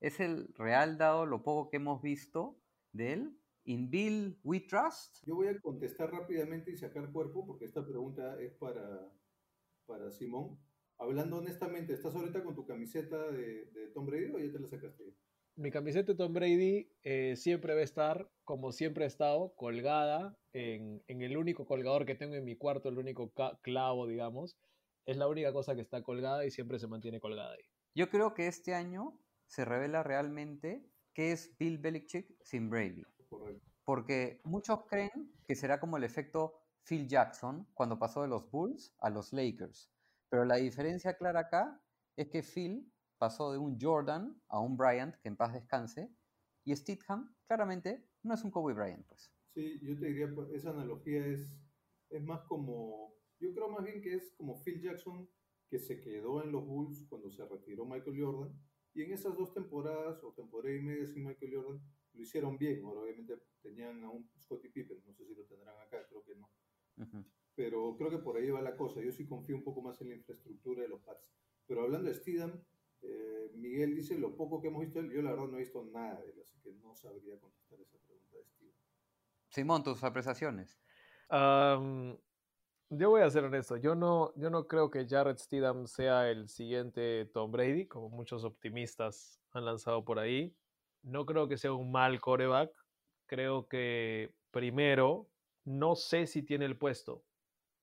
¿Es 0.00 0.18
el 0.18 0.52
real 0.54 0.98
dado 0.98 1.24
lo 1.26 1.44
poco 1.44 1.70
que 1.70 1.76
hemos 1.76 2.02
visto 2.02 2.58
de 2.92 3.12
él? 3.12 3.38
¿In 3.64 3.90
Bill 3.90 4.38
We 4.42 4.60
Trust? 4.60 5.24
Yo 5.24 5.36
voy 5.36 5.48
a 5.48 5.60
contestar 5.60 6.10
rápidamente 6.10 6.72
y 6.72 6.76
sacar 6.76 7.12
cuerpo, 7.12 7.46
porque 7.46 7.64
esta 7.64 7.86
pregunta 7.86 8.40
es 8.40 8.52
para, 8.54 9.08
para 9.86 10.10
Simón. 10.10 10.58
Hablando 10.98 11.38
honestamente, 11.38 11.92
¿estás 11.92 12.14
ahorita 12.14 12.42
con 12.42 12.54
tu 12.54 12.66
camiseta 12.66 13.30
de, 13.30 13.66
de 13.66 13.88
Tom 13.88 14.06
Brady 14.06 14.32
o 14.32 14.38
ya 14.38 14.52
te 14.52 14.58
la 14.58 14.68
sacaste? 14.68 15.04
Mi 15.56 15.70
camiseta 15.70 16.12
de 16.12 16.18
Tom 16.18 16.32
Brady 16.32 16.90
eh, 17.02 17.36
siempre 17.36 17.74
va 17.74 17.80
a 17.80 17.84
estar, 17.84 18.30
como 18.44 18.72
siempre 18.72 19.04
ha 19.04 19.06
estado, 19.06 19.54
colgada 19.54 20.38
en, 20.52 21.02
en 21.06 21.22
el 21.22 21.36
único 21.36 21.66
colgador 21.66 22.06
que 22.06 22.14
tengo 22.14 22.34
en 22.34 22.44
mi 22.44 22.56
cuarto, 22.56 22.88
el 22.88 22.98
único 22.98 23.32
clavo, 23.62 24.06
digamos. 24.06 24.56
Es 25.04 25.16
la 25.16 25.28
única 25.28 25.52
cosa 25.52 25.74
que 25.74 25.82
está 25.82 26.02
colgada 26.02 26.46
y 26.46 26.50
siempre 26.50 26.78
se 26.78 26.86
mantiene 26.86 27.20
colgada 27.20 27.52
ahí. 27.54 27.64
Yo 27.94 28.08
creo 28.08 28.34
que 28.34 28.46
este 28.46 28.74
año 28.74 29.18
se 29.46 29.64
revela 29.64 30.02
realmente 30.02 30.84
qué 31.12 31.32
es 31.32 31.54
Bill 31.58 31.78
Belichick 31.78 32.26
sin 32.42 32.70
Brady. 32.70 33.04
Correcto. 33.32 33.70
Porque 33.84 34.40
muchos 34.44 34.84
creen 34.86 35.32
que 35.46 35.54
será 35.54 35.80
como 35.80 35.96
el 35.96 36.04
efecto 36.04 36.54
Phil 36.86 37.08
Jackson 37.08 37.66
cuando 37.74 37.98
pasó 37.98 38.22
de 38.22 38.28
los 38.28 38.50
Bulls 38.50 38.94
a 38.98 39.10
los 39.10 39.32
Lakers. 39.32 39.90
Pero 40.28 40.44
la 40.44 40.56
diferencia 40.56 41.16
clara 41.16 41.40
acá 41.40 41.82
es 42.16 42.28
que 42.28 42.42
Phil 42.42 42.92
pasó 43.18 43.52
de 43.52 43.58
un 43.58 43.78
Jordan 43.80 44.40
a 44.48 44.60
un 44.60 44.76
Bryant, 44.76 45.14
que 45.16 45.28
en 45.28 45.36
paz 45.36 45.52
descanse, 45.52 46.14
y 46.64 46.74
Stidham 46.76 47.34
claramente 47.46 48.08
no 48.22 48.34
es 48.34 48.44
un 48.44 48.50
Kobe 48.50 48.74
Bryant, 48.74 49.06
pues. 49.06 49.32
Sí, 49.54 49.80
yo 49.82 49.98
te 49.98 50.06
diría, 50.06 50.32
pues, 50.34 50.50
esa 50.50 50.70
analogía 50.70 51.26
es, 51.26 51.54
es 52.10 52.22
más 52.24 52.42
como, 52.42 53.14
yo 53.38 53.52
creo 53.54 53.68
más 53.68 53.84
bien 53.84 54.00
que 54.00 54.14
es 54.14 54.32
como 54.36 54.60
Phil 54.62 54.80
Jackson 54.80 55.28
que 55.68 55.78
se 55.78 56.00
quedó 56.00 56.42
en 56.42 56.52
los 56.52 56.66
Bulls 56.66 57.06
cuando 57.08 57.30
se 57.30 57.46
retiró 57.46 57.84
Michael 57.86 58.20
Jordan, 58.20 58.60
y 58.94 59.02
en 59.02 59.12
esas 59.12 59.36
dos 59.36 59.54
temporadas 59.54 60.22
o 60.22 60.32
temporada 60.32 60.74
y 60.74 60.80
media 60.80 61.06
sin 61.06 61.24
Michael 61.24 61.54
Jordan 61.54 61.82
lo 62.14 62.22
hicieron 62.22 62.58
bien, 62.58 62.84
ahora 62.84 63.00
obviamente 63.00 63.38
tenían 63.62 64.02
a 64.04 64.10
un 64.10 64.28
Scottie 64.38 64.70
Pippen, 64.70 65.02
no 65.06 65.14
sé 65.14 65.24
si 65.26 65.34
lo 65.34 65.44
tendrán 65.44 65.78
acá, 65.80 66.06
creo 66.08 66.22
que 66.24 66.34
no, 66.34 66.50
Ujú. 66.98 67.24
pero 67.54 67.96
creo 67.96 68.10
que 68.10 68.18
por 68.18 68.36
ahí 68.36 68.50
va 68.50 68.60
la 68.60 68.76
cosa, 68.76 69.00
yo 69.00 69.12
sí 69.12 69.26
confío 69.26 69.56
un 69.56 69.64
poco 69.64 69.82
más 69.82 70.00
en 70.00 70.08
la 70.08 70.14
infraestructura 70.14 70.82
de 70.82 70.88
los 70.88 71.00
Pats, 71.02 71.28
pero 71.66 71.82
hablando 71.82 72.08
de 72.08 72.14
Steedham, 72.14 72.62
eh, 73.02 73.50
Miguel 73.54 73.94
dice 73.94 74.18
lo 74.18 74.36
poco 74.36 74.60
que 74.60 74.68
hemos 74.68 74.82
visto, 74.82 75.00
él, 75.00 75.10
yo 75.10 75.22
la 75.22 75.30
verdad 75.30 75.48
no 75.48 75.56
he 75.56 75.60
visto 75.60 75.84
nada 75.84 76.20
de 76.20 76.30
él, 76.30 76.40
así 76.40 76.58
que 76.60 76.72
no 76.74 76.94
sabría 76.94 77.38
contestar 77.38 77.80
esa 77.80 77.98
pregunta 77.98 78.36
de 78.36 78.44
Steedham. 78.44 78.76
Simón, 79.48 79.82
tus 79.82 80.02
apreciaciones. 80.02 80.80
Am, 81.28 82.16
yo 82.90 83.10
voy 83.10 83.22
a 83.22 83.30
ser 83.30 83.44
honesto, 83.44 83.76
yo 83.76 83.94
no, 83.94 84.34
yo 84.36 84.50
no 84.50 84.66
creo 84.66 84.90
que 84.90 85.06
Jared 85.08 85.36
Steedham 85.38 85.86
sea 85.86 86.30
el 86.30 86.48
siguiente 86.48 87.24
Tom 87.32 87.50
Brady, 87.50 87.86
como 87.86 88.08
muchos 88.10 88.44
optimistas 88.44 89.40
han 89.52 89.64
lanzado 89.64 90.04
por 90.04 90.18
ahí. 90.18 90.54
No 91.02 91.26
creo 91.26 91.48
que 91.48 91.58
sea 91.58 91.72
un 91.72 91.90
mal 91.90 92.20
coreback. 92.20 92.70
Creo 93.26 93.68
que 93.68 94.34
primero, 94.50 95.28
no 95.64 95.94
sé 95.94 96.26
si 96.26 96.42
tiene 96.42 96.64
el 96.64 96.76
puesto. 96.76 97.24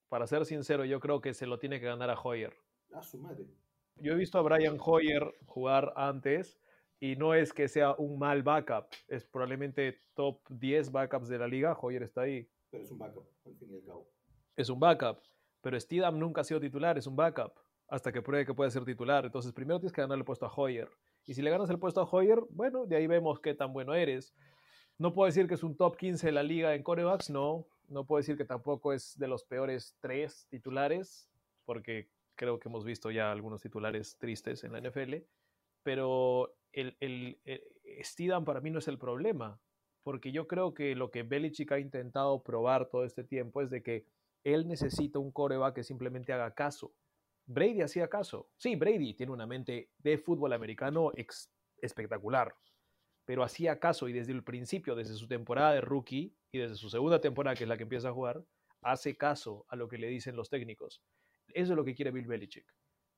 Para 0.10 0.28
ser 0.28 0.46
sincero, 0.46 0.86
yo 0.86 1.00
creo 1.00 1.22
que 1.22 1.34
se 1.34 1.46
lo 1.46 1.60
tiene 1.60 1.80
que 1.80 1.86
ganar 1.86 2.10
a 2.10 2.20
Hoyer. 2.20 2.56
Ah, 2.94 3.04
su 3.04 3.20
madre. 3.20 3.46
Yo 3.96 4.14
he 4.14 4.16
visto 4.16 4.38
a 4.38 4.42
Brian 4.42 4.78
Hoyer 4.80 5.36
jugar 5.46 5.94
antes 5.96 6.60
y 7.00 7.16
no 7.16 7.34
es 7.34 7.54
que 7.54 7.68
sea 7.68 7.94
un 7.98 8.20
mal 8.20 8.44
backup, 8.44 8.88
es 9.08 9.26
probablemente 9.26 10.02
top 10.16 10.42
10 10.50 10.92
backups 10.92 11.30
de 11.30 11.38
la 11.38 11.48
liga. 11.48 11.78
Hoyer 11.80 12.04
está 12.04 12.22
ahí. 12.22 12.50
Pero 12.70 12.84
es 12.84 12.92
un 12.92 12.98
backup, 12.98 13.28
al 13.46 13.56
fin 13.56 13.72
y 13.72 13.76
al 13.76 13.86
cabo. 13.86 14.10
es 14.56 14.70
un 14.70 14.80
backup. 14.80 15.20
Pero 15.62 15.80
Steedham 15.80 16.20
nunca 16.20 16.42
ha 16.42 16.44
sido 16.44 16.60
titular, 16.60 16.98
es 16.98 17.08
un 17.08 17.16
backup. 17.16 17.54
Hasta 17.88 18.12
que 18.12 18.22
pruebe 18.22 18.46
que 18.46 18.54
puede 18.54 18.72
ser 18.72 18.86
titular. 18.86 19.26
Entonces, 19.26 19.52
primero 19.52 19.80
tienes 19.80 19.94
que 19.94 20.02
ganar 20.02 20.18
el 20.18 20.26
puesto 20.26 20.46
a 20.46 20.54
Hoyer. 20.54 20.90
Y 21.30 21.36
si 21.36 21.44
le 21.44 21.52
ganas 21.52 21.70
el 21.70 21.78
puesto 21.78 22.02
a 22.02 22.10
Hoyer, 22.10 22.40
bueno, 22.50 22.88
de 22.88 22.96
ahí 22.96 23.06
vemos 23.06 23.40
qué 23.40 23.54
tan 23.54 23.72
bueno 23.72 23.94
eres. 23.94 24.34
No 24.98 25.14
puedo 25.14 25.28
decir 25.28 25.48
que 25.48 25.54
es 25.54 25.62
un 25.62 25.78
top 25.78 25.96
15 25.96 26.26
de 26.26 26.32
la 26.32 26.42
liga 26.42 26.74
en 26.74 26.82
corebacks, 26.82 27.30
no. 27.30 27.68
No 27.88 28.08
puedo 28.08 28.18
decir 28.18 28.36
que 28.36 28.46
tampoco 28.46 28.94
es 28.94 29.16
de 29.16 29.28
los 29.28 29.44
peores 29.44 29.96
tres 30.00 30.48
titulares, 30.50 31.30
porque 31.66 32.10
creo 32.34 32.60
que 32.60 32.68
hemos 32.68 32.84
visto 32.84 33.12
ya 33.12 33.32
algunos 33.32 33.62
titulares 33.62 34.18
tristes 34.18 34.64
en 34.64 34.72
la 34.72 34.82
NFL. 34.82 35.18
Pero 35.84 36.56
el, 36.72 36.98
el, 37.00 37.40
el 37.46 37.62
Steedham 38.04 38.44
para 38.44 38.60
mí 38.60 38.72
no 38.72 38.80
es 38.80 38.88
el 38.88 38.98
problema, 38.98 39.62
porque 40.02 40.32
yo 40.32 40.48
creo 40.48 40.74
que 40.74 40.96
lo 40.96 41.12
que 41.12 41.22
Belichick 41.22 41.72
ha 41.74 41.80
intentado 41.80 42.42
probar 42.42 42.90
todo 42.90 43.06
este 43.06 43.24
tiempo 43.24 43.62
es 43.62 43.70
de 43.70 43.84
que 43.84 44.04
él 44.44 44.68
necesita 44.68 45.20
un 45.20 45.32
coreback 45.32 45.76
que 45.76 45.84
simplemente 45.84 46.34
haga 46.34 46.56
caso. 46.56 46.92
Brady 47.50 47.82
hacía 47.82 48.08
caso. 48.08 48.52
Sí, 48.58 48.76
Brady 48.76 49.16
tiene 49.16 49.32
una 49.32 49.48
mente 49.48 49.90
de 49.98 50.20
fútbol 50.20 50.54
americano 50.54 51.12
espectacular, 51.82 52.54
pero 53.26 53.44
hacía 53.44 53.80
caso 53.80 54.08
y 54.08 54.14
desde 54.14 54.34
el 54.34 54.44
principio, 54.44 54.96
desde 54.96 55.16
su 55.16 55.28
temporada 55.28 55.74
de 55.74 55.82
rookie 55.82 56.32
y 56.52 56.60
desde 56.60 56.76
su 56.76 56.92
segunda 56.92 57.20
temporada, 57.20 57.56
que 57.56 57.64
es 57.64 57.68
la 57.68 57.76
que 57.76 57.84
empieza 57.84 58.10
a 58.10 58.14
jugar, 58.14 58.46
hace 58.84 59.18
caso 59.18 59.66
a 59.68 59.76
lo 59.76 59.88
que 59.88 59.98
le 59.98 60.08
dicen 60.08 60.36
los 60.36 60.50
técnicos. 60.50 61.02
Eso 61.48 61.74
es 61.74 61.76
lo 61.76 61.84
que 61.84 61.96
quiere 61.96 62.12
Bill 62.12 62.28
Belichick. 62.28 62.72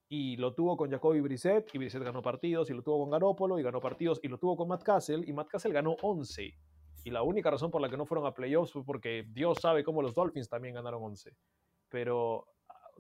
Y 0.07 0.37
lo 0.37 0.53
tuvo 0.53 0.77
con 0.77 0.89
Jacoby 0.89 1.19
Brissett, 1.19 1.73
y 1.75 1.77
Brissett 1.77 2.03
ganó 2.03 2.21
partidos, 2.21 2.69
y 2.69 2.73
lo 2.73 2.83
tuvo 2.83 2.99
con 2.99 3.11
Garoppolo, 3.11 3.59
y 3.59 3.63
ganó 3.63 3.81
partidos, 3.81 4.21
y 4.23 4.29
lo 4.29 4.37
tuvo 4.37 4.55
con 4.55 4.69
Matt 4.69 4.83
Castle, 4.83 5.23
y 5.27 5.33
Matt 5.33 5.49
Castle 5.49 5.73
ganó 5.73 5.97
11. 6.01 6.53
Y 7.03 7.09
la 7.09 7.23
única 7.23 7.51
razón 7.51 7.69
por 7.69 7.81
la 7.81 7.89
que 7.89 7.97
no 7.97 8.05
fueron 8.05 8.25
a 8.25 8.33
playoffs 8.33 8.71
fue 8.71 8.85
porque 8.85 9.25
Dios 9.27 9.57
sabe 9.61 9.83
cómo 9.83 10.01
los 10.01 10.15
Dolphins 10.15 10.47
también 10.47 10.75
ganaron 10.75 11.03
11. 11.03 11.35
Pero, 11.89 12.47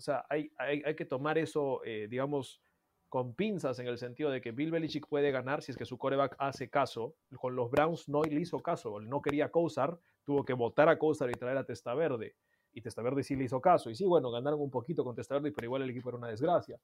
o 0.01 0.03
sea, 0.03 0.25
hay, 0.29 0.51
hay, 0.57 0.81
hay 0.83 0.95
que 0.95 1.05
tomar 1.05 1.37
eso, 1.37 1.85
eh, 1.85 2.07
digamos, 2.09 2.59
con 3.07 3.35
pinzas 3.35 3.77
en 3.77 3.85
el 3.85 3.99
sentido 3.99 4.31
de 4.31 4.41
que 4.41 4.51
Bill 4.51 4.71
Belichick 4.71 5.07
puede 5.07 5.29
ganar 5.29 5.61
si 5.61 5.71
es 5.71 5.77
que 5.77 5.85
su 5.85 5.99
coreback 5.99 6.35
hace 6.39 6.71
caso. 6.71 7.13
Con 7.39 7.55
los 7.55 7.69
Browns 7.69 8.09
no 8.09 8.23
le 8.23 8.41
hizo 8.41 8.59
caso, 8.61 8.99
no 8.99 9.21
quería 9.21 9.51
Kosar, 9.51 9.99
tuvo 10.23 10.43
que 10.43 10.53
votar 10.53 10.89
a 10.89 10.97
Kosar 10.97 11.29
y 11.29 11.33
traer 11.33 11.57
a 11.57 11.63
Testaverde. 11.63 12.35
Y 12.73 12.81
Testaverde 12.81 13.21
sí 13.21 13.35
le 13.35 13.43
hizo 13.43 13.61
caso. 13.61 13.91
Y 13.91 13.95
sí, 13.95 14.07
bueno, 14.07 14.31
ganaron 14.31 14.59
un 14.59 14.71
poquito 14.71 15.03
con 15.03 15.13
Testaverde, 15.13 15.51
pero 15.51 15.65
igual 15.65 15.83
el 15.83 15.91
equipo 15.91 16.09
era 16.09 16.17
una 16.17 16.29
desgracia. 16.29 16.79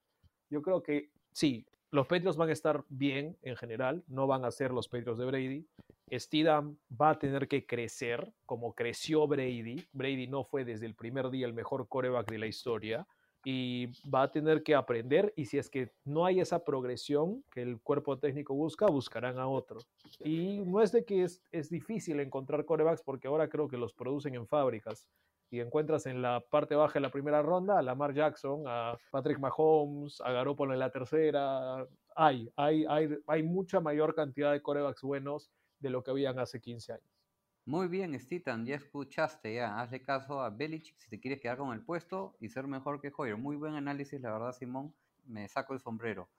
Yo 0.48 0.62
creo 0.62 0.84
que 0.84 1.10
sí, 1.32 1.66
los 1.92 2.08
Patriots 2.08 2.38
van 2.38 2.50
a 2.50 2.54
estar 2.54 2.84
bien 2.90 3.38
en 3.42 3.56
general, 3.56 4.04
no 4.08 4.28
van 4.28 4.46
a 4.46 4.52
ser 4.52 4.72
los 4.72 4.88
Patriots 4.88 5.20
de 5.20 5.26
Brady. 5.26 5.66
Steedham 6.12 6.78
va 6.90 7.12
a 7.12 7.20
tener 7.20 7.48
que 7.48 7.66
crecer 7.66 8.34
como 8.46 8.74
creció 8.74 9.28
Brady. 9.28 9.86
Brady 9.94 10.28
no 10.28 10.44
fue 10.44 10.66
desde 10.66 10.86
el 10.86 10.96
primer 10.96 11.30
día 11.30 11.46
el 11.46 11.54
mejor 11.54 11.88
coreback 11.88 12.30
de 12.30 12.38
la 12.40 12.48
historia 12.48 13.08
y 13.44 13.88
va 14.10 14.24
a 14.24 14.32
tener 14.32 14.64
que 14.64 14.76
aprender 14.76 15.34
y 15.38 15.46
si 15.46 15.58
es 15.58 15.70
que 15.70 15.92
no 16.04 16.26
hay 16.26 16.42
esa 16.42 16.66
progresión 16.66 17.44
que 17.52 17.62
el 17.62 17.80
cuerpo 17.80 18.18
técnico 18.18 18.54
busca, 18.54 18.88
buscarán 18.88 19.40
a 19.40 19.48
otro. 19.48 19.80
Y 20.20 20.60
no 20.66 20.82
es 20.82 20.92
de 20.92 21.06
que 21.06 21.24
es, 21.24 21.42
es 21.52 21.70
difícil 21.70 22.20
encontrar 22.20 22.66
corebacks 22.66 23.02
porque 23.02 23.28
ahora 23.28 23.48
creo 23.48 23.68
que 23.68 23.78
los 23.78 23.94
producen 23.94 24.36
en 24.36 24.48
fábricas 24.48 25.08
y 25.50 25.60
encuentras 25.60 26.06
en 26.06 26.22
la 26.22 26.42
parte 26.42 26.76
baja 26.76 26.96
de 26.96 27.02
la 27.02 27.12
primera 27.12 27.42
ronda 27.42 27.80
a 27.80 27.82
Lamar 27.82 28.14
Jackson, 28.14 28.64
a 28.68 28.98
Patrick 29.12 29.40
Mahomes, 29.40 30.20
a 30.22 30.32
Garoppolo 30.32 30.74
en 30.74 30.80
la 30.80 30.92
tercera. 30.92 31.88
Hay, 32.16 32.52
hay, 32.56 32.86
hay, 32.90 33.10
hay 33.28 33.44
mucha 33.44 33.80
mayor 33.80 34.14
cantidad 34.16 34.52
de 34.52 34.62
corebacks 34.62 35.02
buenos 35.02 35.52
de 35.80 35.90
lo 35.90 36.04
que 36.04 36.12
habían 36.12 36.40
hace 36.40 36.60
15 36.60 36.94
años. 36.94 37.18
Muy 37.66 37.90
bien, 37.90 38.18
Stitan, 38.18 38.66
ya 38.66 38.76
escuchaste, 38.76 39.56
ya. 39.56 39.82
Hazle 39.82 40.02
caso 40.02 40.42
a 40.42 40.50
Belichick 40.50 40.98
si 40.98 41.10
te 41.10 41.20
quieres 41.20 41.42
quedar 41.42 41.58
con 41.58 41.74
el 41.74 41.84
puesto 41.84 42.38
y 42.40 42.48
ser 42.48 42.66
mejor 42.66 43.02
que 43.02 43.12
Hoyer. 43.16 43.36
Muy 43.36 43.58
buen 43.58 43.76
análisis, 43.76 44.22
la 44.22 44.32
verdad, 44.32 44.54
Simón. 44.54 44.96
Me 45.26 45.50
saco 45.50 45.74
el 45.74 45.82
sombrero. 45.82 46.30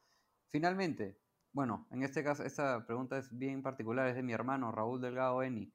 Finalmente, 0.51 1.19
bueno, 1.53 1.87
en 1.91 2.03
este 2.03 2.25
caso, 2.25 2.45
esta 2.45 2.87
pregunta 2.87 3.19
es 3.19 3.37
bien 3.37 3.63
particular, 3.63 4.09
es 4.09 4.17
de 4.17 4.23
mi 4.23 4.33
hermano 4.33 4.73
Raúl 4.73 5.03
Delgado 5.03 5.43
Eni. 5.43 5.71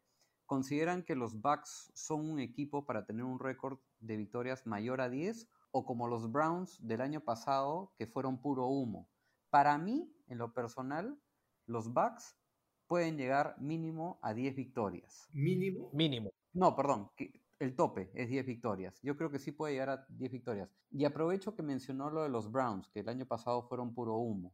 ¿Consideran 0.53 1.01
que 1.01 1.15
los 1.15 1.41
Bucks 1.41 1.91
son 1.95 2.29
un 2.29 2.39
equipo 2.39 2.85
para 2.85 3.07
tener 3.07 3.23
un 3.23 3.39
récord 3.39 3.79
de 3.99 4.17
victorias 4.17 4.67
mayor 4.67 5.01
a 5.01 5.09
10 5.09 5.49
o 5.71 5.83
como 5.83 6.07
los 6.07 6.31
Browns 6.31 6.77
del 6.85 7.01
año 7.01 7.21
pasado 7.21 7.91
que 7.97 8.05
fueron 8.05 8.39
puro 8.39 8.67
humo? 8.67 9.09
Para 9.49 9.79
mí, 9.79 10.15
en 10.27 10.37
lo 10.37 10.53
personal, 10.53 11.19
los 11.65 11.91
Bucks 11.91 12.37
pueden 12.85 13.17
llegar 13.17 13.59
mínimo 13.59 14.19
a 14.21 14.35
10 14.35 14.55
victorias. 14.55 15.27
Mínimo. 15.33 15.89
Mínimo. 15.91 16.29
No, 16.53 16.75
perdón, 16.75 17.09
el 17.57 17.75
tope 17.75 18.11
es 18.13 18.29
10 18.29 18.45
victorias. 18.45 19.01
Yo 19.01 19.17
creo 19.17 19.31
que 19.31 19.39
sí 19.39 19.53
puede 19.53 19.73
llegar 19.73 19.89
a 19.89 20.05
10 20.07 20.31
victorias. 20.31 20.69
Y 20.91 21.05
aprovecho 21.05 21.55
que 21.55 21.63
mencionó 21.63 22.11
lo 22.11 22.21
de 22.21 22.29
los 22.29 22.51
Browns, 22.51 22.87
que 22.89 22.99
el 22.99 23.09
año 23.09 23.25
pasado 23.25 23.63
fueron 23.63 23.95
puro 23.95 24.17
humo. 24.17 24.53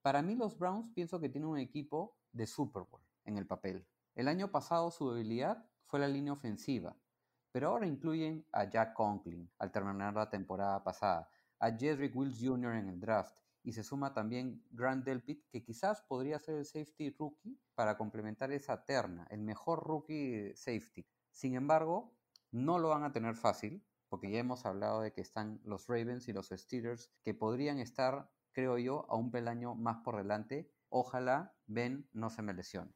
Para 0.00 0.22
mí 0.22 0.34
los 0.34 0.56
Browns 0.56 0.88
pienso 0.94 1.20
que 1.20 1.28
tienen 1.28 1.50
un 1.50 1.58
equipo 1.58 2.16
de 2.32 2.46
Super 2.46 2.84
Bowl 2.84 3.02
en 3.26 3.36
el 3.36 3.46
papel. 3.46 3.86
El 4.16 4.28
año 4.28 4.50
pasado 4.50 4.90
su 4.90 5.10
debilidad 5.10 5.68
fue 5.84 6.00
la 6.00 6.08
línea 6.08 6.32
ofensiva, 6.32 6.96
pero 7.52 7.68
ahora 7.68 7.86
incluyen 7.86 8.46
a 8.50 8.64
Jack 8.64 8.94
Conklin 8.94 9.52
al 9.58 9.70
terminar 9.70 10.14
la 10.14 10.30
temporada 10.30 10.82
pasada, 10.82 11.28
a 11.58 11.70
Jedrick 11.70 12.16
Wills 12.16 12.40
Jr. 12.40 12.76
en 12.76 12.88
el 12.88 12.98
draft 12.98 13.38
y 13.62 13.74
se 13.74 13.82
suma 13.82 14.14
también 14.14 14.64
Grant 14.70 15.04
Delpit, 15.04 15.44
que 15.50 15.62
quizás 15.62 16.00
podría 16.00 16.38
ser 16.38 16.54
el 16.54 16.64
safety 16.64 17.10
rookie 17.10 17.60
para 17.74 17.98
complementar 17.98 18.50
esa 18.52 18.86
terna, 18.86 19.26
el 19.28 19.42
mejor 19.42 19.86
rookie 19.86 20.54
safety. 20.56 21.06
Sin 21.30 21.54
embargo, 21.54 22.16
no 22.50 22.78
lo 22.78 22.88
van 22.88 23.04
a 23.04 23.12
tener 23.12 23.34
fácil, 23.34 23.84
porque 24.08 24.30
ya 24.30 24.38
hemos 24.38 24.64
hablado 24.64 25.02
de 25.02 25.12
que 25.12 25.20
están 25.20 25.60
los 25.62 25.88
Ravens 25.88 26.26
y 26.28 26.32
los 26.32 26.48
Steelers, 26.48 27.10
que 27.22 27.34
podrían 27.34 27.80
estar, 27.80 28.30
creo 28.52 28.78
yo, 28.78 29.04
a 29.10 29.16
un 29.16 29.30
peldaño 29.30 29.74
más 29.74 29.98
por 29.98 30.16
delante. 30.16 30.72
Ojalá 30.88 31.54
Ben 31.66 32.08
no 32.14 32.30
se 32.30 32.40
me 32.40 32.54
lesione. 32.54 32.94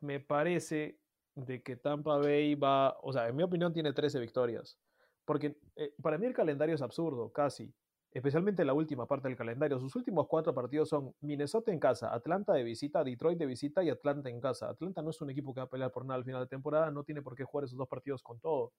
Me 0.00 0.20
parece 0.20 0.98
de 1.34 1.62
que 1.62 1.76
Tampa 1.76 2.16
Bay 2.18 2.54
va, 2.54 2.96
o 3.02 3.12
sea, 3.12 3.28
en 3.28 3.36
mi 3.36 3.42
opinión 3.42 3.72
tiene 3.72 3.92
13 3.92 4.18
victorias, 4.20 4.78
porque 5.24 5.58
eh, 5.76 5.94
para 6.02 6.18
mí 6.18 6.26
el 6.26 6.32
calendario 6.32 6.74
es 6.74 6.82
absurdo, 6.82 7.32
casi 7.32 7.72
especialmente 8.16 8.64
la 8.64 8.72
última 8.72 9.06
parte 9.06 9.28
del 9.28 9.36
calendario. 9.36 9.78
Sus 9.78 9.94
últimos 9.94 10.26
cuatro 10.26 10.54
partidos 10.54 10.88
son 10.88 11.14
Minnesota 11.20 11.70
en 11.70 11.78
casa, 11.78 12.14
Atlanta 12.14 12.54
de 12.54 12.64
visita, 12.64 13.04
Detroit 13.04 13.38
de 13.38 13.44
visita 13.44 13.84
y 13.84 13.90
Atlanta 13.90 14.30
en 14.30 14.40
casa. 14.40 14.70
Atlanta 14.70 15.02
no 15.02 15.10
es 15.10 15.20
un 15.20 15.28
equipo 15.28 15.52
que 15.52 15.60
va 15.60 15.64
a 15.64 15.68
pelear 15.68 15.92
por 15.92 16.06
nada 16.06 16.16
al 16.16 16.24
final 16.24 16.40
de 16.40 16.46
temporada, 16.46 16.90
no 16.90 17.04
tiene 17.04 17.20
por 17.20 17.36
qué 17.36 17.44
jugar 17.44 17.64
esos 17.64 17.76
dos 17.76 17.88
partidos 17.88 18.22
con 18.22 18.40
todo. 18.40 18.72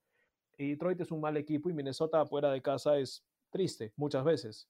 Y 0.56 0.70
Detroit 0.70 1.00
es 1.00 1.12
un 1.12 1.20
mal 1.20 1.36
equipo 1.36 1.70
y 1.70 1.72
Minnesota 1.72 2.26
fuera 2.26 2.50
de 2.50 2.60
casa 2.60 2.98
es 2.98 3.24
triste 3.50 3.92
muchas 3.94 4.24
veces. 4.24 4.68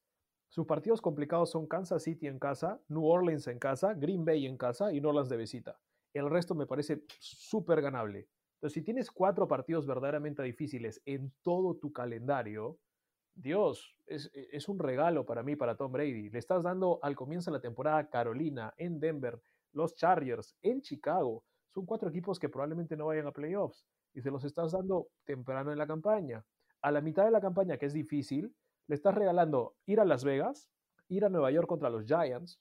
Sus 0.50 0.66
partidos 0.66 1.00
complicados 1.00 1.50
son 1.50 1.66
Kansas 1.66 2.02
City 2.02 2.26
en 2.26 2.38
casa, 2.38 2.78
New 2.88 3.06
Orleans 3.06 3.46
en 3.46 3.58
casa, 3.58 3.94
Green 3.94 4.26
Bay 4.26 4.44
en 4.44 4.58
casa 4.58 4.92
y 4.92 5.00
New 5.00 5.08
Orleans 5.08 5.30
de 5.30 5.36
visita. 5.38 5.80
El 6.12 6.30
resto 6.30 6.54
me 6.54 6.66
parece 6.66 7.04
súper 7.18 7.82
ganable. 7.82 8.28
Entonces, 8.54 8.74
si 8.74 8.82
tienes 8.82 9.10
cuatro 9.10 9.46
partidos 9.46 9.86
verdaderamente 9.86 10.42
difíciles 10.42 11.00
en 11.04 11.32
todo 11.42 11.76
tu 11.76 11.92
calendario, 11.92 12.78
Dios, 13.34 13.96
es, 14.06 14.30
e, 14.34 14.48
es, 14.50 14.68
un 14.68 14.80
regalo 14.80 15.24
para 15.24 15.44
mí, 15.44 15.54
para 15.54 15.76
Tom 15.76 15.92
Brady. 15.92 16.30
Le 16.30 16.38
estás 16.38 16.64
dando 16.64 16.98
al 17.02 17.14
comienzo 17.14 17.50
de 17.50 17.58
la 17.58 17.60
temporada 17.60 18.10
Carolina, 18.10 18.74
en 18.76 18.98
Denver, 18.98 19.40
los 19.72 19.94
Chargers, 19.94 20.56
en 20.62 20.82
Chicago. 20.82 21.44
Son 21.68 21.86
cuatro 21.86 22.08
equipos 22.08 22.38
que 22.38 22.48
probablemente 22.48 22.96
no 22.96 23.06
vayan 23.06 23.28
a 23.28 23.32
playoffs 23.32 23.86
y 24.12 24.20
se 24.20 24.30
los 24.30 24.42
estás 24.42 24.72
dando 24.72 25.08
temprano 25.24 25.70
en 25.70 25.78
la 25.78 25.86
campaña. 25.86 26.44
A 26.82 26.90
la 26.90 27.00
mitad 27.00 27.24
de 27.24 27.30
la 27.30 27.40
campaña, 27.40 27.76
que 27.76 27.86
es 27.86 27.92
difícil, 27.92 28.52
le 28.88 28.94
estás 28.94 29.14
regalando 29.14 29.76
ir 29.86 30.00
a 30.00 30.04
Las 30.04 30.24
Vegas, 30.24 30.70
ir 31.08 31.24
a 31.24 31.28
Nueva 31.28 31.52
York 31.52 31.68
contra 31.68 31.90
los 31.90 32.04
Giants, 32.04 32.60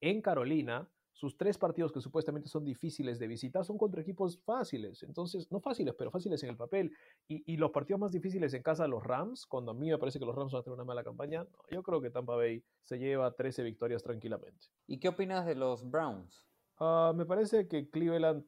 en 0.00 0.22
Carolina, 0.22 0.88
sus 1.16 1.34
tres 1.38 1.56
partidos 1.56 1.92
que 1.92 2.00
supuestamente 2.02 2.46
son 2.46 2.62
difíciles 2.62 3.18
de 3.18 3.26
visitar 3.26 3.64
son 3.64 3.78
contra 3.78 4.02
equipos 4.02 4.38
fáciles. 4.44 5.02
Entonces, 5.02 5.50
no 5.50 5.60
fáciles, 5.60 5.94
pero 5.96 6.10
fáciles 6.10 6.42
en 6.42 6.50
el 6.50 6.58
papel. 6.58 6.92
Y, 7.26 7.54
y, 7.54 7.56
los 7.56 7.70
partidos 7.70 7.98
más 7.98 8.12
difíciles 8.12 8.52
en 8.52 8.62
casa, 8.62 8.86
los 8.86 9.02
Rams, 9.02 9.46
cuando 9.46 9.70
a 9.70 9.74
mí 9.74 9.88
me 9.88 9.96
parece 9.96 10.18
que 10.18 10.26
los 10.26 10.34
Rams 10.34 10.52
van 10.52 10.60
a 10.60 10.62
tener 10.62 10.74
una 10.74 10.84
mala 10.84 11.02
campaña, 11.02 11.44
no, 11.44 11.58
yo 11.70 11.82
creo 11.82 12.02
que 12.02 12.10
Tampa 12.10 12.36
Bay 12.36 12.62
se 12.82 12.98
lleva 12.98 13.34
13 13.34 13.62
victorias 13.62 14.02
tranquilamente. 14.02 14.66
¿Y 14.86 14.98
qué 14.98 15.08
opinas 15.08 15.46
de 15.46 15.54
los 15.54 15.90
Browns? 15.90 16.46
Uh, 16.78 17.14
me 17.14 17.24
parece 17.24 17.66
que 17.66 17.88
Cleveland 17.88 18.44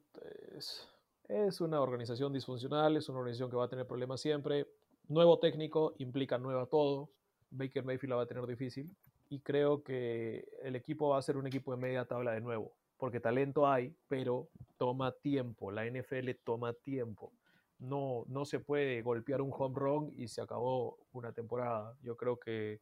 es, 0.55 0.87
es 1.27 1.61
una 1.61 1.81
organización 1.81 2.31
disfuncional, 2.31 2.97
es 2.97 3.09
una 3.09 3.17
organización 3.17 3.49
que 3.49 3.55
va 3.55 3.65
a 3.65 3.69
tener 3.69 3.87
problemas 3.87 4.21
siempre. 4.21 4.67
Nuevo 5.07 5.39
técnico 5.39 5.95
implica 5.97 6.37
nueva 6.37 6.67
todo. 6.67 7.09
Baker 7.49 7.83
Mayfield 7.83 8.11
la 8.11 8.17
va 8.17 8.21
a 8.21 8.27
tener 8.27 8.45
difícil 8.45 8.95
y 9.29 9.39
creo 9.41 9.83
que 9.83 10.47
el 10.63 10.75
equipo 10.75 11.09
va 11.09 11.19
a 11.19 11.21
ser 11.21 11.37
un 11.37 11.45
equipo 11.45 11.71
de 11.71 11.77
media 11.77 12.05
tabla 12.05 12.31
de 12.31 12.41
nuevo, 12.41 12.75
porque 12.97 13.19
talento 13.19 13.67
hay, 13.67 13.95
pero 14.07 14.49
toma 14.77 15.11
tiempo, 15.11 15.71
la 15.71 15.85
NFL 15.85 16.31
toma 16.43 16.73
tiempo. 16.73 17.31
No, 17.77 18.25
no 18.27 18.43
se 18.43 18.59
puede 18.59 19.01
golpear 19.03 19.41
un 19.41 19.53
home 19.53 19.79
run 19.79 20.13
y 20.17 20.27
se 20.27 20.41
acabó 20.41 20.97
una 21.13 21.31
temporada. 21.31 21.95
Yo 22.01 22.17
creo 22.17 22.37
que 22.37 22.81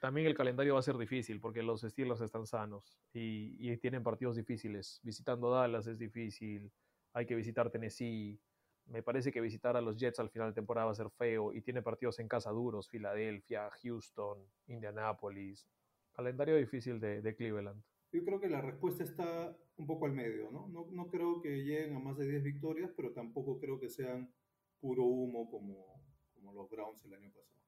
también 0.00 0.26
el 0.26 0.34
calendario 0.34 0.74
va 0.74 0.80
a 0.80 0.84
ser 0.84 0.96
difícil 0.96 1.40
porque 1.40 1.62
los 1.62 1.82
Steelers 1.82 2.20
están 2.22 2.46
sanos 2.46 2.98
y, 3.12 3.56
y 3.58 3.76
tienen 3.76 4.02
partidos 4.02 4.36
difíciles. 4.36 5.00
Visitando 5.02 5.50
Dallas 5.50 5.86
es 5.88 5.98
difícil, 5.98 6.72
hay 7.12 7.26
que 7.26 7.34
visitar 7.34 7.68
Tennessee, 7.70 8.40
me 8.86 9.02
parece 9.02 9.32
que 9.32 9.40
visitar 9.40 9.76
a 9.76 9.82
los 9.82 9.96
Jets 9.96 10.20
al 10.20 10.30
final 10.30 10.48
de 10.48 10.54
temporada 10.54 10.86
va 10.86 10.92
a 10.92 10.94
ser 10.94 11.10
feo 11.10 11.52
y 11.52 11.60
tiene 11.60 11.82
partidos 11.82 12.18
en 12.20 12.28
casa 12.28 12.50
duros, 12.50 12.88
Filadelfia, 12.88 13.68
Houston, 13.82 14.38
Indianapolis 14.68 15.66
calendario 16.18 16.56
difícil 16.56 16.98
de, 16.98 17.22
de, 17.22 17.36
Cleveland? 17.36 17.80
Yo 18.12 18.24
creo 18.24 18.40
que 18.40 18.48
la 18.48 18.60
respuesta 18.60 19.04
está 19.04 19.56
un 19.76 19.86
poco 19.86 20.06
al 20.06 20.12
medio, 20.12 20.50
¿no? 20.50 20.66
¿no? 20.66 20.88
No 20.90 21.06
creo 21.06 21.40
que 21.40 21.62
lleguen 21.62 21.94
a 21.94 22.00
más 22.00 22.18
de 22.18 22.28
10 22.28 22.42
victorias, 22.42 22.90
pero 22.96 23.12
tampoco 23.12 23.60
creo 23.60 23.78
que 23.78 23.88
sean 23.88 24.28
puro 24.80 25.04
humo 25.04 25.48
como, 25.48 26.02
como 26.34 26.52
los 26.52 26.68
Browns 26.68 27.04
el 27.04 27.14
año 27.14 27.30
pasado. 27.30 27.62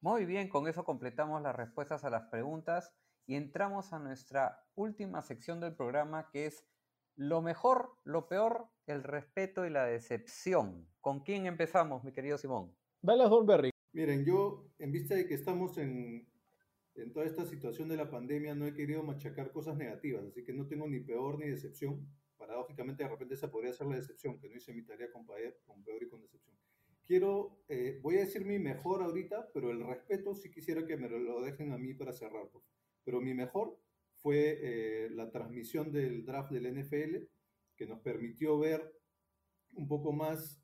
Muy 0.00 0.26
bien, 0.26 0.48
con 0.48 0.66
eso 0.66 0.84
completamos 0.84 1.40
las 1.42 1.54
respuestas 1.54 2.02
a 2.02 2.10
las 2.10 2.24
preguntas 2.28 2.92
y 3.24 3.36
entramos 3.36 3.92
a 3.92 4.00
nuestra 4.00 4.64
última 4.74 5.22
sección 5.22 5.60
del 5.60 5.76
programa 5.76 6.28
que 6.32 6.46
es 6.46 6.66
lo 7.14 7.40
mejor, 7.40 7.92
lo 8.02 8.28
peor, 8.28 8.66
el 8.86 9.04
respeto 9.04 9.64
y 9.64 9.70
la 9.70 9.84
decepción. 9.84 10.88
¿Con 11.00 11.20
quién 11.20 11.46
empezamos, 11.46 12.02
mi 12.02 12.12
querido 12.12 12.36
Simón? 12.36 12.74
Dallas 13.00 13.30
Berry. 13.46 13.70
Miren, 13.92 14.24
yo, 14.24 14.72
en 14.80 14.90
vista 14.90 15.14
de 15.14 15.26
que 15.26 15.34
estamos 15.34 15.78
en, 15.78 16.28
en 16.96 17.12
toda 17.12 17.26
esta 17.26 17.44
situación 17.44 17.88
de 17.88 17.96
la 17.96 18.10
pandemia 18.10 18.54
no 18.54 18.66
he 18.66 18.74
querido 18.74 19.02
machacar 19.02 19.52
cosas 19.52 19.76
negativas, 19.76 20.24
así 20.24 20.42
que 20.42 20.52
no 20.52 20.66
tengo 20.66 20.88
ni 20.88 21.00
peor 21.00 21.38
ni 21.38 21.48
decepción. 21.48 22.08
Paradójicamente, 22.36 23.02
de 23.02 23.08
repente 23.08 23.34
esa 23.34 23.50
podría 23.50 23.72
ser 23.72 23.86
la 23.86 23.96
decepción, 23.96 24.38
que 24.38 24.48
no 24.48 24.56
hice 24.56 24.72
mi 24.72 24.82
tarea 24.82 25.10
con, 25.10 25.26
con 25.26 25.82
peor 25.82 26.02
y 26.02 26.08
con 26.08 26.20
decepción. 26.20 26.56
Quiero, 27.04 27.62
eh, 27.68 28.00
voy 28.02 28.16
a 28.16 28.20
decir 28.20 28.44
mi 28.44 28.58
mejor 28.58 29.02
ahorita, 29.02 29.50
pero 29.54 29.70
el 29.70 29.86
respeto 29.86 30.34
sí 30.34 30.50
quisiera 30.50 30.86
que 30.86 30.96
me 30.96 31.08
lo 31.08 31.40
dejen 31.40 31.72
a 31.72 31.78
mí 31.78 31.94
para 31.94 32.12
cerrar. 32.12 32.48
Pues. 32.50 32.64
Pero 33.04 33.20
mi 33.20 33.32
mejor 33.32 33.78
fue 34.14 34.58
eh, 34.60 35.10
la 35.10 35.30
transmisión 35.30 35.92
del 35.92 36.24
draft 36.24 36.50
del 36.50 36.66
NFL, 36.82 37.16
que 37.76 37.86
nos 37.86 38.00
permitió 38.00 38.58
ver 38.58 38.92
un 39.74 39.86
poco 39.86 40.12
más 40.12 40.60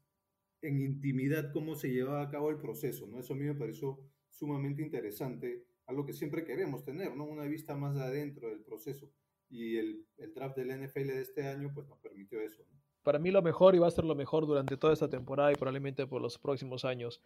en 0.62 0.80
intimidad 0.80 1.52
cómo 1.52 1.74
se 1.74 1.90
llevaba 1.90 2.22
a 2.22 2.30
cabo 2.30 2.50
el 2.50 2.58
proceso, 2.58 3.06
¿no? 3.06 3.20
Eso 3.20 3.34
a 3.34 3.36
mí 3.36 3.44
me 3.44 3.54
pareció 3.54 4.00
sumamente 4.28 4.82
interesante, 4.82 5.64
algo 5.92 6.04
que 6.04 6.12
siempre 6.12 6.44
queremos 6.44 6.84
tener, 6.84 7.14
¿no? 7.14 7.24
Una 7.24 7.44
vista 7.44 7.76
más 7.76 7.94
de 7.94 8.02
adentro 8.02 8.48
del 8.48 8.62
proceso. 8.62 9.12
Y 9.48 9.76
el, 9.76 10.06
el 10.16 10.34
draft 10.34 10.56
del 10.56 10.68
NFL 10.68 11.06
de 11.06 11.20
este 11.20 11.46
año, 11.46 11.70
pues 11.72 11.86
nos 11.86 11.98
permitió 11.98 12.40
eso, 12.40 12.64
¿no? 12.70 12.82
Para 13.02 13.18
mí 13.18 13.30
lo 13.30 13.42
mejor 13.42 13.74
y 13.74 13.78
va 13.78 13.88
a 13.88 13.90
ser 13.90 14.04
lo 14.04 14.14
mejor 14.14 14.46
durante 14.46 14.76
toda 14.76 14.92
esta 14.92 15.08
temporada 15.08 15.50
y 15.52 15.56
probablemente 15.56 16.06
por 16.06 16.22
los 16.22 16.38
próximos 16.38 16.84
años. 16.84 17.20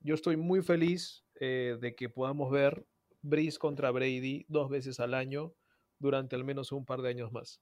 Yo 0.00 0.14
estoy 0.14 0.36
muy 0.36 0.62
feliz 0.62 1.24
eh, 1.40 1.76
de 1.80 1.94
que 1.96 2.08
podamos 2.08 2.50
ver 2.50 2.86
Breeze 3.22 3.58
contra 3.58 3.90
Brady 3.90 4.46
dos 4.48 4.70
veces 4.70 5.00
al 5.00 5.14
año 5.14 5.52
durante 5.98 6.36
al 6.36 6.44
menos 6.44 6.70
un 6.70 6.84
par 6.84 7.02
de 7.02 7.08
años 7.08 7.32
más. 7.32 7.60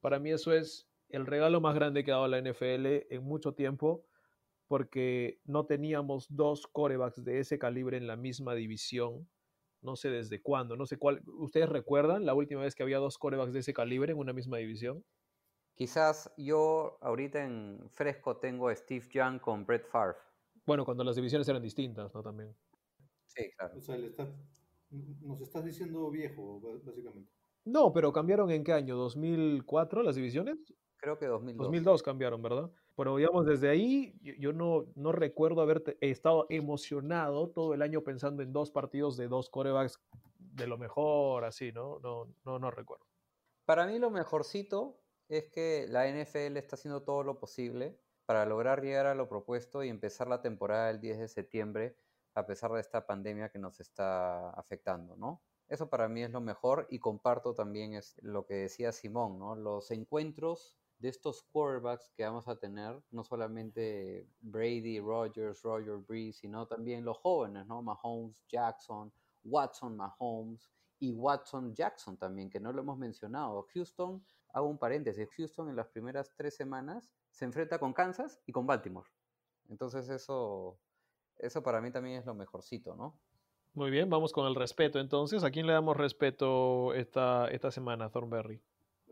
Para 0.00 0.18
mí 0.18 0.30
eso 0.30 0.52
es 0.52 0.88
el 1.10 1.26
regalo 1.26 1.60
más 1.60 1.74
grande 1.74 2.02
que 2.02 2.12
ha 2.12 2.14
dado 2.14 2.28
la 2.28 2.40
NFL 2.40 2.86
en 3.10 3.22
mucho 3.22 3.52
tiempo 3.52 4.06
porque 4.66 5.38
no 5.44 5.66
teníamos 5.66 6.26
dos 6.30 6.66
corebacks 6.66 7.22
de 7.22 7.40
ese 7.40 7.58
calibre 7.58 7.98
en 7.98 8.06
la 8.06 8.16
misma 8.16 8.54
división. 8.54 9.28
No 9.82 9.96
sé 9.96 10.10
desde 10.10 10.40
cuándo, 10.40 10.76
no 10.76 10.86
sé 10.86 10.96
cuál. 10.96 11.22
¿Ustedes 11.26 11.68
recuerdan 11.68 12.24
la 12.24 12.34
última 12.34 12.62
vez 12.62 12.74
que 12.74 12.82
había 12.84 12.98
dos 12.98 13.18
corebacks 13.18 13.52
de 13.52 13.60
ese 13.60 13.74
calibre 13.74 14.12
en 14.12 14.18
una 14.18 14.32
misma 14.32 14.58
división? 14.58 15.04
Quizás 15.74 16.32
yo 16.36 16.98
ahorita 17.00 17.44
en 17.44 17.88
fresco 17.90 18.36
tengo 18.36 18.68
a 18.68 18.76
Steve 18.76 19.06
Young 19.10 19.40
con 19.40 19.66
Brett 19.66 19.86
Favre. 19.86 20.16
Bueno, 20.64 20.84
cuando 20.84 21.02
las 21.02 21.16
divisiones 21.16 21.48
eran 21.48 21.62
distintas, 21.62 22.14
¿no? 22.14 22.22
También. 22.22 22.54
Sí, 23.26 23.50
claro. 23.56 23.78
O 23.78 23.80
sea, 23.80 23.96
le 23.96 24.06
está- 24.08 24.28
nos 24.90 25.40
estás 25.40 25.64
diciendo 25.64 26.10
viejo, 26.10 26.60
básicamente. 26.84 27.32
No, 27.64 27.92
pero 27.92 28.12
cambiaron 28.12 28.50
en 28.50 28.62
qué 28.64 28.72
año? 28.72 28.96
¿2004 28.96 30.02
las 30.02 30.14
divisiones? 30.16 30.58
Creo 30.96 31.18
que 31.18 31.26
2002. 31.26 31.64
2002 31.64 32.02
cambiaron, 32.02 32.42
¿verdad? 32.42 32.70
Pero 32.96 33.16
digamos, 33.16 33.46
desde 33.46 33.70
ahí 33.70 34.14
yo, 34.20 34.52
no, 34.52 34.86
no 34.94 35.12
recuerdo 35.12 35.62
haber 35.62 35.96
estado 36.00 36.46
emocionado 36.50 37.48
todo 37.50 37.74
el 37.74 37.82
año 37.82 38.02
pensando 38.02 38.42
en 38.42 38.52
dos 38.52 38.70
partidos 38.70 39.16
de 39.16 39.28
dos 39.28 39.48
corebacks 39.48 40.00
de 40.38 40.66
lo 40.66 40.76
mejor, 40.76 41.44
así, 41.44 41.72
¿no? 41.72 41.98
No, 42.00 42.28
no, 42.44 42.58
no 42.58 42.70
recuerdo. 42.70 43.06
Para 43.64 43.86
mí 43.86 43.98
lo 43.98 44.10
mejorcito 44.10 45.00
es 45.28 45.48
que 45.48 45.86
la 45.88 46.06
NFL 46.06 46.58
está 46.58 46.76
haciendo 46.76 47.02
todo 47.02 47.22
lo 47.22 47.38
posible 47.38 47.98
para 48.26 48.44
lograr 48.44 48.82
llegar 48.82 49.06
a 49.06 49.14
lo 49.14 49.28
propuesto 49.28 49.82
y 49.82 49.88
empezar 49.88 50.28
la 50.28 50.42
temporada 50.42 50.90
el 50.90 51.00
10 51.00 51.18
de 51.18 51.28
septiembre 51.28 51.96
a 52.34 52.46
pesar 52.46 52.72
de 52.72 52.80
esta 52.80 53.06
pandemia 53.06 53.50
que 53.50 53.58
nos 53.58 53.80
está 53.80 54.50
afectando, 54.50 55.16
¿no? 55.16 55.42
Eso 55.68 55.88
para 55.88 56.08
mí 56.08 56.22
es 56.22 56.30
lo 56.30 56.40
mejor 56.40 56.86
y 56.90 56.98
comparto 56.98 57.54
también 57.54 57.94
es 57.94 58.16
lo 58.22 58.44
que 58.44 58.54
decía 58.54 58.92
Simón, 58.92 59.38
¿no? 59.38 59.54
Los 59.54 59.90
encuentros 59.90 60.76
de 61.02 61.08
estos 61.08 61.42
quarterbacks 61.50 62.12
que 62.16 62.22
vamos 62.22 62.46
a 62.46 62.54
tener, 62.54 63.02
no 63.10 63.24
solamente 63.24 64.24
Brady, 64.40 65.00
Rogers, 65.00 65.60
Roger 65.62 65.96
Breeze, 65.96 66.38
sino 66.42 66.68
también 66.68 67.04
los 67.04 67.18
jóvenes, 67.18 67.66
¿no? 67.66 67.82
Mahomes, 67.82 68.46
Jackson, 68.46 69.12
Watson, 69.42 69.96
Mahomes 69.96 70.70
y 71.00 71.10
Watson 71.10 71.74
Jackson 71.74 72.16
también, 72.16 72.48
que 72.48 72.60
no 72.60 72.72
lo 72.72 72.82
hemos 72.82 72.96
mencionado. 72.98 73.66
Houston, 73.74 74.24
hago 74.50 74.68
un 74.68 74.78
paréntesis, 74.78 75.28
Houston 75.36 75.70
en 75.70 75.74
las 75.74 75.88
primeras 75.88 76.32
tres 76.36 76.54
semanas 76.54 77.10
se 77.32 77.46
enfrenta 77.46 77.80
con 77.80 77.92
Kansas 77.92 78.40
y 78.46 78.52
con 78.52 78.64
Baltimore. 78.64 79.10
Entonces 79.70 80.08
eso, 80.08 80.78
eso 81.36 81.64
para 81.64 81.80
mí 81.80 81.90
también 81.90 82.20
es 82.20 82.26
lo 82.26 82.34
mejorcito, 82.36 82.94
¿no? 82.94 83.18
Muy 83.74 83.90
bien, 83.90 84.08
vamos 84.08 84.32
con 84.32 84.46
el 84.46 84.54
respeto 84.54 85.00
entonces. 85.00 85.42
¿A 85.42 85.50
quién 85.50 85.66
le 85.66 85.72
damos 85.72 85.96
respeto 85.96 86.94
esta, 86.94 87.48
esta 87.48 87.72
semana, 87.72 88.08
Thornberry? 88.08 88.62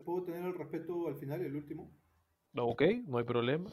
¿Puedo 0.03 0.23
tener 0.23 0.43
el 0.45 0.57
respeto 0.57 1.07
al 1.07 1.15
final, 1.15 1.41
el 1.41 1.55
último? 1.55 1.91
No, 2.53 2.67
Ok, 2.67 2.83
no 3.07 3.17
hay 3.17 3.23
problema. 3.23 3.71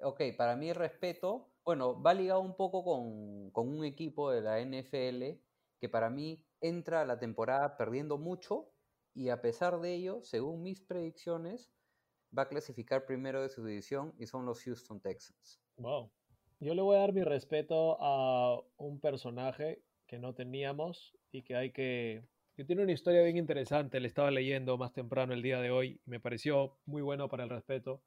Ok, 0.00 0.20
para 0.36 0.56
mí 0.56 0.72
respeto, 0.72 1.48
bueno, 1.64 2.00
va 2.02 2.12
ligado 2.12 2.40
un 2.40 2.56
poco 2.56 2.84
con, 2.84 3.50
con 3.50 3.68
un 3.68 3.84
equipo 3.84 4.30
de 4.30 4.40
la 4.40 4.60
NFL 4.60 5.38
que 5.78 5.88
para 5.88 6.10
mí 6.10 6.44
entra 6.60 7.02
a 7.02 7.04
la 7.04 7.18
temporada 7.18 7.76
perdiendo 7.76 8.18
mucho 8.18 8.72
y 9.14 9.28
a 9.28 9.40
pesar 9.40 9.80
de 9.80 9.94
ello, 9.94 10.20
según 10.22 10.62
mis 10.62 10.80
predicciones, 10.80 11.72
va 12.36 12.42
a 12.42 12.48
clasificar 12.48 13.04
primero 13.04 13.42
de 13.42 13.48
su 13.48 13.64
división 13.64 14.14
y 14.18 14.26
son 14.26 14.46
los 14.46 14.62
Houston 14.62 15.00
Texans. 15.00 15.60
Wow. 15.76 16.10
Yo 16.60 16.74
le 16.74 16.82
voy 16.82 16.96
a 16.96 17.00
dar 17.00 17.12
mi 17.12 17.22
respeto 17.22 17.98
a 18.00 18.60
un 18.76 19.00
personaje 19.00 19.82
que 20.06 20.18
no 20.18 20.34
teníamos 20.34 21.16
y 21.30 21.42
que 21.42 21.56
hay 21.56 21.72
que... 21.72 22.24
que 22.62 22.66
tiene 22.66 22.84
una 22.84 22.92
historia 22.92 23.24
bien 23.24 23.38
interesante. 23.38 23.98
Le 23.98 24.06
estaba 24.06 24.30
leyendo 24.30 24.78
más 24.78 24.92
temprano 24.92 25.32
el 25.32 25.42
día 25.42 25.60
de 25.60 25.72
hoy 25.72 26.00
me 26.04 26.20
pareció 26.20 26.78
muy 26.86 27.02
bueno 27.02 27.28
para 27.28 27.42
el 27.42 27.50
respeto, 27.50 28.04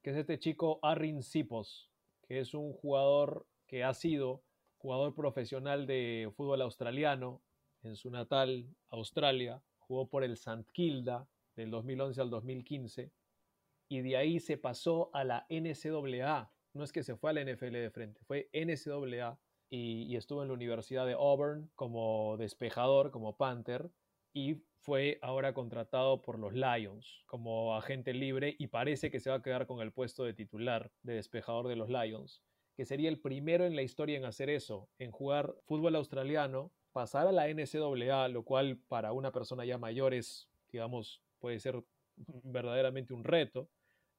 que 0.00 0.10
es 0.10 0.16
este 0.16 0.38
chico 0.38 0.78
Arrin 0.80 1.24
Sipos, 1.24 1.90
que 2.22 2.38
es 2.38 2.54
un 2.54 2.72
jugador 2.72 3.48
que 3.66 3.82
ha 3.82 3.92
sido 3.94 4.44
jugador 4.76 5.12
profesional 5.12 5.88
de 5.88 6.32
fútbol 6.36 6.62
australiano 6.62 7.42
en 7.82 7.96
su 7.96 8.08
natal 8.10 8.72
Australia. 8.90 9.60
Jugó 9.80 10.08
por 10.08 10.22
el 10.22 10.34
St. 10.34 10.64
Kilda 10.72 11.28
del 11.56 11.72
2011 11.72 12.20
al 12.20 12.30
2015 12.30 13.10
y 13.88 14.02
de 14.02 14.16
ahí 14.16 14.38
se 14.38 14.56
pasó 14.56 15.10
a 15.14 15.24
la 15.24 15.46
NCAA. 15.50 16.52
No 16.74 16.84
es 16.84 16.92
que 16.92 17.02
se 17.02 17.16
fue 17.16 17.30
a 17.30 17.32
la 17.32 17.44
NFL 17.44 17.72
de 17.72 17.90
frente, 17.90 18.20
fue 18.22 18.48
NCAA 18.52 19.36
y, 19.70 20.04
y 20.04 20.16
estuvo 20.16 20.42
en 20.42 20.48
la 20.48 20.54
Universidad 20.54 21.06
de 21.06 21.14
Auburn 21.14 21.70
como 21.74 22.36
despejador, 22.38 23.10
como 23.10 23.36
Panther, 23.36 23.90
y 24.32 24.62
fue 24.86 25.18
ahora 25.22 25.52
contratado 25.52 26.22
por 26.22 26.38
los 26.38 26.52
Lions 26.52 27.24
como 27.26 27.74
agente 27.74 28.14
libre 28.14 28.54
y 28.58 28.68
parece 28.68 29.10
que 29.10 29.18
se 29.18 29.30
va 29.30 29.36
a 29.36 29.42
quedar 29.42 29.66
con 29.66 29.80
el 29.80 29.92
puesto 29.92 30.22
de 30.22 30.34
titular 30.34 30.92
de 31.02 31.14
despejador 31.14 31.66
de 31.66 31.74
los 31.74 31.88
Lions, 31.88 32.42
que 32.76 32.84
sería 32.84 33.08
el 33.08 33.18
primero 33.18 33.64
en 33.64 33.74
la 33.74 33.82
historia 33.82 34.16
en 34.16 34.24
hacer 34.24 34.48
eso, 34.48 34.88
en 34.98 35.10
jugar 35.10 35.54
fútbol 35.64 35.96
australiano, 35.96 36.70
pasar 36.92 37.26
a 37.26 37.32
la 37.32 37.48
NCAA, 37.48 38.28
lo 38.28 38.44
cual 38.44 38.78
para 38.88 39.12
una 39.12 39.32
persona 39.32 39.64
ya 39.64 39.76
mayor 39.76 40.14
es, 40.14 40.48
digamos, 40.70 41.20
puede 41.40 41.58
ser 41.58 41.82
verdaderamente 42.44 43.12
un 43.12 43.24
reto, 43.24 43.68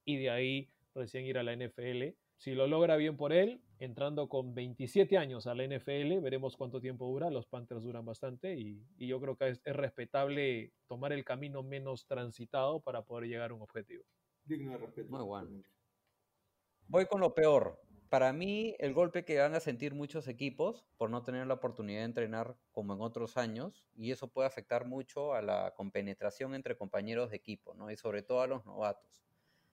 y 0.04 0.16
de 0.16 0.30
ahí 0.30 0.70
recién 0.94 1.24
ir 1.24 1.38
a 1.38 1.42
la 1.42 1.54
NFL. 1.54 2.14
Si 2.36 2.54
lo 2.54 2.66
logra 2.66 2.96
bien 2.96 3.16
por 3.16 3.32
él, 3.32 3.62
entrando 3.78 4.28
con 4.28 4.54
27 4.54 5.16
años 5.16 5.46
a 5.46 5.54
la 5.54 5.64
NFL, 5.64 6.20
veremos 6.20 6.56
cuánto 6.56 6.80
tiempo 6.80 7.06
dura. 7.06 7.30
Los 7.30 7.46
Panthers 7.46 7.82
duran 7.82 8.04
bastante 8.04 8.54
y, 8.54 8.82
y 8.98 9.06
yo 9.06 9.20
creo 9.20 9.36
que 9.36 9.48
es, 9.48 9.60
es, 9.64 9.76
respetable 9.76 10.72
tomar 10.86 11.12
el 11.12 11.24
camino 11.24 11.62
menos 11.62 12.06
transitado 12.06 12.80
para 12.80 13.02
poder 13.02 13.28
llegar 13.28 13.50
a 13.50 13.54
un 13.54 13.62
objetivo. 13.62 14.04
Digno 14.44 14.72
de 14.72 14.78
respeto. 14.78 15.10
Muy 15.10 15.24
bueno. 15.24 15.62
Voy 16.88 17.06
con 17.06 17.20
lo 17.20 17.34
peor. 17.34 17.80
Para 18.08 18.32
mí, 18.32 18.74
el 18.78 18.94
golpe 18.94 19.26
que 19.26 19.38
van 19.38 19.54
a 19.54 19.60
sentir 19.60 19.94
muchos 19.94 20.28
equipos 20.28 20.86
por 20.96 21.10
no 21.10 21.22
tener 21.22 21.46
la 21.46 21.54
oportunidad 21.54 22.00
de 22.00 22.06
entrenar 22.06 22.56
como 22.72 22.94
en 22.94 23.02
otros 23.02 23.36
años, 23.36 23.84
y 23.94 24.10
eso 24.12 24.28
puede 24.28 24.48
afectar 24.48 24.86
mucho 24.86 25.34
a 25.34 25.42
la 25.42 25.74
compenetración 25.76 26.54
entre 26.54 26.78
compañeros 26.78 27.28
de 27.30 27.36
equipo, 27.36 27.74
¿no? 27.74 27.90
Y 27.90 27.98
sobre 27.98 28.22
todo 28.22 28.40
a 28.40 28.46
los 28.46 28.64
novatos. 28.64 29.22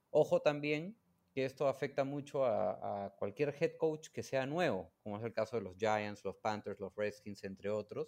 Ojo 0.09 0.41
también 0.41 0.97
que 1.35 1.43
esto 1.43 1.67
afecta 1.67 2.05
mucho 2.05 2.45
a, 2.45 3.07
a, 3.07 3.09
cualquier 3.09 3.53
head 3.59 3.75
coach 3.75 4.07
que 4.07 4.23
sea 4.23 4.45
nuevo, 4.45 4.93
como 5.03 5.17
es 5.17 5.23
el 5.25 5.33
caso 5.33 5.57
de 5.57 5.63
los 5.63 5.75
Giants, 5.75 6.23
los 6.23 6.37
Panthers, 6.37 6.79
los 6.79 6.95
Redskins, 6.95 7.43
entre 7.43 7.69
otros. 7.69 8.07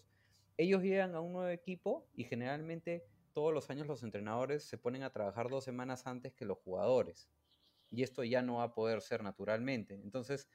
Ellos 0.55 0.81
llegan 0.81 1.13
a 1.13 1.19
un 1.19 1.33
nuevo 1.33 1.49
equipo 1.49 2.07
y 2.13 2.23
generalmente 2.23 3.05
todos 3.33 3.53
los 3.53 3.69
años 3.69 3.85
los 3.85 4.01
entrenadores 4.01 4.63
se 4.63 4.77
ponen 4.77 5.03
a 5.03 5.11
trabajar 5.11 5.49
dos 5.49 5.65
semanas 5.65 6.07
antes 6.07 6.33
que 6.35 6.45
los 6.45 6.57
jugadores. 6.59 7.29
Y 7.91 8.03
esto 8.03 8.23
ya 8.23 8.41
no 8.41 8.55
va 8.55 8.63
a 8.63 8.73
poder 8.73 9.01
ser 9.01 9.21
naturalmente. 9.23 9.95
Entonces, 9.95 10.47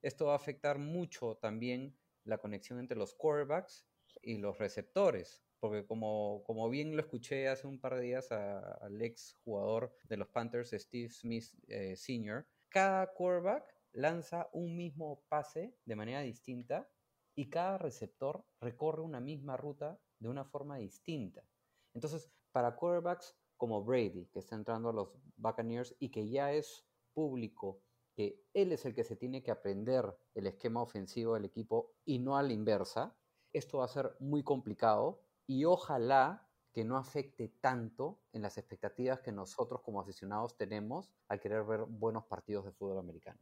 esto 0.00 0.26
va 0.26 0.34
a 0.34 0.36
afectar 0.36 0.78
mucho 0.78 1.38
también 1.42 1.98
la 2.22 2.38
conexión 2.38 2.78
entre 2.78 2.96
los 2.96 3.14
quarterbacks 3.14 3.84
y 4.22 4.38
los 4.38 4.58
receptores 4.58 5.42
porque 5.62 5.86
como, 5.86 6.68
bien 6.70 6.96
lo 6.96 7.02
escuché 7.02 7.48
hace 7.48 7.68
un 7.68 7.78
par 7.78 7.94
de 7.94 8.00
días 8.00 8.32
al 8.32 9.00
ex 9.00 9.38
jugador 9.44 9.94
de 10.08 10.16
los 10.16 10.26
Panthers, 10.26 10.72
Steve 10.72 11.08
Smith 11.08 11.54
eh, 11.68 11.94
Sr., 11.94 12.44
cada 12.68 13.06
quarterback 13.12 13.72
lanza 13.92 14.50
un 14.54 14.76
mismo 14.76 15.22
pase 15.28 15.72
de 15.84 15.94
manera 15.94 16.22
distinta 16.22 16.90
y 17.36 17.48
cada 17.48 17.78
receptor 17.78 18.44
recorre 18.60 19.02
una 19.02 19.20
misma 19.20 19.56
ruta 19.56 20.00
de 20.18 20.28
una 20.28 20.44
forma 20.44 20.78
distinta. 20.78 21.46
Entonces, 21.94 22.28
para 22.50 22.74
quarterbacks 22.74 23.36
como 23.56 23.84
Brady, 23.84 24.26
que 24.32 24.40
está 24.40 24.56
entrando 24.56 24.88
a 24.88 24.92
los 24.92 25.10
Buccaneers 25.36 25.94
y 26.00 26.10
que 26.10 26.28
ya 26.28 26.52
es 26.52 26.84
público 27.14 27.80
que 28.16 28.42
él 28.52 28.72
es 28.72 28.84
el 28.84 28.96
que 28.96 29.04
se 29.04 29.14
tiene 29.14 29.44
que 29.44 29.52
aprender 29.52 30.12
el 30.34 30.48
esquema 30.48 30.82
ofensivo 30.82 31.34
del 31.34 31.44
equipo 31.44 31.92
y 32.04 32.18
no 32.18 32.36
a 32.36 32.42
la 32.42 32.52
inversa, 32.52 33.16
esto 33.52 33.78
va 33.78 33.84
a 33.84 33.88
ser 33.88 34.16
muy 34.18 34.42
complicado 34.42 35.22
y 35.52 35.66
ojalá 35.66 36.48
que 36.72 36.82
no 36.82 36.96
afecte 36.96 37.48
tanto 37.60 38.22
en 38.32 38.40
las 38.40 38.56
expectativas 38.56 39.20
que 39.20 39.32
nosotros 39.32 39.82
como 39.82 40.00
aficionados 40.00 40.56
tenemos 40.56 41.12
al 41.28 41.40
querer 41.40 41.62
ver 41.64 41.80
buenos 41.86 42.24
partidos 42.24 42.64
de 42.64 42.72
fútbol 42.72 42.98
americano. 42.98 43.38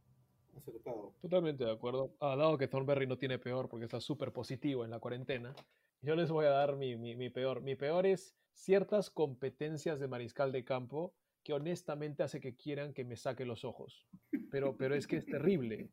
Acertado. 0.56 1.14
Totalmente 1.22 1.64
de 1.64 1.70
acuerdo. 1.70 2.16
Ah, 2.18 2.34
dado 2.34 2.58
que 2.58 2.66
Thornberry 2.66 3.06
no 3.06 3.16
tiene 3.16 3.38
peor 3.38 3.68
porque 3.68 3.84
está 3.84 4.00
súper 4.00 4.32
positivo 4.32 4.84
en 4.84 4.90
la 4.90 4.98
cuarentena, 4.98 5.54
yo 6.02 6.16
les 6.16 6.32
voy 6.32 6.46
a 6.46 6.50
dar 6.50 6.76
mi, 6.76 6.96
mi, 6.96 7.14
mi, 7.14 7.30
peor. 7.30 7.62
Mi 7.62 7.76
peor 7.76 8.06
es 8.06 8.34
ciertas 8.54 9.08
competencias 9.08 10.00
de 10.00 10.08
mariscal 10.08 10.50
de 10.50 10.64
campo 10.64 11.14
que 11.44 11.52
honestamente 11.52 12.24
hace 12.24 12.40
que 12.40 12.56
quieran 12.56 12.92
que 12.92 13.04
me 13.04 13.16
saque 13.16 13.44
los 13.44 13.64
ojos. 13.64 14.08
Pero, 14.50 14.76
pero 14.76 14.96
es 14.96 15.06
que 15.06 15.16
es 15.16 15.26
terrible. 15.26 15.90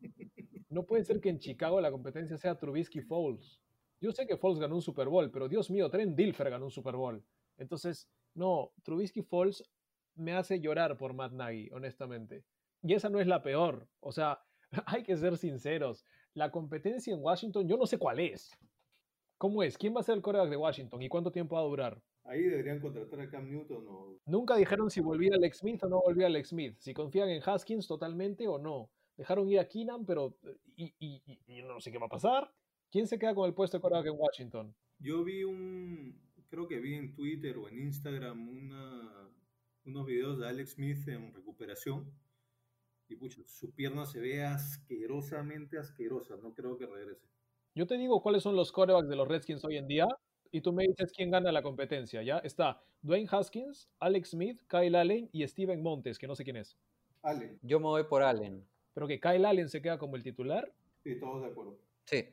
No 0.70 0.84
puede 0.88 1.04
ser 1.04 1.22
que 1.22 1.30
en 1.30 1.38
Chicago 1.38 1.80
la 1.80 1.92
competencia 1.92 2.38
sea 2.38 2.58
Trubisky 2.58 3.02
Foles. 3.02 3.62
Yo 4.00 4.12
sé 4.12 4.28
que 4.28 4.38
Foles 4.38 4.60
ganó 4.60 4.76
un 4.76 4.82
Super 4.82 5.08
Bowl, 5.10 5.32
pero 5.32 5.48
Dios 5.48 5.70
mío, 5.72 5.90
Trent 5.90 6.16
Dilfer 6.16 6.50
ganó 6.50 6.66
un 6.66 6.72
Super 6.72 6.96
Bowl. 6.96 7.24
Entonces, 7.58 8.08
no, 8.36 8.72
Trubisky 8.84 9.22
Foles 9.24 9.64
me 10.16 10.34
hace 10.34 10.60
llorar 10.60 10.98
por 10.98 11.14
Matt 11.14 11.32
Nagy, 11.34 11.70
honestamente. 11.72 12.44
Y 12.84 12.94
esa 12.94 13.10
no 13.10 13.20
es 13.20 13.28
la 13.28 13.42
peor. 13.42 13.88
O 14.00 14.12
sea, 14.12 14.40
hay 14.86 15.04
que 15.04 15.18
ser 15.18 15.38
sinceros. 15.38 16.06
La 16.34 16.52
competencia 16.52 17.14
en 17.14 17.22
Washington, 17.24 17.68
yo 17.68 17.78
no 17.78 17.86
sé 17.88 17.98
cuál 17.98 18.20
es. 18.20 18.52
¿Cómo 19.40 19.62
es? 19.64 19.78
¿Quién 19.78 19.96
va 19.96 20.00
a 20.02 20.04
ser 20.04 20.16
el 20.16 20.22
coreback 20.22 20.50
de 20.50 20.58
Washington 20.58 21.02
y 21.02 21.10
cuánto 21.10 21.32
tiempo 21.32 21.56
va 21.56 21.62
a 21.62 21.66
durar? 21.66 22.02
Ahí 22.24 22.42
deberían 22.44 22.80
contratar 22.82 23.22
a 23.22 23.30
Cam 23.30 23.50
Newton 23.50 23.86
o 23.88 24.18
Nunca 24.26 24.56
dijeron 24.58 24.90
si 24.90 25.00
volvía 25.00 25.32
Alex 25.36 25.60
Smith 25.60 25.84
o 25.84 25.88
no 25.88 26.02
volvía 26.02 26.26
Alex 26.26 26.50
Smith, 26.50 26.76
si 26.80 26.94
confían 26.94 27.30
en 27.30 27.42
Haskins 27.46 27.88
totalmente 27.88 28.48
o 28.48 28.58
no. 28.58 28.90
Dejaron 29.16 29.50
ir 29.50 29.60
a 29.60 29.68
Keenan, 29.68 30.06
pero 30.06 30.36
y, 30.76 30.94
y- 31.00 31.22
y- 31.26 31.40
y 31.60 31.62
no 31.64 31.80
sé 31.80 31.92
qué 31.92 31.98
va 32.00 32.08
a 32.08 32.10
pasar. 32.10 32.52
¿Quién 32.98 33.06
se 33.06 33.20
queda 33.20 33.36
con 33.36 33.46
el 33.46 33.54
puesto 33.54 33.78
de 33.78 33.82
coreback 33.84 34.08
en 34.08 34.16
Washington? 34.18 34.76
Yo 34.98 35.24
vi 35.24 35.44
un, 35.44 36.20
creo 36.50 36.68
que 36.68 36.80
vi 36.80 36.96
en 36.96 37.14
Twitter 37.14 37.56
o 37.60 37.70
en 37.70 37.78
Instagram 37.78 38.50
una, 38.50 39.30
unos 39.86 40.04
videos 40.08 40.40
de 40.40 40.48
Alex 40.48 40.72
Smith 40.72 41.08
en 41.08 41.32
recuperación 41.32 42.12
y 43.08 43.16
pucha, 43.16 43.44
su 43.46 43.72
pierna 43.76 44.08
se 44.08 44.20
ve 44.20 44.44
asquerosamente 44.44 45.78
asquerosa, 45.78 46.38
no 46.38 46.56
creo 46.56 46.76
que 46.80 46.88
regrese. 46.88 47.28
Yo 47.76 47.86
te 47.86 48.00
digo 48.00 48.20
cuáles 48.24 48.42
son 48.42 48.56
los 48.56 48.72
corebacks 48.72 49.08
de 49.08 49.16
los 49.16 49.28
Redskins 49.28 49.64
hoy 49.64 49.78
en 49.78 49.88
día 49.88 50.08
y 50.52 50.62
tú 50.62 50.74
me 50.74 50.88
dices 50.88 51.14
quién 51.16 51.30
gana 51.30 51.52
la 51.52 51.62
competencia, 51.62 52.24
¿ya? 52.24 52.40
Está 52.40 52.82
Dwayne 53.04 53.30
Haskins, 53.30 53.88
Alex 54.00 54.32
Smith, 54.32 54.60
Kyle 54.68 54.96
Allen 54.96 55.30
y 55.32 55.48
Steven 55.48 55.84
Montes, 55.84 56.18
que 56.18 56.26
no 56.26 56.36
sé 56.36 56.44
quién 56.44 56.58
es. 56.58 56.76
Allen, 57.22 57.60
Yo 57.62 57.80
me 57.80 57.86
voy 57.86 58.06
por 58.06 58.24
Allen. 58.24 58.66
Pero 58.96 59.06
que 59.06 59.20
Kyle 59.20 59.46
Allen 59.46 59.70
se 59.70 59.84
queda 59.84 60.00
como 60.00 60.16
el 60.16 60.24
titular, 60.24 60.74
sí, 61.04 61.20
todos 61.20 61.44
de 61.44 61.50
acuerdo. 61.50 61.78
Sí. 62.06 62.26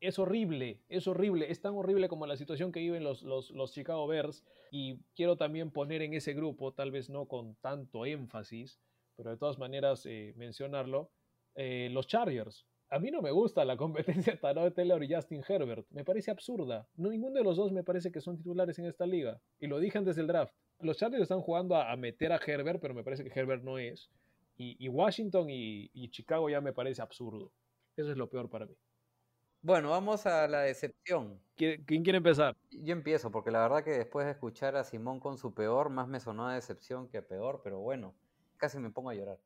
Es 0.00 0.18
horrible, 0.18 0.80
es 0.88 1.06
horrible, 1.06 1.50
es 1.50 1.60
tan 1.60 1.74
horrible 1.74 2.08
como 2.08 2.26
la 2.26 2.36
situación 2.36 2.72
que 2.72 2.80
viven 2.80 3.04
los, 3.04 3.22
los, 3.22 3.50
los 3.50 3.72
Chicago 3.72 4.06
Bears 4.06 4.44
y 4.70 4.98
quiero 5.14 5.36
también 5.36 5.70
poner 5.70 6.02
en 6.02 6.14
ese 6.14 6.34
grupo, 6.34 6.72
tal 6.72 6.90
vez 6.90 7.08
no 7.08 7.26
con 7.26 7.54
tanto 7.56 8.06
énfasis, 8.06 8.80
pero 9.16 9.30
de 9.30 9.36
todas 9.36 9.58
maneras 9.58 10.06
eh, 10.06 10.32
mencionarlo, 10.36 11.10
eh, 11.54 11.88
los 11.92 12.06
Chargers. 12.06 12.66
A 12.90 12.98
mí 12.98 13.10
no 13.10 13.22
me 13.22 13.30
gusta 13.30 13.64
la 13.64 13.76
competencia 13.78 14.38
Tarot 14.38 14.74
Taylor 14.74 15.02
y 15.02 15.14
Justin 15.14 15.42
Herbert, 15.46 15.86
me 15.90 16.04
parece 16.04 16.30
absurda. 16.30 16.88
No, 16.96 17.10
ninguno 17.10 17.38
de 17.38 17.44
los 17.44 17.56
dos 17.56 17.72
me 17.72 17.84
parece 17.84 18.10
que 18.10 18.20
son 18.20 18.36
titulares 18.36 18.78
en 18.78 18.86
esta 18.86 19.06
liga 19.06 19.40
y 19.60 19.66
lo 19.66 19.78
dije 19.78 19.98
antes 19.98 20.16
del 20.16 20.26
draft. 20.26 20.54
Los 20.80 20.98
Chargers 20.98 21.22
están 21.22 21.40
jugando 21.40 21.76
a, 21.76 21.94
meter 21.96 22.32
a 22.32 22.40
Herbert, 22.44 22.80
pero 22.80 22.92
me 22.92 23.04
parece 23.04 23.22
que 23.22 23.38
Herbert 23.38 23.62
no 23.62 23.78
es. 23.78 24.10
Y, 24.56 24.88
Washington 24.88 25.46
y 25.48 26.08
Chicago 26.10 26.48
ya 26.48 26.60
me 26.60 26.72
parece 26.72 27.02
absurdo. 27.02 27.52
Eso 27.96 28.10
es 28.10 28.16
lo 28.16 28.28
peor 28.28 28.48
para 28.48 28.66
mí. 28.66 28.74
Bueno, 29.64 29.90
vamos 29.90 30.26
a 30.26 30.48
la 30.48 30.62
decepción. 30.62 31.40
¿Quién 31.54 31.84
quiere 31.84 32.16
empezar? 32.16 32.56
Yo 32.72 32.92
empiezo, 32.92 33.30
porque 33.30 33.52
la 33.52 33.60
verdad 33.60 33.84
que 33.84 33.92
después 33.92 34.26
de 34.26 34.32
escuchar 34.32 34.74
a 34.74 34.82
Simón 34.82 35.20
con 35.20 35.38
su 35.38 35.54
peor, 35.54 35.88
más 35.88 36.08
me 36.08 36.18
sonó 36.18 36.48
a 36.48 36.54
decepción 36.54 37.08
que 37.08 37.18
a 37.18 37.22
peor, 37.22 37.60
pero 37.62 37.78
bueno, 37.78 38.12
casi 38.56 38.80
me 38.80 38.90
pongo 38.90 39.10
a 39.10 39.14
llorar. 39.14 39.38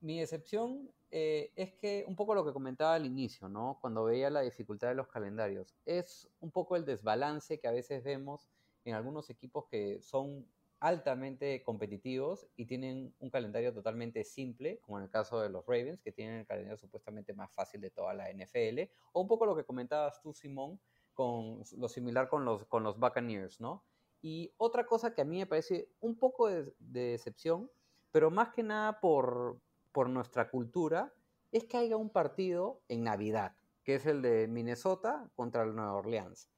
Mi 0.00 0.20
decepción 0.20 0.90
eh, 1.10 1.52
es 1.54 1.74
que 1.74 2.06
un 2.08 2.16
poco 2.16 2.34
lo 2.34 2.46
que 2.46 2.54
comentaba 2.54 2.94
al 2.94 3.04
inicio, 3.04 3.50
¿no? 3.50 3.76
Cuando 3.82 4.04
veía 4.04 4.30
la 4.30 4.40
dificultad 4.40 4.88
de 4.88 4.94
los 4.94 5.08
calendarios, 5.08 5.76
es 5.84 6.30
un 6.40 6.50
poco 6.50 6.74
el 6.74 6.86
desbalance 6.86 7.60
que 7.60 7.68
a 7.68 7.72
veces 7.72 8.02
vemos 8.02 8.48
en 8.86 8.94
algunos 8.94 9.28
equipos 9.28 9.66
que 9.66 10.00
son 10.00 10.46
altamente 10.80 11.62
competitivos 11.62 12.46
y 12.56 12.66
tienen 12.66 13.14
un 13.18 13.30
calendario 13.30 13.72
totalmente 13.72 14.24
simple, 14.24 14.78
como 14.80 14.98
en 14.98 15.04
el 15.04 15.10
caso 15.10 15.40
de 15.40 15.48
los 15.48 15.66
Ravens, 15.66 16.00
que 16.00 16.12
tienen 16.12 16.40
el 16.40 16.46
calendario 16.46 16.78
supuestamente 16.78 17.34
más 17.34 17.52
fácil 17.52 17.80
de 17.80 17.90
toda 17.90 18.14
la 18.14 18.30
NFL, 18.30 18.90
o 19.12 19.20
un 19.20 19.28
poco 19.28 19.46
lo 19.46 19.56
que 19.56 19.64
comentabas 19.64 20.20
tú, 20.20 20.32
Simón, 20.32 20.80
con 21.14 21.62
lo 21.76 21.88
similar 21.88 22.28
con 22.28 22.44
los, 22.44 22.64
con 22.66 22.84
los 22.84 22.98
Buccaneers, 22.98 23.60
¿no? 23.60 23.84
Y 24.20 24.52
otra 24.56 24.86
cosa 24.86 25.14
que 25.14 25.22
a 25.22 25.24
mí 25.24 25.38
me 25.38 25.46
parece 25.46 25.90
un 26.00 26.16
poco 26.16 26.48
de, 26.48 26.72
de 26.78 27.10
decepción, 27.10 27.70
pero 28.10 28.30
más 28.30 28.50
que 28.50 28.62
nada 28.62 29.00
por, 29.00 29.60
por 29.92 30.08
nuestra 30.08 30.50
cultura, 30.50 31.12
es 31.50 31.64
que 31.64 31.76
haya 31.76 31.96
un 31.96 32.10
partido 32.10 32.82
en 32.88 33.04
Navidad, 33.04 33.56
que 33.82 33.96
es 33.96 34.06
el 34.06 34.22
de 34.22 34.46
Minnesota 34.48 35.30
contra 35.34 35.62
el 35.62 35.74
Nueva 35.74 35.94
Orleans. 35.94 36.50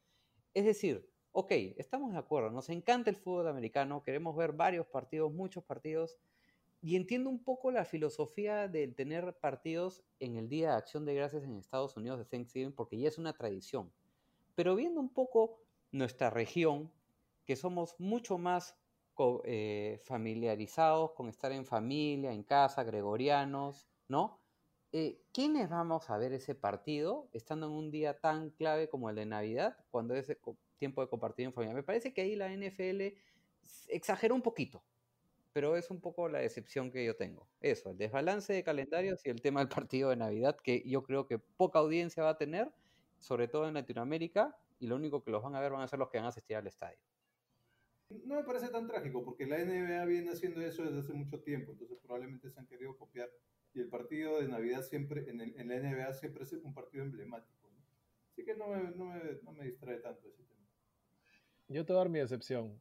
Es 0.52 0.64
decir, 0.64 1.09
ok, 1.32 1.52
estamos 1.76 2.12
de 2.12 2.18
acuerdo, 2.18 2.50
nos 2.50 2.68
encanta 2.68 3.10
el 3.10 3.16
fútbol 3.16 3.48
americano, 3.48 4.02
queremos 4.02 4.36
ver 4.36 4.52
varios 4.52 4.86
partidos, 4.86 5.32
muchos 5.32 5.64
partidos, 5.64 6.18
y 6.82 6.96
entiendo 6.96 7.28
un 7.28 7.44
poco 7.44 7.70
la 7.70 7.84
filosofía 7.84 8.66
del 8.66 8.94
tener 8.94 9.36
partidos 9.38 10.02
en 10.18 10.36
el 10.36 10.48
Día 10.48 10.70
de 10.70 10.76
Acción 10.76 11.04
de 11.04 11.14
Gracias 11.14 11.44
en 11.44 11.58
Estados 11.58 11.96
Unidos 11.96 12.18
de 12.18 12.24
Thanksgiving, 12.24 12.72
porque 12.72 12.98
ya 12.98 13.08
es 13.08 13.18
una 13.18 13.34
tradición. 13.34 13.92
Pero 14.54 14.74
viendo 14.74 14.98
un 14.98 15.12
poco 15.12 15.60
nuestra 15.92 16.30
región, 16.30 16.90
que 17.44 17.56
somos 17.56 17.98
mucho 17.98 18.38
más 18.38 18.76
eh, 19.44 20.00
familiarizados 20.04 21.12
con 21.12 21.28
estar 21.28 21.52
en 21.52 21.66
familia, 21.66 22.32
en 22.32 22.42
casa, 22.42 22.82
gregorianos, 22.84 23.86
¿no? 24.08 24.40
Eh, 24.92 25.20
¿Quiénes 25.32 25.68
vamos 25.68 26.08
a 26.08 26.16
ver 26.16 26.32
ese 26.32 26.54
partido 26.54 27.28
estando 27.32 27.66
en 27.66 27.72
un 27.72 27.90
día 27.90 28.18
tan 28.18 28.50
clave 28.50 28.88
como 28.88 29.10
el 29.10 29.16
de 29.16 29.26
Navidad, 29.26 29.76
cuando 29.90 30.14
es 30.14 30.26
de 30.26 30.38
tiempo 30.80 31.02
de 31.02 31.08
compartir 31.08 31.46
en 31.46 31.52
familia? 31.52 31.76
Me 31.76 31.84
parece 31.84 32.12
que 32.12 32.22
ahí 32.22 32.34
la 32.34 32.52
NFL 32.52 33.14
exagera 33.88 34.34
un 34.34 34.42
poquito, 34.42 34.82
pero 35.52 35.76
es 35.76 35.90
un 35.90 36.00
poco 36.00 36.28
la 36.28 36.40
decepción 36.40 36.90
que 36.90 37.04
yo 37.04 37.16
tengo. 37.16 37.48
Eso, 37.60 37.90
el 37.92 37.98
desbalance 37.98 38.52
de 38.52 38.64
calendarios 38.64 39.24
y 39.26 39.30
el 39.30 39.40
tema 39.42 39.60
del 39.60 39.68
partido 39.68 40.10
de 40.10 40.16
Navidad, 40.16 40.56
que 40.56 40.82
yo 40.84 41.04
creo 41.04 41.26
que 41.28 41.38
poca 41.38 41.78
audiencia 41.80 42.24
va 42.24 42.30
a 42.30 42.38
tener, 42.38 42.72
sobre 43.20 43.48
todo 43.48 43.68
en 43.68 43.74
Latinoamérica, 43.74 44.58
y 44.80 44.88
lo 44.88 44.96
único 44.96 45.22
que 45.22 45.30
los 45.30 45.42
van 45.42 45.54
a 45.54 45.60
ver 45.60 45.72
van 45.72 45.82
a 45.82 45.88
ser 45.88 46.00
los 46.00 46.08
que 46.10 46.18
van 46.18 46.26
a 46.26 46.30
asistir 46.30 46.56
al 46.56 46.66
estadio. 46.66 46.98
No 48.24 48.36
me 48.36 48.44
parece 48.44 48.68
tan 48.68 48.88
trágico 48.88 49.24
porque 49.24 49.46
la 49.46 49.58
NBA 49.58 50.04
viene 50.04 50.30
haciendo 50.32 50.60
eso 50.60 50.82
desde 50.82 50.98
hace 50.98 51.12
mucho 51.12 51.42
tiempo, 51.42 51.72
entonces 51.72 51.98
probablemente 52.02 52.50
se 52.50 52.58
han 52.58 52.66
querido 52.66 52.96
copiar. 52.96 53.30
Y 53.72 53.80
el 53.80 53.88
partido 53.88 54.40
de 54.40 54.48
Navidad 54.48 54.82
siempre, 54.82 55.30
en, 55.30 55.40
el- 55.40 55.58
en 55.60 55.68
la 55.68 55.76
NBA 55.76 56.12
siempre 56.14 56.42
es 56.42 56.52
un 56.54 56.74
partido 56.74 57.04
emblemático. 57.04 57.70
¿no? 57.70 57.84
Así 58.32 58.44
que 58.44 58.56
no 58.56 58.68
me, 58.68 58.82
no, 58.96 59.04
me, 59.06 59.20
no 59.42 59.52
me 59.52 59.64
distrae 59.66 59.98
tanto 60.00 60.28
ese. 60.28 60.42
Yo 61.70 61.84
te 61.84 61.92
voy 61.92 62.00
a 62.00 62.04
dar 62.04 62.10
mi 62.10 62.18
decepción. 62.18 62.80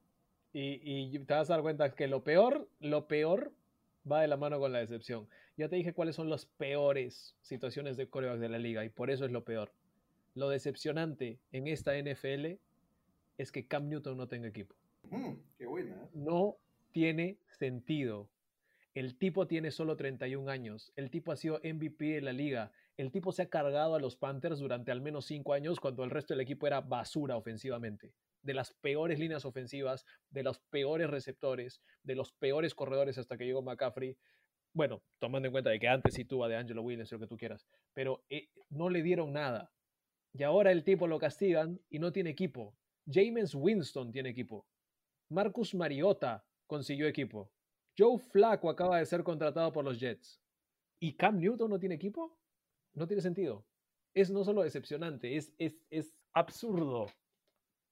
Y, 0.52 0.80
y 0.84 1.20
te 1.20 1.34
vas 1.36 1.50
a 1.50 1.54
dar 1.54 1.62
cuenta 1.62 1.94
que 1.94 2.08
lo 2.08 2.24
peor, 2.24 2.68
lo 2.80 3.08
peor 3.08 3.54
va 4.12 4.22
de 4.22 4.28
la 4.28 4.36
mano 4.36 4.60
con 4.60 4.72
la 4.74 4.80
decepción. 4.80 5.28
Ya 5.58 5.70
te 5.70 5.76
dije 5.76 5.94
cuáles 5.94 6.16
son 6.16 6.28
las 6.28 6.48
peores 6.48 7.36
situaciones 7.42 7.98
de 7.98 8.10
corebacks 8.10 8.42
de 8.42 8.50
la 8.50 8.58
liga 8.58 8.84
y 8.84 8.90
por 8.90 9.12
eso 9.12 9.26
es 9.26 9.32
lo 9.32 9.44
peor. 9.44 9.72
Lo 10.34 10.50
decepcionante 10.50 11.40
en 11.52 11.68
esta 11.68 11.96
NFL 12.00 12.58
es 13.38 13.52
que 13.52 13.68
Cam 13.68 13.90
Newton 13.90 14.18
no 14.18 14.28
tenga 14.28 14.48
equipo. 14.48 14.76
Mm, 15.04 15.34
qué 15.60 15.68
buena. 15.68 15.96
¿eh? 15.96 16.10
No 16.14 16.58
tiene 16.92 17.38
sentido. 17.48 18.28
El 18.96 19.18
tipo 19.18 19.46
tiene 19.46 19.70
solo 19.70 19.98
31 19.98 20.50
años. 20.50 20.92
El 20.96 21.12
tipo 21.12 21.32
ha 21.32 21.36
sido 21.36 21.60
MVP 21.64 22.06
de 22.06 22.22
la 22.22 22.34
liga. 22.34 22.72
El 22.98 23.12
tipo 23.12 23.32
se 23.32 23.44
ha 23.44 23.50
cargado 23.50 23.94
a 23.94 24.00
los 24.00 24.16
Panthers 24.16 24.58
durante 24.58 24.92
al 24.92 25.02
menos 25.02 25.26
5 25.26 25.54
años 25.54 25.80
cuando 25.80 26.04
el 26.04 26.10
resto 26.10 26.34
del 26.34 26.42
equipo 26.42 26.66
era 26.66 26.82
basura 26.82 27.38
ofensivamente. 27.38 28.14
De 28.42 28.54
las 28.54 28.74
peores 28.74 29.20
líneas 29.20 29.46
ofensivas, 29.46 30.06
de 30.30 30.44
los 30.44 30.60
peores 30.60 31.10
receptores, 31.10 31.82
de 32.04 32.16
los 32.16 32.32
peores 32.32 32.74
corredores 32.74 33.18
hasta 33.18 33.38
que 33.38 33.46
llegó 33.46 33.62
McCaffrey. 33.62 34.18
Bueno, 34.74 35.02
tomando 35.20 35.48
en 35.48 35.52
cuenta 35.52 35.70
de 35.70 35.80
que 35.80 35.88
antes 35.88 36.14
sí 36.14 36.26
tuvo 36.26 36.46
a 36.46 36.48
de 36.48 36.56
Angelo 36.56 36.82
Williams, 36.82 37.12
lo 37.12 37.20
que 37.20 37.28
tú 37.28 37.38
quieras. 37.38 37.68
Pero 37.94 38.24
eh, 38.30 38.50
no 38.70 38.90
le 38.90 39.02
dieron 39.02 39.34
nada. 39.34 39.72
Y 40.34 40.44
ahora 40.44 40.72
el 40.72 40.84
tipo 40.84 41.08
lo 41.08 41.20
castigan 41.20 41.80
y 41.90 42.00
no 42.00 42.12
tiene 42.12 42.30
equipo. 42.30 42.76
James 43.12 43.56
Winston 43.56 44.12
tiene 44.12 44.30
equipo. 44.30 44.68
Marcus 45.30 45.74
Mariota 45.74 46.46
consiguió 46.68 47.08
equipo. 47.08 47.52
Joe 47.98 48.18
Flacco 48.18 48.70
acaba 48.70 49.00
de 49.00 49.06
ser 49.06 49.24
contratado 49.24 49.72
por 49.72 49.84
los 49.84 50.00
Jets. 50.00 50.42
¿Y 51.00 51.16
Cam 51.16 51.40
Newton 51.40 51.70
no 51.70 51.80
tiene 51.80 51.96
equipo? 51.96 52.38
No 52.94 53.08
tiene 53.08 53.22
sentido. 53.22 53.66
Es 54.14 54.30
no 54.30 54.44
solo 54.44 54.64
decepcionante, 54.64 55.36
es, 55.36 55.54
es, 55.58 55.84
es 55.90 56.14
absurdo. 56.34 57.08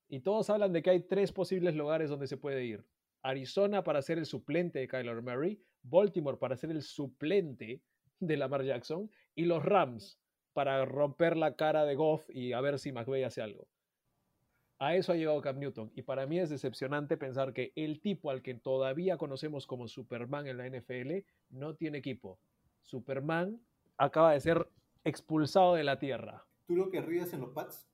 Y 0.10 0.22
todos 0.22 0.50
hablan 0.50 0.74
de 0.74 0.82
que 0.82 0.90
hay 0.90 1.02
tres 1.02 1.32
posibles 1.32 1.76
lugares 1.76 2.10
donde 2.10 2.28
se 2.28 2.38
puede 2.38 2.66
ir. 2.66 2.86
Arizona 3.22 3.84
para 3.84 4.02
ser 4.02 4.18
el 4.18 4.26
suplente 4.26 4.80
de 4.80 4.88
Kyler 4.88 5.22
Murray, 5.22 5.62
Baltimore 5.84 6.38
para 6.38 6.56
ser 6.56 6.72
el 6.72 6.82
suplente 6.82 7.82
de 8.20 8.38
Lamar 8.38 8.64
Jackson 8.64 9.12
y 9.36 9.46
los 9.46 9.64
Rams 9.64 10.20
para 10.54 10.86
romper 10.86 11.38
la 11.38 11.56
cara 11.56 11.86
de 11.86 11.96
Goff 11.96 12.28
y 12.30 12.54
a 12.54 12.62
ver 12.62 12.80
si 12.80 12.92
McVay 12.92 13.24
hace 13.24 13.42
algo. 13.42 13.68
A 14.80 14.96
eso 14.96 15.12
ha 15.12 15.16
llegado 15.16 15.42
Cam 15.42 15.60
Newton. 15.60 15.92
Y 15.96 16.04
para 16.04 16.28
mí 16.28 16.40
es 16.40 16.50
decepcionante 16.50 17.18
pensar 17.18 17.54
que 17.54 17.74
el 17.76 18.00
tipo 18.00 18.30
al 18.30 18.44
que 18.44 18.54
todavía 18.54 19.18
conocemos 19.18 19.66
como 19.66 19.88
Superman 19.88 20.48
en 20.48 20.58
la 20.58 20.70
NFL 20.70 21.26
no 21.50 21.76
tiene 21.76 21.98
equipo. 21.98 22.40
Superman 22.84 23.60
acaba 23.98 24.34
de 24.34 24.40
ser 24.40 24.70
expulsado 25.04 25.74
de 25.74 25.84
la 25.84 25.98
Tierra. 25.98 26.46
¿Tú 26.68 26.76
lo 26.76 26.92
querrías 26.92 27.34
en 27.34 27.42
los 27.42 27.52
Pats? 27.52 27.90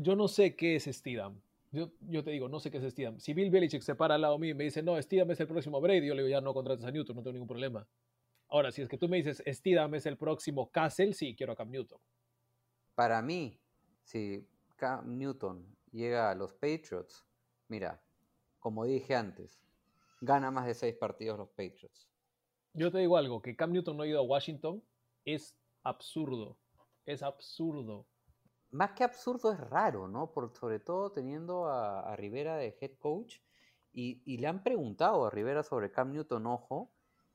Yo 0.00 0.14
no 0.14 0.28
sé 0.28 0.54
qué 0.54 0.76
es 0.76 0.84
Steedham. 0.84 1.40
Yo, 1.72 1.90
yo 2.08 2.22
te 2.22 2.30
digo, 2.30 2.48
no 2.48 2.60
sé 2.60 2.70
qué 2.70 2.78
es 2.78 2.92
Steedham. 2.92 3.18
Si 3.18 3.34
Bill 3.34 3.50
Belichick 3.50 3.82
se 3.82 3.96
para 3.96 4.14
al 4.14 4.20
lado 4.20 4.38
mío 4.38 4.52
y 4.52 4.54
me 4.54 4.62
dice, 4.62 4.80
no, 4.80 5.00
Steedham 5.02 5.32
es 5.32 5.40
el 5.40 5.48
próximo 5.48 5.80
Brady, 5.80 6.06
yo 6.06 6.14
le 6.14 6.22
digo, 6.22 6.30
ya 6.30 6.40
no 6.40 6.54
contrates 6.54 6.84
a 6.84 6.92
Newton, 6.92 7.16
no 7.16 7.22
tengo 7.22 7.32
ningún 7.32 7.48
problema. 7.48 7.84
Ahora, 8.48 8.70
si 8.70 8.80
es 8.80 8.88
que 8.88 8.96
tú 8.96 9.08
me 9.08 9.16
dices, 9.16 9.42
Steedham 9.44 9.94
es 9.96 10.06
el 10.06 10.16
próximo 10.16 10.70
Castle, 10.70 11.14
sí, 11.14 11.34
quiero 11.34 11.52
a 11.52 11.56
Cam 11.56 11.70
Newton. 11.70 11.98
Para 12.94 13.20
mí, 13.22 13.58
si 14.04 14.46
Cam 14.76 15.18
Newton 15.18 15.66
llega 15.90 16.30
a 16.30 16.34
los 16.36 16.52
Patriots, 16.52 17.26
mira, 17.66 18.00
como 18.60 18.84
dije 18.84 19.16
antes, 19.16 19.60
gana 20.20 20.52
más 20.52 20.66
de 20.66 20.74
seis 20.74 20.94
partidos 20.94 21.38
los 21.38 21.48
Patriots. 21.48 22.08
Yo 22.72 22.92
te 22.92 22.98
digo 22.98 23.16
algo, 23.16 23.42
que 23.42 23.56
Cam 23.56 23.72
Newton 23.72 23.96
no 23.96 24.04
ha 24.04 24.06
ido 24.06 24.20
a 24.20 24.22
Washington 24.22 24.80
es 25.24 25.56
absurdo. 25.82 26.56
Es 27.04 27.22
absurdo. 27.22 28.06
Más 28.70 28.92
que 28.92 29.04
absurdo 29.04 29.52
es 29.52 29.60
raro, 29.60 30.08
¿no? 30.08 30.32
Por, 30.32 30.54
sobre 30.56 30.80
todo 30.80 31.12
teniendo 31.12 31.66
a, 31.66 32.00
a 32.00 32.16
Rivera 32.16 32.56
de 32.56 32.76
head 32.80 32.92
coach 32.98 33.38
y, 33.92 34.22
y 34.24 34.38
le 34.38 34.46
han 34.46 34.62
preguntado 34.62 35.26
a 35.26 35.30
Rivera 35.30 35.62
sobre 35.62 35.90
Cam 35.90 36.12
Newton, 36.12 36.46
ojo, 36.46 36.92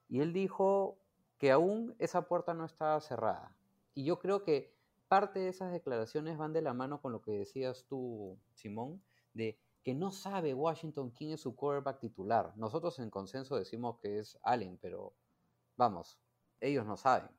y 0.07 0.21
él 0.21 0.31
dijo 0.33 0.99
que 1.37 1.51
aún 1.51 1.95
esa 1.99 2.27
puerta 2.27 2.53
no 2.53 2.65
estaba 2.65 3.01
cerrada. 3.01 3.55
Y 3.93 4.05
yo 4.05 4.19
creo 4.19 4.43
que 4.43 4.73
parte 5.07 5.39
de 5.39 5.49
esas 5.49 5.71
declaraciones 5.71 6.37
van 6.37 6.53
de 6.53 6.61
la 6.61 6.73
mano 6.73 7.01
con 7.01 7.11
lo 7.11 7.21
que 7.21 7.31
decías 7.31 7.85
tú, 7.87 8.39
Simón, 8.53 9.03
de 9.33 9.59
que 9.83 9.93
no 9.93 10.11
sabe 10.11 10.53
Washington 10.53 11.11
quién 11.11 11.31
es 11.31 11.41
su 11.41 11.55
quarterback 11.55 11.99
titular. 11.99 12.53
Nosotros 12.55 12.97
en 12.99 13.09
consenso 13.09 13.57
decimos 13.57 13.99
que 13.99 14.19
es 14.19 14.39
Allen, 14.41 14.77
pero 14.81 15.13
vamos, 15.75 16.17
ellos 16.59 16.85
no 16.85 16.95
saben. 16.95 17.29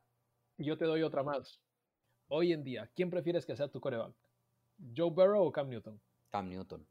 Yo 0.57 0.77
te 0.77 0.85
doy 0.85 1.01
otra 1.01 1.23
más. 1.23 1.64
Hoy 2.27 2.53
en 2.53 2.63
día, 2.63 2.89
¿quién 2.95 3.09
prefieres 3.09 3.45
que 3.45 3.55
sea 3.55 3.67
tu 3.69 3.79
coreback? 3.79 4.15
¿Joe 4.95 5.11
Burrow 5.11 5.45
o 5.45 5.51
Cam 5.51 5.69
Newton? 5.69 6.01
Cam 6.31 6.49
Newton. 6.49 6.85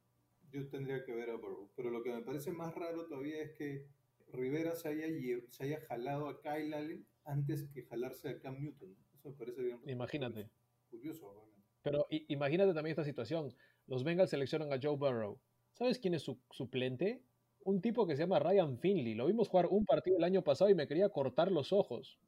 Yo 0.50 0.68
tendría 0.68 1.04
que 1.04 1.12
ver 1.12 1.30
a 1.30 1.36
Burrow. 1.36 1.70
Pero 1.74 1.90
lo 1.90 2.02
que 2.02 2.12
me 2.12 2.22
parece 2.22 2.52
más 2.52 2.74
raro 2.74 3.06
todavía 3.06 3.42
es 3.42 3.52
que 3.52 3.86
Rivera 4.32 4.74
se 4.74 4.88
haya, 4.88 5.06
lle- 5.08 5.44
se 5.48 5.64
haya 5.64 5.80
jalado 5.80 6.28
a 6.28 6.40
Kyle 6.40 6.72
Allen 6.74 7.06
antes 7.24 7.64
que 7.72 7.82
jalarse 7.82 8.28
a 8.28 8.38
Cam 8.40 8.60
Newton. 8.60 8.96
Eso 9.14 9.30
me 9.30 9.34
parece 9.36 9.62
bien. 9.62 9.80
Imagínate. 9.86 10.48
Curioso, 10.90 11.32
realmente. 11.32 11.62
Pero 11.82 12.06
imagínate 12.28 12.72
también 12.72 12.92
esta 12.92 13.04
situación. 13.04 13.54
Los 13.86 14.04
Bengals 14.04 14.30
seleccionan 14.30 14.72
a 14.72 14.78
Joe 14.80 14.96
Burrow. 14.96 15.38
¿Sabes 15.72 15.98
quién 15.98 16.14
es 16.14 16.22
su 16.22 16.38
suplente? 16.50 17.22
Un 17.64 17.80
tipo 17.80 18.06
que 18.06 18.14
se 18.16 18.22
llama 18.22 18.38
Ryan 18.38 18.78
Finley. 18.78 19.14
Lo 19.14 19.26
vimos 19.26 19.48
jugar 19.48 19.66
un 19.66 19.84
partido 19.84 20.16
el 20.16 20.24
año 20.24 20.42
pasado 20.42 20.70
y 20.70 20.74
me 20.74 20.86
quería 20.86 21.08
cortar 21.08 21.50
los 21.50 21.72
ojos. 21.72 22.18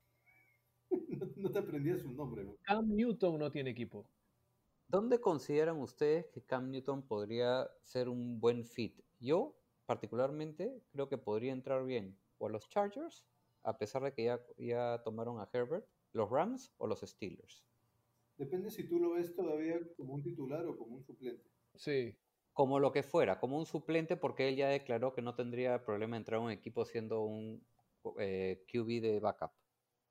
No, 1.47 1.53
te 1.53 1.59
aprendías 1.61 2.01
su 2.01 2.13
nombre. 2.13 2.43
¿no? 2.43 2.57
Cam 2.63 2.89
Newton 2.89 3.39
no 3.39 3.53
tiene 3.53 3.71
equipo. 3.71 4.11
¿Dónde 4.89 5.21
consideran 5.21 5.81
ustedes 5.81 6.27
que 6.27 6.43
Cam 6.43 6.73
Newton 6.73 7.07
podría 7.07 7.71
ser 7.83 8.09
un 8.09 8.41
buen 8.41 8.65
fit? 8.65 9.01
Yo, 9.21 9.57
particularmente, 9.87 10.83
creo 10.91 11.09
que 11.09 11.19
podría 11.19 11.53
entrar 11.53 11.85
bien 11.85 12.19
o 12.39 12.49
a 12.49 12.51
los 12.51 12.69
Chargers, 12.69 13.25
a 13.63 13.79
pesar 13.79 14.03
de 14.03 14.13
que 14.13 14.25
ya, 14.25 14.41
ya 14.59 15.03
tomaron 15.05 15.39
a 15.41 15.49
Herbert, 15.53 15.87
los 16.13 16.29
Rams 16.31 16.73
o 16.79 16.89
los 16.89 17.01
Steelers. 17.01 17.65
Depende 18.37 18.71
si 18.71 18.89
tú 18.89 18.99
lo 18.99 19.11
ves 19.11 19.33
todavía 19.35 19.79
como 19.97 20.15
un 20.15 20.23
titular 20.23 20.67
o 20.67 20.77
como 20.77 20.97
un 20.97 21.05
suplente. 21.05 21.49
Sí. 21.77 22.17
Como 22.53 22.81
lo 22.81 22.91
que 22.91 23.05
fuera, 23.05 23.39
como 23.39 23.57
un 23.57 23.67
suplente, 23.67 24.17
porque 24.17 24.49
él 24.49 24.57
ya 24.57 24.69
declaró 24.69 25.15
que 25.15 25.23
no 25.23 25.37
tendría 25.37 25.85
problema 25.85 26.17
entrar 26.17 26.41
a 26.41 26.45
un 26.45 26.51
equipo 26.51 26.85
siendo 26.85 27.23
un 27.23 27.65
eh, 28.19 28.65
QB 28.67 29.01
de 29.01 29.21
backup. 29.21 29.53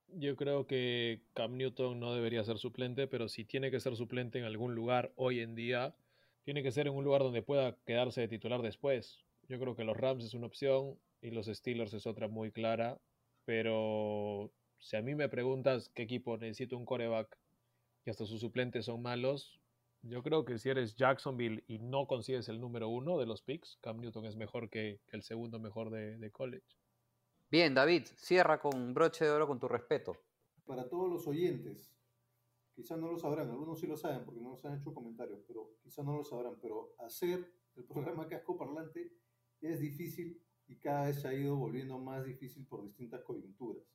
Yo 0.07 0.35
creo 0.35 0.65
que 0.65 1.21
Cam 1.33 1.57
Newton 1.57 1.99
no 1.99 2.13
debería 2.13 2.43
ser 2.43 2.57
suplente, 2.57 3.07
pero 3.07 3.27
si 3.27 3.43
tiene 3.43 3.69
que 3.69 3.79
ser 3.79 3.95
suplente 3.95 4.39
en 4.39 4.45
algún 4.45 4.73
lugar 4.73 5.11
hoy 5.15 5.41
en 5.41 5.55
día, 5.55 5.95
tiene 6.43 6.63
que 6.63 6.71
ser 6.71 6.87
en 6.87 6.93
un 6.93 7.03
lugar 7.03 7.21
donde 7.21 7.41
pueda 7.41 7.75
quedarse 7.85 8.21
de 8.21 8.27
titular 8.27 8.61
después. 8.61 9.25
Yo 9.49 9.59
creo 9.59 9.75
que 9.75 9.83
los 9.83 9.97
Rams 9.97 10.23
es 10.23 10.33
una 10.33 10.47
opción 10.47 10.97
y 11.21 11.31
los 11.31 11.47
Steelers 11.47 11.93
es 11.93 12.07
otra 12.07 12.27
muy 12.27 12.51
clara, 12.51 12.99
pero 13.45 14.51
si 14.79 14.95
a 14.95 15.01
mí 15.01 15.15
me 15.15 15.27
preguntas 15.27 15.89
qué 15.89 16.03
equipo 16.03 16.37
necesita 16.37 16.75
un 16.75 16.85
coreback 16.85 17.37
y 18.05 18.09
hasta 18.09 18.25
sus 18.25 18.39
suplentes 18.41 18.85
son 18.85 19.01
malos, 19.01 19.59
yo 20.03 20.21
creo 20.21 20.45
que 20.45 20.59
si 20.59 20.69
eres 20.69 20.95
Jacksonville 20.95 21.63
y 21.67 21.79
no 21.79 22.05
consigues 22.05 22.47
el 22.47 22.61
número 22.61 22.87
uno 22.89 23.17
de 23.17 23.25
los 23.25 23.41
picks, 23.41 23.77
Cam 23.81 23.99
Newton 23.99 24.25
es 24.25 24.35
mejor 24.35 24.69
que, 24.69 24.99
que 25.07 25.17
el 25.17 25.23
segundo 25.23 25.59
mejor 25.59 25.89
de, 25.89 26.17
de 26.17 26.31
college. 26.31 26.77
Bien, 27.55 27.73
David, 27.73 28.03
cierra 28.17 28.59
con 28.59 28.93
broche 28.93 29.23
de 29.23 29.31
oro 29.31 29.47
con 29.47 29.57
tu 29.57 29.69
respeto. 29.69 30.17
Para 30.65 30.89
todos 30.89 31.09
los 31.09 31.25
oyentes, 31.25 31.89
quizás 32.73 32.99
no 32.99 33.09
lo 33.09 33.17
sabrán, 33.17 33.49
algunos 33.49 33.79
sí 33.79 33.87
lo 33.87 33.95
saben 33.95 34.25
porque 34.25 34.41
no 34.41 34.49
nos 34.49 34.65
han 34.65 34.77
hecho 34.77 34.93
comentarios, 34.93 35.39
pero 35.47 35.77
quizás 35.81 36.03
no 36.03 36.17
lo 36.17 36.25
sabrán, 36.25 36.59
pero 36.61 36.95
hacer 36.99 37.49
el 37.77 37.85
programa 37.85 38.27
Casco 38.27 38.57
Parlante 38.57 39.09
es 39.61 39.79
difícil 39.79 40.37
y 40.67 40.75
cada 40.79 41.05
vez 41.05 41.21
se 41.21 41.29
ha 41.29 41.33
ido 41.33 41.55
volviendo 41.55 41.97
más 41.97 42.25
difícil 42.25 42.65
por 42.65 42.83
distintas 42.83 43.23
coyunturas. 43.23 43.85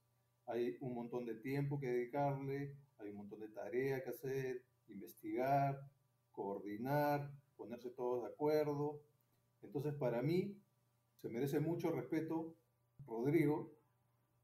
Hay 0.46 0.78
un 0.80 0.94
montón 0.94 1.26
de 1.26 1.34
tiempo 1.34 1.78
que 1.78 1.88
dedicarle, 1.88 2.78
hay 2.96 3.10
un 3.10 3.16
montón 3.16 3.40
de 3.40 3.48
tarea 3.48 4.02
que 4.02 4.08
hacer, 4.08 4.64
investigar, 4.88 5.86
coordinar, 6.32 7.30
ponerse 7.58 7.90
todos 7.90 8.22
de 8.22 8.30
acuerdo. 8.30 9.02
Entonces, 9.60 9.92
para 9.92 10.22
mí, 10.22 10.56
se 11.20 11.28
merece 11.28 11.60
mucho 11.60 11.90
respeto 11.90 12.56
Rodrigo. 13.10 13.76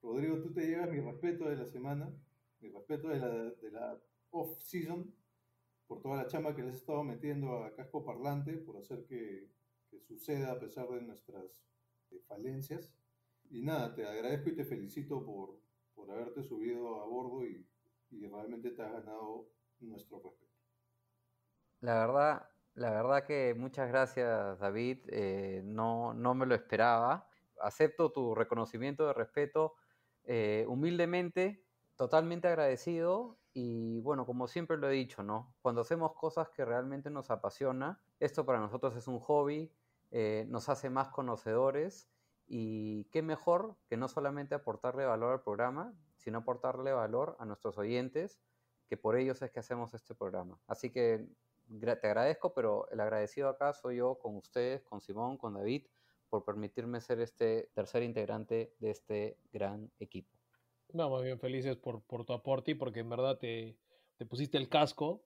Rodrigo, 0.02 0.38
tú 0.40 0.52
te 0.52 0.66
llevas 0.66 0.90
mi 0.90 1.00
respeto 1.00 1.48
de 1.48 1.56
la 1.56 1.66
semana, 1.66 2.12
mi 2.60 2.68
respeto 2.68 3.08
de 3.08 3.18
la, 3.18 3.28
de 3.28 3.70
la 3.70 3.98
off-season, 4.30 5.14
por 5.86 6.02
toda 6.02 6.16
la 6.16 6.26
chamba 6.26 6.54
que 6.54 6.62
les 6.62 6.74
he 6.74 6.78
estado 6.78 7.04
metiendo 7.04 7.64
a 7.64 7.74
casco 7.74 8.04
parlante, 8.04 8.52
por 8.54 8.76
hacer 8.76 9.06
que, 9.06 9.54
suceda 10.08 10.52
a 10.52 10.60
pesar 10.60 10.88
de 10.88 11.00
nuestras 11.00 11.64
eh, 12.10 12.20
falencias. 12.28 12.92
Y 13.48 13.62
nada, 13.62 13.94
te 13.94 14.06
agradezco 14.06 14.50
y 14.50 14.54
te 14.54 14.64
felicito 14.64 15.24
por, 15.24 15.58
por 15.94 16.10
haberte 16.10 16.42
subido 16.42 17.00
a 17.00 17.06
bordo 17.06 17.46
y, 17.46 17.66
y 18.10 18.26
realmente 18.26 18.72
te 18.72 18.82
has 18.82 18.92
ganado 18.92 19.48
nuestro 19.80 20.20
respeto. 20.20 20.52
La 21.80 22.06
verdad, 22.06 22.48
la 22.74 22.90
verdad 22.90 23.24
que 23.24 23.54
muchas 23.54 23.88
gracias, 23.88 24.58
David. 24.58 24.98
eh, 25.08 25.62
no, 25.64 26.12
no 26.12 26.34
me 26.34 26.44
lo 26.44 26.54
esperaba. 26.54 27.26
Acepto 27.60 28.12
tu 28.12 28.34
reconocimiento 28.34 29.06
de 29.06 29.12
respeto 29.12 29.74
eh, 30.24 30.64
humildemente, 30.68 31.64
totalmente 31.96 32.48
agradecido. 32.48 33.38
Y 33.52 34.00
bueno, 34.00 34.26
como 34.26 34.48
siempre 34.48 34.76
lo 34.76 34.88
he 34.88 34.92
dicho, 34.92 35.22
¿no? 35.22 35.54
Cuando 35.62 35.80
hacemos 35.80 36.12
cosas 36.14 36.50
que 36.50 36.64
realmente 36.64 37.10
nos 37.10 37.30
apasiona, 37.30 38.02
esto 38.20 38.44
para 38.44 38.60
nosotros 38.60 38.94
es 38.96 39.08
un 39.08 39.18
hobby, 39.18 39.72
eh, 40.10 40.46
nos 40.48 40.68
hace 40.68 40.90
más 40.90 41.08
conocedores. 41.08 42.10
Y 42.46 43.04
qué 43.06 43.22
mejor 43.22 43.76
que 43.88 43.96
no 43.96 44.08
solamente 44.08 44.54
aportarle 44.54 45.04
valor 45.04 45.32
al 45.32 45.42
programa, 45.42 45.94
sino 46.16 46.38
aportarle 46.38 46.92
valor 46.92 47.36
a 47.38 47.44
nuestros 47.44 47.78
oyentes, 47.78 48.40
que 48.88 48.96
por 48.96 49.16
ellos 49.16 49.42
es 49.42 49.50
que 49.50 49.60
hacemos 49.60 49.94
este 49.94 50.14
programa. 50.14 50.60
Así 50.66 50.90
que 50.90 51.28
te 51.68 52.06
agradezco, 52.06 52.54
pero 52.54 52.88
el 52.90 53.00
agradecido 53.00 53.48
acá 53.48 53.72
soy 53.72 53.96
yo 53.96 54.18
con 54.18 54.36
ustedes, 54.36 54.82
con 54.82 55.00
Simón, 55.00 55.36
con 55.36 55.54
David, 55.54 55.86
por 56.36 56.44
permitirme 56.44 57.00
ser 57.00 57.20
este 57.20 57.70
tercer 57.74 58.02
integrante 58.02 58.74
de 58.78 58.90
este 58.90 59.38
gran 59.52 59.90
equipo. 59.98 60.28
No, 60.92 61.08
más 61.08 61.22
bien 61.22 61.38
felices 61.38 61.76
por, 61.76 62.02
por 62.02 62.24
tu 62.24 62.32
aporte 62.34 62.72
y 62.72 62.74
porque 62.74 63.00
en 63.00 63.08
verdad 63.08 63.38
te, 63.38 63.78
te 64.18 64.26
pusiste 64.26 64.58
el 64.58 64.68
casco, 64.68 65.22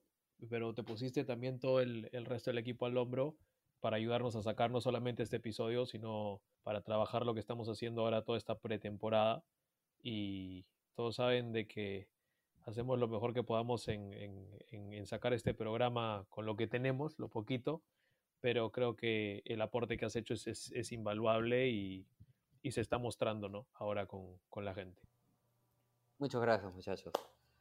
pero 0.49 0.73
te 0.73 0.83
pusiste 0.83 1.25
también 1.25 1.59
todo 1.59 1.81
el, 1.81 2.09
el 2.13 2.25
resto 2.25 2.49
del 2.49 2.59
equipo 2.59 2.85
al 2.85 2.97
hombro 2.97 3.35
para 3.81 3.97
ayudarnos 3.97 4.35
a 4.37 4.41
sacar 4.41 4.71
no 4.71 4.79
solamente 4.79 5.21
este 5.23 5.37
episodio, 5.37 5.85
sino 5.85 6.41
para 6.63 6.81
trabajar 6.81 7.25
lo 7.25 7.33
que 7.33 7.39
estamos 7.41 7.67
haciendo 7.67 8.01
ahora 8.03 8.23
toda 8.23 8.37
esta 8.37 8.59
pretemporada. 8.59 9.43
Y 10.01 10.65
todos 10.95 11.15
saben 11.17 11.51
de 11.51 11.67
que 11.67 12.07
hacemos 12.65 12.97
lo 12.99 13.07
mejor 13.09 13.33
que 13.33 13.43
podamos 13.43 13.87
en, 13.89 14.13
en- 14.13 14.47
en- 14.71 15.05
sacar 15.05 15.33
este 15.33 15.53
programa 15.53 16.25
con 16.29 16.45
lo 16.45 16.55
que 16.55 16.67
tenemos, 16.67 17.19
lo 17.19 17.27
poquito, 17.27 17.83
pero 18.41 18.71
creo 18.71 18.95
que 18.95 19.41
el 19.45 19.61
aporte 19.61 19.97
que 19.97 20.05
has 20.05 20.15
hecho 20.15 20.33
es, 20.33 20.47
es- 20.47 20.71
es 20.73 20.91
invaluable 20.91 21.69
y, 21.69 22.05
y 22.61 22.71
se 22.71 22.81
está 22.81 22.97
mostrando 22.97 23.47
¿no? 23.49 23.67
ahora 23.75 24.05
con, 24.07 24.37
con 24.49 24.65
la 24.65 24.73
gente. 24.73 25.01
Muchas 26.17 26.41
gracias, 26.41 26.73
muchachos. 26.73 27.13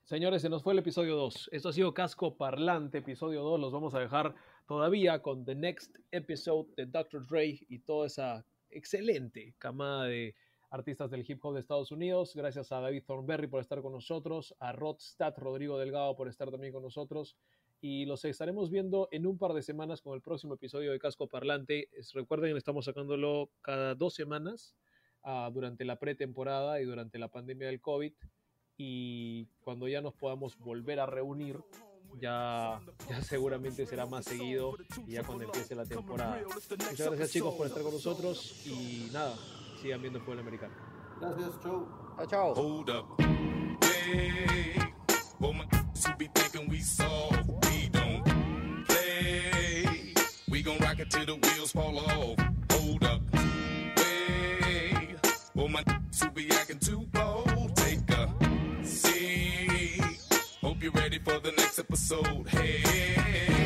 Señores, 0.04 0.42
se 0.42 0.48
nos 0.48 0.62
fue 0.62 0.72
el 0.72 0.80
episodio 0.80 1.14
2. 1.16 1.50
Esto 1.52 1.68
ha 1.68 1.72
sido 1.72 1.94
Casco 1.94 2.36
Parlante, 2.36 2.98
episodio 2.98 3.42
2. 3.42 3.60
Los 3.60 3.72
vamos 3.72 3.94
a 3.94 4.00
dejar 4.00 4.34
todavía 4.66 5.22
con 5.22 5.44
The 5.44 5.54
Next 5.54 5.96
Episode 6.10 6.68
de 6.76 6.86
Dr. 6.86 7.26
Dre 7.26 7.60
y 7.68 7.78
toda 7.80 8.06
esa 8.08 8.44
excelente 8.70 9.54
camada 9.58 10.04
de 10.04 10.34
artistas 10.70 11.10
del 11.10 11.24
hip 11.28 11.44
hop 11.44 11.54
de 11.54 11.60
Estados 11.60 11.92
Unidos. 11.92 12.34
Gracias 12.34 12.72
a 12.72 12.80
David 12.80 13.04
Thornberry 13.06 13.46
por 13.46 13.60
estar 13.60 13.80
con 13.82 13.92
nosotros, 13.92 14.54
a 14.58 14.72
Rodstat 14.72 15.38
Rodrigo 15.38 15.78
Delgado 15.78 16.16
por 16.16 16.28
estar 16.28 16.50
también 16.50 16.72
con 16.72 16.82
nosotros. 16.82 17.36
Y 17.82 18.04
los 18.04 18.24
estaremos 18.26 18.70
viendo 18.70 19.08
en 19.10 19.26
un 19.26 19.38
par 19.38 19.52
de 19.54 19.62
semanas 19.62 20.02
con 20.02 20.14
el 20.14 20.20
próximo 20.20 20.54
episodio 20.54 20.92
de 20.92 20.98
Casco 20.98 21.26
Parlante. 21.28 21.88
Es- 21.92 22.12
recuerden, 22.12 22.56
estamos 22.56 22.84
sacándolo 22.84 23.50
cada 23.62 23.94
dos 23.94 24.14
semanas 24.14 24.74
ah, 25.22 25.50
durante 25.52 25.84
la 25.84 25.96
pretemporada 25.98 26.80
y 26.80 26.84
durante 26.84 27.18
la 27.18 27.28
pandemia 27.28 27.68
del 27.68 27.80
COVID 27.80 28.12
y 28.76 29.46
cuando 29.60 29.88
ya 29.88 30.00
nos 30.00 30.14
podamos 30.14 30.56
volver 30.58 31.00
a 31.00 31.06
reunir, 31.06 31.58
ya, 32.20 32.80
ya 33.08 33.22
seguramente 33.22 33.86
será 33.86 34.04
más 34.06 34.24
seguido 34.24 34.76
y 35.06 35.12
ya 35.12 35.22
cuando 35.22 35.44
empiece 35.44 35.74
la 35.74 35.84
temporada. 35.86 36.42
Muchas 36.42 37.06
gracias 37.08 37.30
chicos 37.32 37.54
por 37.54 37.66
estar 37.66 37.82
con 37.82 37.92
nosotros 37.92 38.66
y 38.66 39.08
nada, 39.12 39.34
sigan 39.80 40.00
viendo 40.00 40.18
el 40.18 40.24
fútbol 40.24 40.40
americano. 40.40 40.74
Gracias, 41.20 41.60
chau. 41.62 41.86
Chao, 42.16 42.26
chao. 42.26 42.54
Hold 42.54 42.90
up. 42.90 43.06
Hey, 43.82 44.74
well, 45.38 45.52
my 45.52 45.64
who 45.70 46.16
be 46.16 46.28
thinking 46.34 46.68
we 46.70 46.80
soft. 46.80 47.39
Gon' 50.70 50.86
rock 50.86 51.00
it 51.00 51.10
till 51.10 51.26
the 51.26 51.34
wheels 51.34 51.72
fall 51.72 51.98
off. 51.98 52.36
Hold 52.72 53.04
up. 53.04 53.20
Hey, 53.96 55.16
well, 55.54 55.68
my 55.68 55.82
who 56.22 56.30
be 56.30 56.50
acting 56.50 56.78
too 56.78 57.06
bold. 57.12 57.76
Take 57.76 58.10
a 58.10 58.30
seat. 58.84 60.02
Hope 60.60 60.82
you're 60.82 60.92
ready 60.92 61.18
for 61.18 61.38
the 61.40 61.52
next 61.52 61.78
episode. 61.78 62.48
Hey. 62.48 63.59